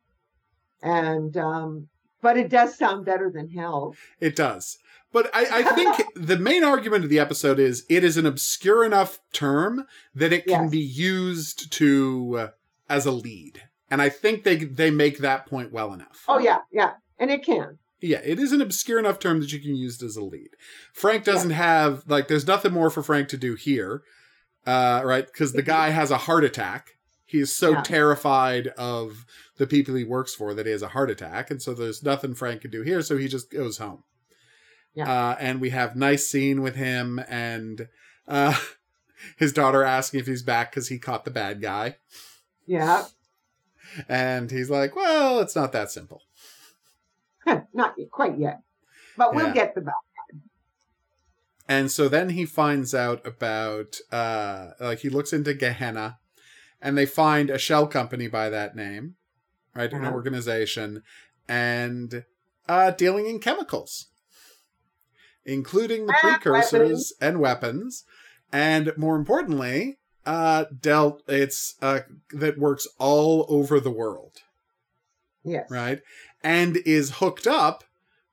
and 0.84 1.36
um, 1.36 1.88
but 2.22 2.38
it 2.38 2.50
does 2.50 2.78
sound 2.78 3.06
better 3.06 3.32
than 3.32 3.50
hell. 3.50 3.96
It 4.20 4.36
does. 4.36 4.78
But 5.14 5.30
I, 5.34 5.60
I 5.60 5.64
think 5.76 6.04
the 6.16 6.38
main 6.38 6.64
argument 6.64 7.04
of 7.04 7.10
the 7.10 7.20
episode 7.20 7.60
is 7.60 7.86
it 7.90 8.04
is 8.04 8.18
an 8.18 8.26
obscure 8.26 8.84
enough 8.84 9.20
term 9.34 9.86
that 10.14 10.34
it 10.34 10.46
can 10.46 10.64
Yes. 10.64 10.72
be 10.72 10.80
used 10.80 11.72
to 11.74 12.36
uh, 12.38 12.48
as 12.90 13.06
a 13.06 13.12
lead. 13.12 13.64
And 13.90 14.02
I 14.02 14.10
think 14.10 14.44
they 14.44 14.58
they 14.58 14.92
make 14.92 15.20
that 15.20 15.46
point 15.46 15.72
well 15.72 15.94
enough. 15.94 16.26
Oh 16.28 16.40
yeah, 16.40 16.60
yeah, 16.72 16.94
and 17.18 17.32
it 17.32 17.44
can. 17.44 17.78
Yeah, 18.02 18.20
it 18.24 18.38
is 18.38 18.52
an 18.52 18.62
obscure 18.62 19.00
enough 19.00 19.18
term 19.18 19.40
that 19.40 19.52
you 19.54 19.60
can 19.60 19.76
use 19.76 20.02
it 20.02 20.06
as 20.06 20.18
a 20.18 20.24
lead. 20.24 20.50
Frank 20.94 21.24
doesn't 21.24 21.52
have 21.52 22.04
like 22.08 22.28
there's 22.28 22.46
nothing 22.46 22.74
more 22.74 22.90
for 22.90 23.02
Frank 23.02 23.30
to 23.30 23.38
do 23.38 23.56
here. 23.56 24.04
Uh 24.66 25.02
right, 25.06 25.26
because 25.26 25.54
the 25.54 25.62
guy 25.62 25.90
has 25.92 26.12
a 26.12 26.18
heart 26.18 26.44
attack. 26.44 26.98
He 27.26 27.40
is 27.40 27.56
so 27.56 27.72
Yeah. 27.72 27.82
terrified 27.82 28.68
of 28.78 29.26
the 29.58 29.68
people 29.68 29.96
he 29.96 30.04
works 30.04 30.36
for 30.36 30.54
that 30.54 30.66
he 30.66 30.72
has 30.74 30.82
a 30.82 30.90
heart 30.90 31.10
attack, 31.10 31.50
and 31.50 31.62
so 31.62 31.74
there's 31.74 32.04
nothing 32.04 32.36
Frank 32.36 32.62
can 32.62 32.72
do 32.72 32.82
here, 32.84 33.02
so 33.02 33.16
he 33.18 33.28
just 33.30 33.50
goes 33.52 33.78
home. 33.78 34.04
Yeah. 34.98 35.12
Uh, 35.30 35.36
and 35.40 35.62
we 35.62 35.70
have 35.70 35.96
nice 35.96 36.28
scene 36.28 36.64
with 36.64 36.76
him 36.76 37.20
and 37.30 37.88
uh, 38.28 38.58
his 39.38 39.54
daughter 39.54 39.84
asking 39.84 40.20
if 40.22 40.26
he's 40.26 40.42
back 40.42 40.72
because 40.72 40.88
he 40.88 40.98
caught 40.98 41.24
the 41.24 41.30
bad 41.32 41.62
guy, 41.62 41.98
Yeah, 42.66 43.06
and 44.10 44.50
he's 44.50 44.72
like, 44.72 44.96
"Well, 44.96 45.40
it's 45.40 45.56
not 45.56 45.72
that 45.74 45.92
simple." 45.92 46.24
not 47.74 47.96
quite 48.12 48.40
yet, 48.40 48.62
but 49.16 49.36
we'll 49.36 49.48
Yeah. 49.48 49.54
get 49.54 49.76
the 49.76 49.82
back. 49.82 49.94
And 51.70 51.92
so 51.92 52.10
then 52.10 52.30
he 52.30 52.46
finds 52.46 52.96
out 52.96 53.26
about 53.26 53.98
uh 54.12 54.72
like 54.80 55.00
he 55.00 55.10
looks 55.10 55.32
into 55.32 55.54
Gehenna 55.54 56.18
and 56.82 56.98
they 56.98 57.06
find 57.06 57.50
a 57.50 57.58
shell 57.60 57.88
company 57.88 58.28
by 58.28 58.50
that 58.50 58.76
name, 58.76 59.16
right? 59.76 59.92
An 59.94 60.04
Uh-huh. 60.06 60.14
organization 60.14 61.04
and 61.48 62.24
uh 62.68 62.92
dealing 62.92 63.28
in 63.28 63.40
chemicals. 63.40 64.08
Including 65.48 66.06
the 66.06 66.14
Ah, 66.16 66.38
precursors 66.38 67.14
and 67.20 67.40
weapons. 67.40 68.04
And 68.54 68.92
more 68.98 69.16
importantly, 69.16 69.98
uh 70.26 70.66
dealt 70.82 71.24
it's 71.28 71.76
uh 71.82 72.02
that 72.34 72.60
works 72.60 72.86
all 73.00 73.46
over 73.50 73.80
the 73.80 73.90
world 73.90 74.42
Yes. 75.46 75.72
right? 75.72 76.02
And 76.44 76.78
is 76.86 77.16
hooked 77.16 77.48
up 77.48 77.84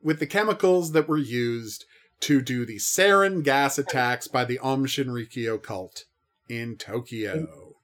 with 0.02 0.18
the 0.18 0.26
chemicals 0.26 0.90
that 0.92 1.08
were 1.08 1.16
used 1.16 1.84
to 2.20 2.40
do 2.42 2.66
the 2.66 2.76
sarin 2.78 3.42
gas 3.44 3.78
attacks 3.78 4.26
by 4.28 4.44
the 4.44 4.58
Aum 4.58 4.86
Shinrikyo 4.86 5.62
cult 5.62 6.04
in 6.48 6.76
Tokyo. 6.76 7.76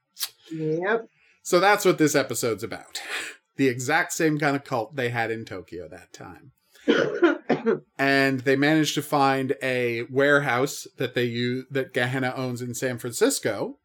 Yep. 0.51 1.07
So 1.43 1.59
that's 1.59 1.85
what 1.85 1.97
this 1.97 2.15
episode's 2.15 2.63
about. 2.63 3.01
The 3.57 3.67
exact 3.67 4.13
same 4.13 4.39
kind 4.39 4.55
of 4.55 4.63
cult 4.63 4.95
they 4.95 5.09
had 5.09 5.29
in 5.29 5.45
Tokyo 5.45 5.87
that 5.89 6.13
time. 6.13 6.51
And 7.97 8.41
they 8.41 8.55
managed 8.55 8.95
to 8.95 9.01
find 9.01 9.55
a 9.61 10.03
warehouse 10.09 10.87
that 10.97 11.13
they 11.13 11.25
use 11.25 11.65
that 11.71 11.93
Gehenna 11.93 12.33
owns 12.35 12.61
in 12.61 12.73
San 12.73 12.97
Francisco. 12.97 13.77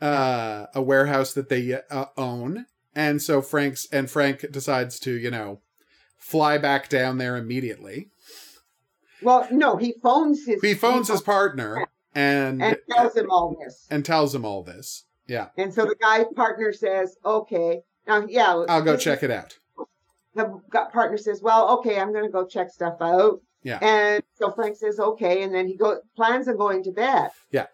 Uh, 0.00 0.66
a 0.74 0.80
warehouse 0.80 1.34
that 1.34 1.48
they 1.50 1.78
uh, 1.90 2.06
own. 2.16 2.64
And 2.94 3.20
so 3.20 3.42
Frank's 3.42 3.86
and 3.92 4.10
Frank 4.10 4.46
decides 4.50 4.98
to, 5.00 5.12
you 5.12 5.30
know, 5.30 5.60
fly 6.16 6.56
back 6.58 6.88
down 6.88 7.18
there 7.18 7.36
immediately. 7.36 8.08
well, 9.22 9.46
no, 9.50 9.76
he 9.76 9.94
phones 10.02 10.46
his. 10.46 10.60
He 10.62 10.74
phones 10.74 11.08
his 11.08 11.20
partner 11.20 11.86
and 12.14 12.62
and 12.62 12.76
tells 12.90 13.14
him 13.14 13.30
all 13.30 13.56
this. 13.62 13.86
and 13.90 14.04
tells 14.04 14.34
him 14.34 14.44
all 14.44 14.62
this. 14.62 15.04
Yeah, 15.26 15.48
And 15.56 15.72
so 15.72 15.84
the 15.84 15.94
guy 15.94 16.24
partner 16.34 16.72
says, 16.72 17.16
"Okay, 17.24 17.82
now, 18.08 18.26
yeah, 18.26 18.64
I'll 18.68 18.82
go 18.82 18.96
check 18.96 19.18
is- 19.18 19.24
it 19.24 19.30
out. 19.30 19.58
The 20.34 20.60
gu- 20.70 20.90
partner 20.92 21.16
says, 21.16 21.42
"Well, 21.42 21.78
okay, 21.78 21.98
I'm 21.98 22.12
going 22.12 22.24
to 22.24 22.30
go 22.30 22.46
check 22.46 22.70
stuff 22.70 22.98
out." 23.00 23.40
Yeah. 23.62 23.78
And 23.82 24.22
so 24.34 24.50
Frank 24.50 24.76
says, 24.76 24.98
"Okay," 24.98 25.42
and 25.42 25.54
then 25.54 25.66
he 25.66 25.76
go 25.76 26.00
plans 26.16 26.48
on 26.48 26.56
going 26.56 26.82
to 26.84 26.92
bed. 26.92 27.30
Yeah. 27.50 27.66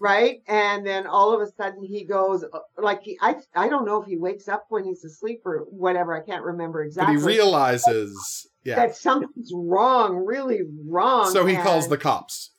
Right, 0.00 0.42
and 0.48 0.84
then 0.84 1.06
all 1.06 1.32
of 1.32 1.40
a 1.40 1.52
sudden 1.52 1.84
he 1.84 2.04
goes 2.04 2.44
like 2.76 3.02
he 3.02 3.16
I 3.20 3.36
I 3.54 3.68
don't 3.68 3.84
know 3.84 4.02
if 4.02 4.08
he 4.08 4.16
wakes 4.16 4.48
up 4.48 4.64
when 4.68 4.84
he's 4.84 5.04
asleep 5.04 5.42
or 5.44 5.58
whatever. 5.70 6.12
I 6.16 6.24
can't 6.24 6.42
remember 6.42 6.82
exactly. 6.82 7.14
But 7.14 7.20
he 7.20 7.26
realizes, 7.26 8.48
yeah. 8.64 8.74
that 8.76 8.96
something's 8.96 9.52
wrong, 9.54 10.16
really 10.16 10.62
wrong. 10.88 11.30
So 11.30 11.46
he 11.46 11.54
calls 11.54 11.88
the 11.88 11.98
cops. 11.98 12.51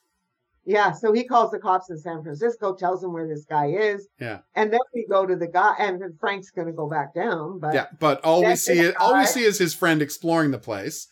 Yeah, 0.66 0.94
so 0.94 1.12
he 1.12 1.26
calls 1.26 1.52
the 1.52 1.60
cops 1.60 1.90
in 1.90 1.98
San 1.98 2.24
Francisco, 2.24 2.74
tells 2.74 3.02
them 3.02 3.12
where 3.12 3.28
this 3.28 3.46
guy 3.46 3.68
is. 3.68 4.08
Yeah. 4.20 4.40
And 4.56 4.72
then 4.72 4.80
we 4.94 5.06
go 5.10 5.26
to 5.26 5.36
the 5.36 5.48
guy, 5.48 5.74
and 5.78 6.02
Frank's 6.20 6.52
going 6.52 6.68
to 6.68 6.74
go 6.74 6.88
back 6.90 7.14
down. 7.14 7.60
But 7.60 7.74
Yeah, 7.74 7.88
but 8.00 8.24
all 8.24 8.46
we 8.46 8.56
see 8.56 8.80
it, 8.80 8.96
all 8.98 9.18
we 9.18 9.26
see 9.26 9.44
is 9.44 9.58
his 9.60 9.74
friend 9.74 10.02
exploring 10.02 10.52
the 10.52 10.60
place, 10.60 11.08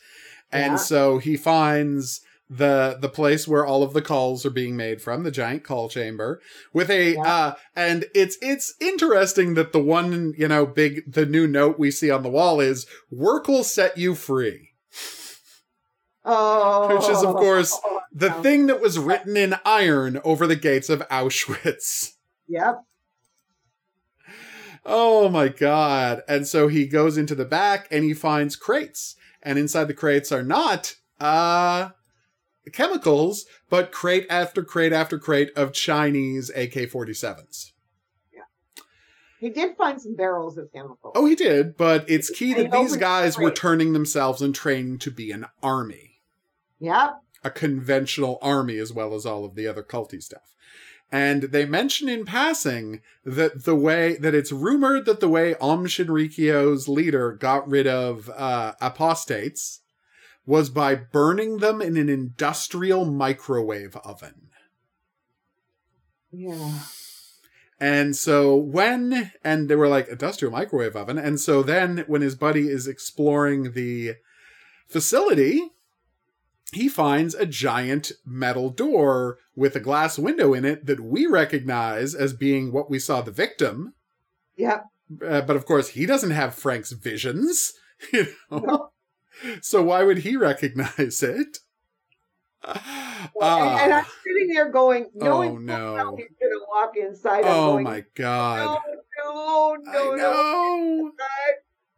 and 0.51 0.73
Yeah. 0.73 0.77
so 0.77 1.17
he 1.17 1.35
finds 1.37 2.21
the 2.49 2.97
the 2.99 3.07
place 3.07 3.47
where 3.47 3.65
all 3.65 3.81
of 3.81 3.93
the 3.93 4.01
calls 4.01 4.45
are 4.45 4.49
being 4.49 4.75
made 4.75 5.01
from 5.01 5.23
the 5.23 5.31
giant 5.31 5.63
call 5.63 5.87
chamber 5.87 6.41
with 6.73 6.89
a 6.89 7.13
Yeah. 7.13 7.21
uh 7.21 7.53
and 7.77 8.05
it's 8.13 8.37
it's 8.41 8.73
interesting 8.81 9.53
that 9.53 9.71
the 9.71 9.79
one 9.79 10.33
you 10.37 10.49
know 10.49 10.65
big 10.65 11.09
the 11.09 11.25
new 11.25 11.47
note 11.47 11.79
we 11.79 11.91
see 11.91 12.11
on 12.11 12.23
the 12.23 12.29
wall 12.29 12.59
is 12.59 12.85
work 13.09 13.47
will 13.47 13.63
set 13.63 13.97
you 13.97 14.15
free 14.15 14.70
oh, 16.25 16.95
which 16.95 17.09
is 17.09 17.23
of 17.23 17.35
course 17.35 17.79
the 18.13 18.31
thing 18.31 18.67
that 18.67 18.81
was 18.81 18.99
written 18.99 19.37
in 19.37 19.55
iron 19.65 20.19
over 20.23 20.45
the 20.45 20.55
gates 20.55 20.89
of 20.89 20.99
Auschwitz 21.09 22.13
Yep. 22.51 22.83
Oh 24.85 25.29
my 25.29 25.47
god. 25.47 26.21
And 26.27 26.45
so 26.45 26.67
he 26.67 26.85
goes 26.85 27.17
into 27.17 27.33
the 27.33 27.45
back 27.45 27.87
and 27.91 28.03
he 28.03 28.13
finds 28.13 28.57
crates. 28.57 29.15
And 29.41 29.57
inside 29.57 29.85
the 29.85 29.93
crates 29.93 30.31
are 30.31 30.43
not 30.43 30.95
uh 31.19 31.89
chemicals, 32.73 33.45
but 33.69 33.91
crate 33.91 34.27
after 34.29 34.63
crate 34.63 34.91
after 34.91 35.17
crate 35.17 35.51
of 35.55 35.71
Chinese 35.71 36.49
AK-47s. 36.49 37.71
He 39.39 39.49
did 39.49 39.75
find 39.75 39.99
some 39.99 40.15
barrels 40.15 40.59
of 40.59 40.71
chemicals. 40.71 41.13
Oh, 41.15 41.25
he 41.25 41.33
did, 41.33 41.75
but 41.75 42.07
it's 42.07 42.29
key 42.29 42.53
that 42.53 42.71
these 42.71 42.95
guys 42.95 43.39
were 43.39 43.49
turning 43.49 43.93
themselves 43.93 44.39
and 44.39 44.53
training 44.53 44.99
to 44.99 45.09
be 45.09 45.31
an 45.31 45.47
army. 45.63 46.10
Yep. 46.81 47.21
a 47.43 47.51
conventional 47.51 48.39
army 48.41 48.77
as 48.77 48.91
well 48.91 49.13
as 49.13 49.25
all 49.25 49.45
of 49.45 49.55
the 49.55 49.67
other 49.67 49.83
culty 49.83 50.21
stuff. 50.21 50.55
And 51.11 51.43
they 51.43 51.65
mention 51.65 52.09
in 52.09 52.25
passing 52.25 53.01
that 53.25 53.65
the 53.65 53.75
way 53.75 54.15
that 54.17 54.33
it's 54.33 54.51
rumored 54.51 55.05
that 55.05 55.19
the 55.19 55.29
way 55.29 55.55
Aum 55.55 55.85
Shinrikyo's 55.85 56.87
leader 56.87 57.33
got 57.33 57.67
rid 57.69 57.85
of 57.85 58.29
uh, 58.29 58.73
apostates 58.79 59.81
was 60.45 60.69
by 60.69 60.95
burning 60.95 61.57
them 61.57 61.81
in 61.81 61.97
an 61.97 62.09
industrial 62.09 63.05
microwave 63.05 63.95
oven. 63.97 64.49
Yeah. 66.31 66.79
And 67.79 68.15
so 68.15 68.55
when, 68.55 69.31
and 69.43 69.69
they 69.69 69.75
were 69.75 69.89
like, 69.89 70.07
industrial 70.07 70.51
microwave 70.51 70.95
oven. 70.95 71.17
And 71.17 71.39
so 71.39 71.61
then 71.61 72.05
when 72.07 72.21
his 72.21 72.35
buddy 72.35 72.69
is 72.69 72.87
exploring 72.87 73.73
the 73.73 74.13
facility, 74.87 75.71
he 76.71 76.87
finds 76.87 77.35
a 77.35 77.45
giant 77.45 78.11
metal 78.25 78.69
door 78.69 79.37
with 79.55 79.75
a 79.75 79.79
glass 79.81 80.17
window 80.17 80.53
in 80.53 80.63
it 80.65 80.85
that 80.85 80.99
we 81.01 81.25
recognize 81.25 82.15
as 82.15 82.33
being 82.33 82.71
what 82.71 82.89
we 82.89 82.97
saw 82.99 83.21
the 83.21 83.31
victim, 83.31 83.93
Yep. 84.57 84.85
Uh, 85.25 85.41
but 85.41 85.55
of 85.57 85.65
course, 85.65 85.89
he 85.89 86.05
doesn't 86.05 86.31
have 86.31 86.55
Frank's 86.55 86.91
visions. 86.91 87.73
You 88.13 88.25
know, 88.49 88.59
No. 88.59 88.89
so 89.61 89.83
why 89.83 90.03
would 90.03 90.19
he 90.19 90.35
recognize 90.35 91.21
it? 91.21 91.59
and, 92.63 92.77
and 93.39 93.93
I'm 93.93 94.03
Ah, 94.05 94.07
sitting 94.23 94.47
there 94.53 94.69
going, 94.71 95.09
knowing 95.13 95.51
Oh, 95.51 95.57
no. 95.57 95.93
well 95.93 96.15
he's 96.15 96.27
going 96.39 96.51
to 96.51 96.65
walk 96.69 96.95
inside. 96.97 97.43
Oh 97.45 97.73
going, 97.73 97.83
my 97.83 98.03
god! 98.15 98.79
No, 99.23 99.75
no, 99.83 100.15
no, 100.15 100.15
no. 100.15 101.11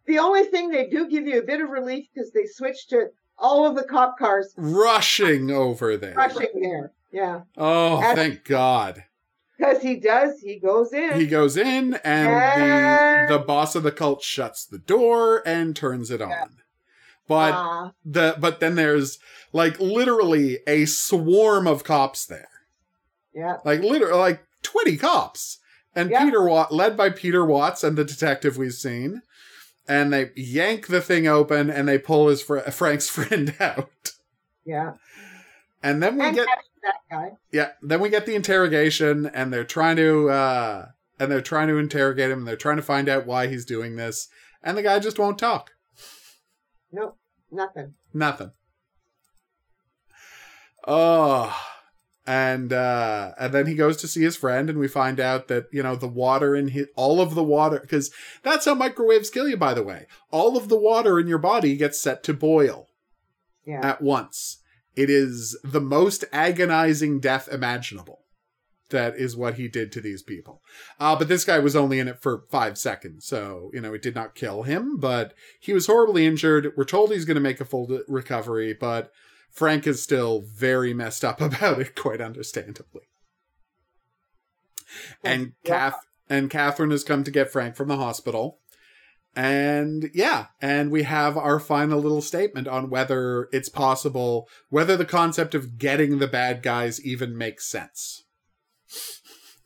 The 0.08 0.20
only 0.20 0.44
thing 0.46 0.70
they 0.70 0.88
do 0.90 1.08
give 1.10 1.26
you 1.28 1.40
a 1.40 1.44
bit 1.44 1.62
of 1.62 1.70
relief 1.70 2.08
because 2.14 2.32
they 2.32 2.46
switched 2.46 2.90
to 2.90 3.08
all 3.44 3.68
of 3.68 3.76
the 3.76 3.84
cop 3.84 4.18
cars 4.18 4.54
Rushing 4.58 5.52
over 5.52 5.98
there. 5.98 6.16
rushing 6.16 6.48
there. 6.62 6.92
Yeah, 7.12 7.42
Oh, 7.58 8.02
As- 8.02 8.16
thank 8.16 8.44
God. 8.46 9.04
because 9.58 9.84
he 9.84 9.98
does. 9.98 10.40
He 10.40 10.56
goes 10.58 10.92
in. 10.94 11.20
He 11.20 11.28
goes 11.28 11.56
in, 11.58 11.94
and 12.04 12.28
Yeah. 12.30 13.28
the 13.28 13.38
the 13.38 13.44
boss 13.44 13.76
of 13.76 13.84
the 13.84 13.92
cult 13.92 14.24
shuts 14.24 14.66
the 14.66 14.80
door 14.80 15.44
and 15.46 15.76
turns 15.76 16.10
it 16.10 16.22
on. 16.22 16.58
But 17.28 17.54
Ah, 17.54 17.94
the 18.04 18.36
but 18.40 18.60
then 18.60 18.76
there's 18.76 19.20
like 19.54 19.80
literally 19.80 20.60
a 20.66 20.86
swarm 20.86 21.68
of 21.68 21.84
cops 21.84 22.26
there, 22.26 22.50
yeah, 23.34 23.58
like 23.64 23.82
literally 23.82 24.18
like 24.20 24.44
twenty 24.64 24.98
cops, 24.98 25.60
and 25.96 26.10
Yeah. 26.10 26.26
Peter 26.26 26.44
Watt, 26.44 26.74
led 26.74 26.98
by 26.98 27.10
Peter 27.12 27.46
Watts 27.46 27.84
and 27.84 27.96
the 27.96 28.04
detective 28.04 28.58
we've 28.58 28.74
seen, 28.74 29.22
and 29.88 30.14
they 30.14 30.32
yank 30.36 30.88
the 30.88 31.02
thing 31.02 31.28
open 31.28 31.70
and 31.70 31.88
they 31.88 31.98
pull 31.98 32.28
his 32.28 32.42
fr- 32.42 32.60
Frank's 32.60 33.10
friend 33.10 33.56
out, 33.60 34.12
yeah. 34.66 34.94
and 35.82 36.02
then 36.02 36.18
we 36.18 36.26
And 36.26 36.36
get 36.36 36.48
that 36.84 36.96
guy. 37.10 37.32
Yeah, 37.52 37.72
then 37.82 38.00
we 38.02 38.10
get 38.10 38.26
the 38.26 38.36
interrogation, 38.36 39.26
and 39.28 39.52
they're 39.54 39.64
trying 39.64 39.96
to 39.98 40.30
uh 40.30 40.86
and 41.20 41.32
they're 41.32 41.42
trying 41.42 41.68
to 41.70 41.78
interrogate 41.78 42.32
him, 42.32 42.40
and 42.40 42.48
they're 42.48 42.56
trying 42.56 42.78
to 42.78 42.82
find 42.82 43.08
out 43.08 43.26
why 43.26 43.48
he's 43.48 43.66
doing 43.66 43.96
this, 43.96 44.28
and 44.64 44.78
the 44.78 44.84
guy 44.84 45.00
just 45.00 45.20
won't 45.20 45.38
talk. 45.40 45.72
Nope, 46.92 47.18
nothing. 47.52 47.94
Nothing. 48.14 48.52
Oh, 50.86 51.56
and 52.26 52.72
uh 52.72 53.32
and 53.40 53.54
then 53.54 53.68
he 53.68 53.76
goes 53.76 53.98
to 53.98 54.08
see 54.08 54.22
his 54.22 54.38
friend, 54.38 54.70
and 54.70 54.80
we 54.80 54.88
find 54.88 55.20
out 55.20 55.48
that 55.48 55.66
you 55.72 55.84
know 55.84 55.96
the 55.96 56.08
water 56.08 56.56
in 56.56 56.70
his 56.70 56.88
all 56.96 57.20
of 57.20 57.36
the 57.36 57.44
water 57.44 57.80
because 57.80 58.12
that's 58.44 58.66
how 58.66 58.74
microwaves 58.74 59.30
kill 59.30 59.48
you. 59.48 59.58
By 59.58 59.74
the 59.74 59.84
way, 59.84 60.08
all 60.32 60.58
of 60.58 60.70
the 60.70 60.80
water 60.80 61.20
in 61.20 61.28
your 61.28 61.38
body 61.38 61.76
gets 61.76 62.00
set 62.00 62.24
to 62.24 62.34
boil 62.34 62.88
Yeah, 63.66 63.82
at 63.84 64.02
once. 64.02 64.60
It 64.96 65.10
is 65.10 65.58
the 65.64 65.82
most 65.82 66.24
agonizing 66.32 67.20
death 67.20 67.48
imaginable. 67.52 68.20
That 68.90 69.16
is 69.16 69.36
what 69.36 69.56
he 69.56 69.68
did 69.68 69.92
to 69.94 70.02
these 70.02 70.22
people. 70.22 70.62
Uh, 71.00 71.16
but 71.16 71.28
this 71.28 71.46
guy 71.46 71.58
was 71.58 71.76
only 71.76 71.98
in 71.98 72.08
it 72.08 72.22
for 72.22 72.44
five 72.52 72.78
seconds, 72.78 73.26
so, 73.26 73.72
you 73.74 73.82
know, 73.82 73.96
it 73.96 74.04
did 74.04 74.14
not 74.14 74.36
kill 74.36 74.64
him, 74.64 74.98
but 74.98 75.34
he 75.60 75.74
was 75.74 75.88
horribly 75.88 76.28
injured. 76.28 76.74
We're 76.78 76.84
told 76.84 77.12
he's 77.12 77.26
going 77.26 77.36
to 77.36 77.42
make 77.42 77.60
a 77.60 77.66
full 77.66 78.02
recovery, 78.08 78.72
but 78.80 79.12
Frank 79.54 79.86
is 79.86 80.02
still 80.02 80.42
very 80.42 80.94
messed 80.94 81.24
up 81.24 81.40
about 81.50 81.80
it, 81.80 81.96
quite 81.96 82.20
understandably. 82.20 83.04
And 85.24 85.54
Kath 85.64 86.00
and 86.30 86.50
Catherine 86.50 86.92
has 86.92 87.04
come 87.04 87.24
to 87.24 87.32
get 87.32 87.52
Frank 87.52 87.76
from 87.76 87.88
the 87.88 87.98
hospital. 87.98 88.60
And 89.36 90.12
yeah, 90.14 90.48
and 90.62 90.92
we 90.92 91.04
have 91.04 91.38
our 91.38 91.60
final 91.60 92.00
little 92.00 92.22
statement 92.22 92.68
on 92.68 92.92
whether 92.92 93.50
it's 93.52 93.70
possible, 93.70 94.48
whether 94.70 94.96
the 94.96 95.06
concept 95.06 95.56
of 95.56 95.80
getting 95.80 96.20
the 96.20 96.28
bad 96.28 96.62
guys 96.62 97.04
even 97.04 97.36
makes 97.36 97.66
sense. 97.66 98.23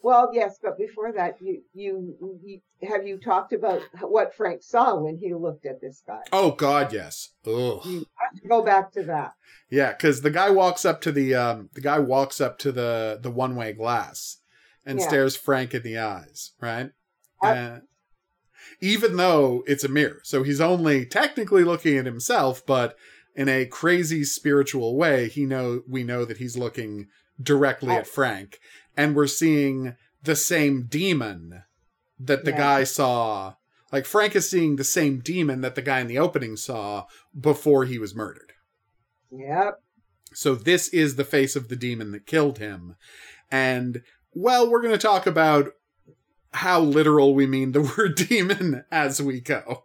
Well, 0.02 0.30
yes, 0.32 0.60
but 0.61 0.78
before 0.78 1.11
that, 1.14 1.41
you, 1.41 1.61
you 1.74 2.40
you 2.44 2.60
have 2.88 3.06
you 3.06 3.18
talked 3.18 3.52
about 3.53 3.82
what 4.02 4.36
Frank 4.36 4.61
saw 4.64 4.95
when 4.95 5.18
he 5.18 5.34
looked 5.34 5.65
at 5.65 5.82
this 5.82 6.03
guy? 6.06 6.22
Oh 6.32 6.52
God, 6.52 6.94
yes. 6.94 7.30
Ugh. 7.45 7.82
You 7.86 8.06
have 8.15 8.41
to 8.41 8.48
go 8.48 8.64
back 8.64 8.91
to 8.94 9.03
that. 9.03 9.34
Yeah, 9.69 9.91
because 9.91 10.22
the 10.22 10.30
guy 10.30 10.49
walks 10.52 10.86
up 10.86 11.02
to 11.02 11.11
the 11.11 11.36
um 11.36 11.69
the 11.74 11.82
guy 11.82 11.99
walks 11.99 12.40
up 12.40 12.57
to 12.60 12.72
the 12.72 13.19
the 13.22 13.32
one 13.32 13.56
way 13.56 13.74
glass 13.74 14.38
and 14.86 14.99
Yeah. 14.99 15.07
stares 15.07 15.36
Frank 15.36 15.74
in 15.74 15.84
the 15.84 15.98
eyes, 15.98 16.52
right? 16.61 16.91
Uh, 17.41 17.48
Uh, 17.48 17.80
even 18.82 19.18
though 19.18 19.64
it's 19.68 19.84
a 19.84 19.90
mirror, 19.90 20.22
so 20.24 20.44
he's 20.44 20.61
only 20.61 21.06
technically 21.06 21.64
looking 21.64 21.98
at 21.98 22.06
himself, 22.06 22.65
but 22.65 22.95
in 23.36 23.48
a 23.49 23.65
crazy 23.65 24.24
spiritual 24.24 24.95
way, 24.95 25.28
he 25.28 25.45
know 25.45 25.82
we 25.88 26.03
know 26.03 26.26
that 26.26 26.38
he's 26.38 26.57
looking 26.57 27.07
directly 27.41 27.94
Uh, 27.95 27.99
at 27.99 28.07
Frank, 28.07 28.60
and 28.98 29.15
we're 29.15 29.28
seeing 29.28 29.95
the 30.24 30.36
same 30.36 30.88
demon 30.90 31.64
that 32.19 32.44
the 32.44 32.52
Yeah. 32.52 32.57
guy 32.57 32.84
saw. 32.84 33.53
Like 33.91 34.06
Frank 34.06 34.36
is 34.36 34.49
seeing 34.49 34.76
the 34.76 34.84
same 34.84 35.19
demon 35.19 35.61
that 35.61 35.76
the 35.76 35.82
guy 35.82 35.99
in 36.02 36.07
the 36.07 36.19
opening 36.19 36.57
saw 36.57 37.06
before 37.40 37.86
he 37.86 37.99
was 37.99 38.15
murdered. 38.15 38.52
Yep. 39.32 39.82
So 40.34 40.56
this 40.56 40.90
is 40.90 41.15
the 41.15 41.24
face 41.24 41.56
of 41.56 41.69
the 41.69 41.76
demon 41.76 42.11
that 42.11 42.26
killed 42.26 42.57
him. 42.57 42.95
And 43.49 44.02
well, 44.34 44.69
we're 44.69 44.82
going 44.82 44.94
to 44.94 44.98
talk 44.98 45.26
about 45.26 45.72
how 46.53 46.82
literal 46.82 47.34
we 47.34 47.45
mean 47.45 47.72
the 47.72 47.82
word 47.98 48.15
demon 48.15 48.84
as 48.91 49.22
we 49.22 49.40
go. 49.40 49.84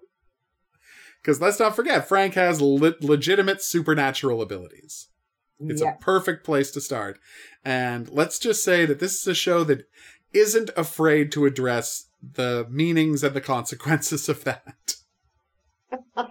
Because 1.20 1.40
let's 1.40 1.60
not 1.60 1.76
forget, 1.76 2.09
Frank 2.09 2.34
has 2.34 2.60
le- 2.60 2.97
legitimate 3.01 3.62
supernatural 3.62 4.43
abilities. 4.43 5.09
It's 5.60 5.80
yeah. 5.80 5.93
a 5.94 5.98
perfect 5.98 6.44
place 6.44 6.72
to 6.72 6.80
start. 6.80 7.20
And 7.64 8.09
let's 8.10 8.39
just 8.39 8.64
say 8.64 8.86
that 8.86 8.98
this 8.98 9.20
is 9.20 9.26
a 9.26 9.34
show 9.34 9.64
that 9.64 9.86
isn't 10.32 10.70
afraid 10.76 11.30
to 11.32 11.47
address 11.47 12.09
the 12.22 12.66
meanings 12.70 13.22
and 13.22 13.34
the 13.34 13.40
consequences 13.40 14.28
of 14.28 14.44
that. 14.44 14.94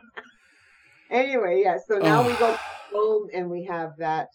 Anyway, 1.09 1.61
yeah. 1.63 1.77
So 1.87 1.97
now 1.97 2.25
we 2.25 2.33
go 2.37 2.57
home 2.93 3.27
and 3.33 3.49
we 3.49 3.65
have 3.65 3.97
that, 3.97 4.29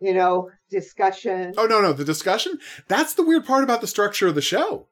you 0.00 0.12
know, 0.12 0.50
discussion. 0.68 1.54
Oh 1.56 1.66
no, 1.66 1.80
no, 1.80 1.92
the 1.92 2.04
discussion. 2.04 2.58
That's 2.88 3.14
the 3.14 3.22
weird 3.22 3.46
part 3.46 3.62
about 3.62 3.80
the 3.80 3.86
structure 3.86 4.26
of 4.26 4.34
the 4.34 4.42
show. 4.42 4.88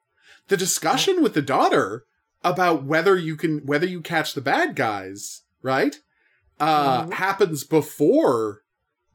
The 0.47 0.55
discussion 0.55 1.21
with 1.21 1.33
the 1.33 1.41
daughter 1.41 2.05
about 2.43 2.85
whether 2.85 3.17
you 3.17 3.35
can 3.35 3.65
whether 3.65 3.85
you 3.85 3.99
catch 4.01 4.33
the 4.33 4.41
bad 4.41 4.75
guys, 4.77 5.41
right? 5.61 5.97
Uh 6.61 7.03
Mhm. 7.03 7.13
happens 7.13 7.65
before 7.65 8.61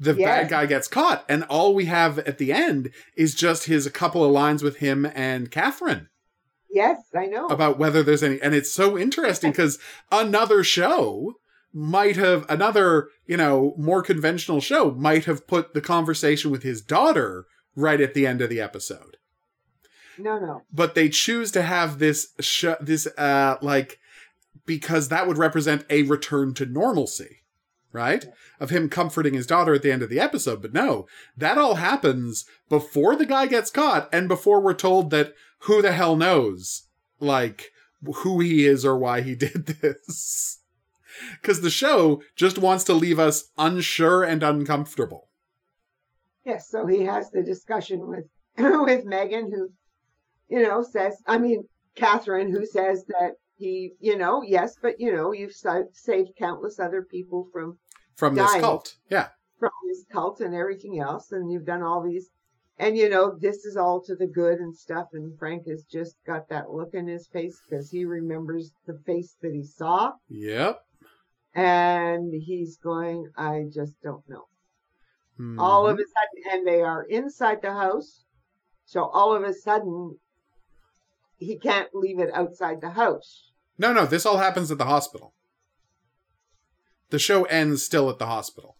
the 0.02 0.14
Yes. 0.14 0.26
bad 0.42 0.50
guy 0.50 0.66
gets 0.66 0.88
caught. 0.88 1.24
And 1.28 1.44
all 1.44 1.74
we 1.74 1.84
have 1.86 2.18
at 2.20 2.38
the 2.38 2.52
end 2.52 2.90
is 3.16 3.34
just 3.34 3.64
his 3.66 3.86
a 3.86 3.90
couple 3.90 4.24
of 4.24 4.30
lines 4.32 4.62
with 4.62 4.76
him 4.78 5.06
and 5.14 5.50
Catherine 5.50 6.08
Yes, 6.70 6.98
I 7.14 7.26
know. 7.26 7.46
about 7.46 7.78
whether 7.78 8.02
there's 8.02 8.22
any 8.22 8.40
and 8.40 8.54
it's 8.54 8.72
so 8.72 8.98
interesting 8.98 9.50
because 9.52 9.78
another 10.10 10.64
show 10.64 11.34
might 11.74 12.16
have 12.16 12.44
another 12.50 13.08
you 13.26 13.36
know 13.36 13.74
more 13.78 14.02
conventional 14.02 14.60
show 14.60 14.90
might 14.90 15.24
have 15.26 15.46
put 15.46 15.72
the 15.74 15.80
conversation 15.80 16.50
with 16.50 16.62
his 16.62 16.82
daughter 16.82 17.46
right 17.76 18.00
at 18.00 18.12
the 18.14 18.26
end 18.26 18.42
of 18.42 18.50
the 18.50 18.60
episode 18.60 19.16
no, 20.18 20.38
no. 20.38 20.62
but 20.72 20.94
they 20.94 21.08
choose 21.08 21.50
to 21.52 21.62
have 21.62 21.98
this 21.98 22.28
sh- 22.40 22.66
this 22.80 23.06
uh 23.18 23.56
like 23.62 23.98
because 24.66 25.08
that 25.08 25.26
would 25.26 25.38
represent 25.38 25.84
a 25.88 26.02
return 26.02 26.52
to 26.54 26.66
normalcy 26.66 27.38
right 27.92 28.26
of 28.60 28.70
him 28.70 28.88
comforting 28.88 29.34
his 29.34 29.46
daughter 29.46 29.74
at 29.74 29.82
the 29.82 29.92
end 29.92 30.02
of 30.02 30.08
the 30.08 30.20
episode 30.20 30.62
but 30.62 30.72
no 30.72 31.06
that 31.36 31.58
all 31.58 31.76
happens 31.76 32.44
before 32.68 33.16
the 33.16 33.26
guy 33.26 33.46
gets 33.46 33.70
caught 33.70 34.08
and 34.12 34.28
before 34.28 34.60
we're 34.60 34.74
told 34.74 35.10
that 35.10 35.34
who 35.60 35.82
the 35.82 35.92
hell 35.92 36.16
knows 36.16 36.88
like 37.20 37.70
who 38.16 38.40
he 38.40 38.66
is 38.66 38.84
or 38.84 38.96
why 38.96 39.20
he 39.20 39.34
did 39.36 39.66
this 39.66 40.58
because 41.40 41.60
the 41.60 41.70
show 41.70 42.22
just 42.34 42.58
wants 42.58 42.84
to 42.84 42.94
leave 42.94 43.18
us 43.18 43.50
unsure 43.58 44.24
and 44.24 44.42
uncomfortable 44.42 45.28
Yes. 46.44 46.68
So 46.68 46.86
he 46.86 47.02
has 47.02 47.30
the 47.30 47.42
discussion 47.42 48.06
with 48.06 48.24
with 48.58 49.04
Megan, 49.04 49.50
who, 49.50 49.70
you 50.48 50.62
know, 50.62 50.82
says, 50.82 51.16
I 51.26 51.38
mean, 51.38 51.64
Catherine, 51.94 52.50
who 52.50 52.66
says 52.66 53.04
that 53.08 53.32
he, 53.56 53.92
you 54.00 54.18
know, 54.18 54.42
yes, 54.42 54.76
but 54.80 54.98
you 54.98 55.14
know, 55.14 55.32
you've 55.32 55.54
saved 55.92 56.30
countless 56.38 56.80
other 56.80 57.02
people 57.02 57.48
from 57.52 57.78
from 58.16 58.34
this 58.34 58.54
cult 58.60 58.96
yeah 59.10 59.28
from 59.58 59.70
this 59.88 60.04
cult 60.12 60.40
and 60.40 60.54
everything 60.54 60.98
else, 60.98 61.30
and 61.32 61.50
you've 61.50 61.64
done 61.64 61.82
all 61.82 62.02
these, 62.02 62.30
and 62.78 62.96
you 62.96 63.08
know, 63.08 63.36
this 63.38 63.64
is 63.64 63.76
all 63.76 64.00
to 64.02 64.16
the 64.16 64.26
good 64.26 64.58
and 64.58 64.74
stuff. 64.76 65.06
And 65.12 65.38
Frank 65.38 65.68
has 65.68 65.84
just 65.84 66.16
got 66.26 66.48
that 66.48 66.70
look 66.70 66.94
in 66.94 67.06
his 67.06 67.28
face 67.28 67.60
because 67.68 67.88
he 67.90 68.04
remembers 68.04 68.72
the 68.86 68.98
face 69.06 69.36
that 69.40 69.52
he 69.54 69.62
saw, 69.62 70.12
yep 70.28 70.80
and 71.54 72.32
he's 72.32 72.76
going, 72.78 73.28
I 73.36 73.64
just 73.72 73.94
don't 74.02 74.26
know. 74.28 74.46
all 75.58 75.86
of 75.86 75.96
Mhm. 75.96 76.00
a 76.00 76.06
sudden, 76.06 76.52
and 76.52 76.66
they 76.66 76.82
are 76.82 77.02
inside 77.04 77.62
the 77.62 77.72
house. 77.72 78.24
So 78.84 79.04
all 79.04 79.34
of 79.34 79.42
a 79.42 79.52
sudden, 79.52 80.18
he 81.36 81.58
can't 81.58 81.94
leave 81.94 82.18
it 82.20 82.30
outside 82.32 82.80
the 82.80 82.90
house. 82.90 83.50
No, 83.78 83.92
no, 83.92 84.06
this 84.06 84.24
all 84.26 84.38
happens 84.38 84.70
at 84.70 84.78
the 84.78 84.84
hospital. 84.86 85.34
The 87.12 87.18
show 87.18 87.44
ends 87.44 87.82
still 87.82 88.08
at 88.08 88.18
the 88.18 88.24
hospital. 88.24 88.78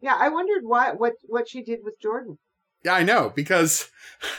Yeah, 0.00 0.16
I 0.16 0.28
wondered 0.28 0.62
why 0.62 0.92
what 0.92 1.14
what 1.26 1.48
she 1.48 1.60
did 1.60 1.80
with 1.82 2.00
Jordan. 2.00 2.38
Yeah, 2.84 2.94
I 2.94 3.02
know, 3.02 3.32
because 3.34 3.90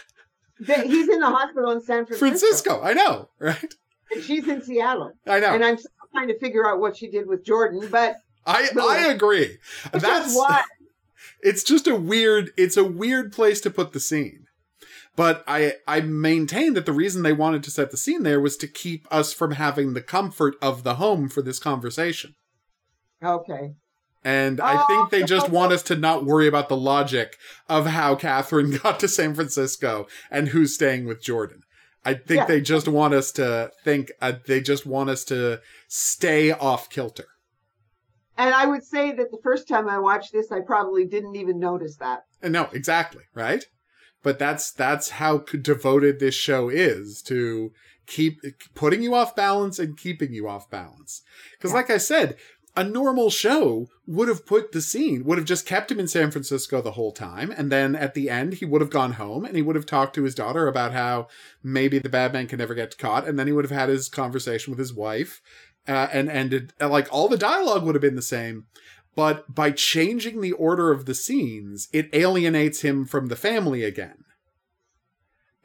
he's 0.58 1.10
in 1.10 1.20
the 1.20 1.30
hospital 1.30 1.70
in 1.72 1.82
San 1.82 2.06
Francisco, 2.06 2.18
Francisco. 2.26 2.82
I 2.82 2.94
know, 2.94 3.28
right? 3.40 3.76
and 4.10 4.24
she's 4.24 4.48
in 4.48 4.62
Seattle. 4.62 5.12
I 5.28 5.42
know. 5.42 5.54
And 5.54 5.66
I'm 5.66 5.78
still 5.78 5.92
trying 6.14 6.30
to 6.30 6.40
figure 6.40 6.66
out 6.66 6.80
what 6.80 6.96
she 6.96 7.12
did 7.12 7.28
with 7.28 7.44
Jordan, 7.44 7.90
but 7.92 8.16
I 8.46 8.70
Really? 8.74 8.98
I 8.98 9.08
agree. 9.08 9.58
That's 9.92 10.34
why. 10.34 10.64
it's 11.42 11.62
just 11.62 11.88
a 11.88 11.96
weird 11.98 12.52
it's 12.56 12.78
a 12.78 12.86
weird 12.86 13.34
place 13.34 13.60
to 13.62 13.70
put 13.70 13.92
the 13.92 14.00
scene. 14.00 14.46
But 15.20 15.44
I 15.50 15.74
I 15.86 16.00
maintain 16.00 16.76
that 16.76 16.86
the 16.86 16.94
reason 16.94 17.24
they 17.24 17.34
wanted 17.34 17.62
to 17.64 17.72
set 17.72 17.92
the 17.92 17.98
scene 17.98 18.24
there 18.24 18.40
was 18.40 18.56
to 18.56 18.68
keep 18.70 19.06
us 19.12 19.34
from 19.34 19.52
having 19.52 19.92
the 19.94 20.02
comfort 20.02 20.56
of 20.62 20.86
the 20.86 20.96
home 20.96 21.28
for 21.28 21.42
this 21.42 21.60
conversation. 21.60 22.36
Okay. 23.22 23.74
And 24.24 24.62
I 24.62 24.76
Oh, 24.82 24.86
think 24.88 25.10
they 25.10 25.24
just 25.28 25.50
want 25.50 25.74
us 25.74 25.84
to 25.84 25.98
not 25.98 26.24
worry 26.24 26.48
about 26.48 26.70
the 26.70 26.78
logic 26.78 27.36
of 27.68 27.88
how 27.88 28.16
Catherine 28.16 28.72
got 28.84 28.98
to 29.02 29.10
San 29.10 29.36
Francisco 29.36 30.08
and 30.32 30.48
who's 30.48 30.74
staying 30.76 31.04
with 31.06 31.22
Jordan. 31.22 31.64
I 32.06 32.14
think 32.14 32.38
Yeah. 32.38 32.46
they 32.46 32.62
just 32.62 32.88
want 32.88 33.14
us 33.14 33.34
to 33.34 33.72
think, 33.84 34.14
uh, 34.22 34.34
they 34.48 34.62
just 34.62 34.86
want 34.86 35.10
us 35.10 35.26
to 35.26 35.60
stay 35.90 36.54
off 36.54 36.90
kilter. 36.90 37.28
And 38.38 38.56
I 38.56 38.68
would 38.68 38.86
say 38.86 39.12
that 39.12 39.32
the 39.32 39.40
first 39.44 39.68
time 39.68 39.90
I 39.90 40.00
watched 40.00 40.32
this, 40.32 40.50
I 40.50 40.62
probably 40.62 41.04
didn't 41.06 41.36
even 41.36 41.60
notice 41.60 41.98
that. 41.98 42.24
And 42.42 42.54
no, 42.54 42.70
exactly, 42.72 43.24
right? 43.34 43.66
But 44.24 44.40
that's 44.40 44.72
that's 44.72 45.12
how 45.12 45.40
devoted 45.62 46.20
this 46.20 46.36
show 46.36 46.70
is 46.70 47.22
to 47.24 47.72
keep 48.06 48.42
putting 48.76 49.02
you 49.04 49.14
off 49.14 49.36
balance 49.36 49.80
and 49.80 49.98
keeping 49.98 50.34
you 50.34 50.48
off 50.48 50.70
balance. 50.70 51.22
Because, 51.58 51.72
Yeah. 51.72 51.76
like 51.76 51.90
I 51.90 51.98
said, 51.98 52.38
a 52.76 52.84
normal 52.84 53.30
show 53.30 53.88
would 54.06 54.28
have 54.28 54.46
put 54.46 54.72
the 54.72 54.82
scene, 54.82 55.24
would 55.26 55.38
have 55.38 55.48
just 55.48 55.66
kept 55.66 55.92
him 55.92 56.00
in 56.00 56.08
San 56.08 56.32
Francisco 56.32 56.82
the 56.82 56.92
whole 56.92 57.12
time, 57.12 57.52
and 57.56 57.72
then 57.72 57.96
at 57.96 58.14
the 58.14 58.30
end 58.30 58.56
he 58.56 58.66
would 58.66 58.82
have 58.82 58.90
gone 58.90 59.14
home 59.14 59.44
and 59.46 59.56
he 59.56 59.62
would 59.62 59.76
have 59.76 59.86
talked 59.86 60.16
to 60.16 60.24
his 60.24 60.36
daughter 60.36 60.68
about 60.68 60.94
how 60.94 61.28
maybe 61.64 62.00
the 62.00 62.10
bad 62.10 62.32
man 62.34 62.48
can 62.48 62.60
never 62.60 62.76
get 62.76 62.98
caught, 62.98 63.28
and 63.28 63.38
then 63.38 63.48
he 63.48 63.54
would 63.54 63.66
have 63.66 63.78
had 63.78 63.90
his 63.90 64.08
conversation 64.10 64.72
with 64.72 64.80
his 64.80 64.94
wife, 64.94 65.42
uh, 65.88 66.08
and 66.12 66.30
ended 66.30 66.74
like 66.80 67.08
all 67.12 67.28
the 67.28 67.38
dialogue 67.38 67.84
would 67.84 67.96
have 67.96 68.02
been 68.02 68.16
the 68.16 68.22
same. 68.22 68.66
But 69.20 69.54
by 69.54 69.72
changing 69.72 70.40
the 70.40 70.54
order 70.54 70.92
of 70.92 71.06
the 71.06 71.14
scenes, 71.14 71.90
it 71.92 72.10
alienates 72.14 72.84
him 72.84 73.04
from 73.06 73.28
the 73.28 73.36
family 73.36 73.84
again. 73.84 74.24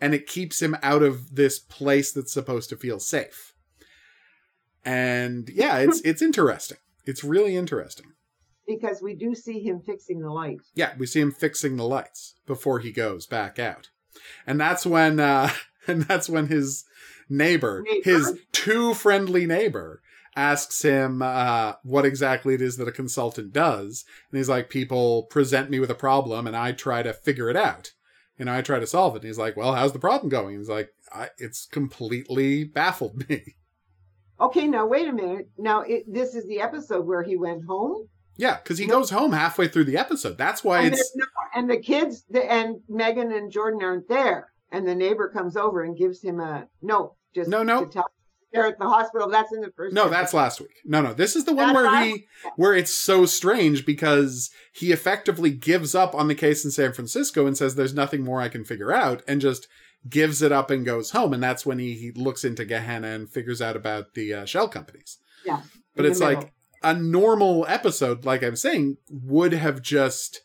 And 0.01 0.13
it 0.13 0.27
keeps 0.27 0.61
him 0.61 0.77
out 0.83 1.05
of 1.05 1.37
this 1.37 1.61
place 1.61 2.11
that's 2.11 2.33
supposed 2.33 2.69
to 2.71 2.77
feel 2.77 2.99
safe. 2.99 3.55
And 4.85 5.49
yeah, 5.55 5.79
it's 5.79 6.01
it's 6.05 6.21
interesting. 6.21 6.79
It's 7.07 7.23
really 7.23 7.55
interesting. 7.57 8.07
because 8.67 9.01
we 9.01 9.15
do 9.15 9.37
see 9.37 9.61
him 9.61 9.81
fixing 9.87 10.19
the 10.21 10.33
lights. 10.33 10.73
Yeah, 10.75 10.95
we 10.99 11.07
see 11.07 11.21
him 11.21 11.31
fixing 11.31 11.77
the 11.77 11.87
lights 11.87 12.35
before 12.49 12.81
he 12.81 12.91
goes 12.91 13.25
back 13.29 13.61
out. 13.61 13.91
And 14.49 14.59
that's 14.59 14.85
when 14.85 15.21
uh 15.21 15.51
and 15.87 16.03
that's 16.03 16.29
when 16.29 16.49
his 16.49 16.85
neighbor, 17.29 17.85
Neighbor? 17.87 18.03
his 18.11 18.37
too 18.51 18.95
friendly 18.95 19.47
neighbor 19.47 20.01
asks 20.37 20.83
him 20.83 21.23
uh 21.23 21.75
what 21.83 22.05
exactly 22.05 22.55
it 22.55 22.61
is 22.63 22.77
that 22.77 22.89
a 22.89 22.93
consultant 22.93 23.53
does. 23.53 24.05
And 24.31 24.39
he's 24.39 24.49
like 24.49 24.69
people 24.69 25.25
present 25.25 25.71
me 25.71 25.79
with 25.81 25.91
a 25.91 25.95
problem 25.95 26.47
and 26.47 26.57
I 26.57 26.73
try 26.73 27.03
to 27.03 27.13
figure 27.13 27.49
it 27.51 27.57
out. 27.57 27.93
Know, 28.39 28.53
I 28.53 28.63
try 28.63 28.81
to 28.81 28.87
solve 28.87 29.15
it. 29.15 29.19
And 29.23 29.27
he's 29.29 29.39
like, 29.39 29.57
"Well, 29.57 29.75
how's 29.75 29.93
the 29.93 30.01
problem 30.01 30.29
going?" 30.29 30.59
He's 30.59 30.69
like, 30.69 30.91
I, 31.13 31.29
"It's 31.39 31.67
completely 31.67 32.65
baffled 32.65 33.29
me." 33.29 33.55
Okay, 34.41 34.67
now 34.67 34.85
wait 34.85 35.07
a 35.07 35.13
minute. 35.13 35.49
Now 35.57 35.83
it, 35.83 36.13
this 36.13 36.35
is 36.35 36.45
the 36.49 36.61
episode 36.61 37.07
where 37.07 37.23
he 37.23 37.37
went 37.37 37.65
home, 37.67 38.09
Yeah, 38.37 38.57
cuz 38.57 38.79
he 38.79 38.87
No. 38.87 38.95
goes 38.99 39.11
home 39.11 39.31
halfway 39.31 39.69
through 39.69 39.85
the 39.85 39.97
episode. 39.97 40.37
That's 40.37 40.65
why 40.65 40.81
and, 40.83 40.93
it's 40.95 41.13
no- 41.15 41.25
and 41.55 41.71
the 41.71 41.79
kids 41.79 42.25
the, 42.29 42.45
and 42.53 42.81
Megan 42.89 43.31
and 43.31 43.53
Jordan 43.53 43.81
aren't 43.85 44.09
there, 44.09 44.49
and 44.73 44.87
the 44.89 44.95
neighbor 44.97 45.29
comes 45.29 45.57
over 45.57 45.85
and 45.85 45.97
gives 45.97 46.21
him 46.21 46.41
a 46.41 46.67
note. 46.83 47.15
Just 47.33 47.49
No, 47.49 47.63
no. 47.63 47.85
To 47.85 47.91
tell, 47.93 48.11
they're 48.55 48.67
at 48.67 48.79
the 48.79 48.89
hospital. 48.89 49.29
That's 49.29 49.53
in 49.53 49.61
the 49.61 49.73
first. 49.77 49.95
No, 49.95 50.03
episode. 50.03 50.15
that's 50.15 50.35
last 50.35 50.61
week. 50.61 50.81
No, 50.85 51.03
no, 51.03 51.13
this 51.13 51.37
is 51.37 51.45
the 51.45 51.55
one 51.55 51.75
That's 51.75 51.77
where 51.77 52.05
he 52.05 52.27
where 52.57 52.75
it's 52.75 52.95
so 52.95 53.27
strange 53.27 53.85
because 53.85 54.51
he 54.73 54.93
effectively 54.93 55.51
gives 55.51 55.95
up 55.95 56.15
on 56.15 56.29
the 56.29 56.35
case 56.35 56.65
in 56.65 56.71
San 56.71 56.93
Francisco 56.93 57.47
and 57.47 57.57
says 57.57 57.75
there's 57.75 57.95
nothing 57.95 58.25
more 58.25 58.41
I 58.41 58.49
can 58.49 58.65
figure 58.65 58.93
out 58.93 59.23
and 59.27 59.41
just 59.41 59.67
gives 60.09 60.41
it 60.41 60.53
up 60.53 60.71
and 60.71 60.87
goes 60.87 61.11
home 61.11 61.33
and 61.33 61.43
that's 61.43 61.67
when 61.67 61.79
he, 61.79 61.95
he 61.95 62.13
looks 62.13 62.45
into 62.45 62.65
Gehenna 62.65 63.09
and 63.09 63.31
figures 63.31 63.61
out 63.61 63.75
about 63.75 64.15
the 64.15 64.33
uh, 64.33 64.45
shell 64.45 64.69
companies. 64.69 65.19
Yeah, 65.45 65.63
But 65.97 66.05
it's 66.05 66.21
like 66.21 66.53
a 66.83 66.95
normal 66.95 67.67
episode 67.69 68.25
like 68.25 68.43
I'm 68.43 68.57
saying 68.57 68.99
would 69.11 69.53
have 69.53 69.83
just 69.83 70.43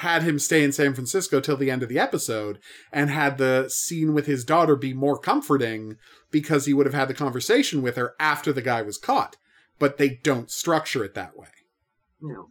had 0.00 0.22
him 0.22 0.38
stay 0.38 0.62
in 0.64 0.72
San 0.72 0.94
Francisco 0.94 1.40
till 1.40 1.56
the 1.56 1.70
end 1.70 1.82
of 1.82 1.88
the 1.88 1.98
episode 1.98 2.58
and 2.92 3.10
had 3.10 3.36
the 3.38 3.68
scene 3.68 4.14
with 4.14 4.26
his 4.26 4.44
daughter 4.44 4.74
be 4.76 4.94
more 4.94 5.18
comforting 5.18 5.96
because 6.30 6.64
he 6.66 6.72
would 6.74 6.86
have 6.86 6.94
had 6.94 7.08
the 7.08 7.14
conversation 7.14 7.82
with 7.82 7.96
her 7.96 8.14
after 8.18 8.52
the 8.52 8.62
guy 8.62 8.80
was 8.82 8.96
caught. 8.98 9.36
But 9.78 9.98
they 9.98 10.18
don't 10.22 10.50
structure 10.50 11.04
it 11.04 11.14
that 11.14 11.36
way. 11.36 11.48
no, 12.20 12.48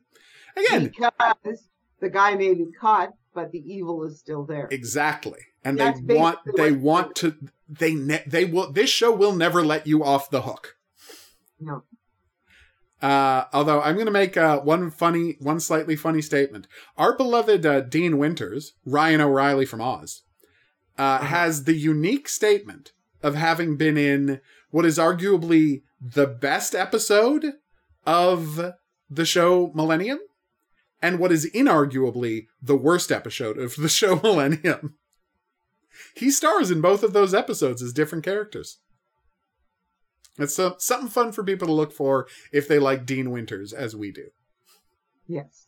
Again, 0.56 0.92
because 0.96 1.70
the 2.00 2.10
guy 2.10 2.36
may 2.36 2.54
be 2.54 2.68
caught, 2.80 3.14
but 3.34 3.52
the 3.52 3.60
evil 3.60 4.04
is 4.04 4.20
still 4.20 4.46
there. 4.46 4.68
exactly. 4.72 5.40
And 5.64 5.78
That's 5.80 6.00
they 6.02 6.16
want 6.18 6.40
they 6.56 6.72
want 6.72 7.16
to 7.18 7.36
they 7.68 7.94
ne- 7.94 8.24
they 8.26 8.46
will 8.46 8.72
this 8.72 8.90
show 8.90 9.12
will 9.14 9.34
never 9.36 9.64
let 9.64 9.86
you 9.88 10.04
off 10.04 10.30
the 10.30 10.44
hook. 10.44 10.76
No, 11.60 11.84
Uh, 13.02 13.46
although 13.54 13.82
I'm 13.82 13.96
going 13.96 14.08
to 14.08 14.12
make 14.12 14.36
uh, 14.36 14.60
one 14.60 14.92
funny, 14.92 15.38
one 15.40 15.60
slightly 15.60 15.96
funny 15.96 16.22
statement. 16.22 16.68
Our 16.98 17.16
beloved 17.16 17.66
uh, 17.66 17.82
Dean 17.82 18.18
Winters, 18.18 18.74
Ryan 18.86 19.22
O'Reily 19.22 19.66
from 19.66 19.82
Oz, 19.82 20.24
uh, 20.98 21.20
has 21.20 21.64
the 21.64 21.76
unique 21.76 22.28
statement 22.28 22.92
of 23.24 23.36
having 23.36 23.78
been 23.78 23.98
in 23.98 24.42
what 24.70 24.86
is 24.86 24.98
arguably 24.98 25.84
the 26.02 26.28
best 26.28 26.76
episode 26.76 27.54
of 28.06 28.74
the 29.10 29.26
show 29.26 29.72
Millennium, 29.74 30.20
and 31.02 31.20
what 31.20 31.32
is 31.32 31.50
inarguably 31.52 32.48
the 32.62 32.76
worst 32.76 33.12
episode 33.12 33.58
of 33.58 33.76
the 33.76 33.90
show 33.90 34.20
Millennium. 34.22 34.96
He 36.16 36.32
stars 36.32 36.70
in 36.72 36.82
both 36.82 37.04
of 37.04 37.14
those 37.14 37.34
episodes 37.34 37.82
as 37.82 37.94
different 37.94 38.24
characters. 38.24 38.80
It's 40.40 40.58
uh, 40.58 40.74
something 40.78 41.10
fun 41.10 41.32
for 41.32 41.44
people 41.44 41.68
to 41.68 41.74
look 41.74 41.92
for 41.92 42.28
if 42.52 42.68
they 42.68 42.80
like 42.80 43.06
Dean 43.06 43.32
Winters, 43.32 43.74
as 43.74 43.96
we 43.96 44.12
do. 44.12 44.30
yes, 45.28 45.68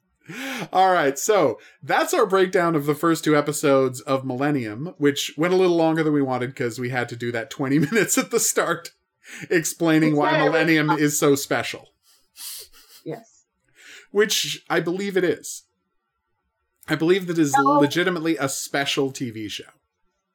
All 0.72 0.92
right, 0.92 1.18
so 1.18 1.60
that's 1.82 2.14
our 2.14 2.26
breakdown 2.26 2.76
of 2.76 2.86
the 2.86 2.96
first 2.96 3.24
two 3.24 3.36
episodes 3.36 4.02
of 4.02 4.26
Millennium, 4.26 4.94
which 4.98 5.34
went 5.38 5.54
a 5.54 5.58
little 5.58 5.76
longer 5.76 6.04
than 6.04 6.14
we 6.14 6.22
wanted 6.22 6.52
because 6.52 6.80
we 6.80 6.90
had 6.90 7.10
to 7.10 7.16
do 7.16 7.32
that 7.32 7.50
20 7.50 7.80
minutes 7.92 8.18
at 8.18 8.32
the 8.32 8.40
start 8.40 8.92
explaining 9.50 10.16
why 10.16 10.38
Millennium 10.44 10.90
is 10.92 11.18
so 11.18 11.36
special, 11.36 11.90
yes. 13.06 13.46
which 14.12 14.64
I 14.70 14.80
believe 14.80 15.18
it 15.18 15.24
is. 15.24 15.64
I 16.88 16.96
believe 16.96 17.28
that 17.28 17.38
is 17.38 17.56
legitimately 17.58 18.38
a 18.38 18.50
special 18.50 19.12
TV 19.12 19.50
show. 19.50 19.70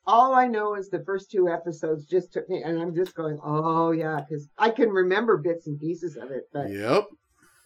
All 0.06 0.34
I 0.34 0.46
know 0.46 0.74
is 0.76 0.88
the 0.88 1.02
first 1.04 1.30
two 1.30 1.48
episodes 1.48 2.04
just 2.06 2.32
took 2.32 2.48
me, 2.48 2.62
and 2.62 2.80
I'm 2.80 2.94
just 2.94 3.14
going, 3.14 3.38
oh 3.42 3.90
yeah, 3.90 4.20
because 4.20 4.48
I 4.56 4.70
can 4.70 4.90
remember 4.90 5.36
bits 5.36 5.66
and 5.66 5.80
pieces 5.80 6.16
of 6.16 6.30
it, 6.30 6.48
but 6.52 6.70
Yep. 6.70 7.06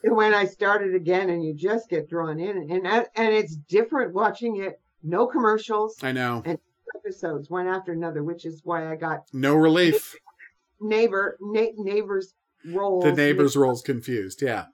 when 0.04 0.32
I 0.32 0.46
started 0.46 0.94
again, 0.94 1.28
and 1.28 1.44
you 1.44 1.52
just 1.54 1.90
get 1.90 2.08
drawn 2.08 2.40
in, 2.40 2.70
and 2.70 2.86
and 2.86 3.34
it's 3.34 3.56
different 3.56 4.14
watching 4.14 4.56
it. 4.62 4.80
No 5.02 5.26
commercials, 5.26 5.96
I 6.02 6.12
know. 6.12 6.42
And 6.46 6.58
episodes 6.96 7.48
one 7.50 7.66
after 7.66 7.92
another, 7.92 8.22
which 8.22 8.44
is 8.46 8.60
why 8.64 8.90
I 8.90 8.96
got 8.96 9.20
No 9.32 9.54
relief. 9.54 10.14
neighbor 10.80 11.36
na- 11.40 11.72
neighbors 11.76 12.34
roles. 12.66 13.04
The 13.04 13.12
neighbors' 13.12 13.56
roles 13.56 13.80
confused. 13.82 14.40
Yeah. 14.42 14.66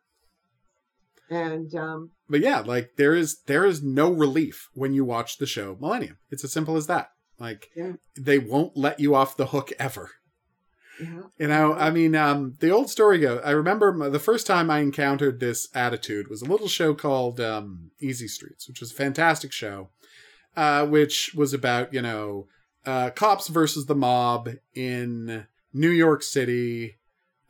and 1.30 1.74
um, 1.74 2.10
But 2.28 2.40
yeah, 2.40 2.60
like 2.60 2.90
there 2.96 3.14
is 3.14 3.40
there 3.46 3.64
is 3.64 3.82
no 3.82 4.10
relief 4.10 4.68
when 4.74 4.92
you 4.92 5.04
watch 5.04 5.38
the 5.38 5.46
show 5.46 5.76
Millennium. 5.80 6.18
It's 6.30 6.44
as 6.44 6.52
simple 6.52 6.76
as 6.76 6.86
that. 6.86 7.08
Like 7.38 7.70
Yeah. 7.76 7.92
they 8.18 8.38
won't 8.38 8.76
let 8.76 8.98
you 9.00 9.14
off 9.14 9.36
the 9.36 9.46
hook 9.46 9.72
ever. 9.78 10.10
yeah, 11.00 11.22
You 11.38 11.48
know, 11.48 11.74
I 11.74 11.90
mean, 11.90 12.14
um, 12.14 12.54
the 12.60 12.70
old 12.70 12.88
story 12.90 13.18
goes. 13.18 13.40
I 13.44 13.50
remember 13.50 14.08
the 14.08 14.18
first 14.18 14.46
time 14.46 14.70
I 14.70 14.78
encountered 14.78 15.40
this 15.40 15.68
attitude 15.74 16.28
was 16.30 16.40
a 16.42 16.46
little 16.46 16.68
show 16.68 16.94
called 16.94 17.38
um, 17.40 17.90
EZ 18.02 18.32
Streets, 18.32 18.66
which 18.66 18.80
was 18.80 18.92
a 18.92 18.94
fantastic 18.94 19.52
show, 19.52 19.90
uh, 20.56 20.86
which 20.86 21.32
was 21.34 21.52
about 21.52 21.92
you 21.92 22.00
know 22.02 22.48
uh, 22.86 23.10
cops 23.10 23.48
versus 23.48 23.86
the 23.86 23.94
mob 23.94 24.48
in 24.74 25.46
New 25.74 25.90
York 25.90 26.22
City. 26.22 26.96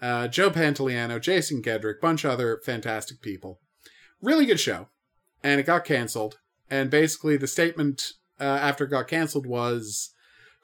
Uh, 0.02 0.28
Joe 0.28 0.50
Pantoliano, 0.50 1.18
Jason 1.20 1.62
Gedrick, 1.62 2.00
bunch 2.02 2.24
of 2.24 2.30
other 2.32 2.60
fantastic 2.64 3.22
people. 3.22 3.60
Really 4.20 4.44
good 4.44 4.60
show, 4.60 4.88
and 5.42 5.60
it 5.60 5.66
got 5.66 5.84
canceled. 5.84 6.38
And 6.68 6.90
basically, 6.90 7.36
the 7.36 7.46
statement 7.46 8.12
uh, 8.40 8.44
after 8.44 8.84
it 8.84 8.90
got 8.90 9.08
canceled 9.08 9.46
was 9.46 10.12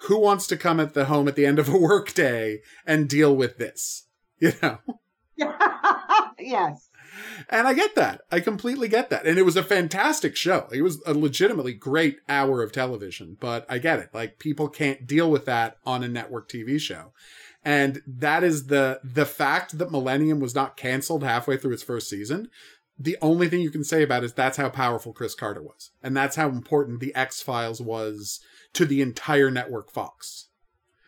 who 0.09 0.19
wants 0.19 0.47
to 0.49 0.57
come 0.57 0.81
at 0.81 0.95
the 0.95 1.07
home 1.07 1.29
at 1.29 1.37
the 1.37 1.47
end 1.47 1.59
of 1.59 1.69
a 1.69 1.77
work 1.79 2.13
day 2.15 2.61
and 2.87 3.09
deal 3.09 3.35
with 3.35 3.59
this 3.59 4.07
you 4.39 4.53
know 4.63 4.79
yes, 6.39 6.89
And 7.49 7.67
I 7.67 7.75
get 7.75 7.95
that. 7.95 8.23
I 8.31 8.41
completely 8.41 8.89
get 8.89 9.11
that. 9.11 9.27
And 9.27 9.39
it 9.39 9.45
was 9.45 9.57
a 9.57 9.63
fantastic 9.63 10.37
show. 10.37 10.69
It 10.73 10.83
was 10.83 11.03
a 11.07 11.15
legitimately 11.15 11.75
great 11.75 12.19
hour 12.29 12.63
of 12.63 12.73
television, 12.73 13.37
but 13.41 13.67
I 13.69 13.79
get 13.79 13.99
it. 13.99 14.11
Like 14.13 14.39
people 14.39 14.69
can't 14.69 15.07
deal 15.07 15.31
with 15.31 15.45
that 15.47 15.77
on 15.85 16.03
a 16.03 16.09
network 16.09 16.49
TV 16.49 16.81
show. 16.81 17.13
And 17.65 18.03
that 18.07 18.43
is 18.43 18.67
the 18.67 19.01
the 19.05 19.27
fact 19.27 19.79
that 19.79 19.93
Millennium 19.93 20.41
was 20.41 20.55
not 20.55 20.77
canceled 20.77 21.23
halfway 21.23 21.57
through 21.57 21.75
its 21.75 21.83
first 21.83 22.09
season. 22.09 22.49
The 23.03 23.19
only 23.21 23.49
thing 23.49 23.61
you 23.61 23.71
can 23.71 23.85
say 23.85 24.03
about 24.03 24.23
it 24.23 24.27
is 24.27 24.33
that's 24.33 24.57
how 24.57 24.69
powerful 24.69 25.13
Chris 25.13 25.35
Carter 25.35 25.63
was. 25.63 25.91
And 26.03 26.17
that's 26.17 26.37
how 26.37 26.49
important 26.49 27.01
the 27.01 27.15
X-Files 27.15 27.81
was 27.81 28.41
to 28.75 28.85
the 28.85 29.03
entire 29.03 29.51
network 29.51 29.91
Fox. 29.91 30.49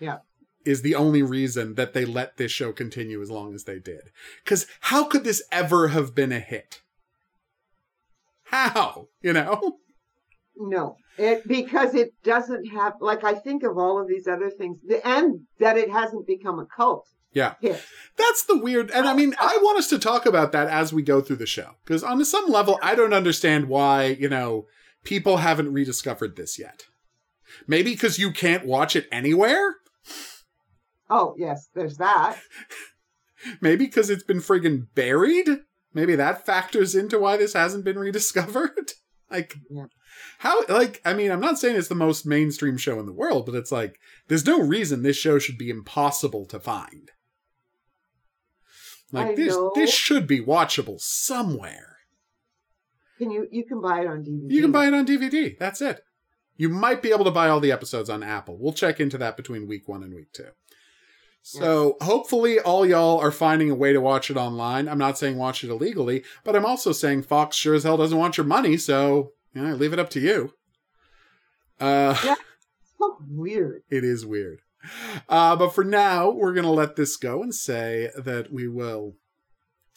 Yeah 0.01 0.19
is 0.65 0.83
the 0.83 0.95
only 0.95 1.23
reason 1.23 1.75
that 1.75 1.93
they 1.93 2.05
let 2.05 2.37
this 2.37 2.51
show 2.51 2.73
continue 2.73 3.21
as 3.21 3.31
long 3.31 3.55
as 3.55 3.65
they 3.65 3.79
did. 3.79 4.11
Because 4.43 4.67
how 4.81 5.05
could 5.05 5.25
this 5.25 5.43
ever 5.53 5.89
have 5.89 6.15
been 6.15 6.33
a 6.33 6.41
hit? 6.41 6.81
How? 8.45 9.09
You 9.21 9.33
know? 9.33 9.79
No, 10.57 10.97
it 11.19 11.47
because 11.49 11.95
it 11.95 12.15
doesn't 12.23 12.67
have 12.67 12.95
like 13.01 13.25
I 13.25 13.35
think 13.35 13.65
of 13.65 13.77
all 13.77 14.01
of 14.01 14.07
these 14.07 14.29
other 14.29 14.51
things, 14.51 14.79
and 15.05 15.41
that 15.59 15.77
it 15.77 15.91
hasn't 15.91 16.27
become 16.27 16.61
a 16.61 16.67
cult. 16.67 17.09
Yeah. 17.35 17.55
Hit. 17.61 17.83
That's 18.17 18.45
the 18.45 18.57
weird. 18.57 18.91
And 18.91 19.07
I 19.07 19.13
oh, 19.13 19.17
mean, 19.17 19.35
oh. 19.39 19.49
I 19.49 19.59
want 19.63 19.79
us 19.79 19.89
to 19.89 19.99
talk 19.99 20.25
about 20.25 20.53
that 20.53 20.69
as 20.69 20.93
we 20.93 21.03
go 21.03 21.21
through 21.21 21.37
the 21.37 21.47
show. 21.47 21.73
Because 21.85 22.03
on 22.03 22.25
some 22.25 22.47
level, 22.49 22.79
I 22.83 22.95
don't 22.95 23.13
understand 23.13 23.69
why, 23.69 24.07
you 24.07 24.29
know, 24.29 24.67
people 25.03 25.39
haven't 25.39 25.73
rediscovered 25.73 26.37
this 26.37 26.59
yet. 26.59 26.85
Maybe 27.67 27.93
because 27.93 28.19
you 28.19 28.33
can't 28.33 28.67
watch 28.67 28.97
it 28.97 29.09
anywhere? 29.13 29.77
Oh, 31.11 31.35
yes, 31.39 31.69
there's 31.75 31.99
that. 31.99 32.39
Maybe 33.61 33.85
because 33.85 34.11
it's 34.11 34.25
been 34.25 34.41
friggin' 34.41 34.87
buried? 34.95 35.49
Maybe 35.93 36.17
that 36.17 36.47
factors 36.47 36.95
into 36.95 37.19
why 37.19 37.37
this 37.37 37.53
hasn't 37.53 37.85
been 37.85 37.99
rediscovered? 38.01 38.93
like, 39.31 39.55
yeah. 39.71 39.87
how, 40.39 40.65
like, 40.67 41.01
I 41.05 41.15
mean, 41.15 41.31
I'm 41.31 41.41
not 41.41 41.59
saying 41.59 41.77
it's 41.77 41.89
the 41.89 41.95
most 41.95 42.27
mainstream 42.27 42.77
show 42.77 42.99
in 43.01 43.07
the 43.07 43.13
world, 43.13 43.47
but 43.47 43.55
it's 43.55 43.73
like, 43.73 43.99
there's 44.29 44.47
no 44.47 44.61
reason 44.61 45.03
this 45.03 45.17
show 45.17 45.39
should 45.39 45.59
be 45.59 45.71
impossible 45.71 46.47
to 46.47 46.61
find. 46.61 47.11
Like, 49.15 49.29
I 49.29 49.35
this, 49.35 49.55
know. 49.55 49.73
this 49.75 49.93
should 49.93 50.27
be 50.27 50.41
watchable 50.41 51.01
somewhere. 51.01 51.99
Can 53.19 53.31
you, 53.31 53.47
you 53.51 53.65
can 53.65 53.81
buy 53.81 54.01
it 54.01 54.07
on 54.07 54.25
DVD. 54.25 54.51
You 54.51 54.61
can 54.61 54.73
buy 54.73 54.87
it 54.87 54.95
on 54.95 55.07
DVD. 55.07 55.57
That's 55.59 55.81
it. 55.81 56.03
You 56.57 56.69
might 56.69 57.01
be 57.01 57.11
able 57.11 57.25
to 57.25 57.31
buy 57.31 57.49
all 57.49 57.61
the 57.61 57.73
episodes 57.73 58.11
on 58.11 58.23
Apple. 58.23 58.57
We'll 58.59 58.73
check 58.73 59.01
into 59.01 59.19
that 59.19 59.37
between 59.37 59.67
week 59.67 59.89
one 59.89 60.03
and 60.03 60.15
week 60.15 60.33
two. 60.33 60.49
So 61.47 61.99
hopefully 62.01 62.59
all 62.59 62.87
y'all 62.87 63.21
are 63.21 63.31
finding 63.31 63.71
a 63.71 63.75
way 63.75 63.93
to 63.93 64.01
watch 64.01 64.31
it 64.31 64.37
online. 64.37 64.89
I'm 64.89 64.99
not 64.99 65.19
saying 65.19 65.37
watch 65.37 65.63
it 65.63 65.69
illegally, 65.69 66.25
but 66.43 66.57
I'm 66.57 66.65
also 66.65 66.91
saying 66.91 67.25
Fox 67.25 67.55
sure 67.55 67.75
as 67.75 67.85
hell 67.85 67.99
doesn't 67.99 68.17
want 68.17 68.39
your 68.39 68.47
money, 68.47 68.79
so 68.79 69.33
you 69.53 69.61
know, 69.61 69.75
leave 69.75 69.93
it 69.93 69.99
up 69.99 70.09
to 70.11 70.21
you. 70.21 70.55
Uh 71.79 72.17
yeah. 72.25 72.37
So 72.99 73.19
weird. 73.29 73.83
It 73.91 74.05
is 74.05 74.25
weird. 74.25 74.61
Uh, 75.29 75.57
but 75.57 75.75
for 75.75 75.85
now, 75.85 76.31
we're 76.31 76.55
gonna 76.55 76.71
let 76.71 76.97
this 76.97 77.17
go 77.17 77.43
and 77.43 77.55
say 77.55 78.11
that 78.17 78.53
we 78.53 78.69
will 78.69 79.15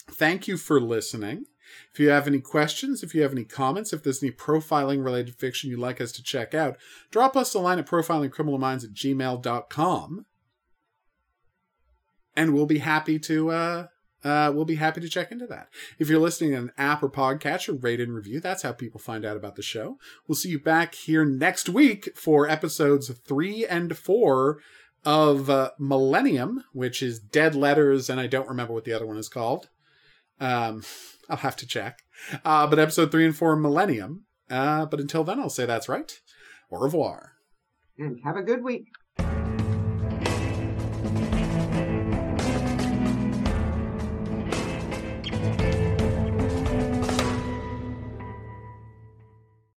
thank 0.10 0.48
you 0.48 0.58
for 0.58 0.80
listening. 0.80 1.46
If 1.92 2.00
you 2.00 2.10
have 2.10 2.28
any 2.28 2.40
questions, 2.40 3.04
if 3.04 3.14
you 3.14 3.22
have 3.24 3.34
any 3.34 3.44
comments, 3.44 3.92
if 3.92 4.04
there's 4.04 4.24
any 4.24 4.32
profiling 4.32 5.04
related 5.04 5.36
fiction 5.36 5.70
you'd 5.70 5.80
like 5.80 6.00
us 6.00 6.12
to 6.14 6.24
check 6.24 6.54
out, 6.54 6.78
drop 7.12 7.36
us 7.36 7.54
a 7.54 7.60
line 7.60 7.80
at 7.80 7.86
profilingcriminalminds 7.86 8.86
at 8.86 8.94
gmail.com 8.94 10.26
and 12.38 12.54
we'll 12.54 12.68
be 12.68 12.78
happy 12.78 13.20
to 13.20 13.50
uh, 13.50 13.88
uh, 14.24 14.52
we'll 14.54 14.66
be 14.66 14.76
happy 14.76 15.02
to 15.02 15.10
check 15.10 15.32
into 15.32 15.48
that. 15.48 15.70
If 16.00 16.10
you're 16.10 16.20
listening 16.20 16.56
on 16.56 16.64
an 16.64 16.72
app 16.78 17.04
or 17.04 17.10
podcatcher, 17.10 17.82
rate 17.82 18.00
and 18.00 18.14
review. 18.14 18.40
That's 18.40 18.64
how 18.64 18.72
people 18.72 19.00
find 19.00 19.26
out 19.26 19.38
about 19.38 19.56
the 19.56 19.62
show. 19.62 19.98
We'll 20.28 20.36
see 20.36 20.50
you 20.50 20.60
back 20.60 20.96
here 20.96 21.26
next 21.26 21.70
week 21.70 22.10
for 22.16 22.50
episodes 22.50 23.10
three 23.10 23.66
and 23.66 23.98
four 23.98 24.60
of 25.06 25.50
uh, 25.50 25.72
Millennium, 25.80 26.64
which 26.74 27.02
is 27.02 27.20
Dead 27.20 27.56
Letters, 27.56 28.10
and 28.10 28.20
I 28.20 28.28
don't 28.28 28.50
remember 28.50 28.74
what 28.74 28.86
the 28.86 28.94
other 28.94 29.06
one 29.06 29.18
is 29.18 29.30
called. 29.30 29.70
Um, 30.40 30.84
I'll 31.30 31.38
have 31.38 31.56
to 31.58 31.68
check. 31.68 32.00
Uh, 32.44 32.68
but 32.68 32.80
episode 32.80 33.12
three 33.12 33.26
and 33.26 33.36
four, 33.36 33.56
Millennium. 33.56 34.26
Uh, 34.50 34.86
but 34.86 35.00
until 35.00 35.24
then, 35.24 35.40
I'll 35.40 35.50
say 35.50 35.66
that's 35.66 35.90
right. 35.90 36.20
Au 36.72 36.80
revoir. 36.80 37.34
And 37.98 38.20
have 38.24 38.38
a 38.38 38.44
good 38.44 38.64
week. 38.64 38.88